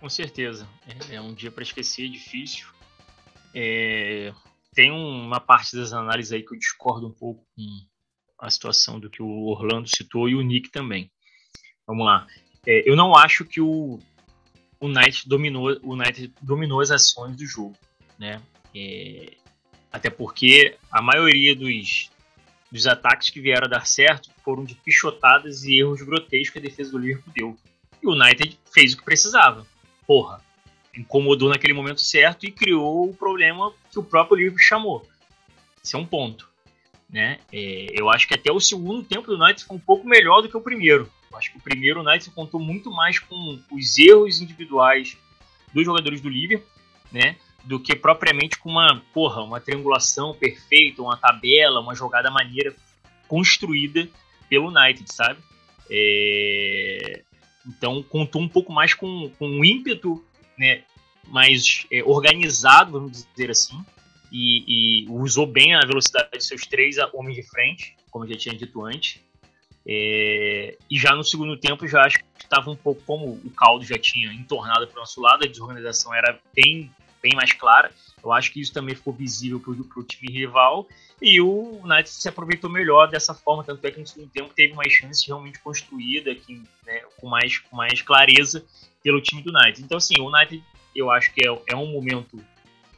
Com 0.01 0.09
certeza. 0.09 0.67
É, 0.89 1.15
é 1.15 1.21
um 1.21 1.33
dia 1.33 1.53
para 1.53 1.63
esquecer, 1.63 2.09
difícil. 2.09 2.67
É, 3.55 4.35
tem 4.75 4.91
uma 4.91 5.39
parte 5.39 5.77
das 5.77 5.93
análises 5.93 6.33
aí 6.33 6.43
que 6.43 6.53
eu 6.53 6.59
discordo 6.59 7.07
um 7.07 7.13
pouco 7.13 7.47
com 7.55 7.94
a 8.45 8.51
situação 8.51 9.01
do 9.01 9.09
que 9.09 9.23
o 9.23 9.47
Orlando 9.47 9.89
citou 9.89 10.29
e 10.29 10.35
o 10.35 10.43
Nick 10.43 10.71
também. 10.71 11.11
Vamos 11.87 12.05
lá. 12.05 12.27
É, 12.67 12.89
eu 12.89 12.97
não 12.97 13.15
acho 13.15 13.45
que 13.45 13.61
o, 13.61 13.99
o 14.81 14.89
Knight 14.89 15.29
dominou 15.29 15.79
o 15.83 15.97
Knight 15.97 16.33
dominou 16.41 16.81
as 16.81 16.91
ações 16.91 17.37
do 17.37 17.47
jogo, 17.47 17.77
né? 18.19 18.41
É, 18.75 19.35
até 19.93 20.11
porque 20.11 20.77
a 20.91 21.01
maioria 21.01 21.55
dos, 21.55 22.11
dos 22.71 22.87
ataques 22.87 23.31
que 23.31 23.41
vieram 23.41 23.67
a 23.67 23.71
dar 23.71 23.87
certo 23.87 24.31
foram 24.43 24.65
de 24.65 24.75
pichotadas 24.75 25.65
e 25.65 25.79
erros 25.79 26.03
grotescos 26.03 26.51
que 26.51 26.59
a 26.59 26.63
defesa 26.63 26.91
do 26.93 26.99
Liverpool 26.99 27.33
deu. 27.35 27.57
E 28.03 28.07
o 28.07 28.13
United 28.13 28.59
fez 28.73 28.93
o 28.93 28.99
que 28.99 29.05
precisava. 29.05 29.67
Porra, 30.07 30.43
incomodou 30.97 31.49
naquele 31.49 31.73
momento 31.73 32.01
certo 32.01 32.45
e 32.45 32.51
criou 32.51 33.09
o 33.09 33.15
problema 33.15 33.73
que 33.91 33.99
o 33.99 34.03
próprio 34.03 34.37
Liverpool 34.37 34.61
chamou. 34.61 35.09
Esse 35.83 35.97
é 35.97 35.99
um 35.99 36.07
ponto. 36.07 36.54
Né? 37.15 37.39
É, 37.53 37.87
eu 37.93 38.11
acho 38.11 38.27
que 38.27 38.35
até 38.35 38.51
o 38.51 38.59
segundo 38.59 39.05
tempo 39.05 39.29
do 39.29 39.41
United 39.41 39.65
foi 39.65 39.77
um 39.77 39.81
pouco 39.81 40.05
melhor 40.05 40.43
do 40.43 40.49
que 40.49 40.57
o 40.57 40.61
primeiro. 40.61 41.09
Eu 41.31 41.39
acho 41.39 41.53
que 41.53 41.59
o 41.59 41.61
primeiro 41.61 42.01
o 42.01 42.03
United 42.03 42.29
contou 42.33 42.59
muito 42.59 42.91
mais 42.91 43.21
com 43.21 43.63
os 43.71 43.97
erros 43.97 44.41
individuais 44.41 45.17
dos 45.73 45.85
jogadores 45.85 46.21
do 46.21 46.29
Liverpool, 46.29 46.69
né? 47.13 47.37
do 47.63 47.79
que 47.79 47.95
propriamente 47.95 48.59
com 48.59 48.69
uma, 48.69 49.01
porra, 49.13 49.43
uma 49.43 49.61
triangulação 49.61 50.35
perfeita, 50.35 51.03
uma 51.03 51.17
tabela, 51.17 51.79
uma 51.79 51.95
jogada 51.95 52.33
maneira 52.33 52.75
construída 53.29 54.09
pelo 54.49 54.77
United, 54.77 55.05
sabe? 55.15 55.39
É... 55.89 57.23
Então 57.65 58.03
contou 58.03 58.43
um 58.43 58.49
pouco 58.49 58.73
mais 58.73 58.93
com, 58.93 59.31
com 59.39 59.49
um 59.49 59.65
ímpeto 59.65 60.23
né, 60.59 60.83
mais 61.29 61.87
é, 61.93 62.03
organizado, 62.03 62.91
vamos 62.91 63.25
dizer 63.25 63.53
assim, 63.53 63.79
e, 64.35 65.05
e, 65.05 65.11
usou 65.11 65.47
bem 65.47 65.77
a 65.77 65.81
velocidade 65.87 66.29
de 66.33 66.45
seus 66.45 66.67
três 66.67 66.97
homens 67.13 67.37
de 67.37 67.43
frente, 67.45 67.97
como 68.11 68.25
eu 68.25 68.31
já 68.31 68.37
tinha 68.37 68.57
dito 68.57 68.85
antes. 68.85 69.21
É... 69.87 70.77
E 70.91 70.99
já 70.99 71.15
no 71.15 71.23
segundo 71.23 71.57
tempo, 71.57 71.87
já 71.87 72.03
acho 72.03 72.19
que 72.19 72.25
estava 72.43 72.69
um 72.69 72.75
pouco 72.75 73.01
como 73.07 73.27
o 73.27 73.51
caldo 73.51 73.85
já 73.85 73.97
tinha 73.97 74.33
entornado 74.33 74.89
para 74.89 74.97
o 74.97 75.01
nosso 75.01 75.21
lado, 75.21 75.45
a 75.45 75.47
desorganização 75.47 76.13
era 76.13 76.37
bem 76.53 76.91
bem 77.23 77.35
mais 77.35 77.53
clara. 77.53 77.91
Eu 78.23 78.33
acho 78.33 78.53
que 78.53 78.61
isso 78.61 78.73
também 78.73 78.95
ficou 78.95 79.13
visível 79.13 79.59
para 79.59 79.73
o 79.73 80.05
time 80.05 80.31
rival. 80.31 80.87
E 81.23 81.41
o 81.41 81.81
United 81.83 82.11
se 82.11 82.29
aproveitou 82.29 82.69
melhor 82.69 83.07
dessa 83.09 83.33
forma, 83.33 83.65
tanto 83.65 83.87
é 83.87 83.91
que 83.91 84.01
no 84.01 84.07
segundo 84.07 84.29
tempo 84.29 84.53
teve 84.55 84.75
mais 84.75 84.93
chances 84.93 85.27
realmente 85.27 85.59
construída, 85.61 86.37
né, 86.85 87.01
com, 87.17 87.29
mais, 87.29 87.59
com 87.59 87.77
mais 87.77 88.03
clareza 88.03 88.63
pelo 89.03 89.23
time 89.23 89.41
do 89.41 89.57
United. 89.57 89.83
Então, 89.83 89.97
assim, 89.97 90.21
o 90.21 90.29
United 90.29 90.63
eu 90.95 91.11
acho 91.11 91.33
que 91.33 91.49
é, 91.49 91.63
é 91.69 91.77
um 91.77 91.87
momento 91.87 92.45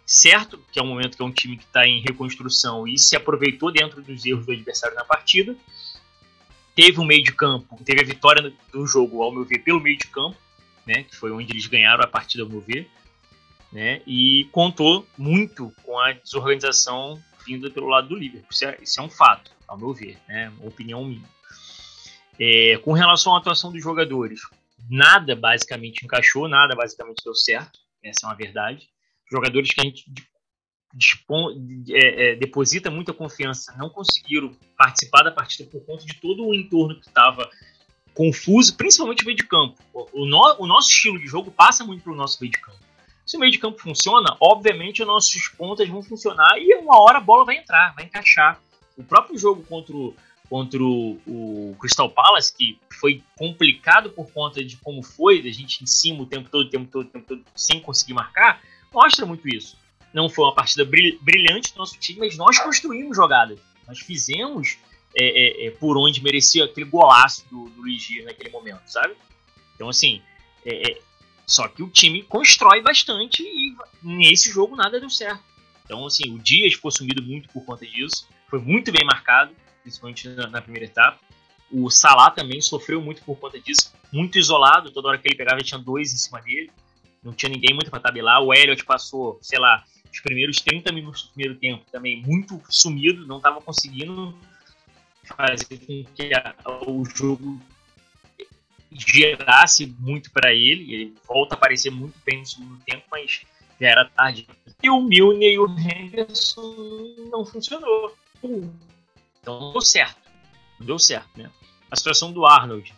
certo, 0.06 0.58
que 0.70 0.78
é 0.78 0.82
um 0.82 0.86
momento 0.86 1.16
que 1.16 1.22
é 1.22 1.26
um 1.26 1.32
time 1.32 1.56
que 1.56 1.64
está 1.64 1.86
em 1.86 2.00
reconstrução 2.00 2.86
e 2.86 2.98
se 2.98 3.16
aproveitou 3.16 3.72
dentro 3.72 4.00
dos 4.00 4.24
erros 4.24 4.46
do 4.46 4.52
adversário 4.52 4.96
na 4.96 5.04
partida. 5.04 5.56
Teve 6.74 7.00
um 7.00 7.04
meio 7.04 7.22
de 7.22 7.32
campo, 7.32 7.78
teve 7.84 8.02
a 8.02 8.04
vitória 8.04 8.52
do 8.72 8.86
jogo, 8.86 9.22
ao 9.22 9.32
meu 9.32 9.44
ver, 9.44 9.58
pelo 9.58 9.80
meio 9.80 9.98
de 9.98 10.06
campo, 10.06 10.36
né, 10.86 11.02
que 11.02 11.16
foi 11.16 11.32
onde 11.32 11.52
eles 11.52 11.66
ganharam 11.66 12.04
a 12.04 12.06
partida, 12.06 12.44
ao 12.44 12.48
meu 12.48 12.60
ver 12.60 12.88
né? 13.72 14.00
E 14.06 14.48
contou 14.52 15.06
muito 15.16 15.72
com 15.82 15.98
a 15.98 16.12
desorganização 16.12 17.22
vinda 17.46 17.70
pelo 17.70 17.88
lado 17.88 18.08
do 18.08 18.16
Liverpool. 18.16 18.48
Isso 18.50 18.64
é, 18.64 18.78
isso 18.80 19.00
é 19.00 19.02
um 19.02 19.10
fato, 19.10 19.50
ao 19.68 19.76
meu 19.76 19.92
ver, 19.92 20.18
né? 20.28 20.52
Opinião 20.62 21.04
minha. 21.04 21.28
É, 22.38 22.78
com 22.78 22.92
relação 22.92 23.34
à 23.34 23.38
atuação 23.38 23.72
dos 23.72 23.82
jogadores, 23.82 24.40
nada 24.90 25.34
basicamente 25.34 26.04
encaixou, 26.04 26.48
nada 26.48 26.74
basicamente 26.74 27.22
deu 27.24 27.34
certo. 27.34 27.78
Essa 28.02 28.24
é 28.24 28.28
uma 28.28 28.34
verdade. 28.34 28.88
Jogadores 29.30 29.70
que 29.70 29.80
a 29.80 29.84
gente 29.84 30.04
é, 31.90 32.32
é, 32.32 32.36
deposita 32.36 32.90
muita 32.90 33.12
confiança 33.12 33.74
não 33.76 33.90
conseguiram 33.90 34.56
participar 34.76 35.22
da 35.22 35.30
partida 35.30 35.68
por 35.70 35.84
conta 35.84 36.04
de 36.04 36.14
todo 36.14 36.46
o 36.46 36.54
entorno 36.54 36.98
que 36.98 37.06
estava 37.06 37.48
confuso, 38.14 38.74
principalmente 38.76 39.22
o 39.22 39.26
meio 39.26 39.36
de 39.36 39.46
campo. 39.46 39.76
O, 39.92 40.22
o, 40.22 40.26
no, 40.26 40.56
o 40.58 40.66
nosso 40.66 40.90
estilo 40.90 41.18
de 41.18 41.26
jogo 41.26 41.50
passa 41.50 41.84
muito 41.84 42.02
pelo 42.02 42.16
nosso 42.16 42.38
meio 42.40 42.50
de 42.50 42.60
campo. 42.60 42.78
Se 43.26 43.36
o 43.36 43.40
meio 43.40 43.52
de 43.52 43.58
campo 43.58 43.78
funciona, 43.78 44.36
obviamente 44.40 45.02
os 45.02 45.08
nossos 45.08 45.48
pontas 45.48 45.88
vão 45.88 46.02
funcionar 46.02 46.56
e 46.58 46.74
uma 46.76 47.00
hora 47.02 47.18
a 47.18 47.20
bola 47.20 47.44
vai 47.44 47.58
entrar, 47.58 47.94
vai 47.94 48.04
encaixar. 48.04 48.60
O 48.96 49.04
próprio 49.04 49.36
jogo 49.36 49.62
contra 49.64 49.94
o, 49.94 50.14
contra 50.48 50.82
o, 50.82 51.20
o 51.26 51.76
Crystal 51.78 52.08
Palace, 52.08 52.56
que 52.56 52.78
foi 53.00 53.22
complicado 53.36 54.10
por 54.10 54.30
conta 54.32 54.64
de 54.64 54.76
como 54.76 55.02
foi, 55.02 55.42
da 55.42 55.50
gente 55.50 55.82
em 55.82 55.86
cima 55.86 56.22
o 56.22 56.26
tempo 56.26 56.48
todo, 56.48 56.66
o 56.66 56.70
tempo 56.70 56.90
todo, 56.90 57.06
o 57.06 57.10
tempo 57.10 57.26
todo, 57.26 57.44
sem 57.54 57.80
conseguir 57.80 58.14
marcar, 58.14 58.62
mostra 58.92 59.26
muito 59.26 59.48
isso. 59.48 59.76
Não 60.12 60.28
foi 60.28 60.44
uma 60.44 60.54
partida 60.54 60.84
brilhante 60.84 61.72
do 61.72 61.78
nosso 61.78 61.98
time, 61.98 62.20
mas 62.20 62.36
nós 62.36 62.58
construímos 62.58 63.16
jogadas. 63.16 63.58
Nós 63.86 63.98
fizemos 63.98 64.78
é, 65.14 65.24
é, 65.24 65.66
é, 65.66 65.70
por 65.70 65.96
onde 65.96 66.22
merecia 66.22 66.64
aquele 66.64 66.88
golaço 66.88 67.44
do, 67.50 67.68
do 67.70 67.82
naquele 68.24 68.50
momento, 68.50 68.82
sabe? 68.86 69.14
Então, 69.74 69.88
assim, 69.88 70.22
é, 70.64 70.92
é 70.92 71.00
só 71.46 71.68
que 71.68 71.82
o 71.82 71.88
time 71.88 72.22
constrói 72.22 72.82
bastante 72.82 73.42
e 73.42 73.76
nesse 74.02 74.50
jogo 74.50 74.74
nada 74.74 74.98
deu 74.98 75.08
certo. 75.08 75.42
Então, 75.84 76.04
assim, 76.04 76.34
o 76.34 76.38
Dias 76.38 76.74
ficou 76.74 76.90
sumido 76.90 77.22
muito 77.22 77.48
por 77.50 77.64
conta 77.64 77.86
disso. 77.86 78.28
Foi 78.50 78.58
muito 78.58 78.90
bem 78.90 79.06
marcado, 79.06 79.54
principalmente 79.82 80.28
na, 80.30 80.48
na 80.48 80.60
primeira 80.60 80.86
etapa. 80.86 81.20
O 81.70 81.88
Salah 81.88 82.30
também 82.30 82.60
sofreu 82.60 83.00
muito 83.00 83.22
por 83.22 83.38
conta 83.38 83.60
disso. 83.60 83.92
Muito 84.12 84.38
isolado, 84.38 84.90
toda 84.90 85.08
hora 85.08 85.18
que 85.18 85.28
ele 85.28 85.36
pegava 85.36 85.62
tinha 85.62 85.78
dois 85.78 86.12
em 86.12 86.16
cima 86.16 86.40
dele. 86.42 86.72
Não 87.26 87.32
tinha 87.32 87.50
ninguém 87.50 87.74
muito 87.74 87.90
para 87.90 87.98
tabelar. 87.98 88.40
O 88.40 88.54
Elliot 88.54 88.84
passou, 88.84 89.36
sei 89.42 89.58
lá, 89.58 89.84
os 90.12 90.20
primeiros 90.20 90.60
30 90.60 90.92
minutos 90.92 91.24
do 91.24 91.30
primeiro 91.30 91.58
tempo 91.58 91.84
também 91.90 92.22
muito 92.22 92.62
sumido, 92.68 93.26
não 93.26 93.38
estava 93.38 93.60
conseguindo 93.60 94.32
fazer 95.24 95.76
com 95.78 96.04
que 96.14 96.32
a, 96.32 96.54
o 96.86 97.04
jogo 97.04 97.60
gerasse 98.92 99.92
muito 99.98 100.30
para 100.30 100.54
ele. 100.54 100.94
Ele 100.94 101.14
volta 101.26 101.56
a 101.56 101.58
aparecer 101.58 101.90
muito 101.90 102.14
bem 102.24 102.38
no 102.38 102.46
segundo 102.46 102.78
tempo, 102.84 103.02
mas 103.10 103.40
já 103.80 103.88
era 103.88 104.08
tarde. 104.08 104.46
E 104.80 104.88
o 104.88 105.02
Milner 105.02 105.52
e 105.52 105.58
o 105.58 105.66
Henderson 105.66 107.28
não 107.32 107.44
funcionou. 107.44 108.16
Então 108.40 109.60
não 109.60 109.72
deu 109.72 109.80
certo. 109.80 110.30
Não 110.78 110.86
deu 110.86 110.98
certo, 111.00 111.28
né? 111.36 111.50
A 111.90 111.96
situação 111.96 112.32
do 112.32 112.46
Arnold, 112.46 112.94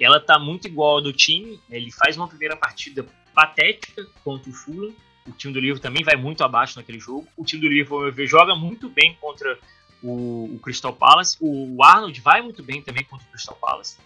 ela 0.00 0.18
tá 0.18 0.38
muito 0.38 0.66
igual 0.66 0.96
ao 0.96 1.02
do 1.02 1.12
time. 1.12 1.60
Ele 1.68 1.92
faz 1.92 2.16
uma 2.16 2.26
primeira 2.26 2.56
partida 2.56 3.06
patética 3.34 4.06
contra 4.24 4.50
o 4.50 4.52
Fulham. 4.52 4.94
O 5.26 5.32
time 5.32 5.52
do 5.52 5.60
Liverpool 5.60 5.82
também 5.82 6.02
vai 6.02 6.16
muito 6.16 6.42
abaixo 6.42 6.78
naquele 6.78 6.98
jogo. 6.98 7.26
O 7.36 7.44
time 7.44 7.62
do 7.62 7.68
Liverpool, 7.68 8.02
meu 8.02 8.12
ver, 8.12 8.26
joga 8.26 8.54
muito 8.54 8.88
bem 8.88 9.16
contra 9.20 9.58
o, 10.02 10.54
o, 10.54 10.58
Crystal 10.58 10.92
Palace. 10.92 11.36
O 11.40 11.82
Arnold 11.82 12.20
vai 12.20 12.42
muito 12.42 12.62
bem 12.62 12.82
também 12.82 13.04
contra 13.04 13.26
o 13.26 13.30
Crystal 13.30 13.56
Palace. 13.56 13.98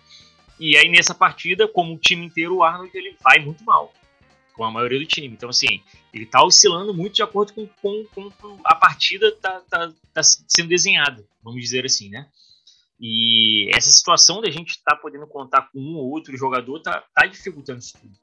E 0.58 0.76
aí 0.76 0.88
nessa 0.90 1.14
partida, 1.14 1.66
como 1.66 1.94
o 1.94 1.98
time 1.98 2.26
inteiro, 2.26 2.56
o 2.56 2.62
Arnold 2.62 2.90
ele 2.94 3.16
vai 3.22 3.38
muito 3.38 3.64
mal. 3.64 3.92
Com 4.52 4.64
a 4.64 4.70
maioria 4.70 4.98
do 4.98 5.06
time. 5.06 5.28
Então, 5.28 5.50
assim, 5.50 5.82
ele 6.12 6.24
tá 6.24 6.42
oscilando 6.42 6.94
muito 6.94 7.14
de 7.14 7.22
acordo 7.22 7.52
com, 7.52 7.66
com, 7.76 8.58
a 8.64 8.74
partida 8.74 9.30
tá, 9.32 9.60
tá, 9.68 9.92
tá 10.14 10.22
sendo 10.22 10.68
desenhada, 10.68 11.22
vamos 11.42 11.60
dizer 11.60 11.84
assim, 11.84 12.08
né? 12.08 12.26
E 12.98 13.68
essa 13.74 13.90
situação 13.90 14.40
da 14.40 14.50
gente 14.50 14.70
estar 14.70 14.92
tá 14.92 14.96
podendo 14.96 15.26
contar 15.26 15.68
com 15.70 15.78
um 15.78 15.96
ou 15.96 16.10
outro 16.10 16.34
jogador 16.36 16.80
tá, 16.80 17.04
tá 17.14 17.26
dificultando 17.26 17.80
isso 17.80 17.98
tudo. 18.00 18.14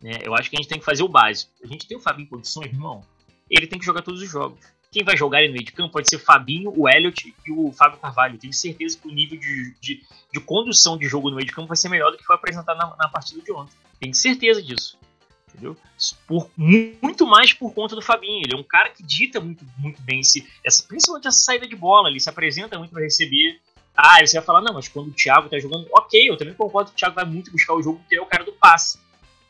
Né? 0.00 0.18
Eu 0.22 0.34
acho 0.34 0.48
que 0.48 0.56
a 0.56 0.60
gente 0.60 0.68
tem 0.68 0.78
que 0.78 0.84
fazer 0.84 1.02
o 1.02 1.08
básico. 1.08 1.52
A 1.62 1.66
gente 1.66 1.86
tem 1.86 1.96
o 1.96 2.00
Fabinho 2.00 2.26
em 2.26 2.30
condições, 2.30 2.66
irmão. 2.66 3.04
Ele 3.48 3.66
tem 3.66 3.78
que 3.78 3.84
jogar 3.84 4.02
todos 4.02 4.22
os 4.22 4.30
jogos. 4.30 4.60
Quem 4.90 5.04
vai 5.04 5.16
jogar 5.16 5.42
no 5.42 5.52
meio 5.52 5.64
de 5.64 5.72
campo 5.72 5.92
pode 5.92 6.08
ser 6.08 6.18
Fabinho, 6.18 6.72
o 6.76 6.88
Elliot 6.88 7.34
e 7.46 7.52
o 7.52 7.70
Fábio 7.72 7.98
Carvalho. 8.00 8.38
tenho 8.38 8.52
certeza 8.52 8.98
que 8.98 9.06
o 9.06 9.10
nível 9.10 9.38
de, 9.38 9.74
de, 9.80 10.02
de, 10.32 10.40
condução 10.40 10.98
de 10.98 11.06
jogo 11.06 11.30
no 11.30 11.36
meio 11.36 11.46
de 11.46 11.52
campo 11.52 11.68
vai 11.68 11.76
ser 11.76 11.88
melhor 11.88 12.10
do 12.10 12.18
que 12.18 12.24
foi 12.24 12.34
apresentado 12.34 12.76
na, 12.76 12.96
na 12.96 13.08
partida 13.08 13.40
de 13.40 13.52
ontem. 13.52 13.72
Tenho 14.00 14.14
certeza 14.14 14.60
disso. 14.60 14.98
Entendeu? 15.48 15.76
Por, 16.26 16.50
muito 16.56 17.24
mais 17.24 17.52
por 17.52 17.72
conta 17.72 17.94
do 17.94 18.02
Fabinho. 18.02 18.42
Ele 18.44 18.54
é 18.54 18.56
um 18.56 18.64
cara 18.64 18.90
que 18.90 19.02
dita 19.02 19.40
muito, 19.40 19.64
muito 19.78 20.02
bem 20.02 20.20
esse, 20.20 20.48
essa, 20.64 20.82
principalmente 20.82 21.28
essa 21.28 21.38
saída 21.38 21.68
de 21.68 21.76
bola. 21.76 22.08
Ele 22.08 22.18
se 22.18 22.28
apresenta 22.28 22.76
muito 22.76 22.90
para 22.90 23.02
receber. 23.02 23.60
Ah, 23.96 24.24
você 24.24 24.38
vai 24.38 24.44
falar, 24.44 24.62
não, 24.62 24.74
mas 24.74 24.88
quando 24.88 25.08
o 25.08 25.12
Thiago 25.12 25.48
tá 25.48 25.58
jogando, 25.58 25.86
ok, 25.92 26.28
eu 26.28 26.36
também 26.36 26.54
concordo 26.54 26.90
que 26.90 26.96
o 26.96 26.98
Thiago 26.98 27.14
vai 27.14 27.24
muito 27.24 27.52
buscar 27.52 27.74
o 27.74 27.82
jogo 27.82 27.98
porque 27.98 28.16
é 28.16 28.20
o 28.20 28.26
cara 28.26 28.44
do 28.44 28.52
passe. 28.52 28.98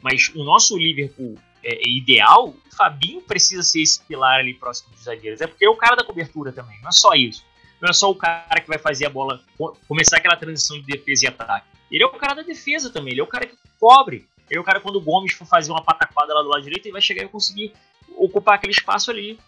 Mas 0.02 0.28
o 0.34 0.44
nosso 0.44 0.76
Liverpool 0.76 1.36
é, 1.62 1.78
ideal, 1.88 2.48
o 2.48 2.76
Fabinho 2.76 3.20
precisa 3.20 3.62
ser 3.62 3.82
esse 3.82 4.00
pilar 4.02 4.40
ali 4.40 4.54
próximo 4.54 4.90
dos 4.94 5.04
zagueiros. 5.04 5.40
É 5.40 5.46
porque 5.46 5.64
é 5.64 5.68
o 5.68 5.76
cara 5.76 5.96
da 5.96 6.04
cobertura 6.04 6.52
também, 6.52 6.80
não 6.80 6.88
é 6.88 6.92
só 6.92 7.14
isso. 7.14 7.44
Não 7.80 7.88
é 7.88 7.92
só 7.92 8.10
o 8.10 8.14
cara 8.14 8.60
que 8.60 8.68
vai 8.68 8.78
fazer 8.78 9.06
a 9.06 9.10
bola, 9.10 9.42
começar 9.88 10.18
aquela 10.18 10.36
transição 10.36 10.78
de 10.78 10.86
defesa 10.86 11.24
e 11.24 11.28
ataque. 11.28 11.66
Ele 11.90 12.04
é 12.04 12.06
o 12.06 12.10
cara 12.10 12.34
da 12.34 12.42
defesa 12.42 12.90
também, 12.90 13.12
ele 13.12 13.20
é 13.20 13.24
o 13.24 13.26
cara 13.26 13.46
que 13.46 13.56
cobre. 13.78 14.28
Ele 14.48 14.58
é 14.58 14.60
o 14.60 14.64
cara 14.64 14.80
quando 14.80 14.96
o 14.96 15.00
Gomes 15.00 15.32
for 15.32 15.46
fazer 15.46 15.70
uma 15.70 15.82
pataquada 15.82 16.34
lá 16.34 16.42
do 16.42 16.48
lado 16.48 16.62
direito, 16.62 16.86
ele 16.86 16.92
vai 16.92 17.00
chegar 17.00 17.24
e 17.24 17.28
conseguir 17.28 17.72
ocupar 18.16 18.56
aquele 18.56 18.72
espaço 18.72 19.10
ali. 19.10 19.38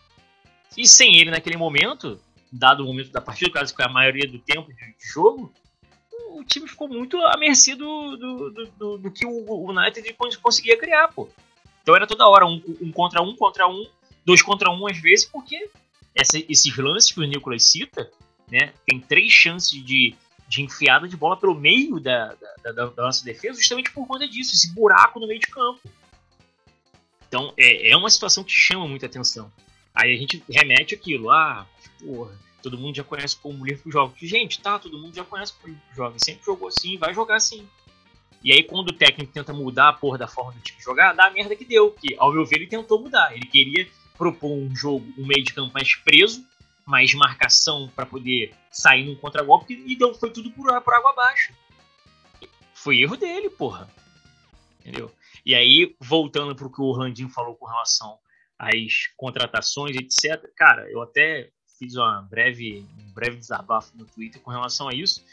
E 0.76 0.86
sem 0.86 1.18
ele 1.18 1.30
naquele 1.30 1.56
momento, 1.56 2.18
dado 2.50 2.82
o 2.82 2.86
momento 2.86 3.10
da 3.10 3.20
partida, 3.20 3.50
caso 3.50 3.74
que 3.74 3.82
a 3.82 3.88
maioria 3.88 4.28
do 4.28 4.38
tempo 4.38 4.72
de 4.72 4.94
jogo, 5.12 5.52
o 6.30 6.44
time 6.44 6.68
ficou 6.68 6.88
muito 6.88 7.16
à 7.18 7.36
mercê 7.36 7.74
do, 7.74 8.16
do, 8.16 8.50
do, 8.50 8.98
do, 8.98 9.10
que 9.10 9.26
o 9.26 9.70
United 9.70 10.14
conseguia 10.42 10.78
criar, 10.78 11.08
pô. 11.08 11.28
Então 11.82 11.94
era 11.94 12.06
toda 12.06 12.28
hora 12.28 12.46
um, 12.46 12.62
um, 12.80 12.92
contra 12.92 13.20
um, 13.22 13.34
contra 13.36 13.66
um, 13.66 13.86
dois 14.24 14.42
contra 14.42 14.70
um 14.70 14.86
às 14.86 14.98
vezes, 14.98 15.24
porque 15.24 15.68
essa, 16.14 16.38
esses 16.48 16.76
lances 16.76 17.12
que 17.12 17.20
o 17.20 17.24
Nicolas 17.24 17.64
cita, 17.64 18.10
né, 18.50 18.72
tem 18.86 19.00
três 19.00 19.32
chances 19.32 19.84
de, 19.84 20.14
de 20.48 20.62
enfiada 20.62 21.08
de 21.08 21.16
bola 21.16 21.36
pelo 21.36 21.54
meio 21.54 21.98
da, 21.98 22.34
da, 22.62 22.72
da, 22.72 22.86
da 22.86 23.02
nossa 23.02 23.24
defesa, 23.24 23.58
justamente 23.58 23.90
por 23.90 24.06
conta 24.06 24.28
disso, 24.28 24.54
esse 24.54 24.72
buraco 24.72 25.18
no 25.18 25.26
meio 25.26 25.40
de 25.40 25.46
campo. 25.46 25.80
Então 27.26 27.52
é, 27.56 27.90
é 27.90 27.96
uma 27.96 28.10
situação 28.10 28.44
que 28.44 28.52
chama 28.52 28.86
muita 28.86 29.06
atenção. 29.06 29.50
Aí 29.94 30.14
a 30.14 30.18
gente 30.18 30.42
remete 30.48 30.94
aquilo, 30.94 31.30
ah, 31.30 31.66
porra, 31.98 32.38
todo 32.62 32.78
mundo 32.78 32.96
já 32.96 33.04
conhece 33.04 33.36
como 33.36 33.62
o 33.62 33.66
Liverpool 33.66 33.92
joga. 33.92 34.14
Gente, 34.20 34.60
tá, 34.60 34.78
todo 34.78 34.98
mundo 34.98 35.14
já 35.14 35.24
conhece 35.24 35.52
como 35.54 35.64
o 35.64 35.68
Liverpool 35.70 35.96
joga, 35.96 36.18
sempre 36.18 36.44
jogou 36.44 36.68
assim, 36.68 36.96
vai 36.96 37.12
jogar 37.12 37.36
assim. 37.36 37.68
E 38.44 38.52
aí, 38.52 38.62
quando 38.64 38.88
o 38.88 38.92
técnico 38.92 39.32
tenta 39.32 39.52
mudar 39.52 39.88
a 39.88 39.92
porra 39.92 40.18
da 40.18 40.26
forma 40.26 40.52
do 40.52 40.60
time 40.60 40.80
jogar, 40.80 41.12
dá 41.14 41.26
a 41.26 41.30
merda 41.30 41.54
que 41.54 41.64
deu. 41.64 41.92
Que, 41.92 42.16
ao 42.18 42.32
meu 42.32 42.44
ver, 42.44 42.56
ele 42.56 42.66
tentou 42.66 43.00
mudar. 43.00 43.32
Ele 43.32 43.46
queria 43.46 43.88
propor 44.18 44.52
um 44.52 44.74
jogo, 44.74 45.06
um 45.16 45.26
meio 45.26 45.44
de 45.44 45.54
campo 45.54 45.72
mais 45.72 45.94
preso, 45.94 46.44
mais 46.84 47.14
marcação 47.14 47.90
para 47.94 48.04
poder 48.04 48.52
sair 48.70 49.04
num 49.04 49.14
contra-golpe, 49.14 49.80
e 49.86 49.96
deu, 49.96 50.14
foi 50.14 50.30
tudo 50.30 50.50
por, 50.50 50.66
por 50.82 50.94
água 50.94 51.10
abaixo. 51.10 51.52
Foi 52.74 52.98
erro 53.00 53.16
dele, 53.16 53.48
porra. 53.48 53.88
Entendeu? 54.80 55.12
E 55.46 55.54
aí, 55.54 55.94
voltando 56.00 56.56
pro 56.56 56.70
que 56.70 56.80
o 56.80 56.84
Orlandinho 56.84 57.28
falou 57.28 57.54
com 57.54 57.66
relação 57.66 58.18
às 58.58 59.06
contratações, 59.16 59.96
etc. 59.96 60.50
Cara, 60.56 60.90
eu 60.90 61.00
até 61.00 61.50
fiz 61.82 61.96
uma 61.96 62.22
breve, 62.22 62.86
um 63.00 63.10
breve 63.10 63.36
desabafo 63.38 63.90
no 63.96 64.04
Twitter 64.04 64.40
com 64.40 64.52
relação 64.52 64.88
a 64.88 64.94
isso. 64.94 65.24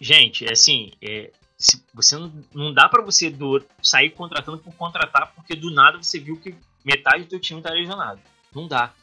Gente, 0.00 0.46
é 0.46 0.52
assim, 0.52 0.92
é, 1.02 1.30
se, 1.58 1.84
você 1.92 2.16
não, 2.16 2.32
não 2.54 2.72
dá 2.72 2.88
para 2.88 3.02
você 3.02 3.28
do, 3.28 3.62
sair 3.82 4.08
contratando 4.08 4.58
por 4.58 4.74
contratar, 4.74 5.34
porque 5.34 5.54
do 5.54 5.70
nada 5.70 6.02
você 6.02 6.18
viu 6.18 6.40
que 6.40 6.54
metade 6.82 7.24
do 7.24 7.28
teu 7.28 7.38
time 7.38 7.60
tá 7.60 7.70
lesionado. 7.70 8.22
Não 8.54 8.66
dá. 8.66 8.94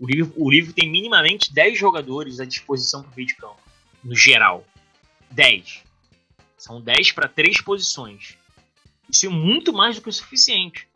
O 0.00 0.06
livro, 0.06 0.34
o 0.36 0.50
livro 0.50 0.72
tem 0.72 0.90
minimamente 0.90 1.54
10 1.54 1.78
jogadores 1.78 2.40
à 2.40 2.44
disposição 2.44 3.02
para 3.02 3.12
o 3.12 3.14
meio 3.14 3.28
de 3.28 3.36
campo, 3.36 3.60
no 4.02 4.16
geral. 4.16 4.66
10. 5.30 5.84
São 6.58 6.80
10 6.80 7.12
para 7.12 7.28
3 7.28 7.60
posições. 7.60 8.36
Isso 9.08 9.26
é 9.26 9.28
muito 9.28 9.72
mais 9.72 9.94
do 9.94 10.02
que 10.02 10.08
o 10.08 10.12
suficiente. 10.12 10.88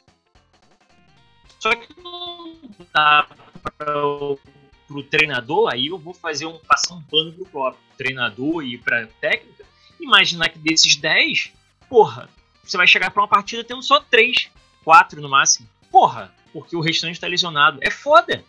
Só 1.61 1.71
que 1.77 1.89
não 2.03 2.59
dá 2.93 3.29
para 3.65 3.99
o 3.99 5.03
treinador, 5.11 5.73
aí 5.73 5.89
eu 5.89 5.99
vou 5.99 6.15
fazer 6.15 6.47
um 6.47 6.59
passar 6.59 6.95
um 6.95 7.03
pano 7.03 7.33
pro 7.33 7.47
próprio 7.47 7.83
treinador 7.97 8.63
e 8.65 8.79
para 8.79 9.07
técnica. 9.21 9.65
Imaginar 10.01 10.51
que 10.51 10.59
desses 10.59 10.97
10, 10.97 11.53
porra, 11.89 12.29
você 12.63 12.77
vai 12.77 12.87
chegar 12.87 13.11
para 13.11 13.23
uma 13.23 13.29
partida 13.29 13.65
tendo 13.65 13.83
só 13.83 14.01
3, 14.01 14.51
4 14.85 15.21
no 15.21 15.29
máximo. 15.29 15.69
Porra, 15.91 16.35
porque 16.53 16.77
o 16.77 16.81
restante 16.81 17.21
tá 17.21 17.27
lesionado. 17.27 17.79
É 17.83 17.91
foda. 17.91 18.45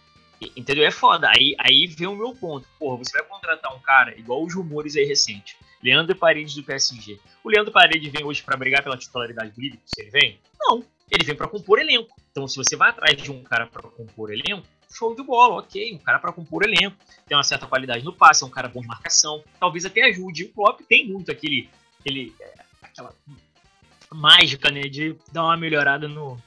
Entendeu? 0.55 0.85
É 0.85 0.91
foda. 0.91 1.29
Aí, 1.29 1.55
aí 1.59 1.87
vem 1.87 2.07
o 2.07 2.15
meu 2.15 2.35
ponto. 2.35 2.67
Porra, 2.77 2.97
você 2.97 3.17
vai 3.17 3.27
contratar 3.27 3.73
um 3.75 3.79
cara 3.79 4.17
igual 4.17 4.43
os 4.43 4.53
rumores 4.53 4.95
aí 4.95 5.05
recentes. 5.05 5.55
Leandro 5.81 6.15
Paredes 6.15 6.55
do 6.55 6.63
PSG. 6.63 7.19
O 7.43 7.49
Leandro 7.49 7.71
Paredes 7.71 8.11
vem 8.11 8.23
hoje 8.23 8.41
para 8.41 8.57
brigar 8.57 8.83
pela 8.83 8.97
titularidade 8.97 9.51
do? 9.51 9.79
Se 9.85 10.01
ele 10.01 10.09
vem? 10.09 10.39
Não. 10.59 10.83
Ele 11.09 11.23
vem 11.23 11.35
para 11.35 11.47
compor 11.47 11.79
elenco. 11.79 12.15
Então, 12.31 12.47
se 12.47 12.57
você 12.57 12.75
vai 12.75 12.89
atrás 12.89 13.21
de 13.21 13.31
um 13.31 13.43
cara 13.43 13.67
para 13.67 13.83
compor 13.83 14.31
elenco, 14.31 14.67
show 14.91 15.15
de 15.15 15.23
bola, 15.23 15.55
ok. 15.55 15.93
Um 15.93 15.97
cara 15.97 16.19
para 16.19 16.31
compor 16.31 16.63
elenco, 16.63 16.95
tem 17.27 17.37
uma 17.37 17.43
certa 17.43 17.67
qualidade 17.67 18.03
no 18.03 18.13
passe, 18.13 18.43
é 18.43 18.47
um 18.47 18.49
cara 18.49 18.67
bom 18.67 18.81
de 18.81 18.87
marcação, 18.87 19.43
talvez 19.59 19.85
até 19.85 20.03
ajude. 20.03 20.45
O 20.45 20.53
Klopp 20.53 20.81
tem 20.87 21.07
muito 21.07 21.31
aquele, 21.31 21.69
aquele 21.99 22.33
é, 22.39 22.53
aquela 22.81 23.13
mágica, 24.11 24.69
né, 24.71 24.81
de 24.81 25.15
dar 25.31 25.43
uma 25.43 25.57
melhorada 25.57 26.07
no, 26.07 26.37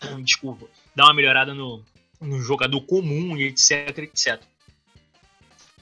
desculpa, 0.22 0.66
dar 0.94 1.04
uma 1.04 1.14
melhorada 1.14 1.54
no, 1.54 1.84
no 2.20 2.40
jogador 2.40 2.80
comum 2.82 3.36
e 3.36 3.44
etc, 3.44 3.98
etc. 3.98 4.42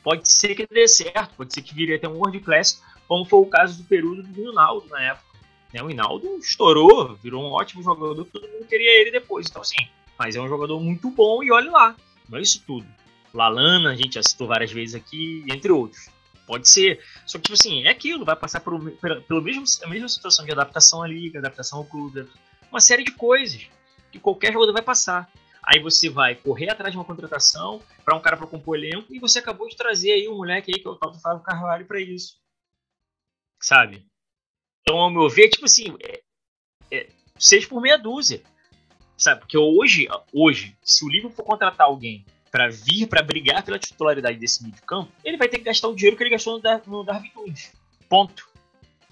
Pode 0.02 0.28
ser 0.28 0.55
que 0.55 0.66
dê 0.66 0.86
certo, 0.86 1.35
pode 1.36 1.52
ser 1.52 1.62
que 1.62 1.74
vire 1.74 1.94
até 1.94 2.09
um 2.09 2.16
World 2.16 2.40
Class, 2.40 2.82
como 3.06 3.24
foi 3.24 3.40
o 3.40 3.47
caso 3.47 3.82
do 3.82 3.89
Peru 3.89 4.23
do 4.23 4.44
Ronaldo 4.44 4.89
na 4.89 5.02
época. 5.02 5.28
Né? 5.73 5.82
O 5.82 5.90
Hinaldo 5.90 6.39
estourou, 6.39 7.15
virou 7.16 7.43
um 7.43 7.52
ótimo 7.52 7.82
jogador, 7.82 8.24
todo 8.24 8.48
mundo 8.48 8.66
queria 8.66 9.01
ele 9.01 9.10
depois. 9.10 9.47
Então, 9.48 9.62
assim, 9.62 9.77
mas 10.19 10.36
é 10.36 10.40
um 10.40 10.49
jogador 10.49 10.81
muito 10.81 11.11
bom 11.11 11.43
e 11.43 11.51
olhe 11.51 11.70
lá, 11.70 11.97
não 12.28 12.39
é 12.39 12.43
isso 12.43 12.62
tudo. 12.66 12.86
Lalana, 13.32 13.90
a 13.90 13.95
gente 13.95 14.15
já 14.15 14.23
citou 14.23 14.47
várias 14.49 14.73
vezes 14.73 14.95
aqui, 14.95 15.45
entre 15.49 15.70
outros. 15.70 16.11
Pode 16.47 16.69
ser. 16.69 17.05
Só 17.27 17.39
que, 17.39 17.43
tipo 17.45 17.55
assim, 17.55 17.85
é 17.85 17.90
aquilo, 17.90 18.24
vai 18.24 18.35
passar 18.35 18.61
por, 18.61 18.90
pelo, 18.93 19.23
pelo 19.23 19.43
mesmo, 19.43 19.65
a 19.85 19.89
mesma 19.89 20.09
situação 20.09 20.45
de 20.47 20.53
adaptação 20.53 21.03
à 21.03 21.07
liga, 21.07 21.39
adaptação 21.39 21.78
ao 21.78 21.85
clube, 21.85 22.27
uma 22.70 22.81
série 22.81 23.05
de 23.05 23.12
coisas 23.12 23.69
que 24.11 24.19
qualquer 24.19 24.53
jogador 24.53 24.73
vai 24.73 24.82
passar. 24.82 25.31
Aí 25.62 25.81
você 25.82 26.09
vai 26.09 26.35
correr 26.35 26.70
atrás 26.70 26.90
de 26.90 26.97
uma 26.97 27.05
contratação 27.05 27.82
para 28.03 28.16
um 28.16 28.20
cara 28.20 28.36
para 28.36 28.47
compor 28.47 28.78
elenco 28.78 29.12
e 29.12 29.19
você 29.19 29.39
acabou 29.39 29.69
de 29.69 29.77
trazer 29.77 30.12
aí 30.12 30.27
um 30.27 30.39
moleque 30.39 30.73
aí 30.73 30.81
que 30.81 30.89
é 30.89 30.90
o 30.90 30.97
tal 30.97 31.11
do 31.11 31.20
Fábio 31.20 31.43
Carvalho 31.43 31.86
para 31.86 32.01
isso. 32.01 32.39
Sabe? 33.61 34.07
Então, 34.81 34.97
ao 34.97 35.11
meu 35.11 35.28
ver, 35.28 35.51
tipo 35.51 35.66
assim, 35.66 35.95
é, 36.03 36.23
é 36.90 37.11
seis 37.39 37.66
por 37.66 37.82
meia 37.82 37.99
dúzia. 37.99 38.43
Sabe? 39.19 39.40
Porque 39.40 39.59
hoje, 39.59 40.07
hoje, 40.32 40.77
se 40.81 41.05
o 41.05 41.09
Liverpool 41.09 41.35
for 41.35 41.45
contratar 41.45 41.89
alguém 41.89 42.24
para 42.53 42.69
vir 42.69 43.09
para 43.09 43.20
brigar 43.20 43.65
pela 43.65 43.78
titularidade 43.78 44.39
desse 44.39 44.62
meio 44.62 44.74
de 44.74 44.82
campo, 44.82 45.11
ele 45.24 45.36
vai 45.36 45.49
ter 45.49 45.59
que 45.59 45.65
gastar 45.65 45.89
o 45.89 45.95
dinheiro 45.95 46.16
que 46.16 46.23
ele 46.23 46.31
gastou 46.31 46.55
no, 46.55 46.62
Dar 46.62 46.81
no 46.86 47.03
Darwin 47.03 47.31
Nunes. 47.35 47.73
Ponto. 48.09 48.49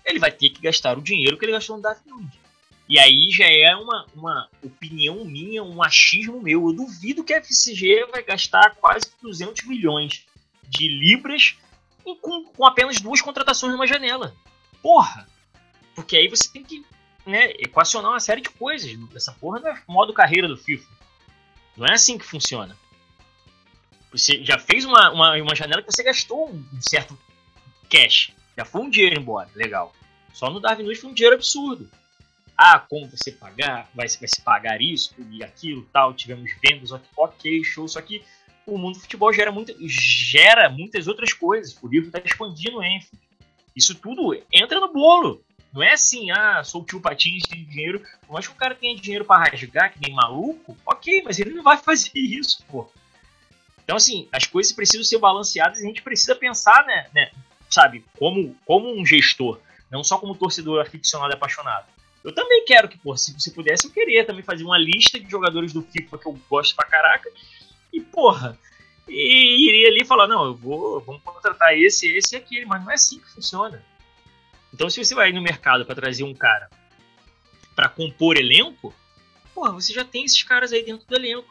Ele 0.05 0.21
vai 0.21 0.31
ter 0.31 0.51
que 0.51 0.63
gastar 0.63 0.97
o 0.97 1.03
dinheiro 1.03 1.37
que 1.37 1.45
ele 1.45 1.53
gastou 1.53 1.77
no 1.77 1.83
Darwin 1.83 2.09
Nunes. 2.09 2.47
E 2.89 3.01
aí 3.01 3.29
já 3.33 3.47
é 3.47 3.75
uma, 3.75 4.07
uma 4.15 4.49
opinião 4.63 5.25
minha, 5.25 5.65
um 5.65 5.83
achismo 5.83 6.41
meu. 6.41 6.69
Eu 6.69 6.73
duvido 6.73 7.25
que 7.25 7.35
a 7.35 7.39
FCG 7.43 8.07
vai 8.13 8.23
gastar 8.23 8.77
quase 8.77 9.07
200 9.21 9.67
milhões 9.67 10.25
de 10.69 10.87
libras 10.87 11.57
com, 12.23 12.45
com 12.45 12.65
apenas 12.65 13.01
duas 13.01 13.21
contratações 13.21 13.73
numa 13.73 13.89
janela. 13.89 14.33
Porra! 14.81 15.29
Porque 15.97 16.17
aí 16.17 16.29
você 16.29 16.49
tem 16.53 16.63
que 16.63 16.85
né, 17.27 17.51
equacionar 17.59 18.13
uma 18.13 18.21
série 18.21 18.41
de 18.41 18.49
coisas. 18.51 18.91
Essa 19.15 19.33
porra 19.33 19.61
não 19.61 19.71
é 19.71 19.83
modo 19.87 20.15
carreira 20.15 20.49
do 20.49 20.57
FIFA. 20.57 20.89
Não 21.77 21.87
é 21.87 21.93
assim 21.93 22.17
que 22.17 22.25
funciona. 22.25 22.77
Você 24.11 24.43
já 24.43 24.59
fez 24.59 24.85
uma, 24.85 25.11
uma, 25.11 25.37
uma 25.37 25.55
janela 25.55 25.83
que 25.83 25.93
você 25.93 26.03
gastou 26.03 26.49
um 26.51 26.81
certo 26.81 27.19
cash. 27.91 28.33
Já 28.57 28.65
foi 28.65 28.81
um 28.81 28.89
dinheiro 28.89 29.21
embora, 29.21 29.51
legal. 29.55 29.93
Só 30.33 30.49
no 30.49 30.61
Darwin 30.61 30.85
Nunes 30.85 31.01
foi 31.01 31.11
um 31.11 31.15
dinheiro 31.15 31.37
absurdo. 31.37 31.91
Ah, 32.57 32.79
como 32.79 33.07
você 33.09 33.33
pagar, 33.33 33.91
vai, 33.95 34.07
vai 34.09 34.29
se 34.29 34.41
pagar 34.41 34.81
isso 34.81 35.15
e 35.31 35.45
aquilo, 35.45 35.87
tal, 35.93 36.15
tivemos 36.15 36.51
vendas, 36.63 36.91
ok, 37.15 37.63
show, 37.63 37.87
só 37.87 38.01
que 38.01 38.23
o 38.67 38.79
mundo 38.79 38.95
do 38.95 39.01
futebol 39.01 39.31
gera, 39.33 39.53
muita, 39.53 39.75
gera 39.87 40.71
muitas 40.71 41.07
outras 41.07 41.33
coisas. 41.33 41.77
O 41.83 41.87
livro 41.87 42.09
está 42.09 42.19
expandindo. 42.25 42.81
Isso 43.75 43.95
tudo 43.95 44.35
entra 44.51 44.81
no 44.81 44.93
bolo. 44.93 45.45
Não 45.73 45.83
é 45.83 45.93
assim, 45.93 46.31
ah, 46.31 46.63
sou 46.65 46.85
tio 46.85 47.01
Patins, 47.01 47.43
tem 47.43 47.65
dinheiro. 47.65 48.03
Mas 48.29 48.47
que 48.47 48.53
o 48.53 48.57
cara 48.57 48.75
tenha 48.75 48.97
dinheiro 48.97 49.25
para 49.25 49.45
rasgar, 49.45 49.93
que 49.93 50.01
nem 50.01 50.15
maluco, 50.15 50.77
ok, 50.87 51.23
mas 51.25 51.39
ele 51.39 51.51
não 51.51 51.63
vai 51.63 51.77
fazer 51.79 52.11
isso, 52.15 52.65
pô. 52.69 52.91
Então, 53.85 53.97
assim, 53.97 54.29
as 54.33 54.47
coisas 54.47 54.73
precisam 54.73 55.05
ser 55.05 55.19
balanceadas 55.19 55.79
e 55.79 55.85
a 55.85 55.87
gente 55.87 56.03
precisa 56.03 56.35
pensar, 56.35 56.85
né, 56.87 57.07
né 57.15 57.31
sabe, 57.71 58.05
como, 58.19 58.57
como 58.65 58.93
um 58.93 59.07
gestor, 59.07 59.61
não 59.91 60.03
só 60.03 60.19
como 60.19 60.35
torcedor 60.35 60.81
aficionado 60.81 61.33
e 61.33 61.37
apaixonado. 61.37 61.87
Eu 62.25 62.35
também 62.35 62.65
quero 62.65 62.89
que, 62.89 62.99
pô, 62.99 63.17
se, 63.17 63.39
se 63.39 63.53
pudesse, 63.53 63.87
eu 63.87 63.93
queria 63.93 64.27
também 64.27 64.43
fazer 64.43 64.65
uma 64.65 64.77
lista 64.77 65.21
de 65.21 65.31
jogadores 65.31 65.73
do 65.73 65.83
FIFA 65.83 66.19
que 66.19 66.27
eu 66.27 66.37
gosto 66.51 66.75
pra 66.75 66.85
caraca. 66.85 67.31
E, 67.93 68.01
porra, 68.01 68.59
e 69.09 69.69
iria 69.69 69.89
ali 69.89 70.05
falar, 70.05 70.27
não, 70.27 70.45
eu 70.45 70.55
vou, 70.55 71.01
vamos 71.01 71.23
contratar 71.23 71.79
esse, 71.79 72.09
esse 72.17 72.35
e 72.35 72.39
aquele, 72.39 72.67
mas 72.67 72.83
não 72.83 72.91
é 72.91 72.95
assim 72.95 73.21
que 73.21 73.31
funciona. 73.31 73.81
Então, 74.77 74.91
se 74.91 75.03
você 75.03 75.15
vai 75.15 75.33
no 75.33 75.41
mercado 75.41 75.87
para 75.87 75.95
trazer 75.95 76.23
um 76.23 76.35
cara 76.35 76.69
para 77.75 77.89
compor 77.89 78.37
elenco, 78.37 78.95
porra, 79.55 79.73
você 79.73 79.91
já 79.91 80.05
tem 80.05 80.23
esses 80.27 80.43
caras 80.43 80.71
aí 80.71 80.85
dentro 80.85 81.07
do 81.07 81.15
elenco. 81.17 81.49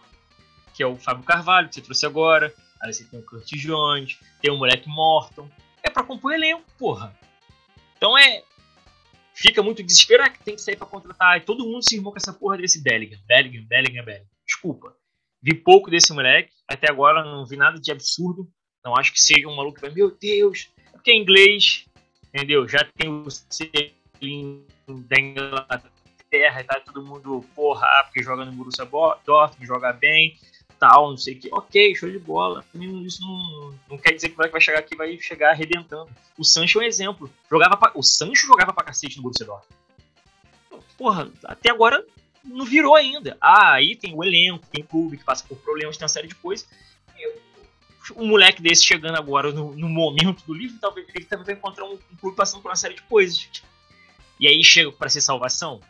Que 0.76 0.84
é 0.84 0.86
o 0.86 0.96
Fábio 0.96 1.24
Carvalho, 1.24 1.68
que 1.68 1.74
você 1.74 1.82
trouxe 1.82 2.06
agora. 2.06 2.54
Aí 2.80 2.94
você 2.94 3.04
tem 3.04 3.20
o 3.20 3.24
Curtis 3.24 3.60
Jones, 3.60 4.20
tem 4.40 4.52
o 4.52 4.58
moleque 4.58 4.88
Morton. 4.88 5.50
É 5.82 5.90
para 5.90 6.04
compor 6.04 6.34
elenco, 6.34 6.64
porra. 6.78 7.18
Então 7.98 8.16
é. 8.16 8.44
Fica 9.34 9.64
muito 9.64 9.82
desesperado 9.82 10.34
que 10.34 10.44
tem 10.44 10.56
que 10.56 10.62
sair 10.62 10.76
para 10.76 10.86
contratar. 10.86 11.38
E 11.38 11.42
todo 11.42 11.66
mundo 11.66 11.82
se 11.82 11.96
irmou 11.96 12.12
com 12.12 12.20
essa 12.20 12.32
porra 12.32 12.58
desse 12.60 12.84
Bellingham. 12.84 13.20
Bellingham, 13.26 13.66
Bellingham, 13.66 14.06
Bellingham. 14.06 14.30
Desculpa. 14.46 14.96
Vi 15.42 15.56
pouco 15.56 15.90
desse 15.90 16.14
moleque. 16.14 16.52
Até 16.68 16.92
agora 16.92 17.26
não 17.26 17.44
vi 17.44 17.58
nada 17.58 17.80
de 17.80 17.92
absurdo. 17.92 18.48
Não 18.84 18.96
acho 18.96 19.12
que 19.12 19.20
seja 19.20 19.48
um 19.48 19.56
maluco 19.56 19.82
meu 19.96 20.16
Deus, 20.16 20.70
é 20.78 20.92
porque 20.92 21.10
é 21.10 21.16
inglês, 21.16 21.86
entendeu? 22.36 22.68
Já 22.68 22.86
tem 22.98 23.10
o 23.10 23.28
selinho 23.32 24.66
da 24.88 25.20
Inglaterra 25.20 26.64
tá 26.68 26.82
todo 26.82 27.06
mundo, 27.06 27.46
porra, 27.56 27.88
ah, 27.88 28.04
porque 28.04 28.22
joga 28.22 28.44
no 28.44 28.52
Borussia 28.52 28.86
Dortmund, 28.86 29.66
joga 29.66 29.94
bem, 29.94 30.38
tal, 30.78 31.12
não 31.12 31.18
sei 31.18 31.36
o 31.36 31.40
que. 31.40 31.50
Ok, 31.54 31.96
show 31.96 32.10
de 32.10 32.20
bola. 32.20 32.66
Isso 33.06 33.22
não, 33.22 33.74
não 33.92 33.98
quer 33.98 34.12
dizer 34.12 34.30
que 34.30 34.36
vai 34.36 34.50
chegar 34.60 34.80
aqui 34.80 34.98
vai 34.98 35.18
chegar 35.18 35.52
arrebentando. 35.52 36.10
O 36.38 36.44
Sancho 36.44 36.82
é 36.82 36.84
um 36.84 36.88
exemplo. 36.88 37.32
Jogava 37.50 37.78
pra, 37.78 37.94
o 37.96 38.04
Sancho 38.04 38.48
jogava 38.48 38.74
pra 38.74 38.84
cacete 38.84 39.16
no 39.16 39.24
Borussia 39.24 39.46
Dortmund. 39.46 39.74
Porra, 40.98 41.32
até 41.46 41.72
agora 41.72 42.06
não 42.44 42.66
virou 42.66 42.96
ainda. 42.96 43.38
Ah, 43.40 43.74
aí 43.74 43.96
tem 43.96 44.14
o 44.14 44.24
elenco, 44.24 44.68
tem 44.68 44.84
o 44.84 44.88
clube 44.88 45.18
que 45.18 45.24
passa 45.24 45.46
por 45.48 45.58
problemas, 45.60 45.96
tem 45.96 46.04
uma 46.04 46.10
série 46.10 46.28
de 46.28 46.36
coisas 46.36 46.68
um 48.16 48.28
moleque 48.28 48.62
desse 48.62 48.84
chegando 48.84 49.16
agora 49.16 49.52
no, 49.52 49.76
no 49.76 49.90
momento 49.90 50.44
do 50.46 50.54
livro, 50.54 50.78
talvez 50.80 51.08
ele 51.14 51.26
também 51.26 51.46
vai 51.46 51.56
encontrar 51.56 51.86
um, 51.86 51.94
um 51.94 52.16
clube 52.20 52.36
passando 52.36 52.62
por 52.62 52.70
uma 52.70 52.76
série 52.76 52.96
de 52.96 53.02
coisas. 53.04 53.50
E 54.40 54.48
aí 54.48 54.64
chega 54.64 54.92
para 54.92 55.10
ser 55.10 55.22
salvação. 55.22 55.82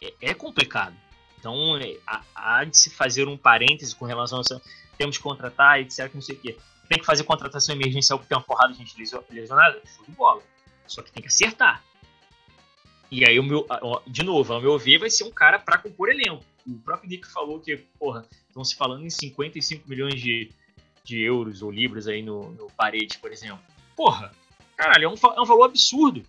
É, 0.00 0.12
é 0.20 0.34
complicado. 0.34 0.96
Então 1.38 1.76
é, 1.76 1.96
há, 2.34 2.64
de 2.64 2.76
se 2.76 2.90
fazer 2.90 3.28
um 3.28 3.36
parêntese 3.36 3.94
com 3.94 4.04
relação 4.04 4.40
a 4.40 4.60
temos 4.96 5.16
que 5.16 5.22
contratar, 5.22 5.80
etc. 5.80 6.10
Não 6.12 6.20
sei 6.20 6.36
o 6.36 6.38
quê. 6.38 6.58
Tem 6.88 6.98
que 6.98 7.06
fazer 7.06 7.24
contratação 7.24 7.74
emergencial 7.74 8.18
porque 8.18 8.28
tem 8.28 8.36
uma 8.36 8.44
porrada 8.44 8.72
de 8.72 8.78
gente 8.78 8.96
lesionada? 9.30 9.80
Show 9.86 10.04
de 10.06 10.12
bola. 10.12 10.42
Só 10.86 11.02
que 11.02 11.12
tem 11.12 11.22
que 11.22 11.28
acertar. 11.28 11.82
E 13.10 13.24
aí, 13.24 13.38
o 13.38 13.42
meu, 13.42 13.66
de 14.06 14.22
novo, 14.22 14.52
ao 14.52 14.60
meu 14.60 14.78
ver, 14.78 14.98
vai 14.98 15.10
ser 15.10 15.24
um 15.24 15.30
cara 15.30 15.58
para 15.58 15.78
compor 15.78 16.10
elenco. 16.10 16.44
O 16.66 16.78
próprio 16.78 17.08
Nick 17.08 17.26
falou 17.28 17.58
que, 17.58 17.76
porra, 17.98 18.26
estão 18.48 18.62
se 18.64 18.76
falando 18.76 19.04
em 19.04 19.10
55 19.10 19.88
milhões 19.88 20.20
de, 20.20 20.50
de 21.04 21.20
euros 21.20 21.62
ou 21.62 21.70
libras 21.70 22.06
aí 22.06 22.22
no, 22.22 22.50
no 22.50 22.66
parede, 22.70 23.18
por 23.18 23.32
exemplo. 23.32 23.60
Porra, 23.96 24.32
caralho, 24.76 25.04
é 25.04 25.08
um, 25.08 25.14
é 25.14 25.40
um 25.40 25.44
valor 25.44 25.64
absurdo. 25.64 26.24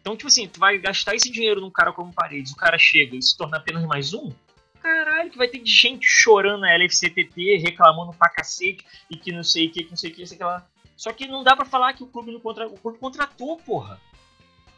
Então, 0.00 0.16
tipo 0.16 0.28
assim, 0.28 0.48
tu 0.48 0.58
vai 0.58 0.78
gastar 0.78 1.14
esse 1.14 1.30
dinheiro 1.30 1.60
num 1.60 1.70
cara 1.70 1.92
como 1.92 2.12
Paredes, 2.12 2.52
o 2.52 2.56
cara 2.56 2.78
chega 2.78 3.16
e 3.16 3.22
se 3.22 3.36
torna 3.36 3.58
apenas 3.58 3.84
mais 3.84 4.14
um? 4.14 4.32
Caralho, 4.80 5.30
que 5.30 5.36
vai 5.36 5.46
ter 5.46 5.60
gente 5.64 6.06
chorando 6.06 6.62
na 6.62 6.72
LFCTT, 6.74 7.58
reclamando 7.58 8.14
pra 8.14 8.30
cacete, 8.30 8.84
e 9.10 9.16
que 9.16 9.30
não 9.30 9.44
sei 9.44 9.66
o 9.66 9.70
que, 9.70 9.84
que 9.84 9.90
não 9.90 9.96
sei 9.96 10.10
o 10.10 10.14
que, 10.14 10.26
sei 10.26 10.38
que 10.38 10.44
lá. 10.44 10.66
Só 10.96 11.12
que 11.12 11.26
não 11.26 11.44
dá 11.44 11.54
para 11.54 11.66
falar 11.66 11.92
que 11.92 12.02
o 12.02 12.06
clube 12.06 12.32
não 12.32 12.40
contra... 12.40 12.66
o 12.66 12.78
clube 12.78 12.98
contratou, 12.98 13.58
porra. 13.58 14.00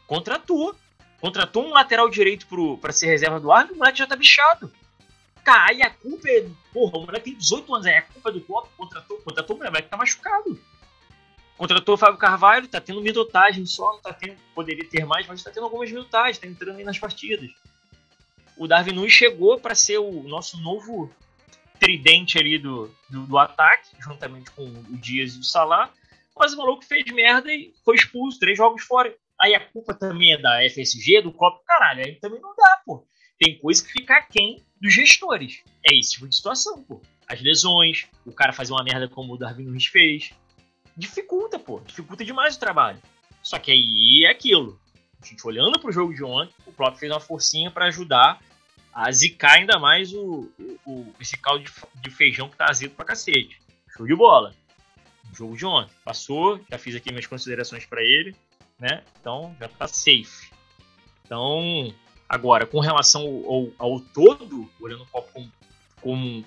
Contratou. 0.05 0.75
Contratou 1.21 1.65
um 1.65 1.71
lateral 1.71 2.09
direito 2.09 2.45
pro, 2.47 2.77
pra 2.77 2.91
ser 2.91 3.07
reserva 3.07 3.39
do 3.39 3.49
árbitro, 3.49 3.75
o 3.75 3.79
moleque 3.79 3.99
já 3.99 4.07
tá 4.07 4.15
bichado. 4.15 4.69
Aí 5.45 5.81
a 5.81 5.89
culpa 5.89 6.29
é. 6.29 6.47
Porra, 6.71 6.97
o 6.97 7.05
moleque 7.05 7.25
tem 7.25 7.35
18 7.35 7.75
anos, 7.75 7.85
aí 7.87 7.95
a 7.95 8.01
culpa 8.01 8.29
é 8.29 8.33
do 8.33 8.41
Klopp, 8.41 8.67
contratou, 8.77 9.17
contratou 9.17 9.55
o 9.55 9.59
moleque 9.59 9.89
tá 9.89 9.97
machucado. 9.97 10.59
Contratou 11.57 11.95
o 11.95 11.97
Fábio 11.97 12.17
Carvalho, 12.17 12.67
tá 12.67 12.81
tendo 12.81 13.01
minutagem 13.01 13.65
só, 13.65 13.93
não 13.93 14.01
tá 14.01 14.11
tendo, 14.11 14.35
poderia 14.55 14.87
ter 14.87 15.05
mais, 15.05 15.27
mas 15.27 15.43
tá 15.43 15.51
tendo 15.51 15.65
algumas 15.65 15.89
minutagens, 15.91 16.39
tá 16.39 16.47
entrando 16.47 16.77
aí 16.77 16.83
nas 16.83 16.97
partidas. 16.97 17.51
O 18.57 18.67
Darwin 18.67 18.93
Nunes 18.93 19.13
chegou 19.13 19.59
para 19.59 19.75
ser 19.75 19.97
o 19.97 20.23
nosso 20.23 20.59
novo 20.61 21.11
tridente 21.79 22.37
ali 22.37 22.57
do, 22.57 22.89
do, 23.09 23.25
do, 23.25 23.37
ataque, 23.37 23.89
juntamente 23.99 24.49
com 24.51 24.63
o 24.63 24.97
Dias 24.97 25.35
e 25.35 25.39
o 25.39 25.43
Salah, 25.43 25.91
mas 26.35 26.53
o 26.53 26.57
maluco 26.57 26.83
fez 26.85 27.05
merda 27.11 27.53
e 27.53 27.73
foi 27.83 27.95
expulso, 27.95 28.39
três 28.39 28.57
jogos 28.57 28.83
fora. 28.83 29.13
Aí 29.39 29.53
a 29.53 29.59
culpa 29.59 29.93
também 29.93 30.33
é 30.33 30.37
da 30.37 30.59
FSG, 30.69 31.21
do 31.21 31.31
Klopp, 31.31 31.63
caralho, 31.65 32.05
aí 32.05 32.15
também 32.15 32.39
não 32.39 32.55
dá, 32.55 32.81
pô. 32.85 33.05
Tem 33.43 33.57
coisa 33.57 33.83
que 33.83 33.91
fica 33.91 34.21
quem 34.21 34.63
dos 34.79 34.93
gestores. 34.93 35.63
É 35.83 35.93
esse 35.93 36.13
tipo 36.13 36.29
de 36.29 36.35
situação, 36.35 36.81
pô. 36.81 37.01
As 37.27 37.41
lesões, 37.41 38.07
o 38.25 38.31
cara 38.31 38.53
fazer 38.53 38.71
uma 38.71 38.85
merda 38.85 39.09
como 39.09 39.33
o 39.33 39.37
Darwin 39.37 39.65
Nunes 39.65 39.87
fez. 39.87 40.31
Dificulta, 40.95 41.59
pô. 41.59 41.81
Dificulta 41.81 42.23
demais 42.23 42.55
o 42.55 42.59
trabalho. 42.59 43.01
Só 43.41 43.59
que 43.59 43.69
aí 43.69 44.23
é 44.25 44.31
aquilo. 44.31 44.79
A 45.21 45.25
gente 45.25 45.45
olhando 45.45 45.77
pro 45.77 45.91
jogo 45.91 46.13
de 46.13 46.23
ontem, 46.23 46.53
o 46.65 46.71
Klopp 46.71 46.95
fez 46.95 47.11
uma 47.11 47.19
forcinha 47.19 47.69
para 47.69 47.87
ajudar 47.87 48.39
a 48.93 49.11
zicar 49.11 49.55
ainda 49.55 49.77
mais 49.77 50.13
o, 50.13 50.49
o, 50.85 51.13
esse 51.19 51.35
caldo 51.35 51.65
de, 51.65 51.71
de, 52.01 52.09
feijão 52.09 52.47
que 52.47 52.55
tá 52.55 52.67
azedo 52.69 52.95
pra 52.95 53.03
cacete. 53.03 53.61
Show 53.89 54.07
de 54.07 54.15
bola. 54.15 54.55
O 55.29 55.35
jogo 55.35 55.57
de 55.57 55.65
ontem. 55.65 55.93
Passou, 56.05 56.61
já 56.71 56.77
fiz 56.77 56.95
aqui 56.95 57.09
minhas 57.09 57.27
considerações 57.27 57.85
para 57.85 58.01
ele, 58.01 58.33
né? 58.79 59.03
Então 59.19 59.53
já 59.59 59.67
tá 59.67 59.85
safe. 59.85 60.49
Então, 61.25 61.93
Agora, 62.33 62.65
com 62.65 62.79
relação 62.79 63.21
ao, 63.21 63.71
ao, 63.77 63.99
todo, 63.99 64.67
olhando 64.81 65.03
o 65.03 65.05
copo 65.05 65.31
como, 65.31 65.51
como 66.01 66.45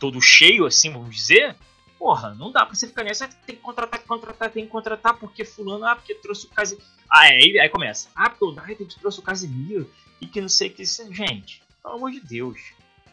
todo 0.00 0.20
cheio, 0.20 0.66
assim, 0.66 0.90
vamos 0.90 1.14
dizer, 1.14 1.54
porra, 1.96 2.34
não 2.34 2.50
dá 2.50 2.66
pra 2.66 2.74
você 2.74 2.88
ficar 2.88 3.04
nessa, 3.04 3.28
tem 3.28 3.54
que 3.54 3.62
contratar, 3.62 4.02
contratar, 4.02 4.50
tem 4.50 4.64
que 4.64 4.70
contratar, 4.72 5.16
porque 5.16 5.44
fulano, 5.44 5.84
ah, 5.84 5.94
porque 5.94 6.16
trouxe 6.16 6.46
o 6.46 6.48
Casemiro. 6.48 6.84
Ah, 7.08 7.28
é, 7.28 7.34
aí, 7.34 7.60
aí 7.60 7.68
começa. 7.68 8.08
Ah, 8.16 8.30
porque 8.30 8.44
o 8.44 8.48
United 8.48 8.98
trouxe 8.98 9.20
o 9.20 9.22
Casemiro 9.22 9.88
e 10.20 10.26
que 10.26 10.40
não 10.40 10.48
sei 10.48 10.70
o 10.70 10.72
que. 10.72 10.84
Gente, 10.84 11.62
pelo 11.80 11.94
amor 11.94 12.10
de 12.10 12.18
Deus. 12.18 12.58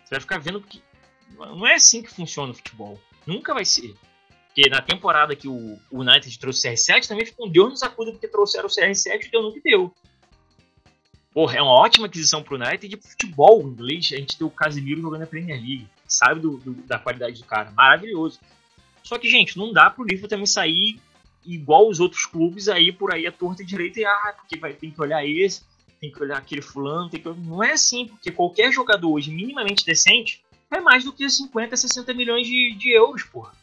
Você 0.04 0.16
vai 0.16 0.20
ficar 0.20 0.40
vendo 0.40 0.60
que 0.62 0.82
não 1.38 1.68
é 1.68 1.76
assim 1.76 2.02
que 2.02 2.10
funciona 2.10 2.54
o 2.54 2.56
futebol. 2.56 3.00
Nunca 3.28 3.54
vai 3.54 3.66
ser. 3.66 3.94
Porque 4.48 4.68
na 4.68 4.82
temporada 4.82 5.36
que 5.36 5.48
o 5.48 5.80
United 5.92 6.40
trouxe 6.40 6.68
o 6.68 6.72
CR7, 6.72 7.08
também 7.08 7.28
ficou 7.28 7.46
um 7.46 7.52
Deus 7.52 7.70
nos 7.70 7.84
acuda 7.84 8.12
porque 8.12 8.28
trouxeram 8.28 8.66
o 8.66 8.72
CR7 8.72 9.26
e 9.26 9.30
deu 9.30 9.44
no 9.44 9.54
que 9.54 9.62
deu. 9.62 9.94
Porra, 11.34 11.58
é 11.58 11.62
uma 11.62 11.72
ótima 11.72 12.08
aquisição 12.08 12.42
pro 12.42 12.56
United 12.56 12.88
de 12.88 12.98
futebol 12.98 13.62
inglês. 13.62 14.10
A 14.12 14.18
gente 14.18 14.38
tem 14.38 14.46
o 14.46 14.50
Casemiro 14.50 15.02
jogando 15.02 15.22
na 15.22 15.28
Premier 15.28 15.58
League. 15.58 15.88
Sabe 16.08 16.40
do, 16.40 16.58
do, 16.58 16.74
da 16.74 16.98
qualidade 16.98 17.40
do 17.40 17.46
cara. 17.46 17.72
Maravilhoso. 17.72 18.40
Só 19.04 19.18
que, 19.18 19.30
gente, 19.30 19.58
não 19.58 19.72
dá 19.72 19.90
pro 19.90 20.04
Liverpool 20.04 20.30
também 20.30 20.46
sair 20.46 21.00
igual 21.46 21.88
os 21.88 22.00
outros 22.00 22.26
clubes 22.26 22.68
aí 22.68 22.92
por 22.92 23.14
aí 23.14 23.26
a 23.26 23.32
torta 23.32 23.64
direita 23.64 24.00
e 24.00 24.06
ah, 24.06 24.36
porque 24.38 24.58
vai, 24.58 24.74
tem 24.74 24.92
que 24.92 25.02
olhar 25.02 25.26
esse, 25.26 25.64
tem 26.00 26.12
que 26.12 26.22
olhar 26.22 26.38
aquele 26.38 26.62
fulano, 26.62 27.10
tem 27.10 27.22
que... 27.22 27.30
Não 27.30 27.64
é 27.64 27.72
assim, 27.72 28.08
porque 28.08 28.32
qualquer 28.32 28.72
jogador 28.72 29.12
hoje 29.12 29.32
minimamente 29.32 29.86
decente 29.86 30.44
é 30.70 30.80
mais 30.80 31.04
do 31.04 31.14
que 31.14 31.28
50, 31.30 31.76
60 31.76 32.14
milhões 32.14 32.46
de, 32.46 32.76
de 32.76 32.92
euros, 32.92 33.24
porra. 33.24 33.54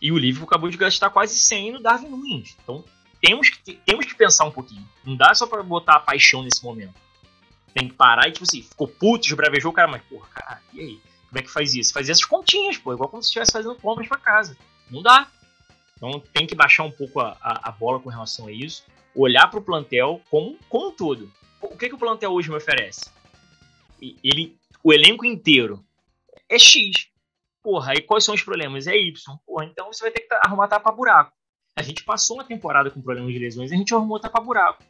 E 0.00 0.10
o 0.10 0.18
Liverpool 0.18 0.48
acabou 0.48 0.70
de 0.70 0.76
gastar 0.76 1.10
quase 1.10 1.38
100 1.38 1.72
no 1.72 1.80
Darwin 1.80 2.08
Nunes. 2.08 2.56
Então, 2.62 2.84
temos 3.20 3.50
que, 3.50 3.74
temos 3.74 4.06
que 4.06 4.14
pensar 4.14 4.44
um 4.44 4.50
pouquinho. 4.50 4.86
Não 5.04 5.16
dá 5.16 5.34
só 5.34 5.46
pra 5.46 5.62
botar 5.62 5.96
a 5.96 6.00
paixão 6.00 6.42
nesse 6.42 6.64
momento. 6.64 6.94
Tem 7.74 7.88
que 7.88 7.94
parar 7.94 8.28
e, 8.28 8.32
tipo 8.32 8.44
assim, 8.44 8.62
ficou 8.62 8.88
puto, 8.88 9.26
esbravejou 9.26 9.70
o 9.70 9.74
cara, 9.74 9.88
mas, 9.88 10.02
porra, 10.02 10.28
cara, 10.28 10.62
e 10.72 10.80
aí? 10.80 11.00
Como 11.28 11.38
é 11.38 11.42
que 11.42 11.50
faz 11.50 11.74
isso? 11.74 11.92
Fazer 11.92 12.10
essas 12.10 12.24
continhas, 12.24 12.76
pô, 12.76 12.92
igual 12.92 13.08
como 13.08 13.22
se 13.22 13.28
estivesse 13.28 13.52
fazendo 13.52 13.76
compras 13.76 14.08
para 14.08 14.18
casa. 14.18 14.56
Não 14.90 15.00
dá. 15.00 15.30
Então 15.96 16.18
tem 16.32 16.46
que 16.46 16.56
baixar 16.56 16.82
um 16.82 16.90
pouco 16.90 17.20
a, 17.20 17.36
a, 17.40 17.68
a 17.68 17.72
bola 17.72 18.00
com 18.00 18.08
relação 18.08 18.48
a 18.48 18.52
isso. 18.52 18.84
Olhar 19.14 19.48
para 19.48 19.60
o 19.60 19.62
plantel 19.62 20.20
como, 20.28 20.58
como 20.68 20.88
um 20.88 20.90
todo. 20.90 21.30
O 21.60 21.76
que, 21.76 21.88
que 21.88 21.94
o 21.94 21.98
plantel 21.98 22.32
hoje 22.32 22.48
me 22.48 22.56
oferece? 22.56 23.10
Ele, 24.00 24.56
o 24.82 24.92
elenco 24.92 25.24
inteiro 25.24 25.84
é 26.48 26.58
X. 26.58 27.08
Porra, 27.62 27.92
aí 27.92 28.00
quais 28.00 28.24
são 28.24 28.34
os 28.34 28.42
problemas? 28.42 28.86
É 28.86 28.96
Y. 28.96 29.12
Porra, 29.46 29.66
então 29.66 29.92
você 29.92 30.02
vai 30.02 30.10
ter 30.10 30.22
que 30.22 30.34
arrumar 30.34 30.66
tapa 30.66 30.90
buraco. 30.90 31.32
A 31.76 31.82
gente 31.82 32.04
passou 32.04 32.36
uma 32.36 32.44
temporada 32.44 32.90
com 32.90 33.00
problemas 33.00 33.32
de 33.32 33.38
lesões 33.38 33.70
e 33.70 33.74
a 33.74 33.76
gente 33.76 33.94
arrumou 33.94 34.20
tapa 34.20 34.40
buraco. 34.40 34.82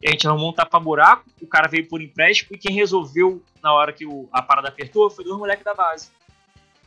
E 0.00 0.08
a 0.08 0.10
gente 0.10 0.26
arrumou 0.26 0.50
um 0.50 0.52
tapa-buraco, 0.52 1.24
o 1.40 1.46
cara 1.46 1.68
veio 1.68 1.88
por 1.88 2.02
empréstimo 2.02 2.54
e 2.54 2.58
quem 2.58 2.74
resolveu 2.74 3.42
na 3.62 3.72
hora 3.72 3.92
que 3.92 4.04
o, 4.04 4.28
a 4.30 4.42
parada 4.42 4.68
apertou 4.68 5.08
foi 5.08 5.24
dois 5.24 5.38
moleques 5.38 5.64
da 5.64 5.74
base. 5.74 6.10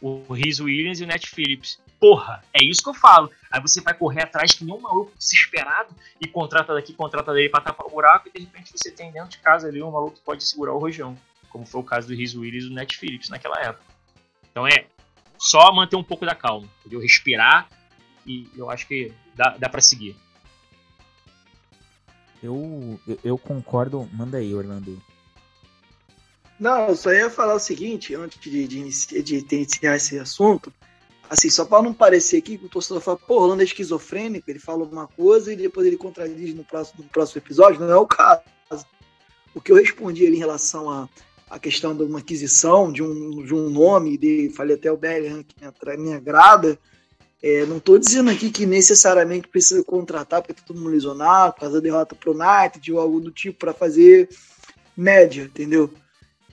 O 0.02 0.32
Riz 0.32 0.60
Williams 0.60 1.00
e 1.00 1.04
o 1.04 1.08
Net 1.08 1.28
Phillips. 1.28 1.80
Porra, 2.00 2.44
é 2.54 2.64
isso 2.64 2.82
que 2.82 2.90
eu 2.90 2.94
falo. 2.94 3.30
Aí 3.52 3.60
você 3.60 3.82
vai 3.82 3.94
correr 3.94 4.24
atrás 4.24 4.54
que 4.54 4.64
nem 4.64 4.74
um 4.74 4.80
maluco 4.80 5.12
desesperado 5.18 5.94
e 6.22 6.28
contrata 6.28 6.74
daqui, 6.74 6.94
contrata 6.94 7.34
dele 7.34 7.50
pra 7.50 7.60
tapar 7.60 7.88
o 7.88 7.90
buraco 7.90 8.30
e 8.30 8.32
de 8.32 8.46
repente 8.46 8.72
você 8.74 8.92
tem 8.92 9.12
dentro 9.12 9.32
de 9.32 9.40
casa 9.40 9.68
ali 9.68 9.82
um 9.82 9.92
maluco 9.92 10.16
que 10.16 10.22
pode 10.22 10.44
segurar 10.46 10.74
o 10.74 10.78
rojão. 10.78 11.18
Como 11.50 11.66
foi 11.66 11.82
o 11.82 11.84
caso 11.84 12.08
do 12.08 12.14
Riz 12.14 12.36
Williams 12.36 12.66
e 12.66 12.70
do 12.70 12.76
Net 12.76 12.96
Phillips 12.96 13.30
naquela 13.30 13.60
época. 13.60 13.84
Então 14.52 14.68
é 14.68 14.86
só 15.38 15.74
manter 15.74 15.96
um 15.96 16.04
pouco 16.04 16.26
da 16.26 16.36
calma, 16.36 16.70
entendeu? 16.80 17.02
Respirar 17.02 17.68
e 18.26 18.48
eu 18.56 18.70
acho 18.70 18.88
que 18.88 19.12
dá, 19.40 19.56
dá 19.58 19.70
para 19.70 19.80
seguir. 19.80 20.18
Eu, 22.44 23.00
eu, 23.24 23.38
concordo. 23.38 24.08
Manda 24.14 24.38
aí, 24.38 24.54
Orlando. 24.54 25.02
Não, 26.60 26.90
eu 26.90 26.96
só 26.96 27.14
ia 27.14 27.30
falar 27.30 27.56
o 27.56 27.60
seguinte, 27.60 28.14
antes 28.14 28.38
de, 28.40 28.68
de, 28.68 28.80
iniciar, 28.80 29.22
de 29.22 29.46
iniciar 29.50 29.96
esse 29.96 30.20
assunto, 30.20 30.74
assim, 31.30 31.50
só 31.50 31.64
para 31.64 31.82
não 31.82 31.94
parecer 31.94 32.38
aqui 32.38 32.58
que 32.58 32.66
o 32.66 32.70
torcedor 32.70 33.02
fala, 33.02 33.18
pô, 33.18 33.42
Orlando 33.42 33.62
é 33.62 33.66
esquizofrênico, 33.66 34.50
ele 34.50 34.60
fala 34.60 34.84
uma 34.84 35.08
coisa 35.08 35.54
e 35.54 35.56
depois 35.56 35.88
ele 35.88 35.96
contradiz 35.96 36.54
no 36.54 36.66
próximo, 36.66 37.04
no 37.04 37.10
próximo 37.10 37.40
episódio, 37.40 37.80
não 37.80 37.90
é 37.90 37.98
o 37.98 38.06
caso. 38.06 38.42
O 39.56 39.62
que 39.62 39.72
eu 39.72 39.78
respondi 39.78 40.28
ali 40.28 40.36
em 40.36 40.40
relação 40.40 40.90
à 40.90 41.08
a, 41.50 41.56
a, 41.56 41.60
questão 41.60 41.96
de 41.96 42.04
uma 42.04 42.20
aquisição 42.20 42.92
de 42.92 43.02
um, 43.02 43.44
de 43.44 43.54
um 43.54 43.70
nome, 43.70 44.18
de, 44.18 44.50
falei 44.50 44.76
até 44.76 44.92
o 44.92 44.98
Bellingham, 44.98 45.44
que 45.44 45.56
me, 45.62 45.98
me 45.98 46.14
agrada, 46.14 46.78
é, 47.42 47.66
não 47.66 47.78
estou 47.78 47.98
dizendo 47.98 48.30
aqui 48.30 48.50
que 48.50 48.66
necessariamente 48.66 49.48
precisa 49.48 49.84
contratar 49.84 50.42
porque 50.42 50.54
tá 50.54 50.62
todo 50.66 50.78
mundo 50.78 50.92
lesionado, 50.92 51.54
por 51.54 51.62
causa 51.62 51.76
da 51.76 51.82
derrota 51.82 52.16
pro 52.16 52.34
United 52.34 52.92
ou 52.92 53.00
algo 53.00 53.22
do 53.22 53.32
tipo 53.32 53.60
para 53.60 53.74
fazer 53.74 54.30
média, 54.96 55.44
entendeu? 55.44 55.90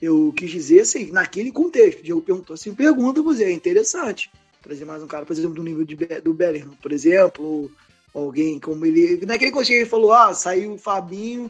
Eu 0.01 0.33
quis 0.35 0.49
dizer 0.49 0.81
assim, 0.81 1.11
naquele 1.11 1.51
contexto. 1.51 1.99
O 1.99 2.03
Diego 2.03 2.21
perguntou 2.21 2.53
assim, 2.53 2.73
pergunta, 2.73 3.21
você 3.21 3.45
é 3.45 3.51
interessante. 3.51 4.31
Trazer 4.61 4.85
mais 4.85 5.03
um 5.03 5.07
cara, 5.07 5.25
por 5.25 5.33
exemplo, 5.33 5.55
do 5.55 5.63
nível 5.63 5.83
de, 5.83 5.95
do 5.95 6.33
Bellingham, 6.33 6.73
por 6.81 6.91
exemplo, 6.91 7.69
alguém 8.13 8.59
como 8.59 8.85
ele. 8.85 9.25
Naquele 9.25 9.51
contexto 9.51 9.71
ele 9.71 9.85
falou: 9.85 10.13
ah, 10.13 10.33
saiu 10.33 10.73
o 10.73 10.77
Fabinho, 10.77 11.49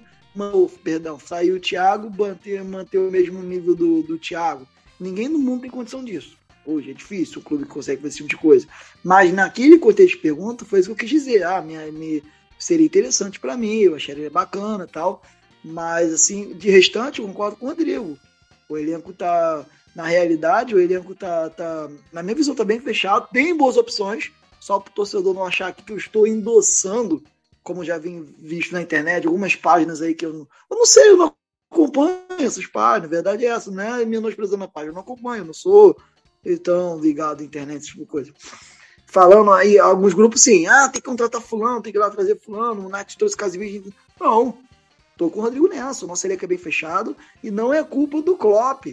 perdão, 0.83 1.19
saiu 1.19 1.55
o 1.55 1.59
Thiago, 1.59 2.11
manter, 2.15 2.63
manter 2.63 2.97
o 2.97 3.11
mesmo 3.11 3.41
nível 3.41 3.75
do, 3.75 4.03
do 4.03 4.17
Thiago. 4.17 4.67
Ninguém 4.99 5.27
no 5.27 5.39
mundo 5.39 5.61
tem 5.61 5.71
condição 5.71 6.03
disso. 6.03 6.37
Hoje 6.67 6.91
é 6.91 6.93
difícil, 6.93 7.39
o 7.39 7.43
clube 7.43 7.63
consegue 7.63 8.01
fazer 8.01 8.09
esse 8.09 8.17
tipo 8.17 8.29
de 8.29 8.35
coisa. 8.35 8.67
Mas 9.01 9.33
naquele 9.33 9.79
contexto 9.79 10.15
de 10.15 10.21
pergunta, 10.21 10.65
foi 10.65 10.79
isso 10.79 10.89
que 10.89 10.91
eu 10.91 10.97
quis 10.97 11.09
dizer. 11.09 11.43
Ah, 11.43 11.61
minha, 11.61 11.89
me, 11.93 12.21
seria 12.59 12.85
interessante 12.85 13.39
para 13.39 13.55
mim, 13.55 13.77
eu 13.77 13.95
acharia 13.95 14.29
bacana 14.29 14.85
tal. 14.85 15.23
Mas, 15.63 16.13
assim, 16.13 16.53
de 16.53 16.69
restante, 16.69 17.21
eu 17.21 17.27
concordo 17.27 17.55
com 17.55 17.65
o 17.65 17.69
Rodrigo. 17.69 18.19
O 18.67 18.77
elenco 18.77 19.13
tá, 19.13 19.65
na 19.95 20.05
realidade, 20.05 20.75
o 20.75 20.79
elenco 20.79 21.15
tá, 21.15 21.49
tá 21.49 21.89
na 22.11 22.21
minha 22.21 22.35
visão, 22.35 22.53
tá 22.53 22.65
bem 22.65 22.81
fechado. 22.81 23.29
Tem 23.31 23.55
boas 23.55 23.77
opções, 23.77 24.29
só 24.59 24.77
para 24.77 24.91
o 24.91 24.95
torcedor 24.95 25.33
não 25.33 25.45
achar 25.45 25.73
que 25.73 25.89
eu 25.89 25.97
estou 25.97 26.27
endossando, 26.27 27.23
como 27.63 27.85
já 27.85 27.97
vim 27.97 28.27
visto 28.39 28.73
na 28.73 28.81
internet, 28.81 29.25
algumas 29.25 29.55
páginas 29.55 30.01
aí 30.01 30.13
que 30.13 30.25
eu 30.25 30.33
não, 30.33 30.47
eu 30.69 30.77
não 30.77 30.85
sei, 30.85 31.11
eu 31.11 31.17
não 31.17 31.33
acompanho 31.71 32.17
essas 32.39 32.65
páginas. 32.65 33.09
Verdade 33.09 33.45
é 33.45 33.49
essa, 33.49 33.71
não 33.71 33.83
é 33.83 34.03
menosprezando 34.03 34.65
a 34.65 34.67
página, 34.67 34.91
eu 34.91 34.95
não 34.95 35.01
acompanho, 35.01 35.43
eu 35.43 35.45
não 35.45 35.53
sou 35.53 35.97
estão 36.53 36.99
ligados 36.99 37.41
à 37.41 37.45
internet, 37.45 37.85
tipo 37.85 38.05
coisa. 38.05 38.33
Falando 39.05 39.51
aí, 39.51 39.79
alguns 39.79 40.13
grupos 40.13 40.41
sim, 40.41 40.67
ah, 40.67 40.89
tem 40.89 41.01
que 41.01 41.07
contratar 41.07 41.41
fulano, 41.41 41.81
tem 41.81 41.91
que 41.91 41.97
ir 41.97 42.01
lá 42.01 42.09
trazer 42.09 42.37
fulano, 42.39 42.85
o 42.85 42.89
Nath 42.89 43.15
trouxe 43.15 43.37
Casimiro. 43.37 43.93
Não, 44.19 44.57
tô 45.15 45.29
com 45.29 45.39
o 45.39 45.43
Rodrigo 45.43 45.67
nessa, 45.67 46.05
o 46.05 46.07
nosso 46.07 46.27
elenco 46.27 46.43
é 46.43 46.47
bem 46.47 46.57
fechado 46.57 47.15
e 47.41 47.49
não 47.49 47.73
é 47.73 47.83
culpa 47.83 48.21
do 48.21 48.35
Klopp. 48.35 48.85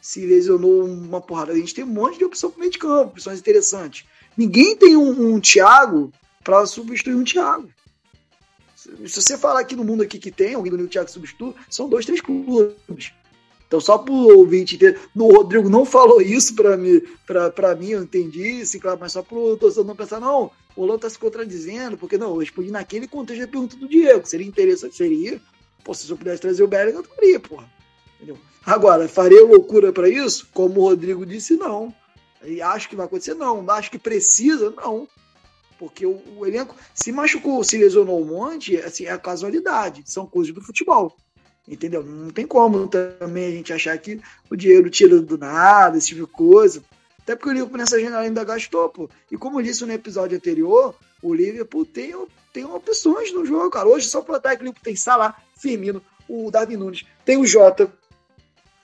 Se 0.00 0.26
lesionou 0.26 0.84
uma 0.84 1.20
porrada, 1.20 1.52
a 1.52 1.56
gente 1.56 1.74
tem 1.74 1.84
um 1.84 1.88
monte 1.88 2.18
de 2.18 2.24
opção 2.24 2.50
pro 2.50 2.60
meio 2.60 2.72
de 2.72 2.78
campo, 2.78 3.12
opções 3.12 3.38
interessantes. 3.38 4.06
Ninguém 4.36 4.76
tem 4.76 4.96
um, 4.96 5.34
um 5.34 5.40
Thiago 5.40 6.12
para 6.42 6.64
substituir 6.66 7.14
um 7.14 7.24
Thiago. 7.24 7.68
Se 8.74 9.20
você 9.20 9.36
falar 9.36 9.60
aqui 9.60 9.76
no 9.76 9.84
mundo 9.84 10.02
aqui 10.02 10.18
que 10.18 10.30
tem 10.30 10.54
alguém 10.54 10.72
do 10.72 10.88
Thiago 10.88 11.10
substitui, 11.10 11.54
são 11.68 11.88
dois, 11.88 12.06
três 12.06 12.20
clubes. 12.20 13.12
Então, 13.68 13.80
só 13.80 13.98
para 13.98 14.12
o 14.12 14.38
ouvinte 14.38 14.78
o 15.14 15.32
Rodrigo 15.32 15.68
não 15.68 15.84
falou 15.84 16.22
isso 16.22 16.54
para 16.54 16.74
mim, 16.74 17.02
pra, 17.54 17.74
mim, 17.74 17.90
eu 17.90 18.02
entendi, 18.02 18.64
sim, 18.64 18.78
claro, 18.78 18.98
mas 18.98 19.12
só 19.12 19.22
para 19.22 19.36
o 19.36 19.58
torcedor 19.58 19.84
não 19.84 19.94
pensar, 19.94 20.18
não, 20.18 20.50
o 20.74 20.80
Lolo 20.80 20.96
está 20.96 21.10
se 21.10 21.18
contradizendo, 21.18 21.98
porque 21.98 22.16
não, 22.16 22.30
eu 22.30 22.38
respondi 22.38 22.70
naquele 22.70 23.06
contexto 23.06 23.42
da 23.42 23.46
pergunta 23.46 23.76
do 23.76 23.86
Diego, 23.86 24.26
seria 24.26 24.46
interessante, 24.46 24.96
seria, 24.96 25.38
pô, 25.84 25.92
se 25.92 26.10
eu 26.10 26.16
pudesse 26.16 26.40
trazer 26.40 26.62
o 26.62 26.66
Bellingham, 26.66 27.00
eu 27.00 27.04
faria, 27.04 27.38
porra. 27.38 27.70
Entendeu? 28.16 28.38
Agora, 28.64 29.06
faria 29.06 29.44
loucura 29.44 29.92
para 29.92 30.08
isso? 30.08 30.48
Como 30.52 30.80
o 30.80 30.84
Rodrigo 30.84 31.24
disse, 31.24 31.56
não. 31.56 31.94
E 32.44 32.60
acho 32.60 32.88
que 32.88 32.96
vai 32.96 33.06
acontecer, 33.06 33.34
não. 33.34 33.64
Acho 33.70 33.90
que 33.90 33.98
precisa, 33.98 34.70
não. 34.70 35.08
Porque 35.78 36.04
o, 36.04 36.20
o 36.36 36.46
elenco 36.46 36.74
se 36.92 37.12
machucou, 37.12 37.62
se 37.62 37.78
lesionou 37.78 38.20
um 38.20 38.26
monte, 38.26 38.76
assim, 38.76 39.04
é 39.04 39.12
a 39.12 39.18
casualidade, 39.18 40.02
são 40.04 40.26
coisas 40.26 40.52
do 40.52 40.60
futebol. 40.60 41.16
Entendeu? 41.68 42.02
Não 42.02 42.30
tem 42.30 42.46
como 42.46 42.88
também 42.88 43.46
a 43.46 43.50
gente 43.50 43.72
achar 43.72 43.96
que 43.98 44.20
o 44.50 44.56
dinheiro 44.56 44.88
tira 44.88 45.20
do 45.20 45.36
nada, 45.36 45.98
esse 45.98 46.08
tipo 46.08 46.26
de 46.26 46.32
coisa. 46.32 46.82
Até 47.20 47.36
porque 47.36 47.50
o 47.50 47.52
Liverpool 47.52 47.76
nessa 47.76 48.00
janela 48.00 48.22
ainda 48.22 48.42
gastou, 48.42 48.88
pô. 48.88 49.10
E 49.30 49.36
como 49.36 49.60
eu 49.60 49.62
disse 49.62 49.84
no 49.84 49.92
episódio 49.92 50.34
anterior, 50.34 50.94
o 51.22 51.34
Liverpool 51.34 51.84
tem, 51.84 52.14
tem 52.54 52.64
opções 52.64 53.32
no 53.34 53.44
jogo, 53.44 53.70
cara. 53.70 53.86
Hoje, 53.86 54.06
só 54.06 54.22
pro 54.22 54.36
ataque, 54.36 54.62
o 54.62 54.64
Liverpool 54.64 54.82
tem 54.82 54.96
Salah, 54.96 55.36
Firmino, 55.54 56.02
o 56.26 56.50
Davi 56.50 56.74
Nunes, 56.74 57.04
tem 57.26 57.36
o 57.36 57.46
Jota, 57.46 57.92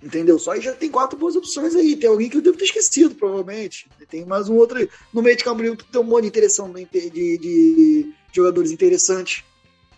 entendeu? 0.03 0.39
Só 0.39 0.51
aí 0.51 0.61
já 0.61 0.75
tem 0.75 0.91
quatro 0.91 1.19
boas 1.19 1.37
opções 1.37 1.75
aí. 1.75 1.97
Tem 1.97 2.11
alguém 2.11 2.29
que 2.29 2.37
eu 2.37 2.43
devo 2.43 2.59
ter 2.59 2.65
esquecido, 2.65 3.15
provavelmente. 3.15 3.89
Tem 4.11 4.27
mais 4.27 4.51
um 4.51 4.57
outro 4.57 4.77
aí. 4.77 4.91
No 5.11 5.23
meio 5.23 5.39
de 5.39 5.43
campo, 5.43 5.63
tem 5.63 6.01
um 6.01 6.05
monte 6.05 6.25
de 6.25 6.29
interessante 6.29 6.89
de, 6.93 7.11
de, 7.11 7.39
de 7.39 8.13
jogadores 8.31 8.71
interessantes, 8.71 9.43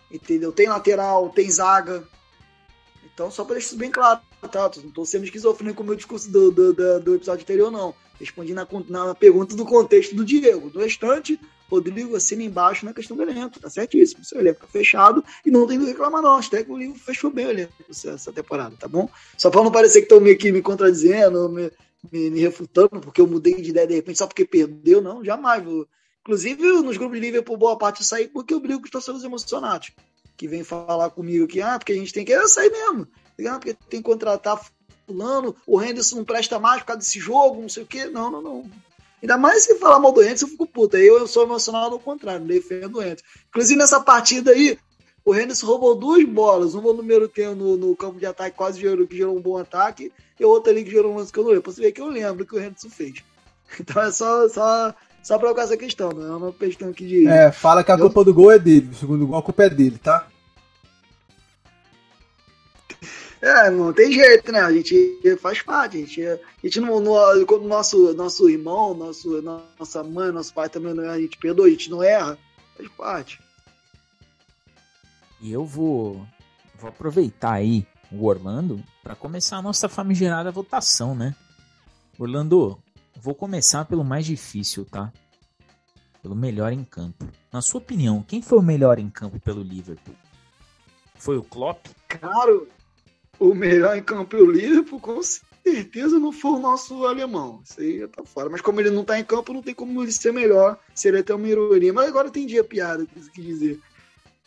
entendeu? 0.09 0.53
Tem 0.53 0.69
lateral, 0.69 1.29
tem 1.29 1.51
zaga, 1.51 2.07
então, 3.17 3.31
só 3.31 3.43
para 3.43 3.55
deixar 3.55 3.69
isso 3.69 3.77
bem 3.77 3.89
claro, 3.89 4.21
tá? 4.51 4.69
Não 4.77 4.89
estou 4.89 5.03
sendo 5.03 5.23
esquizofrênico 5.23 5.77
com 5.77 5.83
o 5.83 5.87
meu 5.87 5.95
discurso 5.95 6.29
do, 6.29 6.51
do, 6.51 6.71
do, 6.71 6.99
do, 6.99 7.15
episódio 7.15 7.41
anterior, 7.41 7.71
não. 7.71 7.95
Respondi 8.19 8.53
na, 8.53 8.67
na 8.89 9.15
pergunta 9.15 9.55
do 9.55 9.65
contexto 9.65 10.15
do 10.15 10.23
Diego. 10.23 10.69
Do 10.69 10.77
restante, 10.77 11.39
Rodrigo 11.67 12.15
assina 12.15 12.43
embaixo 12.43 12.85
na 12.85 12.93
questão 12.93 13.17
do 13.17 13.23
elenco, 13.23 13.59
tá 13.59 13.71
certíssimo. 13.71 14.23
Seu 14.23 14.39
elenco 14.39 14.59
tá 14.59 14.67
fechado 14.67 15.25
e 15.43 15.49
não 15.49 15.65
tem 15.65 15.79
do 15.79 15.85
que 15.85 15.93
reclamar, 15.93 16.21
não. 16.21 16.35
Até 16.35 16.63
que 16.63 16.71
o 16.71 16.77
livro 16.77 16.99
fechou 16.99 17.31
bem 17.31 17.47
o 17.47 17.49
elenco 17.49 17.73
essa 17.89 18.31
temporada, 18.31 18.75
tá 18.77 18.87
bom? 18.87 19.09
Só 19.35 19.49
para 19.49 19.63
não 19.63 19.71
parecer 19.71 20.01
que 20.01 20.05
estão 20.05 20.21
meio 20.21 20.37
que 20.37 20.51
me 20.51 20.61
contradizendo, 20.61 21.49
me, 21.49 21.71
me, 22.11 22.29
me, 22.29 22.39
refutando, 22.39 22.99
porque 23.01 23.19
eu 23.19 23.25
mudei 23.25 23.59
de 23.59 23.71
ideia 23.71 23.87
de 23.87 23.95
repente 23.95 24.19
só 24.19 24.27
porque 24.27 24.45
perdeu, 24.45 25.01
não, 25.01 25.25
jamais. 25.25 25.63
Vou. 25.63 25.87
Inclusive, 26.21 26.61
nos 26.83 26.97
grupos 26.97 27.19
de 27.19 27.25
Liverpool, 27.25 27.57
boa 27.57 27.79
parte 27.79 28.01
eu 28.01 28.05
saí 28.05 28.27
porque 28.27 28.53
eu 28.53 28.59
brigo 28.59 28.81
com 28.81 28.85
os 28.85 28.91
torcedores 28.91 29.25
emocionados 29.25 29.91
que 30.37 30.47
vem 30.47 30.63
falar 30.63 31.09
comigo 31.09 31.47
que, 31.47 31.61
ah, 31.61 31.79
porque 31.79 31.91
a 31.91 31.95
gente 31.95 32.13
tem 32.13 32.23
que 32.23 32.31
é 32.31 32.47
sair 32.47 32.71
mesmo. 32.71 33.07
Ah, 33.49 33.57
porque 33.57 33.73
tem 33.73 34.01
que 34.01 34.09
contratar 34.09 34.61
fulano, 35.07 35.55
o 35.65 35.81
Henderson 35.81 36.17
não 36.17 36.25
presta 36.25 36.59
mais 36.59 36.81
por 36.81 36.87
causa 36.87 36.99
desse 36.99 37.19
jogo, 37.19 37.61
não 37.61 37.69
sei 37.69 37.83
o 37.83 37.87
quê. 37.87 38.05
Não, 38.05 38.29
não, 38.29 38.41
não. 38.41 38.71
Ainda 39.21 39.37
mais 39.37 39.63
se 39.63 39.75
falar 39.79 39.99
mal 39.99 40.11
do 40.11 40.21
Henderson, 40.21 40.45
eu 40.45 40.49
fico 40.51 40.67
puta. 40.67 40.97
Eu, 40.97 41.17
eu 41.17 41.27
sou 41.27 41.43
emocionado 41.43 41.95
ao 41.95 41.99
contrário, 41.99 42.45
defendo 42.45 42.99
o 42.99 43.01
Henderson. 43.01 43.25
Inclusive, 43.49 43.79
nessa 43.79 43.99
partida 43.99 44.51
aí, 44.51 44.77
o 45.25 45.33
Henderson 45.33 45.65
roubou 45.65 45.95
duas 45.95 46.23
bolas. 46.25 46.75
Uma 46.75 46.91
no 46.91 46.97
número 46.97 47.27
tempo 47.27 47.55
no, 47.55 47.77
no 47.77 47.95
campo 47.95 48.19
de 48.19 48.25
ataque, 48.25 48.55
quase 48.55 48.79
gerou, 48.79 49.07
que 49.07 49.17
gerou 49.17 49.35
um 49.35 49.41
bom 49.41 49.57
ataque, 49.57 50.11
e 50.39 50.45
outra 50.45 50.71
ali 50.71 50.83
que 50.83 50.91
gerou 50.91 51.13
um 51.13 51.17
lance 51.17 51.33
que 51.33 51.39
eu 51.39 51.43
não 51.43 51.51
lembro. 51.51 51.71
Você 51.71 51.81
ver 51.81 51.91
que 51.91 52.01
eu 52.01 52.07
lembro 52.07 52.45
que 52.45 52.55
o 52.55 52.59
Henderson 52.59 52.89
fez. 52.89 53.23
Então 53.81 54.01
é 54.01 54.09
só, 54.13 54.47
só, 54.47 54.95
só 55.27 55.37
pra 55.37 55.47
colocar 55.47 55.63
essa 55.63 55.75
questão, 55.75 56.09
não 56.11 56.25
é 56.25 56.37
uma 56.37 56.53
questão 56.53 56.89
aqui 56.89 57.05
de. 57.05 57.27
É, 57.27 57.51
fala 57.51 57.83
que 57.83 57.91
a 57.91 57.97
culpa 57.97 58.23
do 58.23 58.33
gol 58.33 58.49
é 58.49 58.57
dele. 58.57 58.87
O 58.89 58.95
segundo 58.95 59.27
gol, 59.27 59.37
a 59.37 59.43
culpa 59.43 59.65
é 59.65 59.69
dele, 59.69 59.97
tá? 59.97 60.25
É, 63.41 63.69
não 63.69 63.91
tem 63.91 64.09
jeito, 64.09 64.53
né? 64.53 64.61
A 64.61 64.71
gente 64.71 65.19
faz 65.41 65.61
parte. 65.61 65.97
A 65.97 65.99
gente, 65.99 66.25
a 66.25 66.39
gente 66.63 66.79
não, 66.79 67.01
não, 67.01 67.45
quando 67.45 67.67
nosso, 67.67 68.13
nosso 68.13 68.49
irmão, 68.49 68.93
nosso, 68.93 69.41
nossa 69.77 70.01
mãe, 70.01 70.31
nosso 70.31 70.53
pai 70.53 70.69
também 70.69 70.93
não 70.93 71.03
é, 71.03 71.09
a 71.09 71.19
gente 71.19 71.37
perdoa, 71.37 71.67
a 71.67 71.71
gente 71.71 71.89
não 71.89 72.01
erra, 72.01 72.37
faz 72.77 72.89
parte. 72.91 73.41
E 75.41 75.51
eu 75.51 75.65
vou, 75.65 76.25
vou 76.79 76.87
aproveitar 76.87 77.51
aí 77.51 77.85
o 78.09 78.25
Orlando 78.25 78.81
para 79.03 79.13
começar 79.13 79.57
a 79.57 79.61
nossa 79.61 79.89
famigerada 79.89 80.51
votação, 80.51 81.13
né? 81.13 81.35
Orlando, 82.17 82.79
vou 83.21 83.35
começar 83.35 83.85
pelo 83.85 84.03
mais 84.03 84.25
difícil, 84.25 84.85
tá? 84.85 85.11
Pelo 86.21 86.35
melhor 86.35 86.71
em 86.71 86.83
campo. 86.83 87.27
Na 87.51 87.61
sua 87.61 87.79
opinião, 87.79 88.23
quem 88.23 88.41
foi 88.41 88.57
o 88.57 88.63
melhor 88.63 88.99
em 88.99 89.09
campo 89.09 89.39
pelo 89.39 89.61
Liverpool? 89.61 90.15
Foi 91.15 91.37
o 91.37 91.43
Klopp? 91.43 91.87
Claro, 92.07 92.67
o 93.39 93.53
melhor 93.53 93.97
em 93.97 94.03
campo 94.03 94.35
é 94.35 94.39
o 94.39 94.51
Liverpool, 94.51 94.99
com 94.99 95.19
certeza 95.21 96.19
não 96.19 96.31
foi 96.31 96.51
o 96.51 96.59
nosso 96.59 97.05
alemão. 97.05 97.61
Isso 97.63 97.79
aí 97.79 97.99
já 97.99 98.07
tá 98.07 98.23
fora. 98.23 98.49
Mas 98.49 98.61
como 98.61 98.79
ele 98.79 98.89
não 98.89 99.03
tá 99.03 99.19
em 99.19 99.23
campo, 99.23 99.53
não 99.53 99.61
tem 99.61 99.73
como 99.73 100.01
ele 100.03 100.11
ser 100.11 100.31
melhor. 100.31 100.79
Seria 100.93 101.19
até 101.19 101.33
uma 101.33 101.47
ironia. 101.47 101.93
Mas 101.93 102.07
agora 102.07 102.27
entendi 102.27 102.57
a 102.57 102.63
piada 102.63 103.05
que 103.05 103.19
você 103.19 103.29
quis 103.31 103.45
dizer. 103.45 103.79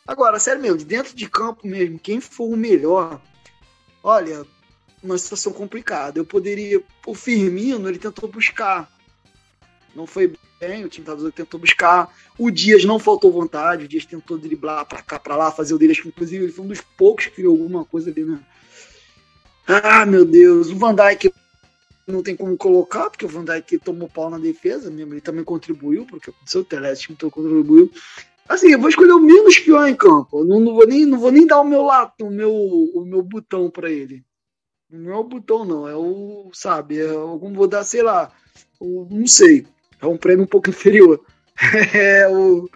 Agora, 0.07 0.39
sério 0.41 0.61
mesmo, 0.61 0.85
dentro 0.85 1.15
de 1.15 1.29
campo 1.29 1.67
mesmo, 1.67 1.99
quem 1.99 2.21
for 2.21 2.47
o 2.47 2.57
melhor, 2.57 3.21
olha, 4.03 4.45
uma 5.03 5.19
situação 5.19 5.53
complicada. 5.53 6.19
Eu 6.19 6.25
poderia. 6.25 6.83
O 7.07 7.15
Firmino, 7.15 7.89
ele 7.89 7.99
tentou 7.99 8.29
buscar. 8.29 8.91
Não 9.95 10.07
foi 10.07 10.33
bem, 10.61 10.85
o 10.85 10.89
time 10.89 11.07
tava 11.07 11.31
tentou 11.33 11.59
buscar. 11.59 12.15
O 12.39 12.51
Dias 12.51 12.85
não 12.85 12.99
faltou 12.99 13.33
vontade, 13.33 13.85
o 13.85 13.89
Dias 13.89 14.05
tentou 14.05 14.39
driblar 14.39 14.87
pra 14.87 15.03
cá, 15.03 15.19
pra 15.19 15.37
lá, 15.37 15.51
fazer 15.51 15.75
o 15.75 15.79
dele. 15.79 15.93
Acho 15.93 16.03
que 16.03 16.09
inclusive 16.09 16.45
ele 16.45 16.53
foi 16.53 16.65
um 16.65 16.69
dos 16.69 16.81
poucos 16.97 17.27
que 17.27 17.33
criou 17.33 17.53
alguma 17.53 17.85
coisa 17.85 18.11
ali, 18.11 18.25
né? 18.25 18.41
Ah, 19.67 20.05
meu 20.05 20.25
Deus, 20.25 20.69
o 20.69 20.77
Van 20.77 20.95
Dijk 20.95 21.33
não 22.07 22.23
tem 22.23 22.35
como 22.35 22.57
colocar, 22.57 23.09
porque 23.09 23.25
o 23.25 23.29
Van 23.29 23.45
Dijk 23.45 23.79
tomou 23.79 24.09
pau 24.09 24.29
na 24.29 24.39
defesa 24.39 24.91
mesmo, 24.91 25.15
ele 25.15 25.21
também 25.21 25.45
contribuiu, 25.45 26.05
porque 26.07 26.31
aconteceu, 26.31 26.63
o 26.63 26.65
Teleste 26.65 27.15
contribuiu. 27.15 27.91
Assim, 28.49 28.73
eu 28.73 28.81
vou 28.81 28.89
escolher 28.89 29.13
o 29.13 29.21
menos 29.21 29.61
pior 29.61 29.87
em 29.87 29.95
campo. 29.95 30.45
Não, 30.45 30.59
não, 30.59 30.75
vou 30.75 30.87
nem, 30.87 31.07
não 31.07 31.21
vou 31.21 31.31
nem 31.31 31.47
dar 31.47 31.61
o 31.61 31.65
meu 31.65 31.83
lato, 31.83 32.27
o 32.27 32.31
meu, 32.31 32.53
o 32.53 33.05
meu 33.05 33.23
botão 33.23 33.71
para 33.71 33.89
ele. 33.89 34.25
Não 34.91 35.13
é 35.13 35.17
o 35.17 35.25
botão, 35.25 35.65
não. 35.65 35.89
É 35.89 35.95
o, 35.95 36.51
sabe, 36.53 37.01
é 37.01 37.11
algum, 37.11 37.53
vou 37.53 37.69
dar, 37.69 37.85
sei 37.85 38.03
lá, 38.03 38.31
o, 38.79 39.07
não 39.11 39.27
sei. 39.27 39.67
É 40.01 40.07
um 40.07 40.17
prêmio 40.17 40.45
um 40.45 40.49
pouco 40.49 40.69
inferior. 40.71 41.21
é 41.95 42.29
o. 42.29 42.69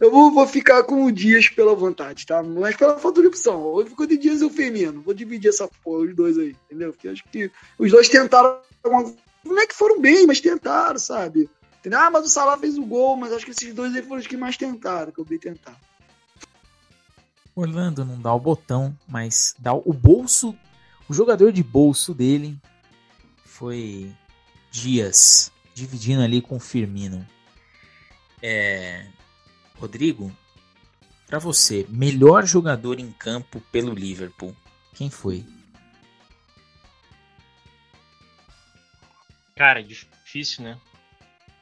Eu 0.00 0.12
vou, 0.12 0.30
vou, 0.30 0.46
ficar 0.46 0.84
com 0.84 1.04
o 1.04 1.10
Dias 1.10 1.48
pela 1.48 1.74
vontade, 1.74 2.24
tá? 2.24 2.40
Mas 2.40 2.76
pela 2.76 2.98
falta 2.98 3.20
de 3.20 3.26
opção. 3.26 3.80
Eu 3.80 3.86
fico 3.86 4.06
de 4.06 4.16
Dias 4.16 4.40
e 4.40 4.44
o 4.44 4.50
Firmino. 4.50 5.02
Vou 5.02 5.12
dividir 5.12 5.48
essa 5.48 5.68
porra, 5.82 6.04
os 6.04 6.14
dois 6.14 6.38
aí, 6.38 6.54
entendeu? 6.66 6.92
Porque 6.92 7.08
acho 7.08 7.24
que 7.24 7.50
os 7.76 7.90
dois 7.90 8.08
tentaram. 8.08 8.60
Não 9.44 9.58
é 9.58 9.66
que 9.66 9.74
foram 9.74 10.00
bem, 10.00 10.24
mas 10.24 10.40
tentaram, 10.40 10.98
sabe? 10.98 11.50
Ah, 11.92 12.10
mas 12.10 12.26
o 12.26 12.28
Salah 12.28 12.58
fez 12.58 12.78
o 12.78 12.84
gol, 12.84 13.16
mas 13.16 13.32
acho 13.32 13.44
que 13.44 13.50
esses 13.50 13.74
dois 13.74 13.94
aí 13.94 14.02
foram 14.02 14.20
os 14.20 14.26
que 14.26 14.36
mais 14.36 14.56
tentaram, 14.56 15.10
que 15.10 15.18
eu 15.18 15.24
vi 15.24 15.38
tentar. 15.38 15.76
Orlando 17.54 18.04
não 18.04 18.20
dá 18.20 18.32
o 18.32 18.38
botão, 18.38 18.96
mas 19.08 19.54
dá 19.58 19.72
o 19.72 19.92
bolso. 19.92 20.54
O 21.08 21.14
jogador 21.14 21.52
de 21.52 21.62
bolso 21.62 22.12
dele 22.12 22.58
foi 23.44 24.12
Dias, 24.70 25.50
dividindo 25.74 26.20
ali 26.22 26.42
com 26.42 26.60
Firmino. 26.60 27.26
É, 28.42 29.06
Rodrigo, 29.78 30.30
para 31.26 31.38
você, 31.38 31.86
melhor 31.88 32.46
jogador 32.46 33.00
em 33.00 33.10
campo 33.10 33.60
pelo 33.72 33.94
Liverpool, 33.94 34.54
quem 34.94 35.08
foi? 35.08 35.46
Cara, 39.56 39.82
difícil, 39.82 40.64
né? 40.64 40.78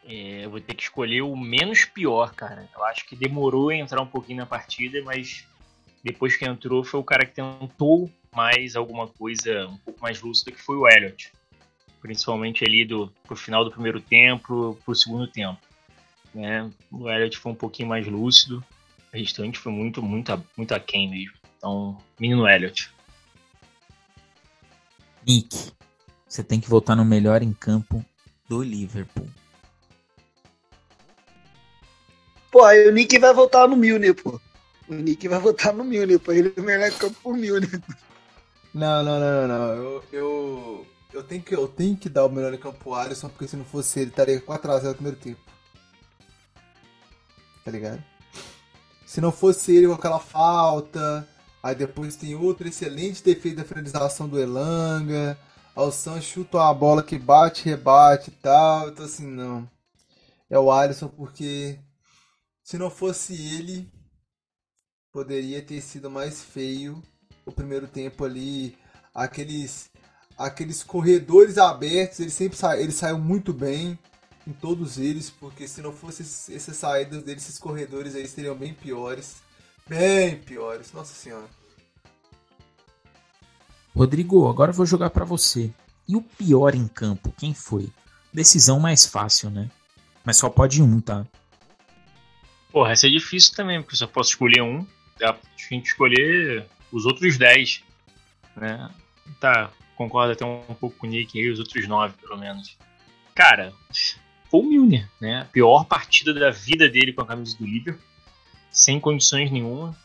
É, 0.04 0.44
eu 0.44 0.50
vou 0.50 0.60
ter 0.60 0.74
que 0.74 0.82
escolher 0.82 1.22
o 1.22 1.36
menos 1.36 1.84
pior, 1.84 2.34
cara. 2.34 2.68
Eu 2.74 2.84
acho 2.84 3.06
que 3.06 3.14
demorou 3.14 3.70
a 3.70 3.76
entrar 3.76 4.02
um 4.02 4.06
pouquinho 4.06 4.38
na 4.38 4.46
partida, 4.46 5.00
mas 5.02 5.46
depois 6.02 6.36
que 6.36 6.44
entrou 6.44 6.84
foi 6.84 7.00
o 7.00 7.04
cara 7.04 7.24
que 7.24 7.34
tentou 7.34 8.10
mais 8.36 8.76
alguma 8.76 9.08
coisa 9.08 9.66
um 9.66 9.78
pouco 9.78 10.00
mais 10.02 10.20
lúcida, 10.20 10.52
que 10.52 10.60
foi 10.60 10.76
o 10.76 10.86
Elliot. 10.86 11.32
Principalmente 12.02 12.62
ali 12.62 12.84
do, 12.84 13.10
pro 13.24 13.34
final 13.34 13.64
do 13.64 13.70
primeiro 13.70 14.00
tempo, 14.00 14.78
pro 14.84 14.94
segundo 14.94 15.26
tempo. 15.26 15.58
Né? 16.34 16.70
O 16.92 17.10
Elliot 17.10 17.38
foi 17.38 17.52
um 17.52 17.56
pouquinho 17.56 17.88
mais 17.88 18.06
lúcido, 18.06 18.62
o 19.12 19.16
restante 19.16 19.58
foi 19.58 19.72
muito, 19.72 20.02
muito, 20.02 20.44
muito 20.54 20.74
aquém 20.74 21.08
mesmo. 21.08 21.32
Então, 21.56 21.96
menino 22.20 22.46
Elliot. 22.46 22.90
Nick, 25.26 25.72
você 26.28 26.44
tem 26.44 26.60
que 26.60 26.68
voltar 26.68 26.94
no 26.94 27.04
melhor 27.04 27.42
em 27.42 27.54
campo 27.54 28.04
do 28.46 28.62
Liverpool. 28.62 29.28
Pô, 32.52 32.64
aí 32.64 32.86
o 32.86 32.92
Nick 32.92 33.18
vai 33.18 33.32
voltar 33.32 33.66
no 33.66 33.76
Milner, 33.76 34.14
pô. 34.14 34.38
O 34.88 34.94
Nick 34.94 35.26
vai 35.26 35.40
votar 35.40 35.72
no 35.72 35.82
Milner, 35.82 36.20
pô. 36.20 36.32
Ele 36.32 36.52
é 36.54 36.60
o 36.60 36.64
melhor 36.64 36.90
campo 36.92 37.16
por 37.22 37.36
Milner. 37.36 37.80
Não, 38.76 39.02
não, 39.02 39.18
não, 39.18 39.48
não. 39.48 39.68
Eu, 39.72 40.04
eu, 40.12 40.86
eu, 41.10 41.24
tenho 41.24 41.42
que, 41.42 41.54
eu 41.54 41.66
tenho 41.66 41.96
que 41.96 42.10
dar 42.10 42.26
o 42.26 42.28
melhor 42.28 42.52
em 42.52 42.58
campo 42.58 42.92
Alisson, 42.92 43.30
porque 43.30 43.48
se 43.48 43.56
não 43.56 43.64
fosse 43.64 44.00
ele, 44.00 44.10
estaria 44.10 44.38
4x0 44.38 44.82
no 44.82 44.94
primeiro 44.94 45.18
tempo. 45.18 45.40
Tá 47.64 47.70
ligado? 47.70 48.04
Se 49.06 49.18
não 49.18 49.32
fosse 49.32 49.74
ele 49.74 49.86
com 49.86 49.94
aquela 49.94 50.18
falta, 50.18 51.26
aí 51.62 51.74
depois 51.74 52.16
tem 52.16 52.34
outra 52.34 52.68
excelente 52.68 53.24
defesa 53.24 53.56
da 53.56 53.64
finalização 53.64 54.28
do 54.28 54.38
Elanga. 54.38 55.38
O 55.74 55.90
Sancho 55.90 56.40
chuta 56.40 56.58
uma 56.58 56.74
bola 56.74 57.02
que 57.02 57.18
bate, 57.18 57.64
rebate 57.64 58.28
e 58.28 58.34
tal. 58.34 58.90
Então 58.90 59.06
assim, 59.06 59.26
não. 59.26 59.66
É 60.50 60.58
o 60.58 60.70
Alisson 60.70 61.08
porque 61.08 61.80
se 62.62 62.76
não 62.76 62.90
fosse 62.90 63.32
ele, 63.56 63.90
poderia 65.10 65.62
ter 65.62 65.80
sido 65.80 66.10
mais 66.10 66.42
feio 66.42 67.02
o 67.46 67.52
primeiro 67.52 67.86
tempo 67.86 68.24
ali. 68.24 68.76
Aqueles 69.14 69.90
aqueles 70.36 70.82
corredores 70.82 71.56
abertos, 71.56 72.20
ele 72.20 72.30
sempre 72.30 72.58
sa 72.58 72.78
ele 72.78 72.92
saiu 72.92 73.18
muito 73.18 73.54
bem 73.54 73.98
em 74.46 74.52
todos 74.52 74.98
eles, 74.98 75.30
porque 75.30 75.66
se 75.66 75.80
não 75.80 75.92
fosse 75.92 76.22
essas 76.22 76.76
saídas 76.76 77.22
deles, 77.22 77.44
esses 77.44 77.58
corredores 77.58 78.14
aí 78.14 78.28
seriam 78.28 78.54
bem 78.54 78.74
piores. 78.74 79.36
Bem 79.88 80.36
piores, 80.38 80.92
nossa 80.92 81.14
senhora. 81.14 81.48
Rodrigo, 83.94 84.48
agora 84.48 84.70
eu 84.70 84.74
vou 84.74 84.84
jogar 84.84 85.10
para 85.10 85.24
você. 85.24 85.72
E 86.08 86.14
o 86.14 86.22
pior 86.22 86.74
em 86.74 86.86
campo, 86.86 87.32
quem 87.36 87.54
foi? 87.54 87.88
Decisão 88.32 88.78
mais 88.78 89.06
fácil, 89.06 89.50
né? 89.50 89.70
Mas 90.24 90.36
só 90.36 90.50
pode 90.50 90.82
um, 90.82 91.00
tá? 91.00 91.26
Porra, 92.70 92.92
essa 92.92 93.06
é 93.06 93.10
difícil 93.10 93.54
também, 93.54 93.80
porque 93.80 93.94
eu 93.94 93.98
só 93.98 94.06
posso 94.06 94.30
escolher 94.30 94.62
um. 94.62 94.86
A 95.22 95.34
gente 95.56 95.86
escolher 95.86 96.68
os 96.92 97.04
outros 97.06 97.36
10. 97.36 97.82
Né? 98.56 98.90
Tá, 99.40 99.70
concordo 99.94 100.32
até 100.32 100.44
um, 100.44 100.62
um 100.68 100.74
pouco 100.74 100.96
com 100.96 101.06
o 101.06 101.10
Nick 101.10 101.38
aí, 101.38 101.50
os 101.50 101.58
outros 101.58 101.86
9, 101.86 102.14
pelo 102.20 102.38
menos. 102.38 102.76
Cara, 103.34 103.72
o 104.50 104.62
Milner, 104.62 105.08
né? 105.20 105.40
A 105.42 105.44
pior 105.44 105.84
partida 105.84 106.32
da 106.32 106.50
vida 106.50 106.88
dele 106.88 107.12
com 107.12 107.22
a 107.22 107.26
camisa 107.26 107.56
do 107.56 107.66
Liverpool. 107.66 108.02
Sem 108.70 109.00
condições 109.00 109.50
nenhuma. 109.50 109.96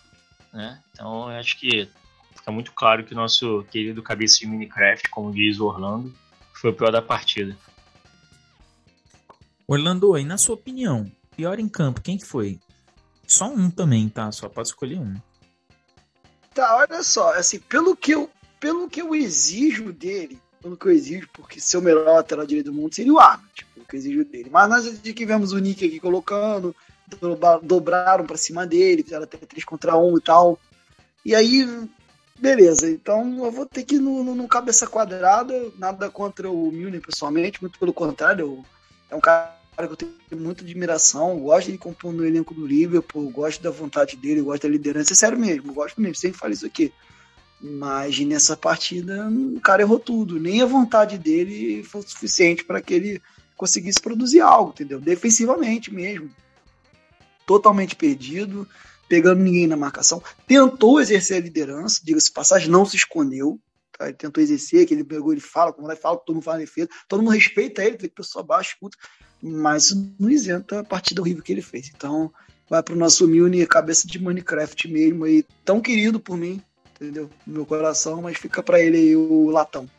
Né? 0.53 0.81
Então 0.91 1.31
eu 1.31 1.39
acho 1.39 1.57
que 1.59 1.89
fica 2.35 2.51
muito 2.51 2.71
claro 2.73 3.03
que 3.05 3.13
o 3.13 3.17
nosso 3.17 3.63
querido 3.71 4.01
cabeça 4.01 4.39
de 4.39 4.47
Minecraft, 4.47 5.09
como 5.09 5.31
diz 5.31 5.59
o 5.59 5.65
Orlando, 5.65 6.13
foi 6.53 6.71
o 6.71 6.73
pior 6.73 6.91
da 6.91 7.01
partida. 7.01 7.57
Orlando, 9.67 10.17
e 10.17 10.25
na 10.25 10.37
sua 10.37 10.55
opinião, 10.55 11.09
Pior 11.35 11.59
em 11.59 11.67
campo, 11.69 12.01
quem 12.01 12.19
foi? 12.19 12.59
Só 13.25 13.47
um 13.47 13.71
também, 13.71 14.09
tá? 14.09 14.31
Só 14.31 14.49
pode 14.49 14.67
escolher 14.67 14.99
um. 14.99 15.15
Tá, 16.53 16.75
olha 16.75 17.01
só, 17.01 17.33
assim, 17.33 17.59
pelo 17.59 17.95
que 17.95 18.11
eu, 18.11 18.29
pelo 18.59 18.89
que 18.89 19.01
eu 19.01 19.15
exijo 19.15 19.93
dele, 19.93 20.37
pelo 20.61 20.75
que 20.75 20.85
eu 20.85 20.91
exijo, 20.91 21.29
porque 21.31 21.61
ser 21.61 21.77
o 21.77 21.81
melhor 21.81 22.05
lateral 22.05 22.45
direito 22.45 22.71
do 22.71 22.73
mundo 22.73 22.93
seria 22.93 23.13
o 23.13 23.19
Arnold, 23.19 23.65
pelo 23.73 23.85
que 23.85 23.95
eu 23.95 23.99
exijo 23.99 24.25
dele. 24.25 24.49
Mas 24.51 24.69
nós 24.69 25.01
de 25.01 25.13
que 25.13 25.25
vemos 25.25 25.53
o 25.53 25.59
Nick 25.59 25.85
aqui 25.85 25.99
colocando, 25.99 26.75
dobraram 27.63 28.25
para 28.25 28.37
cima 28.37 28.65
dele, 28.65 29.03
fizeram 29.03 29.23
até 29.23 29.37
3 29.37 29.63
contra 29.63 29.97
1 29.97 30.17
e 30.17 30.21
tal. 30.21 30.59
E 31.23 31.33
aí, 31.33 31.87
beleza, 32.37 32.89
então 32.89 33.45
eu 33.45 33.51
vou 33.51 33.65
ter 33.65 33.83
que 33.83 33.95
ir 33.95 33.99
no, 33.99 34.21
no, 34.21 34.35
no 34.35 34.47
cabeça 34.47 34.85
quadrada, 34.87 35.71
nada 35.77 36.09
contra 36.09 36.51
o 36.51 36.69
Milner 36.69 37.01
pessoalmente, 37.01 37.61
muito 37.61 37.79
pelo 37.79 37.93
contrário, 37.93 38.65
é 39.09 39.15
um 39.15 39.21
cara 39.21 39.60
cara 39.75 39.87
que 39.87 39.93
eu 39.93 39.97
tenho 39.97 40.41
muita 40.41 40.63
admiração, 40.63 41.39
gosto 41.39 41.71
de 41.71 41.77
compor 41.77 42.13
no 42.13 42.25
elenco 42.25 42.53
do 42.53 42.65
Liverpool, 42.65 43.29
gosto 43.29 43.61
da 43.61 43.71
vontade 43.71 44.15
dele, 44.17 44.41
gosto 44.41 44.63
da 44.63 44.69
liderança, 44.69 45.13
é 45.13 45.15
sério 45.15 45.39
mesmo, 45.39 45.73
gosto 45.73 45.99
mesmo, 46.01 46.15
sempre 46.15 46.37
falo 46.37 46.53
isso 46.53 46.65
aqui. 46.65 46.91
Mas 47.59 48.19
nessa 48.19 48.57
partida 48.57 49.29
o 49.29 49.61
cara 49.61 49.83
errou 49.83 49.99
tudo, 49.99 50.39
nem 50.39 50.61
a 50.61 50.65
vontade 50.65 51.17
dele 51.17 51.83
foi 51.83 52.01
suficiente 52.01 52.63
para 52.63 52.81
que 52.81 52.93
ele 52.93 53.21
conseguisse 53.55 54.01
produzir 54.01 54.41
algo, 54.41 54.71
entendeu? 54.71 54.99
Defensivamente 54.99 55.93
mesmo. 55.93 56.29
Totalmente 57.45 57.95
perdido, 57.95 58.67
pegando 59.07 59.41
ninguém 59.41 59.67
na 59.67 59.77
marcação. 59.77 60.23
Tentou 60.47 60.99
exercer 60.99 61.37
a 61.37 61.41
liderança, 61.41 62.01
diga-se 62.03 62.31
passagem, 62.31 62.69
não 62.69 62.85
se 62.85 62.95
escondeu. 62.95 63.59
Tá? 63.95 64.07
Ele 64.07 64.17
tentou 64.17 64.41
exercer, 64.41 64.87
que 64.87 64.93
ele 64.95 65.03
pegou, 65.03 65.31
ele 65.31 65.41
fala, 65.41 65.71
como 65.71 65.87
ele 65.87 65.99
fala, 65.99 66.17
todo 66.17 66.35
mundo 66.35 66.43
fala 66.43 66.57
defesa, 66.57 66.89
todo 67.07 67.21
mundo 67.21 67.33
respeita 67.33 67.83
ele, 67.83 67.97
tem 67.97 68.09
pessoa 68.09 68.43
baixa, 68.43 68.71
escuta 68.71 68.97
mas 69.41 69.91
não 70.19 70.29
isenta 70.29 70.79
a 70.79 70.83
partida 70.83 71.21
horrível 71.21 71.43
que 71.43 71.51
ele 71.51 71.61
fez. 71.61 71.91
Então, 71.95 72.31
vai 72.69 72.83
para 72.83 72.93
o 72.93 72.97
nosso 72.97 73.27
Milne, 73.27 73.65
cabeça 73.65 74.07
de 74.07 74.19
Minecraft 74.19 74.87
mesmo, 74.87 75.25
aí, 75.25 75.43
tão 75.65 75.81
querido 75.81 76.19
por 76.19 76.37
mim, 76.37 76.61
entendeu? 76.95 77.29
No 77.45 77.53
meu 77.53 77.65
coração, 77.65 78.21
mas 78.21 78.37
fica 78.37 78.61
para 78.61 78.79
ele 78.79 78.97
aí 78.97 79.15
o 79.15 79.49
latão. 79.49 79.89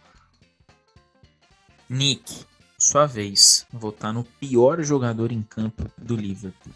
Nick, 1.89 2.45
sua 2.79 3.07
vez, 3.07 3.67
votar 3.73 4.13
no 4.13 4.25
pior 4.25 4.83
jogador 4.83 5.33
em 5.33 5.43
campo 5.43 5.85
do 5.99 6.15
Liverpool. 6.15 6.73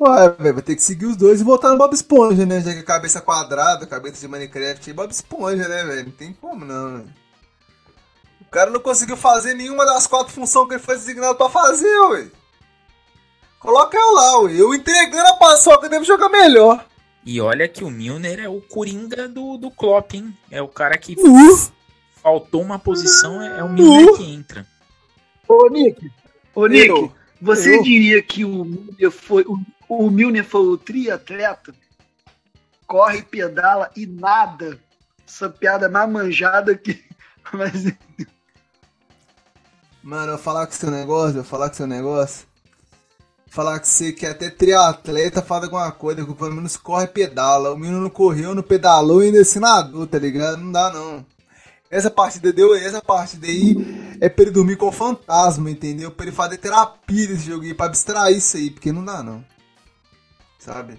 Ué, 0.00 0.30
velho, 0.30 0.54
vai 0.54 0.62
ter 0.62 0.74
que 0.74 0.82
seguir 0.82 1.06
os 1.06 1.16
dois 1.16 1.40
e 1.40 1.44
votar 1.44 1.70
no 1.70 1.78
Bob 1.78 1.94
Esponja, 1.94 2.44
né? 2.44 2.60
Já 2.60 2.72
que 2.72 2.80
a 2.80 2.84
cabeça 2.84 3.20
quadrada, 3.20 3.86
cabeça 3.86 4.20
de 4.20 4.26
Minecraft 4.26 4.90
e 4.90 4.92
Bob 4.92 5.10
Esponja, 5.12 5.68
né, 5.68 5.84
velho? 5.84 6.06
Não 6.06 6.12
tem 6.12 6.32
como 6.32 6.64
não, 6.64 6.98
velho 6.98 7.21
cara 8.52 8.70
não 8.70 8.80
conseguiu 8.80 9.16
fazer 9.16 9.54
nenhuma 9.54 9.86
das 9.86 10.06
quatro 10.06 10.32
funções 10.32 10.68
que 10.68 10.74
ele 10.74 10.82
foi 10.82 10.94
designado 10.94 11.34
pra 11.36 11.48
fazer, 11.48 11.98
ué. 12.10 12.26
Coloca 13.58 13.96
eu 13.96 14.12
lá, 14.12 14.40
ué. 14.42 14.52
eu 14.54 14.74
entregando 14.74 15.28
a 15.28 15.34
paçoca 15.36 15.88
devo 15.88 16.04
jogar 16.04 16.28
melhor. 16.28 16.84
E 17.24 17.40
olha 17.40 17.66
que 17.66 17.82
o 17.82 17.90
Milner 17.90 18.40
é 18.40 18.48
o 18.48 18.60
coringa 18.60 19.26
do, 19.28 19.56
do 19.56 19.70
Klopp, 19.70 20.14
hein? 20.14 20.36
É 20.50 20.60
o 20.60 20.68
cara 20.68 20.98
que 20.98 21.14
Uh, 21.18 21.72
faltou 22.22 22.60
uma 22.60 22.78
posição, 22.78 23.40
é, 23.40 23.60
é 23.60 23.64
o 23.64 23.68
Milner 23.72 24.10
Uh. 24.10 24.16
que 24.16 24.24
entra. 24.34 24.66
Ô, 25.48 25.68
Nick, 25.68 26.10
ô, 26.54 26.66
Nick, 26.66 26.88
Eu. 26.88 27.12
você 27.40 27.78
Eu. 27.78 27.82
diria 27.82 28.22
que 28.22 28.44
o 28.44 28.64
Milner 28.64 29.10
foi 29.10 29.44
o, 29.44 29.58
o 29.88 30.10
Milner 30.10 30.44
foi 30.44 30.60
o 30.62 30.76
triatleta? 30.76 31.72
Corre, 32.86 33.22
pedala 33.22 33.90
e 33.96 34.04
nada. 34.04 34.78
Essa 35.26 35.48
piada 35.48 35.86
é 35.86 35.88
mais 35.88 36.10
manjada 36.10 36.76
que. 36.76 37.02
Mas 37.52 37.84
Mano, 40.02 40.32
eu 40.32 40.38
falar 40.38 40.66
com 40.66 40.72
seu 40.72 40.90
negócio, 40.90 41.38
eu 41.38 41.44
falar 41.44 41.68
com 41.68 41.76
seu 41.76 41.86
negócio. 41.86 42.44
Falar 43.46 43.78
que 43.78 43.86
você 43.86 44.12
quer 44.12 44.30
até 44.30 44.50
triatleta, 44.50 45.40
fala 45.40 45.66
alguma 45.66 45.92
coisa, 45.92 46.24
que 46.24 46.34
pelo 46.34 46.54
menos 46.54 46.76
corre 46.76 47.04
e 47.04 47.08
pedala. 47.08 47.72
O 47.72 47.78
menino 47.78 48.00
não 48.00 48.10
correu, 48.10 48.54
não 48.54 48.62
pedalou 48.62 49.22
e 49.22 49.26
ainda 49.26 49.44
se 49.44 49.60
nadou, 49.60 50.06
tá 50.06 50.18
ligado? 50.18 50.56
Não 50.56 50.72
dá 50.72 50.90
não. 50.90 51.24
Essa 51.88 52.10
partida 52.10 52.52
deu, 52.52 52.74
essa 52.74 53.00
partida 53.00 53.46
aí 53.46 53.76
é 54.20 54.28
pra 54.28 54.42
ele 54.42 54.50
dormir 54.50 54.76
com 54.76 54.88
o 54.88 54.92
fantasma, 54.92 55.70
entendeu? 55.70 56.10
Pra 56.10 56.26
ele 56.26 56.34
fazer 56.34 56.56
terapia 56.56 57.28
desse 57.28 57.44
jogo 57.44 57.64
aí, 57.64 57.74
pra 57.74 57.86
abstrair 57.86 58.36
isso 58.38 58.56
aí, 58.56 58.70
porque 58.70 58.90
não 58.90 59.04
dá 59.04 59.22
não. 59.22 59.44
Sabe? 60.58 60.98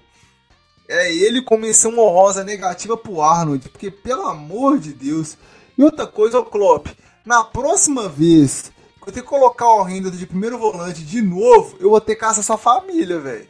É 0.88 1.14
ele 1.14 1.42
com 1.42 1.58
menção 1.58 1.98
honrosa 1.98 2.44
negativa 2.44 2.96
pro 2.96 3.22
Arnold, 3.22 3.68
porque 3.68 3.92
pelo 3.92 4.28
amor 4.28 4.80
de 4.80 4.94
Deus. 4.94 5.38
E 5.78 5.84
outra 5.84 6.06
coisa, 6.06 6.40
ô 6.40 6.46
Klopp, 6.46 6.88
na 7.26 7.44
próxima 7.44 8.08
vez 8.08 8.72
eu 9.10 9.14
ter 9.14 9.22
que 9.22 9.28
colocar 9.28 9.68
o 9.74 9.84
Renda 9.84 10.10
de 10.12 10.26
primeiro 10.26 10.58
volante 10.58 11.04
de 11.04 11.22
novo, 11.22 11.78
eu 11.80 11.90
vou 11.90 12.02
ter 12.02 12.16
que 12.16 12.22
caçar 12.22 12.44
sua 12.44 12.58
família, 12.58 13.20
velho. 13.20 13.48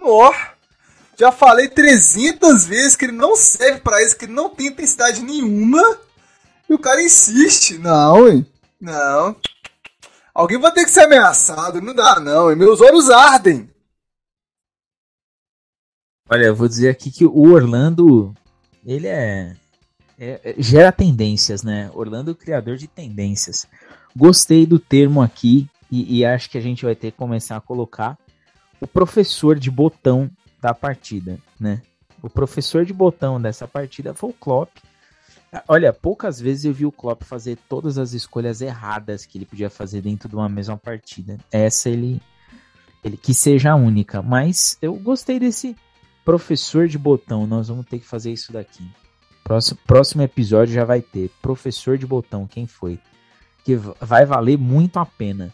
Nó! 0.00 0.32
Já 1.16 1.30
falei 1.30 1.68
300 1.68 2.64
vezes 2.66 2.96
que 2.96 3.04
ele 3.04 3.12
não 3.12 3.36
serve 3.36 3.80
pra 3.80 4.02
isso, 4.02 4.16
que 4.16 4.24
ele 4.24 4.32
não 4.32 4.48
tem 4.50 4.68
intensidade 4.68 5.22
nenhuma. 5.22 5.82
E 6.68 6.74
o 6.74 6.78
cara 6.78 7.02
insiste. 7.02 7.76
Não, 7.78 8.26
hein? 8.28 8.46
Não. 8.80 9.36
Alguém 10.34 10.58
vai 10.58 10.72
ter 10.72 10.84
que 10.84 10.90
ser 10.90 11.02
ameaçado. 11.02 11.80
Não 11.80 11.94
dá, 11.94 12.18
não. 12.18 12.50
hein? 12.50 12.56
Meus 12.56 12.80
olhos 12.80 13.10
ardem. 13.10 13.70
Olha, 16.28 16.46
eu 16.46 16.56
vou 16.56 16.66
dizer 16.66 16.88
aqui 16.88 17.10
que 17.10 17.26
o 17.26 17.52
Orlando, 17.52 18.34
ele 18.86 19.06
é, 19.06 19.54
é- 20.18 20.54
gera 20.58 20.90
tendências, 20.90 21.62
né? 21.62 21.90
Orlando 21.94 22.30
é 22.30 22.34
criador 22.34 22.76
de 22.76 22.88
tendências. 22.88 23.66
Gostei 24.16 24.66
do 24.66 24.78
termo 24.78 25.22
aqui 25.22 25.68
e, 25.90 26.18
e 26.18 26.24
acho 26.24 26.50
que 26.50 26.58
a 26.58 26.60
gente 26.60 26.84
vai 26.84 26.94
ter 26.94 27.10
que 27.10 27.16
começar 27.16 27.56
a 27.56 27.60
colocar 27.60 28.18
o 28.80 28.86
professor 28.86 29.58
de 29.58 29.70
botão 29.70 30.30
da 30.60 30.74
partida, 30.74 31.38
né? 31.58 31.82
O 32.22 32.30
professor 32.30 32.84
de 32.84 32.92
botão 32.92 33.40
dessa 33.40 33.66
partida 33.66 34.14
foi 34.14 34.30
o 34.30 34.34
Klopp. 34.34 34.70
Olha, 35.68 35.92
poucas 35.92 36.40
vezes 36.40 36.64
eu 36.64 36.72
vi 36.72 36.86
o 36.86 36.92
Klopp 36.92 37.22
fazer 37.24 37.58
todas 37.68 37.98
as 37.98 38.12
escolhas 38.12 38.60
erradas 38.60 39.26
que 39.26 39.36
ele 39.36 39.44
podia 39.44 39.68
fazer 39.68 40.00
dentro 40.00 40.28
de 40.28 40.34
uma 40.34 40.48
mesma 40.48 40.76
partida. 40.76 41.36
Essa 41.50 41.90
ele, 41.90 42.22
ele 43.04 43.16
que 43.16 43.34
seja 43.34 43.72
a 43.72 43.76
única, 43.76 44.22
mas 44.22 44.78
eu 44.80 44.94
gostei 44.94 45.38
desse 45.38 45.76
professor 46.24 46.86
de 46.86 46.96
botão. 46.96 47.46
Nós 47.46 47.68
vamos 47.68 47.86
ter 47.86 47.98
que 47.98 48.06
fazer 48.06 48.32
isso 48.32 48.52
daqui. 48.52 48.88
Próximo, 49.44 49.78
próximo 49.84 50.22
episódio 50.22 50.74
já 50.74 50.84
vai 50.84 51.02
ter 51.02 51.30
professor 51.42 51.98
de 51.98 52.06
botão. 52.06 52.46
Quem 52.46 52.66
foi? 52.66 52.98
Que 53.64 53.76
vai 53.76 54.24
valer 54.24 54.58
muito 54.58 54.98
a 54.98 55.06
pena. 55.06 55.52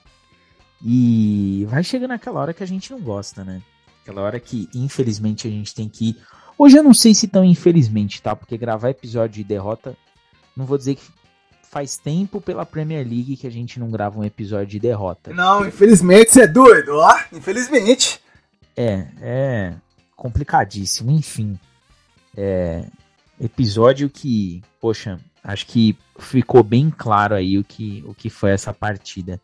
E 0.83 1.67
vai 1.69 1.83
chegando 1.83 2.13
aquela 2.13 2.41
hora 2.41 2.55
que 2.55 2.63
a 2.63 2.67
gente 2.67 2.91
não 2.91 3.01
gosta, 3.01 3.45
né? 3.45 3.63
Aquela 4.03 4.23
hora 4.23 4.39
que, 4.39 4.69
infelizmente, 4.75 5.47
a 5.47 5.51
gente 5.51 5.75
tem 5.75 5.89
que 5.89 6.11
ir. 6.11 6.17
Hoje 6.57 6.77
eu 6.77 6.83
não 6.83 6.95
sei 6.95 7.15
se 7.15 7.29
tão 7.29 7.45
infelizmente, 7.45 8.23
tá? 8.23 8.35
Porque 8.35 8.57
gravar 8.57 8.91
episódio 8.91 9.37
de 9.37 9.45
derrota, 9.45 9.97
não 10.57 10.65
vou 10.67 10.79
dizer 10.79 10.97
que 10.97 11.03
faz 11.71 11.97
tempo 11.97 12.41
pela 12.41 12.65
Premier 12.65 13.07
League 13.07 13.37
que 13.37 13.47
a 13.47 13.51
gente 13.51 13.79
não 13.79 13.91
grava 13.91 14.19
um 14.19 14.25
episódio 14.25 14.67
de 14.67 14.81
derrota. 14.81 15.33
Não, 15.35 15.67
infelizmente 15.67 16.33
você 16.33 16.43
é 16.43 16.47
doido, 16.47 16.97
ó. 16.97 17.15
Infelizmente. 17.33 18.21
É, 18.77 19.07
é 19.21 19.75
complicadíssimo, 20.17 21.11
enfim. 21.11 21.59
É, 22.37 22.87
episódio 23.41 24.09
que, 24.09 24.63
poxa, 24.81 25.21
acho 25.43 25.67
que 25.67 25.97
ficou 26.19 26.63
bem 26.63 26.91
claro 26.91 27.35
aí 27.35 27.59
o 27.59 27.65
que, 27.65 28.03
o 28.07 28.15
que 28.15 28.29
foi 28.29 28.51
essa 28.51 28.73
partida. 28.73 29.41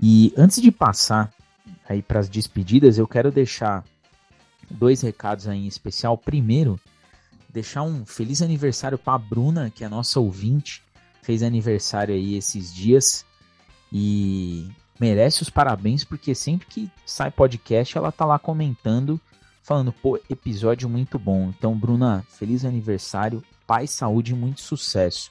E 0.00 0.32
antes 0.36 0.60
de 0.60 0.70
passar 0.70 1.32
aí 1.88 2.02
para 2.02 2.20
as 2.20 2.28
despedidas, 2.28 2.98
eu 2.98 3.06
quero 3.06 3.30
deixar 3.30 3.84
dois 4.70 5.00
recados 5.00 5.46
aí 5.46 5.58
em 5.58 5.66
especial. 5.66 6.16
Primeiro, 6.16 6.78
deixar 7.48 7.82
um 7.82 8.04
feliz 8.04 8.42
aniversário 8.42 8.98
para 8.98 9.14
a 9.14 9.18
Bruna, 9.18 9.70
que 9.70 9.84
é 9.84 9.88
nossa 9.88 10.18
ouvinte, 10.18 10.82
fez 11.22 11.42
aniversário 11.42 12.14
aí 12.14 12.34
esses 12.34 12.74
dias 12.74 13.24
e 13.92 14.68
merece 14.98 15.42
os 15.42 15.50
parabéns 15.50 16.04
porque 16.04 16.34
sempre 16.34 16.66
que 16.66 16.90
sai 17.04 17.30
podcast 17.30 17.96
ela 17.96 18.10
tá 18.10 18.24
lá 18.24 18.38
comentando, 18.38 19.20
falando, 19.62 19.92
pô, 19.92 20.18
episódio 20.28 20.88
muito 20.88 21.18
bom. 21.18 21.52
Então, 21.56 21.76
Bruna, 21.76 22.24
feliz 22.28 22.64
aniversário, 22.64 23.42
paz, 23.72 23.90
saúde 23.90 24.32
e 24.32 24.36
muito 24.36 24.60
sucesso. 24.60 25.30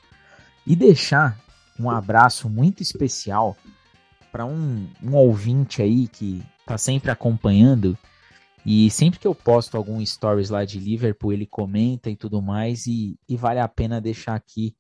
E 0.66 0.76
deixar 0.76 1.40
um 1.80 1.92
abraço 1.92 2.50
muito 2.50 2.82
especial 2.82 3.56
para 4.32 4.48
um, 4.48 4.90
um 5.04 5.14
ouvinte 5.14 5.80
aí 5.80 6.08
que 6.08 6.42
tá 6.66 6.76
sempre 6.76 7.12
acompanhando 7.12 7.96
e 8.66 8.90
sempre 8.90 9.20
que 9.20 9.28
eu 9.28 9.36
posto 9.36 9.78
algum 9.78 10.04
stories 10.04 10.50
lá 10.50 10.66
de 10.66 10.80
Liverpool, 10.80 11.34
ele 11.34 11.46
comenta 11.46 12.10
e 12.10 12.16
tudo 12.16 12.42
mais 12.42 12.88
e, 12.88 13.16
e 13.30 13.38
vale 13.38 13.60
a 13.60 13.68
pena 13.68 14.02
deixar 14.02 14.34
aqui 14.34 14.76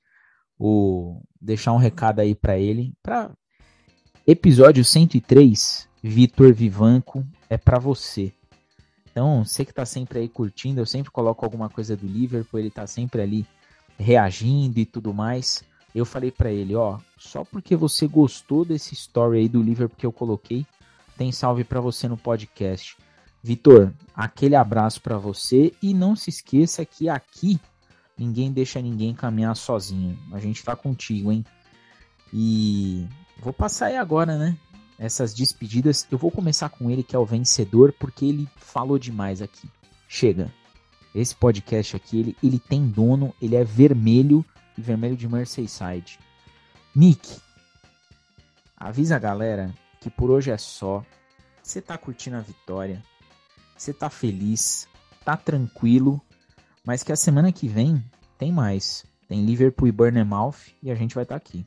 o 0.57 1.21
deixar 1.39 1.73
um 1.73 1.77
recado 1.77 2.19
aí 2.19 2.33
para 2.33 2.57
ele, 2.57 2.95
para 3.03 3.29
episódio 4.25 4.83
103, 4.83 5.87
Vitor 6.01 6.51
Vivanco 6.51 7.23
é 7.47 7.59
para 7.59 7.77
você. 7.77 8.33
Então, 9.11 9.43
você 9.43 9.65
que 9.65 9.73
tá 9.73 9.85
sempre 9.85 10.19
aí 10.19 10.29
curtindo, 10.29 10.79
eu 10.79 10.85
sempre 10.85 11.11
coloco 11.11 11.43
alguma 11.45 11.69
coisa 11.69 11.95
do 11.95 12.07
Liverpool, 12.07 12.59
ele 12.59 12.71
tá 12.71 12.87
sempre 12.87 13.21
ali 13.21 13.45
reagindo 13.99 14.79
e 14.79 14.85
tudo 14.85 15.13
mais. 15.13 15.63
Eu 15.93 16.05
falei 16.05 16.31
para 16.31 16.49
ele, 16.49 16.73
ó, 16.75 16.97
só 17.17 17.43
porque 17.43 17.75
você 17.75 18.07
gostou 18.07 18.63
desse 18.63 18.93
story 18.93 19.39
aí 19.39 19.49
do 19.49 19.61
Liverpool 19.61 19.97
que 19.97 20.05
eu 20.05 20.11
coloquei, 20.11 20.65
tem 21.17 21.31
salve 21.31 21.65
para 21.65 21.81
você 21.81 22.07
no 22.07 22.17
podcast. 22.17 22.95
Vitor, 23.43 23.91
aquele 24.15 24.55
abraço 24.55 25.01
para 25.01 25.17
você 25.17 25.73
e 25.81 25.93
não 25.93 26.15
se 26.15 26.29
esqueça 26.29 26.85
que 26.85 27.09
aqui 27.09 27.59
ninguém 28.17 28.51
deixa 28.51 28.81
ninguém 28.81 29.13
caminhar 29.13 29.55
sozinho. 29.55 30.17
A 30.31 30.39
gente 30.39 30.63
tá 30.63 30.75
contigo, 30.75 31.31
hein? 31.31 31.43
E 32.33 33.05
vou 33.41 33.51
passar 33.51 33.87
aí 33.87 33.97
agora, 33.97 34.37
né? 34.37 34.55
Essas 35.01 35.33
despedidas. 35.33 36.07
Eu 36.11 36.17
vou 36.19 36.29
começar 36.29 36.69
com 36.69 36.91
ele, 36.91 37.01
que 37.01 37.15
é 37.15 37.19
o 37.19 37.25
vencedor, 37.25 37.91
porque 37.91 38.23
ele 38.23 38.47
falou 38.55 38.99
demais 38.99 39.41
aqui. 39.41 39.67
Chega. 40.07 40.53
Esse 41.15 41.35
podcast 41.35 41.95
aqui, 41.95 42.19
ele, 42.19 42.37
ele 42.43 42.59
tem 42.59 42.87
dono, 42.87 43.33
ele 43.41 43.55
é 43.55 43.63
vermelho 43.63 44.45
e 44.77 44.81
vermelho 44.81 45.17
de 45.17 45.27
Merseyside. 45.27 46.19
Nick, 46.95 47.41
avisa 48.77 49.15
a 49.15 49.19
galera 49.19 49.73
que 49.99 50.07
por 50.11 50.29
hoje 50.29 50.51
é 50.51 50.57
só. 50.59 51.03
Você 51.63 51.81
tá 51.81 51.97
curtindo 51.97 52.37
a 52.37 52.41
vitória. 52.41 53.03
Você 53.75 53.91
tá 53.91 54.07
feliz, 54.07 54.87
tá 55.25 55.35
tranquilo, 55.35 56.21
mas 56.85 57.01
que 57.01 57.11
a 57.11 57.15
semana 57.15 57.51
que 57.51 57.67
vem 57.67 58.05
tem 58.37 58.51
mais. 58.51 59.03
Tem 59.27 59.43
Liverpool 59.43 59.87
e 59.87 59.91
Bournemouth 59.91 60.75
e 60.83 60.91
a 60.91 60.95
gente 60.95 61.15
vai 61.15 61.23
estar 61.23 61.37
aqui. 61.37 61.65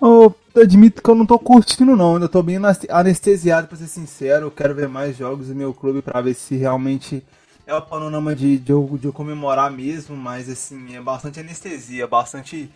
Eu 0.00 0.34
admito 0.54 1.02
que 1.02 1.08
eu 1.08 1.14
não 1.14 1.24
tô 1.24 1.38
curtindo 1.38 1.96
não, 1.96 2.14
ainda 2.14 2.28
tô 2.28 2.42
bem 2.42 2.58
anestesiado 2.90 3.66
pra 3.66 3.76
ser 3.76 3.86
sincero, 3.86 4.46
eu 4.46 4.50
quero 4.50 4.74
ver 4.74 4.88
mais 4.88 5.16
jogos 5.16 5.48
do 5.48 5.54
meu 5.54 5.72
clube 5.72 6.02
pra 6.02 6.20
ver 6.20 6.34
se 6.34 6.54
realmente 6.56 7.24
é 7.66 7.74
o 7.74 7.82
panorama 7.82 8.34
de, 8.34 8.58
de, 8.58 8.72
eu, 8.72 8.98
de 9.00 9.06
eu 9.06 9.12
comemorar 9.12 9.70
mesmo, 9.70 10.16
mas 10.16 10.48
assim, 10.48 10.94
é 10.94 11.00
bastante 11.00 11.40
anestesia, 11.40 12.06
bastante... 12.06 12.70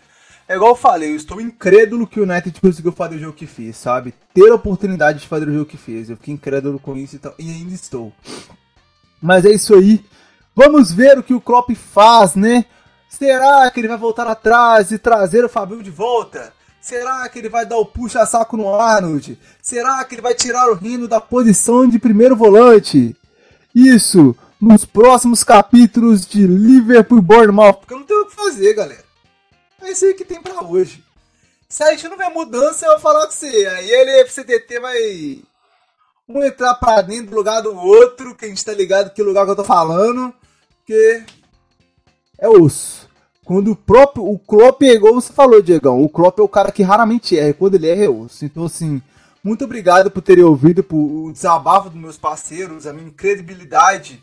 É 0.48 0.56
igual 0.56 0.72
eu 0.72 0.76
falei, 0.76 1.12
eu 1.12 1.16
estou 1.16 1.40
incrédulo 1.40 2.08
que 2.08 2.18
o 2.18 2.24
United 2.24 2.60
conseguiu 2.60 2.90
fazer 2.90 3.16
o 3.16 3.20
jogo 3.20 3.36
que 3.36 3.46
fez, 3.46 3.76
sabe? 3.76 4.12
Ter 4.34 4.50
a 4.50 4.56
oportunidade 4.56 5.20
de 5.20 5.28
fazer 5.28 5.48
o 5.48 5.52
jogo 5.52 5.66
que 5.66 5.76
fez, 5.76 6.10
eu 6.10 6.16
fiquei 6.16 6.34
incrédulo 6.34 6.80
com 6.80 6.96
isso 6.96 7.16
então, 7.16 7.32
e 7.38 7.50
ainda 7.50 7.72
estou. 7.72 8.12
Mas 9.22 9.44
é 9.44 9.50
isso 9.50 9.74
aí, 9.74 10.04
vamos 10.56 10.90
ver 10.90 11.18
o 11.18 11.22
que 11.22 11.34
o 11.34 11.40
Klopp 11.40 11.70
faz, 11.76 12.34
né? 12.34 12.64
Será 13.08 13.70
que 13.70 13.78
ele 13.78 13.88
vai 13.88 13.98
voltar 13.98 14.26
atrás 14.26 14.90
e 14.90 14.98
trazer 14.98 15.44
o 15.44 15.48
Fabinho 15.48 15.82
de 15.82 15.90
volta? 15.90 16.52
Será 16.80 17.28
que 17.28 17.38
ele 17.38 17.48
vai 17.48 17.66
dar 17.66 17.76
o 17.76 17.84
puxa-saco 17.84 18.56
no 18.56 18.74
Arnold? 18.74 19.38
Será 19.60 20.02
que 20.04 20.14
ele 20.14 20.22
vai 20.22 20.34
tirar 20.34 20.70
o 20.70 20.74
Rino 20.74 21.06
da 21.06 21.20
posição 21.20 21.86
de 21.86 21.98
primeiro 21.98 22.34
volante? 22.34 23.14
Isso 23.74 24.34
nos 24.60 24.84
próximos 24.84 25.44
capítulos 25.44 26.26
de 26.26 26.46
Liverpool 26.46 27.22
Bournemouth, 27.22 27.74
porque 27.74 27.94
não 27.94 28.04
tenho 28.04 28.22
o 28.22 28.26
que 28.26 28.34
fazer, 28.34 28.74
galera. 28.74 29.04
É 29.82 29.90
isso 29.90 30.04
aí 30.04 30.14
que 30.14 30.24
tem 30.24 30.40
pra 30.40 30.62
hoje. 30.62 31.02
Se 31.68 31.82
a 31.82 31.90
gente 31.92 32.08
não 32.08 32.16
vê 32.16 32.28
mudança, 32.28 32.84
eu 32.84 32.92
vou 32.92 33.00
falar 33.00 33.26
com 33.26 33.32
você. 33.32 33.66
Aí 33.66 33.90
ele, 33.90 34.24
FCTT, 34.24 34.80
vai 34.80 35.42
um 36.28 36.42
entrar 36.44 36.74
pra 36.74 37.00
dentro 37.00 37.30
do 37.30 37.36
lugar 37.36 37.62
do 37.62 37.74
outro, 37.74 38.34
que 38.34 38.44
a 38.44 38.48
gente 38.48 38.64
tá 38.64 38.72
ligado 38.72 39.12
que 39.12 39.22
lugar 39.22 39.44
que 39.44 39.52
eu 39.52 39.56
tô 39.56 39.64
falando, 39.64 40.34
que 40.84 41.24
é 42.38 42.48
osso. 42.48 42.99
Quando 43.44 43.72
o 43.72 43.76
próprio 43.76 44.24
o 44.24 44.38
Klopp 44.38 44.78
pegou, 44.78 45.14
você 45.14 45.32
falou, 45.32 45.62
Diegão, 45.62 46.02
o 46.02 46.08
Klopp 46.08 46.38
é 46.38 46.42
o 46.42 46.48
cara 46.48 46.70
que 46.70 46.82
raramente 46.82 47.38
erra, 47.38 47.54
quando 47.54 47.74
ele 47.74 47.88
erra 47.88 48.04
é 48.04 48.08
osso. 48.08 48.44
Então, 48.44 48.64
assim, 48.64 49.02
muito 49.42 49.64
obrigado 49.64 50.10
por 50.10 50.20
terem 50.20 50.44
ouvido 50.44 50.82
por, 50.82 50.96
o 50.96 51.32
desabafo 51.32 51.88
dos 51.88 52.00
meus 52.00 52.18
parceiros, 52.18 52.86
a 52.86 52.92
minha 52.92 53.10
credibilidade, 53.10 54.22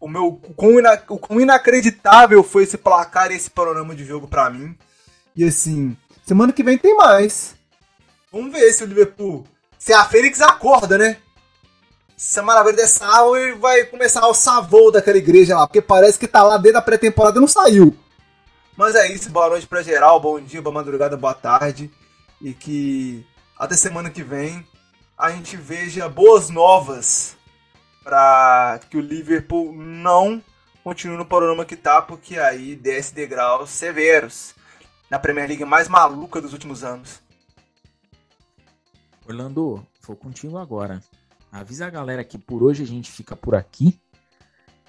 o 0.00 0.08
meu 0.08 0.26
o 0.26 1.18
quão, 1.18 1.40
inacreditável 1.40 2.42
foi 2.42 2.64
esse 2.64 2.76
placar 2.76 3.30
e 3.30 3.36
esse 3.36 3.48
panorama 3.48 3.94
de 3.94 4.04
jogo 4.04 4.26
para 4.26 4.50
mim. 4.50 4.76
E 5.36 5.44
assim, 5.44 5.96
semana 6.26 6.52
que 6.52 6.64
vem 6.64 6.76
tem 6.76 6.96
mais. 6.96 7.54
Vamos 8.32 8.52
ver 8.52 8.72
se 8.72 8.82
o 8.82 8.86
Liverpool, 8.86 9.46
se 9.78 9.92
a 9.92 10.04
Fênix 10.04 10.40
acorda, 10.40 10.98
né? 10.98 11.16
Se 12.16 12.40
a 12.40 12.42
maravilha 12.42 12.76
dessa 12.76 13.06
e 13.38 13.52
vai 13.52 13.84
começar 13.84 14.20
a 14.20 14.24
alçar 14.24 14.66
voo 14.68 14.90
daquela 14.90 15.18
igreja 15.18 15.56
lá, 15.56 15.66
porque 15.66 15.80
parece 15.80 16.18
que 16.18 16.26
tá 16.26 16.42
lá 16.42 16.56
dentro 16.56 16.74
da 16.74 16.82
pré-temporada 16.82 17.38
e 17.38 17.40
não 17.40 17.48
saiu. 17.48 17.94
Mas 18.76 18.94
é 18.94 19.10
isso, 19.10 19.30
boa 19.30 19.48
noite 19.48 19.66
pra 19.66 19.82
geral, 19.82 20.20
bom 20.20 20.38
dia, 20.38 20.60
boa 20.60 20.74
madrugada, 20.74 21.16
boa 21.16 21.32
tarde. 21.32 21.90
E 22.42 22.52
que 22.52 23.26
até 23.58 23.74
semana 23.74 24.10
que 24.10 24.22
vem 24.22 24.66
a 25.16 25.30
gente 25.30 25.56
veja 25.56 26.10
boas 26.10 26.50
novas 26.50 27.36
para 28.04 28.78
que 28.90 28.98
o 28.98 29.00
Liverpool 29.00 29.72
não 29.72 30.42
continue 30.84 31.16
no 31.16 31.24
panorama 31.24 31.64
que 31.64 31.74
tá, 31.74 32.02
porque 32.02 32.38
aí 32.38 32.76
desce 32.76 33.14
degraus 33.14 33.70
severos 33.70 34.54
na 35.10 35.18
Premier 35.18 35.48
League 35.48 35.64
mais 35.64 35.88
maluca 35.88 36.38
dos 36.38 36.52
últimos 36.52 36.84
anos. 36.84 37.22
Orlando, 39.26 39.84
vou 40.02 40.14
contigo 40.14 40.58
agora. 40.58 41.02
Avisa 41.50 41.86
a 41.86 41.90
galera 41.90 42.22
que 42.22 42.36
por 42.36 42.62
hoje 42.62 42.82
a 42.82 42.86
gente 42.86 43.10
fica 43.10 43.34
por 43.34 43.54
aqui 43.54 43.98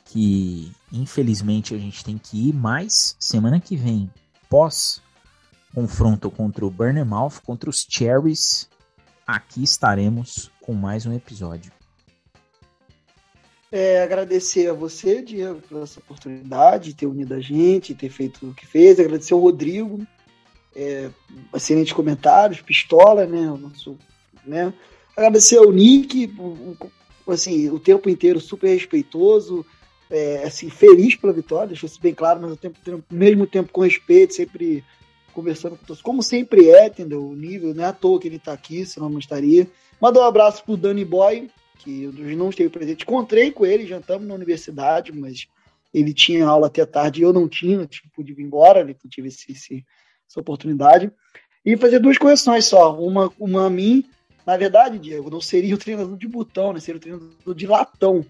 que 0.09 0.71
infelizmente 0.91 1.75
a 1.75 1.77
gente 1.77 2.03
tem 2.03 2.17
que 2.17 2.49
ir, 2.49 2.53
mas 2.53 3.15
semana 3.19 3.59
que 3.59 3.75
vem, 3.75 4.09
pós 4.49 5.01
confronto 5.73 6.31
contra 6.31 6.65
o 6.65 6.71
Burnemouth, 6.71 7.41
contra 7.45 7.69
os 7.69 7.85
Cherries, 7.87 8.69
aqui 9.25 9.63
estaremos 9.63 10.49
com 10.61 10.73
mais 10.73 11.05
um 11.05 11.13
episódio. 11.13 11.71
É, 13.71 14.01
agradecer 14.01 14.69
a 14.69 14.73
você, 14.73 15.21
Diego, 15.21 15.61
pela 15.67 15.83
essa 15.83 15.99
oportunidade 15.99 16.89
de 16.89 16.95
ter 16.95 17.05
unido 17.05 17.33
a 17.33 17.39
gente, 17.39 17.93
ter 17.93 18.09
feito 18.09 18.49
o 18.49 18.53
que 18.53 18.65
fez. 18.65 18.99
Agradecer 18.99 19.33
ao 19.33 19.41
Rodrigo, 19.41 19.99
é, 20.73 21.11
excelentes 21.53 21.91
comentários, 21.91 22.61
pistola, 22.61 23.25
né? 23.25 23.41
Nosso, 23.41 23.97
né? 24.45 24.73
Agradecer 25.15 25.57
ao 25.57 25.71
Nick, 25.71 26.33
assim, 27.27 27.69
o 27.69 27.77
tempo 27.77 28.09
inteiro 28.09 28.39
super 28.39 28.69
respeitoso, 28.69 29.65
é, 30.09 30.43
assim, 30.43 30.69
feliz 30.69 31.15
pela 31.15 31.33
vitória, 31.33 31.67
deixou 31.67 31.87
isso 31.87 32.01
bem 32.01 32.13
claro, 32.13 32.39
mas 32.41 32.51
ao 32.51 32.57
tempo, 32.57 32.77
mesmo 33.11 33.45
tempo 33.45 33.71
com 33.71 33.81
respeito, 33.81 34.33
sempre 34.33 34.83
conversando 35.33 35.75
com 35.77 35.85
todos, 35.85 36.01
como 36.01 36.23
sempre 36.23 36.69
é, 36.69 36.87
entendeu? 36.87 37.23
O 37.23 37.35
nível, 37.35 37.73
não 37.73 37.83
é 37.83 37.87
à 37.87 37.93
toa 37.93 38.19
que 38.19 38.27
ele 38.27 38.37
está 38.37 38.53
aqui, 38.53 38.85
senão 38.85 39.09
não 39.09 39.19
estaria. 39.19 39.67
Mandar 40.01 40.21
um 40.21 40.23
abraço 40.23 40.63
pro 40.63 40.77
Danny 40.77 41.05
Boy, 41.05 41.49
que 41.79 42.03
eu 42.03 42.11
não 42.35 42.49
esteve 42.49 42.69
presente. 42.69 43.03
Encontrei 43.03 43.51
com 43.51 43.65
ele, 43.65 43.85
jantamos 43.85 44.27
na 44.27 44.33
universidade, 44.33 45.11
mas 45.11 45.47
ele 45.93 46.13
tinha 46.13 46.47
aula 46.47 46.67
até 46.67 46.85
tarde 46.85 47.21
e 47.21 47.23
eu 47.23 47.33
não 47.33 47.47
tinha, 47.47 47.85
tipo, 47.85 48.09
pude 48.15 48.33
vir 48.33 48.43
embora, 48.43 48.79
eu 48.81 49.09
tive 49.09 49.27
esse, 49.27 49.51
esse, 49.51 49.85
essa 50.29 50.39
oportunidade. 50.39 51.11
E 51.65 51.75
fazer 51.75 51.99
duas 51.99 52.17
correções 52.17 52.65
só. 52.65 52.97
Uma, 52.99 53.31
uma 53.39 53.67
a 53.67 53.69
mim, 53.69 54.05
na 54.45 54.55
verdade, 54.57 54.97
Diego, 54.97 55.29
não 55.29 55.41
seria 55.41 55.75
o 55.75 55.77
treinador 55.77 56.17
de 56.17 56.27
botão, 56.27 56.71
né? 56.71 56.79
Seria 56.79 56.97
o 56.97 57.01
treinador 57.01 57.53
de 57.55 57.67
latão. 57.67 58.25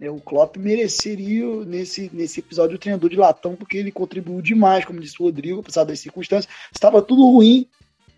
Né? 0.00 0.08
O 0.10 0.18
Klopp 0.18 0.56
mereceria, 0.56 1.44
nesse, 1.66 2.10
nesse 2.12 2.40
episódio, 2.40 2.76
o 2.76 2.78
treinador 2.78 3.10
de 3.10 3.16
latão, 3.16 3.54
porque 3.54 3.76
ele 3.76 3.92
contribuiu 3.92 4.40
demais, 4.40 4.84
como 4.84 5.00
disse 5.00 5.20
o 5.20 5.24
Rodrigo, 5.24 5.60
apesar 5.60 5.84
das 5.84 6.00
circunstâncias. 6.00 6.52
Estava 6.72 7.02
tudo 7.02 7.30
ruim, 7.30 7.68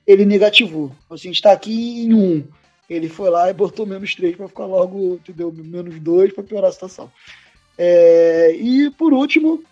ele 0.06 0.24
negativou. 0.24 0.92
Então, 1.04 1.16
assim, 1.16 1.28
a 1.28 1.30
gente 1.30 1.36
está 1.36 1.52
aqui 1.52 2.04
em 2.04 2.14
um. 2.14 2.44
Ele 2.88 3.08
foi 3.08 3.30
lá 3.30 3.50
e 3.50 3.54
botou 3.54 3.86
menos 3.86 4.14
três 4.14 4.36
para 4.36 4.48
ficar 4.48 4.66
logo, 4.66 5.14
entendeu? 5.14 5.52
Menos 5.52 5.98
dois 5.98 6.32
para 6.32 6.44
piorar 6.44 6.70
a 6.70 6.72
situação. 6.72 7.10
É, 7.76 8.54
e 8.54 8.90
por 8.90 9.12
último, 9.12 9.64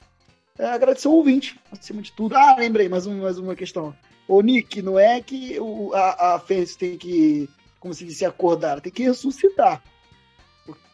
é, 0.59 0.67
agradecer 0.67 1.07
ao 1.07 1.15
ouvinte, 1.15 1.61
acima 1.71 2.03
de 2.03 2.13
tudo. 2.13 2.35
Ah, 2.35 2.57
lembrei, 2.59 2.89
mais, 2.89 3.07
um, 3.07 3.21
mais 3.21 3.39
uma 3.39 3.55
questão. 3.55 3.95
Ô, 4.27 4.41
Nick, 4.41 4.81
não 4.81 4.99
é 4.99 5.21
que 5.21 5.59
o, 5.61 5.93
a, 5.93 6.35
a 6.35 6.41
Fênix 6.41 6.77
tem 6.77 6.97
que, 6.97 7.49
como 7.79 7.93
se 7.93 8.05
disse, 8.05 8.25
acordar, 8.25 8.81
tem 8.81 8.93
que 8.93 9.03
ressuscitar 9.03 9.83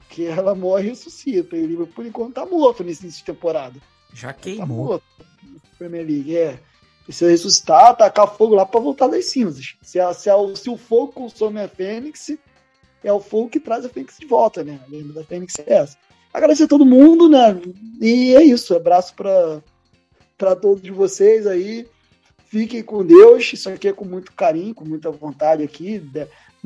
que 0.08 0.26
ela 0.26 0.54
morre 0.54 0.84
e 0.84 0.88
ressuscita. 0.90 1.56
E 1.56 1.76
o 1.76 1.86
por 1.86 2.06
enquanto, 2.06 2.34
tá 2.34 2.46
morto 2.46 2.84
nesse 2.84 3.02
início 3.02 3.20
de 3.20 3.32
temporada. 3.32 3.80
Já 4.12 4.28
tá 4.28 4.34
queimou. 4.34 4.66
Tá 4.66 4.66
morto. 4.66 5.04
Premier 5.78 6.06
League, 6.06 6.36
é. 6.36 6.58
E 7.08 7.12
se 7.12 7.28
ressuscitar, 7.28 7.96
tacar 7.96 8.34
fogo 8.34 8.54
lá 8.54 8.66
para 8.66 8.80
voltar 8.80 9.06
das 9.06 9.26
cinzas. 9.26 9.76
Se, 9.82 10.00
a, 10.00 10.12
se, 10.12 10.28
a, 10.28 10.36
se, 10.54 10.68
o 10.68 10.76
fogo 10.76 11.12
consome 11.12 11.60
a 11.60 11.68
Fênix, 11.68 12.36
é 13.04 13.12
o 13.12 13.20
fogo 13.20 13.50
que 13.50 13.60
traz 13.60 13.84
a 13.84 13.88
Fênix 13.88 14.16
de 14.18 14.26
volta, 14.26 14.64
né? 14.64 14.80
A 14.86 14.90
lenda 14.90 15.12
da 15.12 15.24
Fênix 15.24 15.54
é 15.60 15.74
essa. 15.74 15.96
Agradecer 16.32 16.64
a 16.64 16.68
todo 16.68 16.84
mundo, 16.84 17.28
né? 17.28 17.60
E 18.00 18.34
é 18.34 18.42
isso. 18.42 18.74
Abraço 18.74 19.14
para 19.14 20.56
todos 20.56 20.88
vocês 20.88 21.46
aí. 21.46 21.88
Fiquem 22.46 22.82
com 22.82 23.04
Deus. 23.04 23.52
Isso 23.52 23.68
aqui 23.68 23.88
é 23.88 23.92
com 23.92 24.04
muito 24.04 24.32
carinho, 24.32 24.74
com 24.74 24.84
muita 24.84 25.10
vontade 25.10 25.62
aqui. 25.62 26.02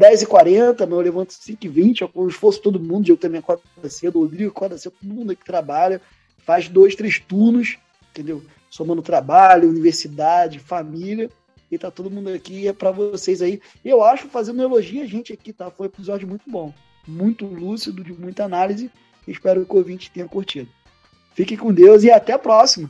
10h40, 0.00 0.86
meu, 0.86 0.96
eu 0.96 1.02
levanto 1.02 1.34
5h20, 1.34 2.10
com 2.10 2.22
o 2.22 2.28
esforço 2.28 2.62
todo 2.62 2.80
mundo, 2.80 3.10
eu 3.10 3.18
também 3.18 3.38
acordo 3.38 3.62
cedo, 3.90 4.18
o 4.18 4.22
Rodrigo 4.22 4.50
acorda 4.50 4.78
cedo, 4.78 4.94
todo 4.98 5.14
mundo 5.14 5.36
que 5.36 5.44
trabalha, 5.44 6.00
faz 6.38 6.70
dois, 6.70 6.94
três 6.94 7.18
turnos, 7.18 7.76
entendeu? 8.10 8.42
Somando 8.70 9.02
trabalho, 9.02 9.68
universidade, 9.68 10.58
família, 10.58 11.28
e 11.70 11.76
tá 11.76 11.90
todo 11.90 12.10
mundo 12.10 12.30
aqui, 12.30 12.66
é 12.66 12.72
para 12.72 12.90
vocês 12.90 13.42
aí. 13.42 13.60
Eu 13.84 14.02
acho, 14.02 14.26
fazendo 14.28 14.62
elogio 14.62 15.02
a 15.02 15.06
gente 15.06 15.34
aqui, 15.34 15.52
tá? 15.52 15.70
Foi 15.70 15.86
um 15.86 15.90
episódio 15.90 16.26
muito 16.26 16.50
bom, 16.50 16.72
muito 17.06 17.44
lúcido, 17.44 18.02
de 18.02 18.14
muita 18.14 18.44
análise, 18.44 18.90
espero 19.28 19.66
que 19.66 19.74
o 19.74 19.76
ouvinte 19.76 20.10
tenha 20.10 20.26
curtido. 20.26 20.70
Fique 21.34 21.58
com 21.58 21.74
Deus 21.74 22.04
e 22.04 22.10
até 22.10 22.32
a 22.32 22.38
próxima. 22.38 22.88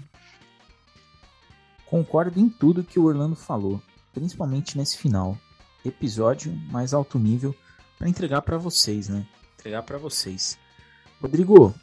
Concordo 1.86 2.38
em 2.38 2.48
tudo 2.48 2.84
que 2.84 3.00
o 3.00 3.04
Orlando 3.04 3.34
falou, 3.34 3.82
principalmente 4.14 4.78
nesse 4.78 4.96
final 4.96 5.36
episódio 5.84 6.52
mais 6.70 6.92
alto 6.94 7.18
nível 7.18 7.54
para 7.98 8.08
entregar 8.08 8.42
para 8.42 8.58
vocês, 8.58 9.08
né? 9.08 9.26
Entregar 9.58 9.82
para 9.82 9.98
vocês. 9.98 10.58
Rodrigo, 11.20 11.74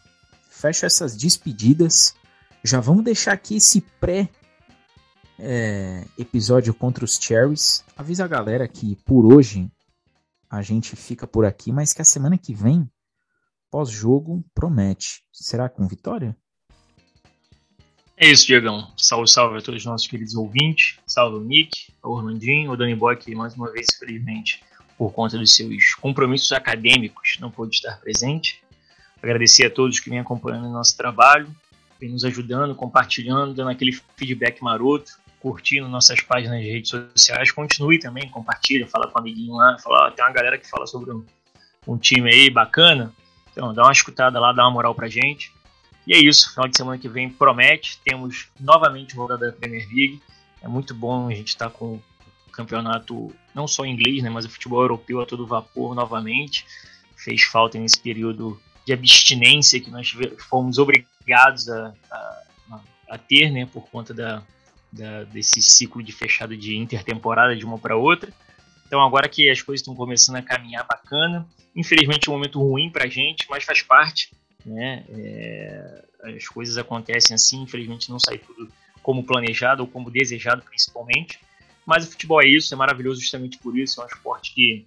fecho 0.50 0.86
essas 0.86 1.16
despedidas. 1.16 2.16
Já 2.64 2.80
vamos 2.80 3.04
deixar 3.04 3.34
aqui 3.34 3.58
esse 3.58 3.82
pré 3.82 4.30
é, 5.40 6.06
episódio 6.18 6.74
contra 6.74 7.06
os 7.06 7.18
Cherries. 7.18 7.84
Avisa 7.96 8.26
a 8.26 8.28
galera 8.28 8.68
que 8.68 8.96
por 9.06 9.32
hoje 9.32 9.72
a 10.50 10.62
gente 10.62 10.96
fica 10.96 11.28
por 11.28 11.46
aqui, 11.46 11.72
mas 11.72 11.94
que 11.94 12.02
a 12.02 12.06
semana 12.06 12.38
que 12.38 12.54
vem, 12.54 12.90
pós-jogo, 13.70 14.44
promete. 14.54 15.24
Será 15.32 15.70
com 15.70 15.88
vitória? 15.88 16.36
É 18.20 18.28
isso, 18.28 18.48
Diegão. 18.48 18.92
Salve, 18.98 19.30
salve 19.30 19.60
a 19.60 19.62
todos 19.62 19.82
os 19.82 19.86
nossos 19.86 20.08
queridos 20.08 20.34
ouvintes. 20.34 20.98
Salve 21.06 21.38
o 21.38 21.40
Nick, 21.40 21.94
o 22.04 22.10
Orlandinho, 22.10 22.72
o 22.72 22.76
Dani 22.76 22.96
Boy, 22.96 23.16
que 23.16 23.36
mais 23.36 23.54
uma 23.54 23.72
vez, 23.72 23.86
infelizmente, 23.96 24.64
por 24.98 25.12
conta 25.14 25.38
dos 25.38 25.56
seus 25.56 25.94
compromissos 25.94 26.52
acadêmicos, 26.52 27.38
não 27.40 27.52
pôde 27.52 27.76
estar 27.76 27.96
presente. 28.00 28.60
Agradecer 29.22 29.68
a 29.68 29.70
todos 29.70 30.00
que 30.00 30.10
vêm 30.10 30.18
acompanhando 30.18 30.66
o 30.66 30.74
nosso 30.74 30.98
trabalho, 30.98 31.48
vêm 32.00 32.10
nos 32.10 32.24
ajudando, 32.26 32.74
compartilhando, 32.74 33.54
dando 33.54 33.70
aquele 33.70 33.92
feedback 34.16 34.64
maroto, 34.64 35.12
curtindo 35.40 35.88
nossas 35.88 36.20
páginas 36.20 36.60
de 36.60 36.72
redes 36.72 36.90
sociais. 36.90 37.52
Continue 37.52 38.00
também, 38.00 38.28
compartilha, 38.30 38.88
fala 38.88 39.08
com 39.08 39.20
o 39.20 39.22
amiguinho 39.22 39.54
lá, 39.54 39.78
fala, 39.78 40.10
tem 40.10 40.26
uma 40.26 40.34
galera 40.34 40.58
que 40.58 40.68
fala 40.68 40.88
sobre 40.88 41.14
um, 41.14 41.24
um 41.88 41.98
time 42.00 42.34
aí 42.34 42.50
bacana. 42.50 43.14
Então, 43.52 43.72
dá 43.76 43.84
uma 43.84 43.92
escutada 43.92 44.40
lá, 44.40 44.52
dá 44.52 44.64
uma 44.64 44.72
moral 44.72 44.96
pra 44.96 45.08
gente. 45.08 45.52
E 46.08 46.14
é 46.14 46.18
isso, 46.18 46.52
final 46.52 46.70
de 46.70 46.78
semana 46.78 46.98
que 46.98 47.10
vem 47.10 47.30
promete. 47.30 48.00
Temos 48.02 48.48
novamente 48.58 49.14
rodada 49.14 49.48
da 49.48 49.52
Premier 49.52 49.86
League. 49.90 50.22
É 50.62 50.68
muito 50.68 50.96
bom 50.96 51.28
a 51.28 51.34
gente 51.34 51.50
estar 51.50 51.70
tá 51.70 51.78
com 51.78 51.96
o 51.96 52.52
campeonato 52.54 53.36
não 53.54 53.68
só 53.68 53.86
inglês, 53.86 54.24
né, 54.24 54.30
mas 54.30 54.46
o 54.46 54.50
futebol 54.50 54.82
europeu 54.82 55.20
a 55.20 55.26
todo 55.26 55.46
vapor 55.46 55.94
novamente. 55.94 56.66
Fez 57.18 57.44
falta 57.44 57.78
nesse 57.78 58.00
período 58.00 58.58
de 58.86 58.94
abstinência 58.94 59.82
que 59.82 59.92
nós 59.92 60.16
fomos 60.50 60.78
obrigados 60.78 61.68
a, 61.68 61.94
a, 62.10 62.44
a 63.10 63.18
ter, 63.18 63.52
né, 63.52 63.66
por 63.66 63.90
conta 63.90 64.14
da, 64.14 64.42
da, 64.90 65.26
desse 65.26 65.62
ciclo 65.62 66.02
de 66.02 66.14
fechado 66.14 66.56
de 66.56 66.78
intertemporada 66.78 67.54
de 67.54 67.66
uma 67.66 67.78
para 67.78 67.98
outra. 67.98 68.32
Então 68.86 69.02
agora 69.02 69.28
que 69.28 69.50
as 69.50 69.62
coisas 69.62 69.82
estão 69.82 69.94
começando 69.94 70.38
a 70.38 70.42
caminhar 70.42 70.88
bacana, 70.88 71.46
infelizmente 71.76 72.30
é 72.30 72.32
um 72.32 72.36
momento 72.36 72.62
ruim 72.62 72.90
para 72.90 73.08
a 73.08 73.10
gente, 73.10 73.46
mas 73.50 73.66
faz 73.66 73.82
parte 73.82 74.32
né? 74.70 75.06
É, 75.10 76.04
as 76.36 76.48
coisas 76.48 76.78
acontecem 76.78 77.34
assim, 77.34 77.62
infelizmente 77.62 78.10
não 78.10 78.20
sai 78.20 78.38
tudo 78.38 78.72
como 79.02 79.24
planejado 79.24 79.84
ou 79.84 79.88
como 79.88 80.12
desejado, 80.12 80.62
principalmente. 80.64 81.40
Mas 81.86 82.06
o 82.06 82.12
futebol 82.12 82.42
é 82.42 82.48
isso, 82.48 82.74
é 82.74 82.78
maravilhoso 82.78 83.22
justamente 83.22 83.58
por 83.58 83.78
isso. 83.78 84.02
É 84.02 84.04
um 84.04 84.08
esporte 84.08 84.54
que 84.54 84.86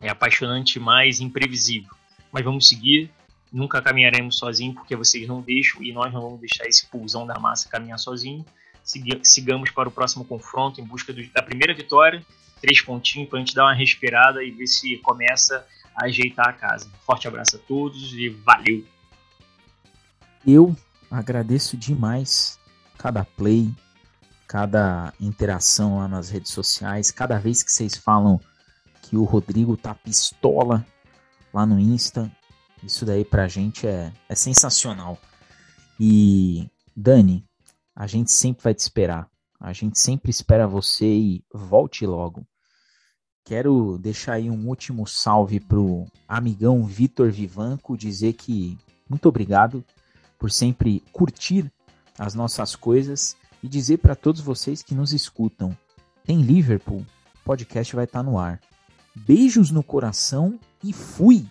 é 0.00 0.10
apaixonante, 0.10 0.78
mais 0.78 1.20
imprevisível. 1.20 1.90
Mas 2.30 2.44
vamos 2.44 2.68
seguir. 2.68 3.10
Nunca 3.50 3.80
caminharemos 3.80 4.36
sozinhos 4.36 4.74
porque 4.74 4.94
vocês 4.94 5.26
não 5.26 5.40
deixam 5.40 5.82
e 5.82 5.92
nós 5.92 6.12
não 6.12 6.20
vamos 6.20 6.40
deixar 6.40 6.66
esse 6.66 6.86
pulsão 6.86 7.26
da 7.26 7.38
massa 7.38 7.70
caminhar 7.70 7.98
sozinho. 7.98 8.44
Sigamos 9.22 9.70
para 9.70 9.88
o 9.88 9.92
próximo 9.92 10.24
confronto 10.24 10.80
em 10.80 10.84
busca 10.84 11.14
da 11.32 11.42
primeira 11.42 11.72
vitória. 11.72 12.22
Três 12.60 12.82
pontinhos 12.82 13.30
para 13.30 13.38
a 13.38 13.40
gente 13.40 13.54
dar 13.54 13.64
uma 13.64 13.74
respirada 13.74 14.44
e 14.44 14.50
ver 14.50 14.66
se 14.66 14.98
começa 14.98 15.66
a 15.94 16.04
ajeitar 16.04 16.48
a 16.48 16.52
casa. 16.52 16.90
Forte 17.06 17.26
abraço 17.26 17.56
a 17.56 17.58
todos 17.58 18.12
e 18.12 18.28
valeu! 18.28 18.84
Eu 20.46 20.76
agradeço 21.10 21.76
demais 21.76 22.56
cada 22.96 23.24
play, 23.24 23.74
cada 24.46 25.12
interação 25.20 25.98
lá 25.98 26.06
nas 26.06 26.30
redes 26.30 26.52
sociais, 26.52 27.10
cada 27.10 27.36
vez 27.36 27.64
que 27.64 27.72
vocês 27.72 27.96
falam 27.96 28.40
que 29.02 29.16
o 29.16 29.24
Rodrigo 29.24 29.76
tá 29.76 29.92
pistola 29.92 30.86
lá 31.52 31.66
no 31.66 31.80
Insta. 31.80 32.30
Isso 32.80 33.04
daí 33.04 33.24
pra 33.24 33.48
gente 33.48 33.88
é, 33.88 34.12
é 34.28 34.34
sensacional. 34.36 35.18
E 35.98 36.70
Dani, 36.94 37.44
a 37.92 38.06
gente 38.06 38.30
sempre 38.30 38.62
vai 38.62 38.74
te 38.74 38.80
esperar. 38.80 39.28
A 39.58 39.72
gente 39.72 39.98
sempre 39.98 40.30
espera 40.30 40.68
você 40.68 41.06
e 41.06 41.44
volte 41.52 42.06
logo. 42.06 42.46
Quero 43.44 43.98
deixar 43.98 44.34
aí 44.34 44.48
um 44.48 44.68
último 44.68 45.08
salve 45.08 45.58
pro 45.58 46.06
amigão 46.28 46.84
Vitor 46.84 47.32
Vivanco, 47.32 47.96
dizer 47.96 48.34
que 48.34 48.78
muito 49.08 49.28
obrigado 49.28 49.84
por 50.38 50.50
sempre 50.50 51.02
curtir 51.12 51.70
as 52.18 52.34
nossas 52.34 52.74
coisas 52.74 53.36
e 53.62 53.68
dizer 53.68 53.98
para 53.98 54.14
todos 54.14 54.40
vocês 54.40 54.82
que 54.82 54.94
nos 54.94 55.12
escutam: 55.12 55.76
tem 56.24 56.42
Liverpool, 56.42 57.04
o 57.34 57.44
podcast 57.44 57.94
vai 57.94 58.04
estar 58.04 58.20
tá 58.20 58.22
no 58.22 58.38
ar. 58.38 58.60
Beijos 59.14 59.70
no 59.70 59.82
coração 59.82 60.58
e 60.84 60.92
fui! 60.92 61.46